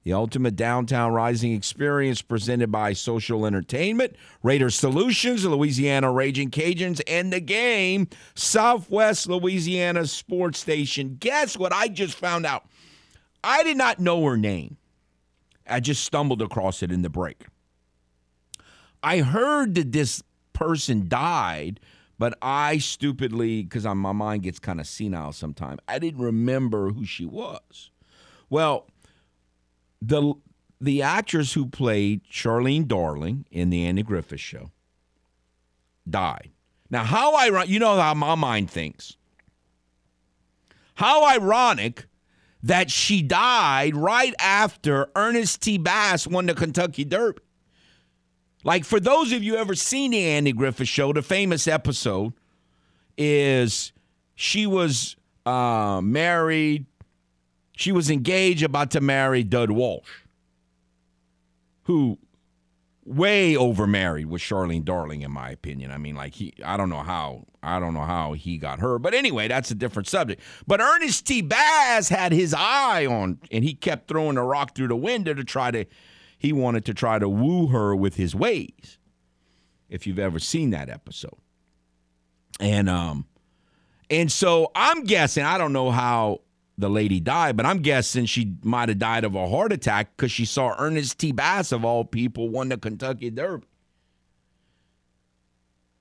The 0.04 0.14
ultimate 0.14 0.56
downtown 0.56 1.12
rising 1.12 1.52
experience 1.54 2.22
presented 2.22 2.72
by 2.72 2.94
Social 2.94 3.46
Entertainment, 3.46 4.16
Raider 4.42 4.70
Solutions, 4.70 5.46
Louisiana 5.46 6.12
Raging 6.12 6.50
Cajuns, 6.50 7.02
and 7.06 7.34
the 7.34 7.42
game, 7.42 8.08
Southwest 8.34 9.28
Louisiana 9.28 10.08
Sports 10.08 10.60
Station. 10.60 11.18
Guess 11.20 11.58
what 11.58 11.74
I 11.74 11.90
just 11.90 12.16
found 12.16 12.46
out? 12.46 12.66
I 13.44 13.64
did 13.64 13.78
not 13.78 14.00
know 14.00 14.24
her 14.26 14.38
name. 14.38 14.78
I 15.68 15.80
just 15.80 16.04
stumbled 16.04 16.42
across 16.42 16.82
it 16.82 16.92
in 16.92 17.02
the 17.02 17.10
break. 17.10 17.46
I 19.04 19.20
heard 19.20 19.76
that 19.76 19.92
this 19.92 20.24
person 20.54 21.08
died, 21.08 21.80
but 22.18 22.38
I 22.42 22.80
stupidly, 22.80 23.64
because 23.64 23.86
my 23.86 24.12
mind 24.12 24.44
gets 24.44 24.60
kind 24.60 24.80
of 24.80 24.88
senile 24.88 25.34
sometimes, 25.34 25.80
I 25.88 26.00
didn't 26.00 26.22
remember 26.22 26.90
who 26.90 27.06
she 27.06 27.26
was. 27.26 27.92
Well, 28.50 28.88
the 30.02 30.34
the 30.82 31.02
actress 31.02 31.54
who 31.54 31.66
played 31.66 32.24
Charlene 32.32 32.88
Darling 32.88 33.46
in 33.52 33.70
the 33.70 33.86
Andy 33.86 34.04
Griffith 34.04 34.40
Show 34.40 34.72
died. 36.10 36.52
Now, 36.90 37.04
how 37.04 37.36
ironic, 37.38 37.70
you 37.70 37.80
know 37.80 38.00
how 38.00 38.14
my 38.14 38.36
mind 38.36 38.72
thinks. 38.72 39.18
How 40.96 41.26
ironic 41.30 42.08
that 42.64 42.90
she 42.92 43.22
died 43.22 43.96
right 43.96 44.34
after 44.40 45.10
Ernest 45.16 45.62
T. 45.62 45.78
Bass 45.78 46.26
won 46.26 46.46
the 46.46 46.56
Kentucky 46.56 47.06
Derby. 47.06 47.42
Like, 48.64 48.84
for 48.84 49.00
those 49.00 49.32
of 49.32 49.44
you 49.44 49.56
ever 49.56 49.76
seen 49.76 50.12
the 50.12 50.26
Andy 50.26 50.52
Griffith 50.52 50.88
Show, 50.88 51.14
the 51.14 51.22
famous 51.22 51.68
episode 51.68 52.34
is 53.18 53.94
she 54.36 54.66
was 54.66 55.16
uh, 55.46 56.02
married 56.04 56.86
she 57.80 57.94
was 57.94 58.10
engaged, 58.10 58.62
about 58.62 58.92
to 58.92 59.00
marry 59.00 59.42
Dud 59.42 59.72
Wash. 59.72 60.26
who 61.90 62.20
way 63.04 63.56
overmarried 63.56 64.28
with 64.28 64.44
Charlene 64.44 64.86
Darling, 64.86 65.22
in 65.24 65.32
my 65.32 65.50
opinion. 65.50 65.90
I 65.92 65.98
mean, 65.98 66.14
like 66.14 66.36
he, 66.36 66.54
I 66.64 66.78
don't 66.78 66.92
know 66.92 67.02
how, 67.02 67.48
I 67.64 67.80
don't 67.80 67.96
know 67.96 68.04
how 68.04 68.34
he 68.34 68.60
got 68.60 68.80
her, 68.80 69.00
but 69.00 69.16
anyway, 69.16 69.48
that's 69.48 69.72
a 69.72 69.76
different 69.76 70.08
subject. 70.08 70.40
But 70.68 70.82
Ernest 70.82 71.26
T. 71.26 71.42
Bass 71.42 72.10
had 72.10 72.32
his 72.32 72.54
eye 72.54 73.08
on, 73.08 73.40
and 73.50 73.64
he 73.64 73.74
kept 73.74 74.08
throwing 74.08 74.38
a 74.38 74.44
rock 74.44 74.76
through 74.76 74.90
the 74.90 74.96
window 74.96 75.34
to 75.34 75.44
try 75.44 75.72
to, 75.72 75.86
he 76.38 76.54
wanted 76.54 76.86
to 76.86 76.94
try 76.94 77.18
to 77.18 77.28
woo 77.28 77.68
her 77.68 77.96
with 77.96 78.18
his 78.18 78.36
ways. 78.36 79.00
If 79.90 80.06
you've 80.06 80.20
ever 80.20 80.38
seen 80.38 80.70
that 80.70 80.90
episode, 80.90 81.40
and 82.60 82.88
um, 82.88 83.26
and 84.12 84.32
so 84.32 84.70
I'm 84.76 85.06
guessing, 85.06 85.44
I 85.44 85.58
don't 85.58 85.74
know 85.74 85.90
how 85.90 86.42
the 86.80 86.90
lady 86.90 87.20
died, 87.20 87.58
but 87.58 87.66
I'm 87.66 87.82
guessing 87.82 88.26
she 88.26 88.56
might 88.64 88.90
have 88.90 89.00
died 89.00 89.26
of 89.26 89.36
a 89.36 89.50
heart 89.50 89.74
attack 89.74 90.16
because 90.16 90.32
she 90.32 90.46
saw 90.46 90.76
Ernest 90.80 91.20
T. 91.20 91.34
Bass, 91.34 91.72
of 91.74 91.84
all 91.84 92.06
people, 92.06 92.48
won 92.48 92.70
the 92.70 92.78
Kentucky 92.78 93.30
Derby. 93.30 93.68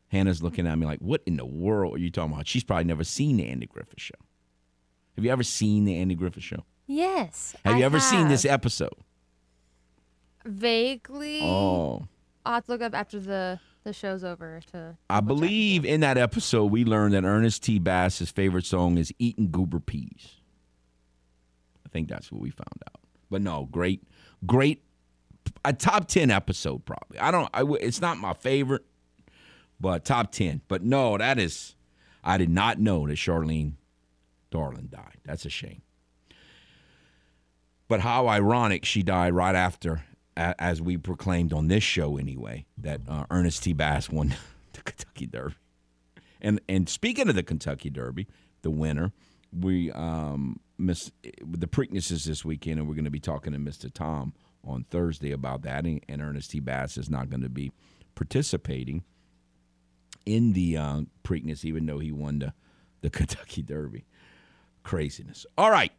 Hannah's 0.06 0.42
looking 0.42 0.66
at 0.66 0.78
me 0.78 0.86
like, 0.86 1.00
what 1.00 1.20
in 1.26 1.36
the 1.36 1.44
world 1.44 1.96
are 1.96 1.98
you 1.98 2.10
talking 2.10 2.32
about? 2.32 2.46
She's 2.46 2.64
probably 2.64 2.84
never 2.84 3.04
seen 3.04 3.36
the 3.36 3.48
Andy 3.48 3.66
Griffith 3.66 4.00
Show. 4.00 4.14
Have 5.16 5.24
you 5.24 5.32
ever 5.32 5.42
seen 5.42 5.84
the 5.84 5.96
Andy 5.96 6.14
Griffith 6.14 6.44
Show? 6.44 6.64
Yes. 6.86 7.56
Have 7.64 7.74
I 7.74 7.78
you 7.78 7.84
ever 7.84 7.98
seen 7.98 8.28
this 8.28 8.44
episode? 8.44 8.94
Vaguely. 10.46 11.40
Oh. 11.42 12.06
I'll 12.46 12.54
have 12.54 12.64
to 12.66 12.72
look 12.72 12.80
up 12.82 12.94
after 12.94 13.18
the, 13.18 13.60
the 13.84 13.92
show's 13.92 14.22
over 14.24 14.60
to. 14.72 14.96
I 15.10 15.20
believe 15.20 15.84
in 15.84 16.00
that 16.00 16.16
episode 16.16 16.66
we 16.66 16.84
learned 16.84 17.14
that 17.14 17.24
Ernest 17.24 17.64
T. 17.64 17.78
Bass's 17.80 18.30
favorite 18.30 18.64
song 18.64 18.96
is 18.96 19.12
Eating 19.18 19.50
Goober 19.50 19.80
Peas. 19.80 20.37
I 21.88 21.92
think 21.92 22.08
that's 22.08 22.30
what 22.30 22.40
we 22.40 22.50
found 22.50 22.82
out. 22.86 23.00
But 23.30 23.42
no, 23.42 23.68
great, 23.70 24.02
great, 24.44 24.82
a 25.64 25.72
top 25.72 26.08
ten 26.08 26.30
episode 26.30 26.84
probably. 26.84 27.18
I 27.18 27.30
don't. 27.30 27.48
I, 27.54 27.64
it's 27.80 28.00
not 28.00 28.18
my 28.18 28.34
favorite, 28.34 28.84
but 29.80 30.04
top 30.04 30.32
ten. 30.32 30.60
But 30.68 30.82
no, 30.82 31.16
that 31.16 31.38
is. 31.38 31.74
I 32.22 32.36
did 32.36 32.50
not 32.50 32.78
know 32.78 33.06
that 33.06 33.14
Charlene 33.16 33.74
Darling 34.50 34.88
died. 34.90 35.18
That's 35.24 35.46
a 35.46 35.50
shame. 35.50 35.82
But 37.86 38.00
how 38.00 38.28
ironic 38.28 38.84
she 38.84 39.02
died 39.02 39.32
right 39.32 39.54
after, 39.54 40.04
as 40.36 40.82
we 40.82 40.98
proclaimed 40.98 41.54
on 41.54 41.68
this 41.68 41.82
show 41.82 42.18
anyway, 42.18 42.66
that 42.76 43.00
uh, 43.08 43.24
Ernest 43.30 43.62
T. 43.62 43.72
Bass 43.72 44.10
won 44.10 44.34
the 44.74 44.82
Kentucky 44.82 45.26
Derby. 45.26 45.54
And 46.40 46.60
and 46.68 46.88
speaking 46.88 47.30
of 47.30 47.34
the 47.34 47.42
Kentucky 47.42 47.88
Derby, 47.88 48.26
the 48.60 48.70
winner, 48.70 49.12
we 49.58 49.90
um 49.92 50.60
miss 50.78 51.10
the 51.22 51.66
Preakness 51.66 52.10
is 52.10 52.24
this 52.24 52.44
weekend, 52.44 52.78
and 52.78 52.88
we're 52.88 52.94
going 52.94 53.04
to 53.04 53.10
be 53.10 53.20
talking 53.20 53.52
to 53.52 53.58
Mr. 53.58 53.92
Tom 53.92 54.32
on 54.64 54.84
Thursday 54.90 55.32
about 55.32 55.62
that. 55.62 55.84
And, 55.84 56.00
and 56.08 56.22
Ernest 56.22 56.52
T. 56.52 56.60
Bass 56.60 56.96
is 56.96 57.10
not 57.10 57.28
going 57.28 57.42
to 57.42 57.48
be 57.48 57.72
participating 58.14 59.04
in 60.24 60.52
the 60.52 60.76
uh, 60.76 61.00
Preakness, 61.24 61.64
even 61.64 61.86
though 61.86 61.98
he 61.98 62.12
won 62.12 62.38
the 62.38 62.52
the 63.00 63.10
Kentucky 63.16 63.62
Derby. 63.62 64.04
Craziness. 64.82 65.46
All 65.56 65.70
right. 65.70 65.92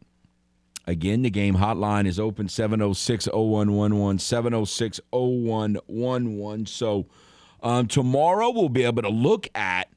Again, 0.86 1.22
the 1.22 1.30
game 1.30 1.56
hotline 1.56 2.06
is 2.06 2.18
open 2.18 2.48
706 2.48 3.26
0111, 3.26 4.18
706 4.18 5.00
0111. 5.12 6.66
So 6.66 7.06
um, 7.62 7.86
tomorrow 7.86 8.50
we'll 8.50 8.70
be 8.70 8.84
able 8.84 9.02
to 9.02 9.10
look 9.10 9.48
at 9.54 9.88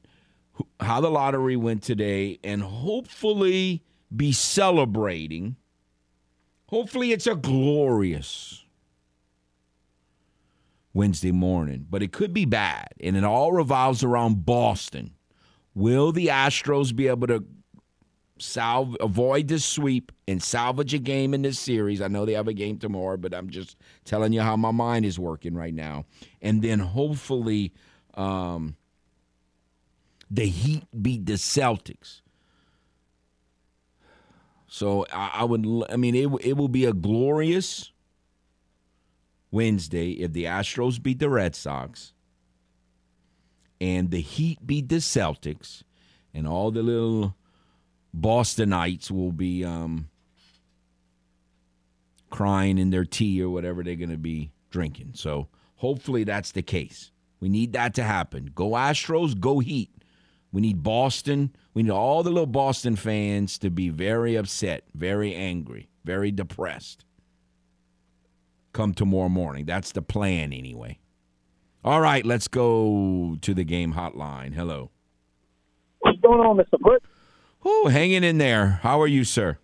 how 0.78 1.00
the 1.00 1.10
lottery 1.10 1.56
went 1.56 1.82
today 1.82 2.38
and 2.44 2.62
hopefully 2.62 3.82
be 4.14 4.32
celebrating. 4.32 5.56
Hopefully, 6.66 7.12
it's 7.12 7.26
a 7.26 7.34
glorious 7.34 8.64
Wednesday 10.92 11.32
morning, 11.32 11.86
but 11.88 12.02
it 12.02 12.12
could 12.12 12.32
be 12.32 12.44
bad. 12.44 12.88
And 13.00 13.16
it 13.16 13.24
all 13.24 13.52
revolves 13.52 14.02
around 14.02 14.46
Boston. 14.46 15.14
Will 15.74 16.12
the 16.12 16.28
Astros 16.28 16.94
be 16.94 17.08
able 17.08 17.26
to 17.26 17.44
salve 18.38 18.96
avoid 19.00 19.48
this 19.48 19.64
sweep 19.64 20.12
and 20.26 20.42
salvage 20.42 20.94
a 20.94 20.98
game 20.98 21.34
in 21.34 21.42
this 21.42 21.58
series. 21.58 22.00
I 22.00 22.08
know 22.08 22.24
they 22.24 22.32
have 22.32 22.48
a 22.48 22.52
game 22.52 22.78
tomorrow, 22.78 23.16
but 23.16 23.34
I'm 23.34 23.50
just 23.50 23.76
telling 24.04 24.32
you 24.32 24.40
how 24.40 24.56
my 24.56 24.70
mind 24.70 25.04
is 25.04 25.18
working 25.18 25.54
right 25.54 25.74
now. 25.74 26.04
And 26.42 26.62
then 26.62 26.78
hopefully 26.78 27.72
um, 28.14 28.76
the 30.30 30.46
Heat 30.46 30.84
beat 31.00 31.26
the 31.26 31.34
Celtics. 31.34 32.20
So 34.74 35.06
I, 35.12 35.30
I 35.34 35.44
would, 35.44 35.64
I 35.88 35.94
mean, 35.94 36.16
it, 36.16 36.28
it 36.40 36.56
will 36.56 36.66
be 36.66 36.84
a 36.84 36.92
glorious 36.92 37.92
Wednesday 39.52 40.10
if 40.14 40.32
the 40.32 40.46
Astros 40.46 41.00
beat 41.00 41.20
the 41.20 41.30
Red 41.30 41.54
Sox 41.54 42.12
and 43.80 44.10
the 44.10 44.20
Heat 44.20 44.66
beat 44.66 44.88
the 44.88 44.96
Celtics 44.96 45.84
and 46.34 46.48
all 46.48 46.72
the 46.72 46.82
little 46.82 47.36
Bostonites 48.18 49.12
will 49.12 49.30
be 49.30 49.64
um, 49.64 50.08
crying 52.30 52.76
in 52.76 52.90
their 52.90 53.04
tea 53.04 53.40
or 53.40 53.50
whatever 53.50 53.84
they're 53.84 53.94
going 53.94 54.10
to 54.10 54.16
be 54.16 54.50
drinking. 54.70 55.12
So 55.14 55.46
hopefully 55.76 56.24
that's 56.24 56.50
the 56.50 56.62
case. 56.62 57.12
We 57.38 57.48
need 57.48 57.74
that 57.74 57.94
to 57.94 58.02
happen. 58.02 58.50
Go 58.52 58.70
Astros, 58.70 59.38
go 59.38 59.60
Heat. 59.60 59.93
We 60.54 60.60
need 60.60 60.84
Boston. 60.84 61.50
We 61.74 61.82
need 61.82 61.90
all 61.90 62.22
the 62.22 62.30
little 62.30 62.46
Boston 62.46 62.94
fans 62.94 63.58
to 63.58 63.70
be 63.70 63.88
very 63.88 64.36
upset, 64.36 64.84
very 64.94 65.34
angry, 65.34 65.88
very 66.04 66.30
depressed. 66.30 67.04
Come 68.72 68.94
tomorrow 68.94 69.28
morning. 69.28 69.64
That's 69.64 69.90
the 69.90 70.00
plan, 70.00 70.52
anyway. 70.52 71.00
All 71.84 72.00
right, 72.00 72.24
let's 72.24 72.46
go 72.46 73.36
to 73.40 73.52
the 73.52 73.64
game 73.64 73.94
hotline. 73.94 74.54
Hello. 74.54 74.92
What's 75.98 76.20
going 76.20 76.38
on, 76.38 76.56
Mr. 76.56 76.80
Foote? 76.80 77.02
Oh, 77.64 77.88
hanging 77.88 78.22
in 78.22 78.38
there. 78.38 78.78
How 78.84 79.02
are 79.02 79.08
you, 79.08 79.24
sir? 79.24 79.58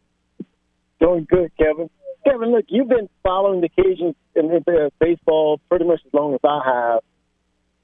Doing 1.01 1.25
good, 1.31 1.53
Kevin. 1.57 1.89
Kevin, 2.27 2.51
look, 2.51 2.65
you've 2.67 2.89
been 2.89 3.09
following 3.23 3.61
the 3.61 3.69
Cajuns 3.69 4.17
in 4.35 4.51
in 4.51 4.65
uh, 4.67 4.91
baseball 4.99 5.61
pretty 5.69 5.85
much 5.85 6.01
as 6.05 6.13
long 6.13 6.35
as 6.35 6.41
I 6.43 6.61
have. 6.65 7.01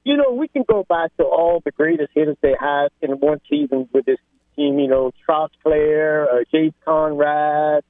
You 0.07 0.15
know, 0.15 0.31
we 0.31 0.47
can 0.47 0.63
go 0.65 0.85
back 0.87 1.13
to 1.17 1.25
all 1.25 1.61
the 1.65 1.71
greatest 1.71 2.11
hitters 2.15 2.37
they 2.41 2.55
had 2.57 2.87
in 3.01 3.11
one 3.19 3.41
season 3.49 3.89
with 3.91 4.05
this 4.05 4.19
team. 4.55 4.79
You 4.79 4.87
know, 4.87 5.11
Trout 5.25 5.51
Clare, 5.61 6.31
uh, 6.31 6.43
James 6.49 6.73
Conrad, 6.85 7.83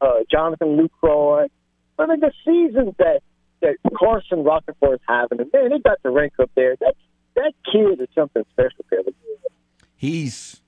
uh, 0.00 0.18
Jonathan 0.28 0.76
Lucroy. 0.76 1.46
I 1.96 2.06
mean, 2.06 2.18
the 2.18 2.32
seasons 2.44 2.94
that 2.98 3.20
that 3.60 3.76
Carson 3.96 4.42
Roccaforte 4.42 4.94
is 4.94 5.00
having, 5.06 5.40
and 5.40 5.48
man, 5.52 5.70
they 5.70 5.78
got 5.78 6.02
the 6.02 6.10
rank 6.10 6.32
up 6.40 6.50
there. 6.56 6.74
That 6.80 6.96
that 7.36 7.52
kid 7.70 8.00
is 8.00 8.08
something 8.16 8.42
special, 8.50 8.84
Kevin. 8.90 9.14
He's. 9.94 10.60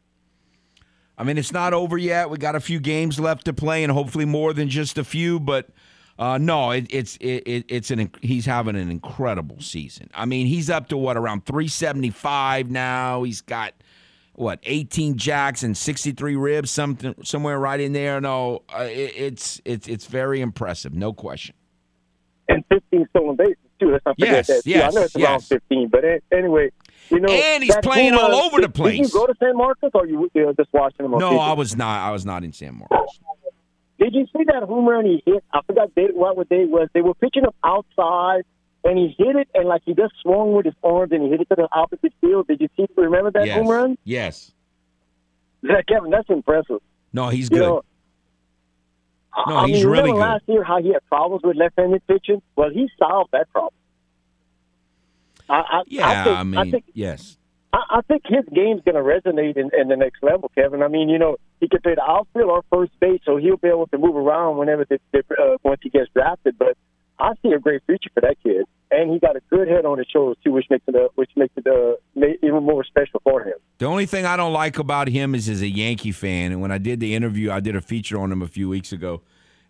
I 1.19 1.25
mean, 1.25 1.37
it's 1.37 1.53
not 1.53 1.75
over 1.75 1.99
yet. 1.99 2.31
We 2.31 2.39
got 2.39 2.55
a 2.55 2.61
few 2.61 2.79
games 2.79 3.19
left 3.19 3.47
to 3.47 3.53
play, 3.53 3.83
and 3.83 3.91
hopefully 3.91 4.25
more 4.25 4.53
than 4.53 4.69
just 4.69 4.99
a 4.99 5.05
few. 5.05 5.41
But 5.41 5.69
uh, 6.19 6.39
no, 6.39 6.71
it, 6.73 6.87
it's 6.91 7.17
it, 7.17 7.43
it, 7.47 7.65
it's 7.69 7.91
an 7.91 8.11
he's 8.23 8.47
having 8.47 8.77
an 8.77 8.91
incredible 8.91 9.61
season. 9.61 10.09
I 10.15 10.25
mean, 10.27 10.47
he's 10.47 10.71
up 10.71 10.89
to 10.89 10.97
what 10.97 11.17
around 11.17 11.47
375 11.47 12.71
now. 12.71 13.23
He's 13.23 13.41
got 13.41 13.75
what 14.35 14.61
18 14.63 15.17
jacks 15.17 15.63
and 15.63 15.77
63 15.77 16.37
ribs, 16.37 16.71
something 16.71 17.15
somewhere 17.23 17.59
right 17.59 17.81
in 17.81 17.93
there. 17.93 18.21
No, 18.21 18.63
uh, 18.75 18.83
it, 18.85 19.13
it's 19.17 19.61
it's 19.65 19.89
it's 19.89 20.07
very 20.07 20.41
impressive, 20.41 20.93
no 20.95 21.13
question. 21.13 21.55
and 22.49 22.65
15 22.71 23.07
stolen 23.11 23.37
bases 23.37 23.57
too. 23.81 23.91
Let's 23.93 24.05
not 24.07 24.17
forget 24.19 24.33
Yes, 24.35 24.47
that. 24.49 24.65
too. 24.65 24.71
yes, 24.71 24.93
I 24.97 24.99
know 25.01 25.05
it's 25.05 25.17
around 25.17 25.41
15, 25.45 25.89
but 25.89 26.05
anyway, 26.33 26.71
you 27.11 27.21
know. 27.21 27.29
And 27.33 27.63
he's 27.65 27.77
playing 27.83 28.15
all 28.15 28.35
over 28.35 28.61
the 28.61 28.69
place. 28.69 28.99
Did 28.99 29.07
you 29.13 29.13
go 29.21 29.27
to 29.27 29.35
San 29.41 29.57
Marcos, 29.57 29.91
or 29.95 30.07
you 30.07 30.31
uh, 30.37 30.53
just 30.53 30.73
watching 30.73 31.05
him 31.07 31.13
No? 31.13 31.39
I 31.39 31.53
was 31.53 31.75
not. 31.77 32.01
I 32.07 32.11
was 32.11 32.25
not 32.25 32.45
in 32.45 32.53
San 32.53 32.79
Marcos. 32.79 33.19
Did 34.03 34.15
you 34.15 34.27
see 34.37 34.43
that 34.47 34.65
home 34.65 34.89
run 34.89 35.05
he 35.05 35.23
hit? 35.25 35.45
I 35.53 35.61
forgot 35.65 35.91
they, 35.95 36.07
what 36.13 36.37
what 36.37 36.49
day 36.49 36.65
was. 36.65 36.89
They 36.93 37.03
were 37.03 37.15
pitching 37.15 37.45
him 37.45 37.53
outside, 37.63 38.43
and 38.83 38.99
he 38.99 39.15
hit 39.17 39.37
it, 39.37 39.49
and 39.55 39.69
like 39.69 39.83
he 39.85 39.95
just 39.95 40.15
swung 40.23 40.55
with 40.55 40.65
his 40.65 40.75
arms, 40.83 41.13
and 41.13 41.23
he 41.23 41.29
hit 41.31 41.41
it 41.43 41.49
to 41.51 41.55
the 41.55 41.69
opposite 41.71 42.13
field. 42.21 42.49
Did 42.49 42.61
you 42.61 42.69
see? 42.77 42.87
Remember 42.97 43.31
that 43.31 43.47
yes. 43.47 43.57
home 43.57 43.69
run? 43.69 43.97
Yes. 44.03 44.53
Yeah, 45.63 45.83
Kevin, 45.89 46.11
that's 46.11 46.29
impressive. 46.29 46.81
No, 47.13 47.29
he's 47.29 47.49
You 47.49 47.59
good. 47.59 47.61
know, 47.61 47.83
No, 49.47 49.57
I 49.59 49.67
he's 49.69 49.77
mean, 49.77 49.87
really 49.87 50.11
remember 50.11 50.13
good. 50.15 50.31
last 50.33 50.43
year 50.49 50.65
how 50.65 50.83
he 50.83 50.93
had 50.93 51.07
problems 51.07 51.45
with 51.45 51.57
left-handed 51.57 52.05
pitching? 52.09 52.43
Well, 52.57 52.71
he 52.71 52.89
solved 52.99 53.31
that 53.33 53.49
problem. 53.53 53.73
I, 55.49 55.55
I, 55.61 55.83
yeah, 55.87 56.09
I, 56.09 56.25
think, 56.25 56.39
I 56.39 56.43
mean, 56.43 56.59
I 56.59 56.71
think 56.73 56.85
yes. 56.95 57.37
I, 57.73 57.99
I 57.99 58.01
think 58.03 58.23
his 58.27 58.45
game's 58.55 58.83
going 58.85 58.95
to 58.95 59.03
resonate 59.03 59.57
in, 59.57 59.71
in 59.79 59.89
the 59.89 59.97
next 59.97 60.23
level, 60.23 60.51
Kevin. 60.55 60.83
I 60.83 60.89
mean, 60.89 61.09
you 61.09 61.19
know, 61.19 61.37
he 61.61 61.69
can 61.69 61.81
play 61.81 61.95
the 61.95 62.03
outfield 62.03 62.51
or 62.51 62.63
first 62.71 62.93
base, 63.01 63.21
so 63.25 63.37
he'll 63.37 63.57
be 63.57 63.69
able 63.69 63.87
to 63.89 63.99
move 63.99 64.17
around 64.17 64.59
whenever 64.59 64.85
they, 64.85 64.99
they, 65.13 65.21
uh, 65.21 65.57
once 65.63 65.81
he 65.83 65.89
gets 65.89 66.11
drafted. 66.15 66.59
But 66.59 66.77
I 67.19 67.33
see 67.43 67.53
a 67.53 67.59
great 67.59 67.83
future 67.87 68.11
for 68.15 68.21
that 68.21 68.37
kid, 68.43 68.65
and 68.91 69.11
he 69.13 69.19
got 69.19 69.37
a 69.37 69.41
good 69.49 69.69
head 69.69 69.85
on 69.87 69.99
his 69.99 70.07
shoulders 70.13 70.37
too, 70.45 70.53
which 70.53 70.67
makes 70.71 70.85
it 70.89 70.97
uh, 70.97 71.09
which 71.15 71.31
makes 71.37 71.55
it 71.57 71.67
uh, 71.67 72.27
even 72.43 72.65
more 72.65 72.85
special 72.85 73.21
for 73.23 73.43
him. 73.43 73.55
The 73.79 73.87
only 73.87 74.07
thing 74.07 74.27
I 74.27 74.37
don't 74.37 74.53
like 74.53 74.79
about 74.79 75.09
him 75.09 75.35
is 75.35 75.49
as 75.49 75.63
a 75.63 75.69
Yankee 75.69 76.13
fan, 76.13 76.53
and 76.53 76.61
when 76.61 76.73
I 76.73 76.79
did 76.79 77.01
the 77.01 77.15
interview, 77.15 77.51
I 77.53 77.61
did 77.61 77.77
a 77.77 77.81
feature 77.81 78.19
on 78.19 78.33
him 78.33 78.43
a 78.43 78.49
few 78.49 78.69
weeks 78.69 78.93
ago, 78.93 79.23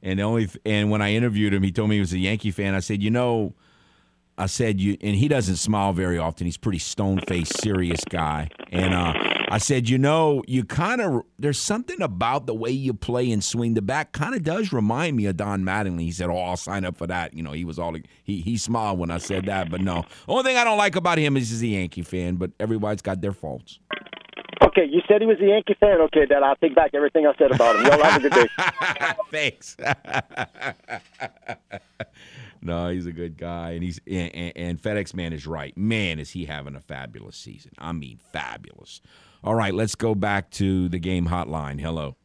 And 0.02 0.18
the 0.18 0.22
only 0.24 0.48
and 0.64 0.90
when 0.90 1.02
I 1.02 1.12
interviewed 1.12 1.52
him, 1.54 1.62
he 1.62 1.70
told 1.70 1.90
me 1.90 1.96
he 1.96 2.00
was 2.00 2.12
a 2.12 2.18
Yankee 2.18 2.50
fan. 2.50 2.74
I 2.74 2.80
said, 2.80 3.02
you 3.02 3.10
know, 3.10 3.54
I 4.38 4.46
said 4.46 4.80
you, 4.80 4.96
and 5.00 5.14
he 5.14 5.28
doesn't 5.28 5.56
smile 5.56 5.92
very 5.92 6.18
often. 6.18 6.46
He's 6.46 6.56
pretty 6.56 6.78
stone 6.78 7.20
faced, 7.26 7.60
serious 7.60 8.00
guy. 8.08 8.48
And 8.70 8.94
uh, 8.94 9.12
I 9.50 9.58
said, 9.58 9.88
you 9.88 9.98
know, 9.98 10.42
you 10.46 10.64
kind 10.64 11.02
of 11.02 11.22
there's 11.38 11.58
something 11.58 12.00
about 12.00 12.46
the 12.46 12.54
way 12.54 12.70
you 12.70 12.94
play 12.94 13.30
and 13.30 13.44
swing 13.44 13.74
the 13.74 13.82
bat 13.82 14.12
kind 14.12 14.34
of 14.34 14.42
does 14.42 14.72
remind 14.72 15.14
me 15.16 15.26
of 15.26 15.36
Don 15.36 15.62
Mattingly. 15.62 16.00
He 16.00 16.12
said, 16.12 16.30
oh, 16.30 16.38
I'll 16.38 16.56
sign 16.56 16.86
up 16.86 16.96
for 16.96 17.06
that. 17.06 17.34
You 17.34 17.42
know, 17.42 17.52
he 17.52 17.64
was 17.64 17.78
all 17.78 17.94
he 18.24 18.40
he 18.40 18.56
smiled 18.56 18.98
when 18.98 19.10
I 19.10 19.18
said 19.18 19.44
that, 19.46 19.70
but 19.70 19.82
no. 19.82 20.04
Only 20.26 20.44
thing 20.44 20.56
I 20.56 20.64
don't 20.64 20.78
like 20.78 20.96
about 20.96 21.18
him 21.18 21.36
is 21.36 21.50
he's 21.50 21.62
a 21.62 21.66
Yankee 21.66 22.02
fan, 22.02 22.36
but 22.36 22.52
everybody's 22.58 23.02
got 23.02 23.20
their 23.20 23.32
faults. 23.32 23.78
Okay, 24.64 24.86
you 24.90 25.02
said 25.06 25.20
he 25.20 25.26
was 25.26 25.38
a 25.40 25.46
Yankee 25.46 25.76
fan. 25.78 26.00
Okay, 26.00 26.24
then 26.24 26.42
I'll 26.42 26.56
take 26.56 26.74
back 26.74 26.92
everything 26.94 27.26
I 27.26 27.34
said 27.36 27.52
about 27.52 27.76
him. 27.76 27.86
Y'all 27.86 28.02
have 28.02 28.24
a 28.24 28.28
good 28.28 28.32
day. 28.32 28.48
Thanks. 29.30 29.76
no, 32.62 32.90
he's 32.90 33.06
a 33.06 33.12
good 33.12 33.36
guy, 33.36 33.72
and 33.72 33.82
he's 33.82 34.00
and, 34.06 34.52
and, 34.56 34.80
FedEx 34.80 35.14
man 35.14 35.32
is 35.32 35.46
right. 35.46 35.76
Man, 35.76 36.18
is 36.20 36.30
he 36.30 36.44
having 36.44 36.76
a 36.76 36.80
fabulous 36.80 37.36
season? 37.36 37.72
I 37.78 37.92
mean, 37.92 38.18
fabulous. 38.32 39.00
All 39.42 39.56
right, 39.56 39.74
let's 39.74 39.96
go 39.96 40.14
back 40.14 40.50
to 40.52 40.88
the 40.88 41.00
game 41.00 41.26
hotline. 41.26 41.80
Hello, 41.80 42.16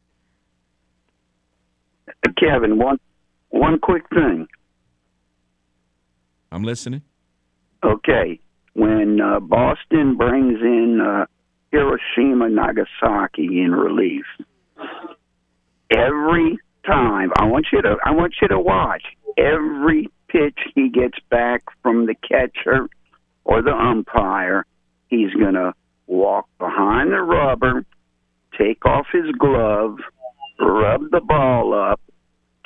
Kevin. 2.37 2.77
One 2.77 2.99
one 3.49 3.79
quick 3.79 4.03
thing. 4.09 4.47
I'm 6.51 6.63
listening. 6.63 7.01
Okay, 7.83 8.39
when 8.73 9.19
uh, 9.19 9.39
Boston 9.39 10.17
brings 10.17 10.61
in 10.61 11.01
uh, 11.01 11.25
Hiroshima, 11.71 12.49
Nagasaki 12.49 13.61
in 13.61 13.71
relief, 13.71 14.25
every 15.91 16.59
time 16.85 17.31
I 17.35 17.45
want 17.45 17.67
you 17.73 17.81
to 17.81 17.95
I 18.05 18.11
want 18.11 18.35
you 18.39 18.47
to 18.49 18.59
watch 18.59 19.03
every 19.37 20.09
pitch 20.27 20.59
he 20.75 20.89
gets 20.89 21.17
back 21.29 21.63
from 21.81 22.05
the 22.05 22.15
catcher 22.15 22.87
or 23.43 23.61
the 23.61 23.73
umpire, 23.73 24.65
he's 25.07 25.33
going 25.33 25.53
to 25.53 25.73
walk 26.05 26.47
behind 26.59 27.11
the 27.11 27.21
rubber, 27.21 27.85
take 28.57 28.85
off 28.85 29.07
his 29.11 29.31
glove, 29.37 29.97
rub 30.59 31.09
the 31.11 31.21
ball 31.21 31.73
up, 31.73 32.01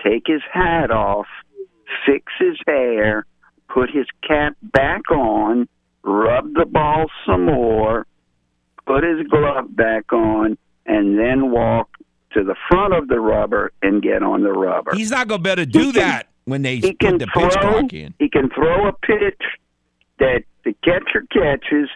take 0.03 0.23
his 0.25 0.41
hat 0.51 0.91
off, 0.91 1.27
fix 2.05 2.31
his 2.39 2.57
hair, 2.65 3.25
put 3.69 3.89
his 3.89 4.07
cap 4.27 4.55
back 4.61 5.09
on, 5.11 5.67
rub 6.03 6.53
the 6.53 6.65
ball 6.65 7.05
some 7.25 7.45
more, 7.45 8.05
put 8.85 9.03
his 9.03 9.27
glove 9.27 9.75
back 9.75 10.11
on, 10.11 10.57
and 10.85 11.17
then 11.19 11.51
walk 11.51 11.89
to 12.33 12.43
the 12.43 12.55
front 12.69 12.93
of 12.93 13.07
the 13.07 13.19
rubber 13.19 13.71
and 13.81 14.01
get 14.01 14.23
on 14.23 14.41
the 14.41 14.51
rubber. 14.51 14.95
He's 14.95 15.11
not 15.11 15.27
going 15.27 15.39
to 15.39 15.43
better 15.43 15.65
do 15.65 15.91
that 15.93 16.30
when 16.45 16.61
they 16.61 16.77
he 16.77 16.93
can 16.93 17.17
the 17.17 17.27
throw, 17.33 17.43
pitch 17.43 17.59
clock 17.59 17.93
in. 17.93 18.13
He 18.19 18.29
can 18.29 18.49
throw 18.49 18.87
a 18.87 18.93
pitch 18.93 19.41
that 20.19 20.43
the 20.63 20.73
catcher 20.83 21.25
catches, 21.31 21.89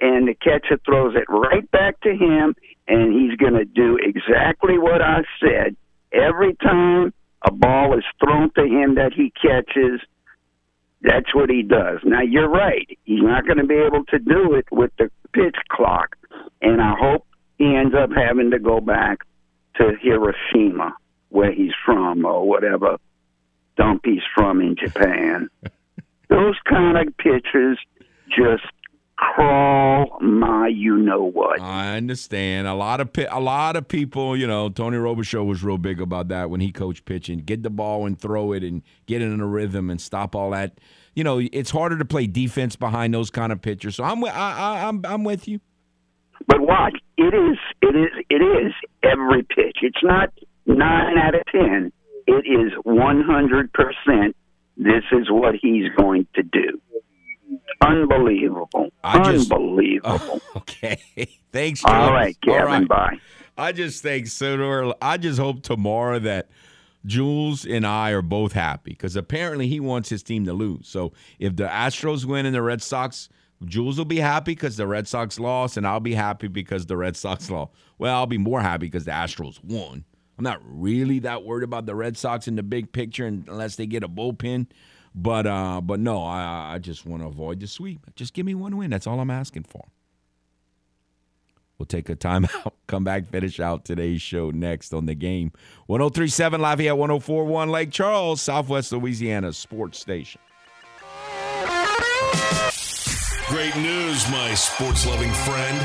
and 0.00 0.28
the 0.28 0.34
catcher 0.34 0.78
throws 0.84 1.14
it 1.16 1.24
right 1.28 1.70
back 1.70 2.00
to 2.00 2.10
him, 2.10 2.54
and 2.88 3.12
he's 3.12 3.36
going 3.36 3.54
to 3.54 3.64
do 3.64 3.98
exactly 4.02 4.78
what 4.78 5.02
I 5.02 5.22
said. 5.40 5.76
Every 6.12 6.54
time 6.56 7.12
a 7.42 7.52
ball 7.52 7.96
is 7.96 8.04
thrown 8.18 8.50
to 8.54 8.64
him 8.64 8.96
that 8.96 9.12
he 9.14 9.32
catches, 9.40 10.00
that's 11.02 11.34
what 11.34 11.48
he 11.48 11.62
does. 11.62 12.00
Now, 12.04 12.20
you're 12.20 12.48
right. 12.48 12.86
He's 13.04 13.22
not 13.22 13.46
going 13.46 13.58
to 13.58 13.66
be 13.66 13.76
able 13.76 14.04
to 14.06 14.18
do 14.18 14.54
it 14.54 14.66
with 14.70 14.90
the 14.98 15.10
pitch 15.32 15.56
clock, 15.70 16.16
and 16.60 16.80
I 16.82 16.94
hope 16.98 17.26
he 17.58 17.74
ends 17.74 17.94
up 17.94 18.10
having 18.14 18.50
to 18.50 18.58
go 18.58 18.80
back 18.80 19.20
to 19.76 19.92
Hiroshima, 20.00 20.94
where 21.30 21.52
he's 21.52 21.72
from, 21.86 22.24
or 22.24 22.46
whatever 22.46 22.98
dump 23.80 24.02
he's 24.04 24.22
from 24.34 24.60
in 24.60 24.76
Japan. 24.76 25.48
Those 26.28 26.56
kind 26.68 26.96
of 26.96 27.16
pitchers 27.16 27.78
just 28.28 28.62
crawl 29.16 30.18
my 30.20 30.68
you 30.68 30.96
know 30.96 31.24
what. 31.24 31.60
I 31.60 31.96
understand. 31.96 32.68
A 32.68 32.74
lot 32.74 33.00
of 33.00 33.10
a 33.30 33.40
lot 33.40 33.76
of 33.76 33.88
people, 33.88 34.36
you 34.36 34.46
know, 34.46 34.68
Tony 34.68 34.96
Robichaux 34.96 35.44
was 35.44 35.64
real 35.64 35.78
big 35.78 36.00
about 36.00 36.28
that 36.28 36.50
when 36.50 36.60
he 36.60 36.70
coached 36.72 37.04
pitching. 37.04 37.38
Get 37.38 37.62
the 37.62 37.70
ball 37.70 38.06
and 38.06 38.18
throw 38.18 38.52
it 38.52 38.62
and 38.62 38.82
get 39.06 39.22
it 39.22 39.26
in 39.26 39.40
a 39.40 39.46
rhythm 39.46 39.90
and 39.90 40.00
stop 40.00 40.34
all 40.34 40.50
that. 40.50 40.78
You 41.14 41.24
know, 41.24 41.40
it's 41.52 41.70
harder 41.70 41.98
to 41.98 42.04
play 42.04 42.26
defense 42.26 42.76
behind 42.76 43.12
those 43.12 43.30
kind 43.30 43.50
of 43.50 43.60
pitchers. 43.60 43.96
So 43.96 44.04
I'm 44.04 44.24
I, 44.24 44.28
I, 44.28 44.88
I'm 44.88 45.04
I'm 45.04 45.24
with 45.24 45.48
you. 45.48 45.60
But 46.46 46.60
watch, 46.60 46.96
it 47.16 47.34
is 47.34 47.58
it 47.82 47.96
is 47.96 48.24
it 48.30 48.42
is 48.42 48.72
every 49.02 49.42
pitch. 49.42 49.78
It's 49.82 50.02
not 50.02 50.30
nine 50.66 51.18
out 51.18 51.34
of 51.34 51.42
ten. 51.50 51.92
It 52.30 52.46
is 52.46 52.72
one 52.84 53.22
hundred 53.22 53.72
percent. 53.72 54.36
This 54.76 55.04
is 55.12 55.30
what 55.30 55.54
he's 55.60 55.86
going 55.96 56.26
to 56.34 56.42
do. 56.42 56.80
Unbelievable. 57.82 58.90
Just- 59.24 59.50
Unbelievable. 59.52 60.40
Okay. 60.56 60.98
Thanks. 61.52 61.84
All 61.84 61.92
Jules. 61.92 62.10
right, 62.10 62.40
Kevin, 62.42 62.60
All 62.60 62.68
right. 62.68 62.88
bye. 62.88 63.16
I 63.58 63.72
just 63.72 64.02
think 64.02 64.26
sooner. 64.28 64.64
or- 64.64 64.94
I 65.02 65.16
just 65.16 65.38
hope 65.38 65.62
tomorrow 65.62 66.18
that 66.20 66.48
Jules 67.06 67.64
and 67.64 67.86
I 67.86 68.10
are 68.10 68.22
both 68.22 68.52
happy 68.52 68.90
because 68.92 69.16
apparently 69.16 69.66
he 69.68 69.80
wants 69.80 70.08
his 70.08 70.22
team 70.22 70.44
to 70.46 70.52
lose. 70.52 70.88
So 70.88 71.12
if 71.38 71.56
the 71.56 71.64
Astros 71.66 72.24
win 72.24 72.46
and 72.46 72.54
the 72.54 72.62
Red 72.62 72.82
Sox, 72.82 73.28
Jules 73.64 73.98
will 73.98 74.04
be 74.04 74.18
happy 74.18 74.52
because 74.52 74.76
the 74.76 74.86
Red 74.86 75.06
Sox 75.08 75.38
lost, 75.38 75.76
and 75.76 75.86
I'll 75.86 76.00
be 76.00 76.14
happy 76.14 76.48
because 76.48 76.86
the 76.86 76.96
Red 76.96 77.16
Sox 77.16 77.50
lost. 77.50 77.72
Well, 77.98 78.14
I'll 78.16 78.26
be 78.26 78.38
more 78.38 78.60
happy 78.60 78.86
because 78.86 79.04
the 79.04 79.10
Astros 79.12 79.62
won. 79.62 80.04
I'm 80.40 80.44
not 80.44 80.62
really 80.64 81.18
that 81.18 81.44
worried 81.44 81.64
about 81.64 81.84
the 81.84 81.94
Red 81.94 82.16
Sox 82.16 82.48
in 82.48 82.56
the 82.56 82.62
big 82.62 82.92
picture 82.92 83.26
unless 83.26 83.76
they 83.76 83.84
get 83.84 84.02
a 84.02 84.08
bullpen. 84.08 84.68
But 85.14 85.46
uh, 85.46 85.82
but 85.82 86.00
no, 86.00 86.24
I 86.24 86.76
I 86.76 86.78
just 86.78 87.04
want 87.04 87.22
to 87.22 87.28
avoid 87.28 87.60
the 87.60 87.66
sweep. 87.66 88.06
Just 88.16 88.32
give 88.32 88.46
me 88.46 88.54
one 88.54 88.74
win. 88.78 88.88
That's 88.88 89.06
all 89.06 89.20
I'm 89.20 89.30
asking 89.30 89.64
for. 89.64 89.84
We'll 91.76 91.84
take 91.84 92.08
a 92.08 92.16
timeout, 92.16 92.72
come 92.86 93.04
back, 93.04 93.28
finish 93.28 93.60
out 93.60 93.84
today's 93.84 94.22
show 94.22 94.50
next 94.50 94.94
on 94.94 95.04
the 95.04 95.14
game. 95.14 95.52
1037 95.88 96.58
Lafayette, 96.58 96.96
1041 96.96 97.68
Lake 97.68 97.90
Charles, 97.90 98.40
Southwest 98.40 98.92
Louisiana 98.92 99.52
Sports 99.52 99.98
Station. 99.98 100.40
Great 103.50 103.74
news, 103.74 104.30
my 104.30 104.54
sports 104.54 105.04
loving 105.08 105.32
friend. 105.32 105.76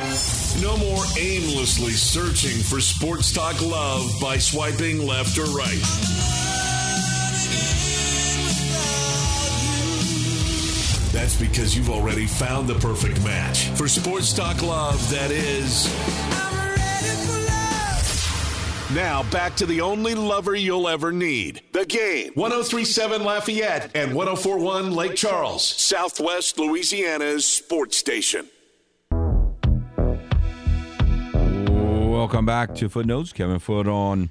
No 0.61 0.77
more 0.77 1.03
aimlessly 1.17 1.93
searching 1.93 2.61
for 2.61 2.79
sports 2.79 3.33
talk 3.33 3.59
love 3.59 4.11
by 4.21 4.37
swiping 4.37 5.03
left 5.03 5.35
or 5.39 5.45
right. 5.45 5.81
That's 11.11 11.35
because 11.35 11.75
you've 11.75 11.89
already 11.89 12.27
found 12.27 12.67
the 12.67 12.75
perfect 12.75 13.23
match 13.23 13.69
for 13.69 13.87
sports 13.87 14.31
talk 14.31 14.61
love 14.61 15.09
that 15.09 15.31
is. 15.31 16.54
Now 18.95 19.23
back 19.29 19.57
to 19.57 19.65
the 19.65 19.81
only 19.81 20.15
lover 20.15 20.55
you'll 20.55 20.87
ever 20.87 21.11
need. 21.11 21.61
The 21.73 21.85
game. 21.85 22.31
1037 22.35 23.25
Lafayette 23.25 23.91
and 23.93 24.15
1041 24.15 24.93
Lake 24.93 25.15
Charles, 25.15 25.67
Southwest 25.67 26.57
Louisiana's 26.57 27.45
sports 27.45 27.97
station. 27.97 28.47
Welcome 31.69 32.45
back 32.45 32.73
to 32.75 32.87
Footnotes. 32.87 33.33
Kevin 33.33 33.59
Foote 33.59 33.89
on 33.89 34.29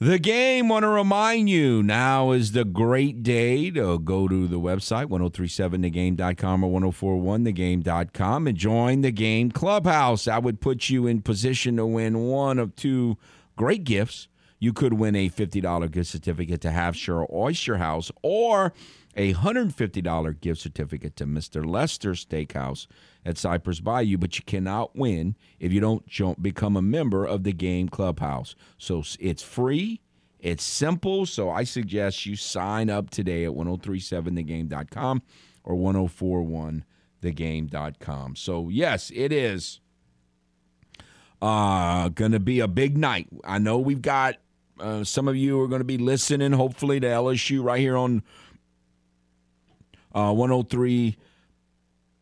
the 0.00 0.18
game. 0.18 0.68
Want 0.68 0.82
to 0.82 0.88
remind 0.88 1.48
you 1.48 1.84
now 1.84 2.32
is 2.32 2.50
the 2.50 2.64
great 2.64 3.22
day 3.22 3.70
to 3.70 4.00
go 4.00 4.26
to 4.26 4.48
the 4.48 4.58
website 4.58 5.06
1037thegame.com 5.06 6.64
or 6.64 6.80
1041thegame.com 6.80 8.48
and 8.48 8.56
join 8.56 9.02
the 9.02 9.12
game 9.12 9.52
clubhouse. 9.52 10.26
I 10.26 10.38
would 10.38 10.60
put 10.60 10.90
you 10.90 11.06
in 11.06 11.22
position 11.22 11.76
to 11.76 11.86
win 11.86 12.24
one 12.24 12.58
of 12.58 12.74
two 12.74 13.18
great 13.56 13.84
gifts. 13.84 14.28
You 14.58 14.72
could 14.72 14.94
win 14.94 15.14
a 15.16 15.28
$50 15.28 15.90
gift 15.90 16.10
certificate 16.10 16.60
to 16.60 16.70
Half 16.70 16.94
Shell 16.94 17.26
Oyster 17.32 17.78
House 17.78 18.12
or 18.22 18.72
a 19.16 19.34
$150 19.34 20.40
gift 20.40 20.60
certificate 20.60 21.16
to 21.16 21.26
Mr. 21.26 21.66
Lester 21.66 22.12
Steakhouse 22.12 22.86
at 23.26 23.38
Cypress 23.38 23.80
Bayou, 23.80 24.18
but 24.18 24.38
you 24.38 24.44
cannot 24.44 24.94
win 24.96 25.34
if 25.58 25.72
you 25.72 25.80
don't 25.80 26.42
become 26.42 26.76
a 26.76 26.82
member 26.82 27.24
of 27.24 27.42
the 27.42 27.52
game 27.52 27.88
clubhouse. 27.88 28.54
So 28.78 29.02
it's 29.18 29.42
free, 29.42 30.00
it's 30.38 30.64
simple. 30.64 31.26
So 31.26 31.50
I 31.50 31.64
suggest 31.64 32.24
you 32.24 32.36
sign 32.36 32.88
up 32.88 33.10
today 33.10 33.44
at 33.44 33.50
1037thegame.com 33.52 35.22
or 35.64 35.74
1041thegame.com. 35.74 38.36
So, 38.36 38.68
yes, 38.68 39.10
it 39.14 39.32
is 39.32 39.80
uh, 41.42 42.08
to 42.32 42.40
be 42.40 42.60
a 42.60 42.68
big 42.68 42.96
night. 42.96 43.26
I 43.44 43.58
know 43.58 43.78
we've 43.78 44.00
got 44.00 44.36
uh, 44.78 45.04
some 45.04 45.26
of 45.28 45.36
you 45.36 45.60
are 45.60 45.68
going 45.68 45.80
to 45.80 45.84
be 45.84 45.98
listening, 45.98 46.52
hopefully, 46.52 47.00
to 47.00 47.06
LSU 47.06 47.62
right 47.62 47.80
here 47.80 47.96
on 47.96 48.22
uh, 50.14 50.32
103 50.32 51.16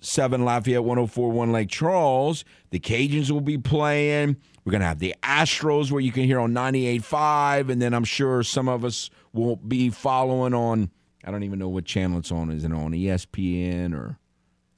7 0.03 0.45
Lafayette, 0.47 0.83
1041 0.83 1.53
Lake 1.53 1.69
Charles. 1.69 2.45
The 2.71 2.81
Cajuns 2.81 3.31
will 3.31 3.43
be 3.43 3.59
playing. 3.59 4.37
We're 4.65 4.71
going 4.71 4.81
to 4.81 4.87
have 4.87 4.99
the 4.99 5.15
Astros 5.23 5.91
where 5.91 6.01
you 6.01 6.11
can 6.11 6.25
hear 6.25 6.41
on 6.41 6.53
98.5. 6.53 7.69
And 7.69 7.83
then 7.83 7.93
I'm 7.93 8.05
sure 8.05 8.43
some 8.43 8.67
of 8.67 8.83
us 8.83 9.11
will 9.35 9.57
be 9.57 9.91
following 9.91 10.55
on, 10.55 10.91
I 11.23 11.31
don't 11.31 11.43
even 11.43 11.59
know 11.59 11.69
what 11.69 11.85
channel 11.85 12.19
it's 12.19 12.33
on. 12.33 12.51
Is 12.51 12.65
it 12.65 12.73
on 12.73 12.93
ESPN 12.93 13.95
or 13.95 14.17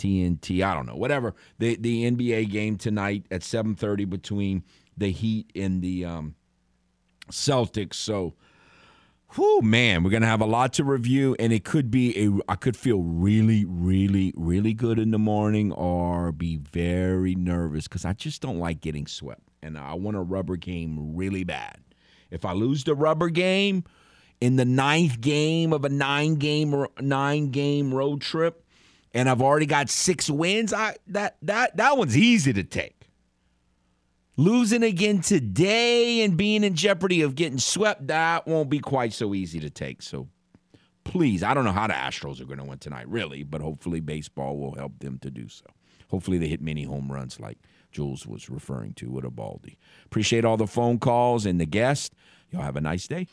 TNT? 0.02 0.64
I 0.64 0.74
don't 0.74 0.86
know. 0.86 0.96
Whatever. 0.96 1.34
The, 1.58 1.76
the 1.76 2.10
NBA 2.10 2.50
game 2.50 2.76
tonight 2.76 3.26
at 3.30 3.42
7.30 3.42 4.08
between 4.08 4.64
the 4.96 5.10
Heat 5.10 5.50
and 5.54 5.80
the 5.82 6.04
um, 6.04 6.34
Celtics. 7.30 7.94
So, 7.94 8.34
whew, 9.34 9.62
man, 9.62 10.02
we're 10.02 10.10
gonna 10.10 10.26
have 10.26 10.40
a 10.40 10.46
lot 10.46 10.72
to 10.74 10.84
review, 10.84 11.36
and 11.38 11.52
it 11.52 11.64
could 11.64 11.90
be 11.90 12.26
a. 12.26 12.30
I 12.50 12.56
could 12.56 12.76
feel 12.76 13.00
really, 13.00 13.64
really, 13.64 14.32
really 14.36 14.74
good 14.74 14.98
in 14.98 15.10
the 15.10 15.18
morning, 15.18 15.72
or 15.72 16.32
be 16.32 16.56
very 16.56 17.34
nervous 17.34 17.88
because 17.88 18.04
I 18.04 18.12
just 18.12 18.42
don't 18.42 18.58
like 18.58 18.80
getting 18.80 19.06
swept, 19.06 19.42
and 19.62 19.78
I 19.78 19.94
want 19.94 20.16
a 20.16 20.20
rubber 20.20 20.56
game 20.56 21.16
really 21.16 21.44
bad. 21.44 21.78
If 22.30 22.44
I 22.44 22.52
lose 22.52 22.84
the 22.84 22.94
rubber 22.94 23.28
game 23.28 23.84
in 24.40 24.56
the 24.56 24.64
ninth 24.64 25.20
game 25.20 25.72
of 25.72 25.84
a 25.84 25.88
nine 25.88 26.34
game 26.34 26.86
nine 27.00 27.50
game 27.50 27.94
road 27.94 28.20
trip, 28.20 28.64
and 29.14 29.28
I've 29.28 29.42
already 29.42 29.66
got 29.66 29.90
six 29.90 30.30
wins, 30.30 30.72
I 30.72 30.96
that 31.08 31.36
that 31.42 31.76
that 31.76 31.96
one's 31.96 32.16
easy 32.16 32.52
to 32.52 32.64
take. 32.64 32.96
Losing 34.36 34.82
again 34.82 35.20
today 35.20 36.22
and 36.22 36.36
being 36.36 36.64
in 36.64 36.74
jeopardy 36.74 37.20
of 37.20 37.34
getting 37.34 37.58
swept, 37.58 38.06
that 38.06 38.46
won't 38.46 38.70
be 38.70 38.78
quite 38.78 39.12
so 39.12 39.34
easy 39.34 39.60
to 39.60 39.68
take. 39.68 40.00
So 40.00 40.28
please, 41.04 41.42
I 41.42 41.52
don't 41.52 41.64
know 41.64 41.72
how 41.72 41.86
the 41.86 41.92
Astros 41.92 42.40
are 42.40 42.46
going 42.46 42.58
to 42.58 42.64
win 42.64 42.78
tonight, 42.78 43.08
really, 43.08 43.42
but 43.42 43.60
hopefully 43.60 44.00
baseball 44.00 44.56
will 44.56 44.74
help 44.74 44.98
them 45.00 45.18
to 45.18 45.30
do 45.30 45.48
so. 45.48 45.66
Hopefully 46.08 46.38
they 46.38 46.48
hit 46.48 46.62
many 46.62 46.84
home 46.84 47.12
runs 47.12 47.40
like 47.40 47.58
Jules 47.90 48.26
was 48.26 48.48
referring 48.48 48.94
to 48.94 49.10
with 49.10 49.24
a 49.24 49.30
baldy. 49.30 49.78
Appreciate 50.06 50.44
all 50.44 50.56
the 50.56 50.66
phone 50.66 50.98
calls 50.98 51.44
and 51.44 51.60
the 51.60 51.66
guests. 51.66 52.10
Y'all 52.50 52.62
have 52.62 52.76
a 52.76 52.80
nice 52.80 53.06
day. 53.06 53.28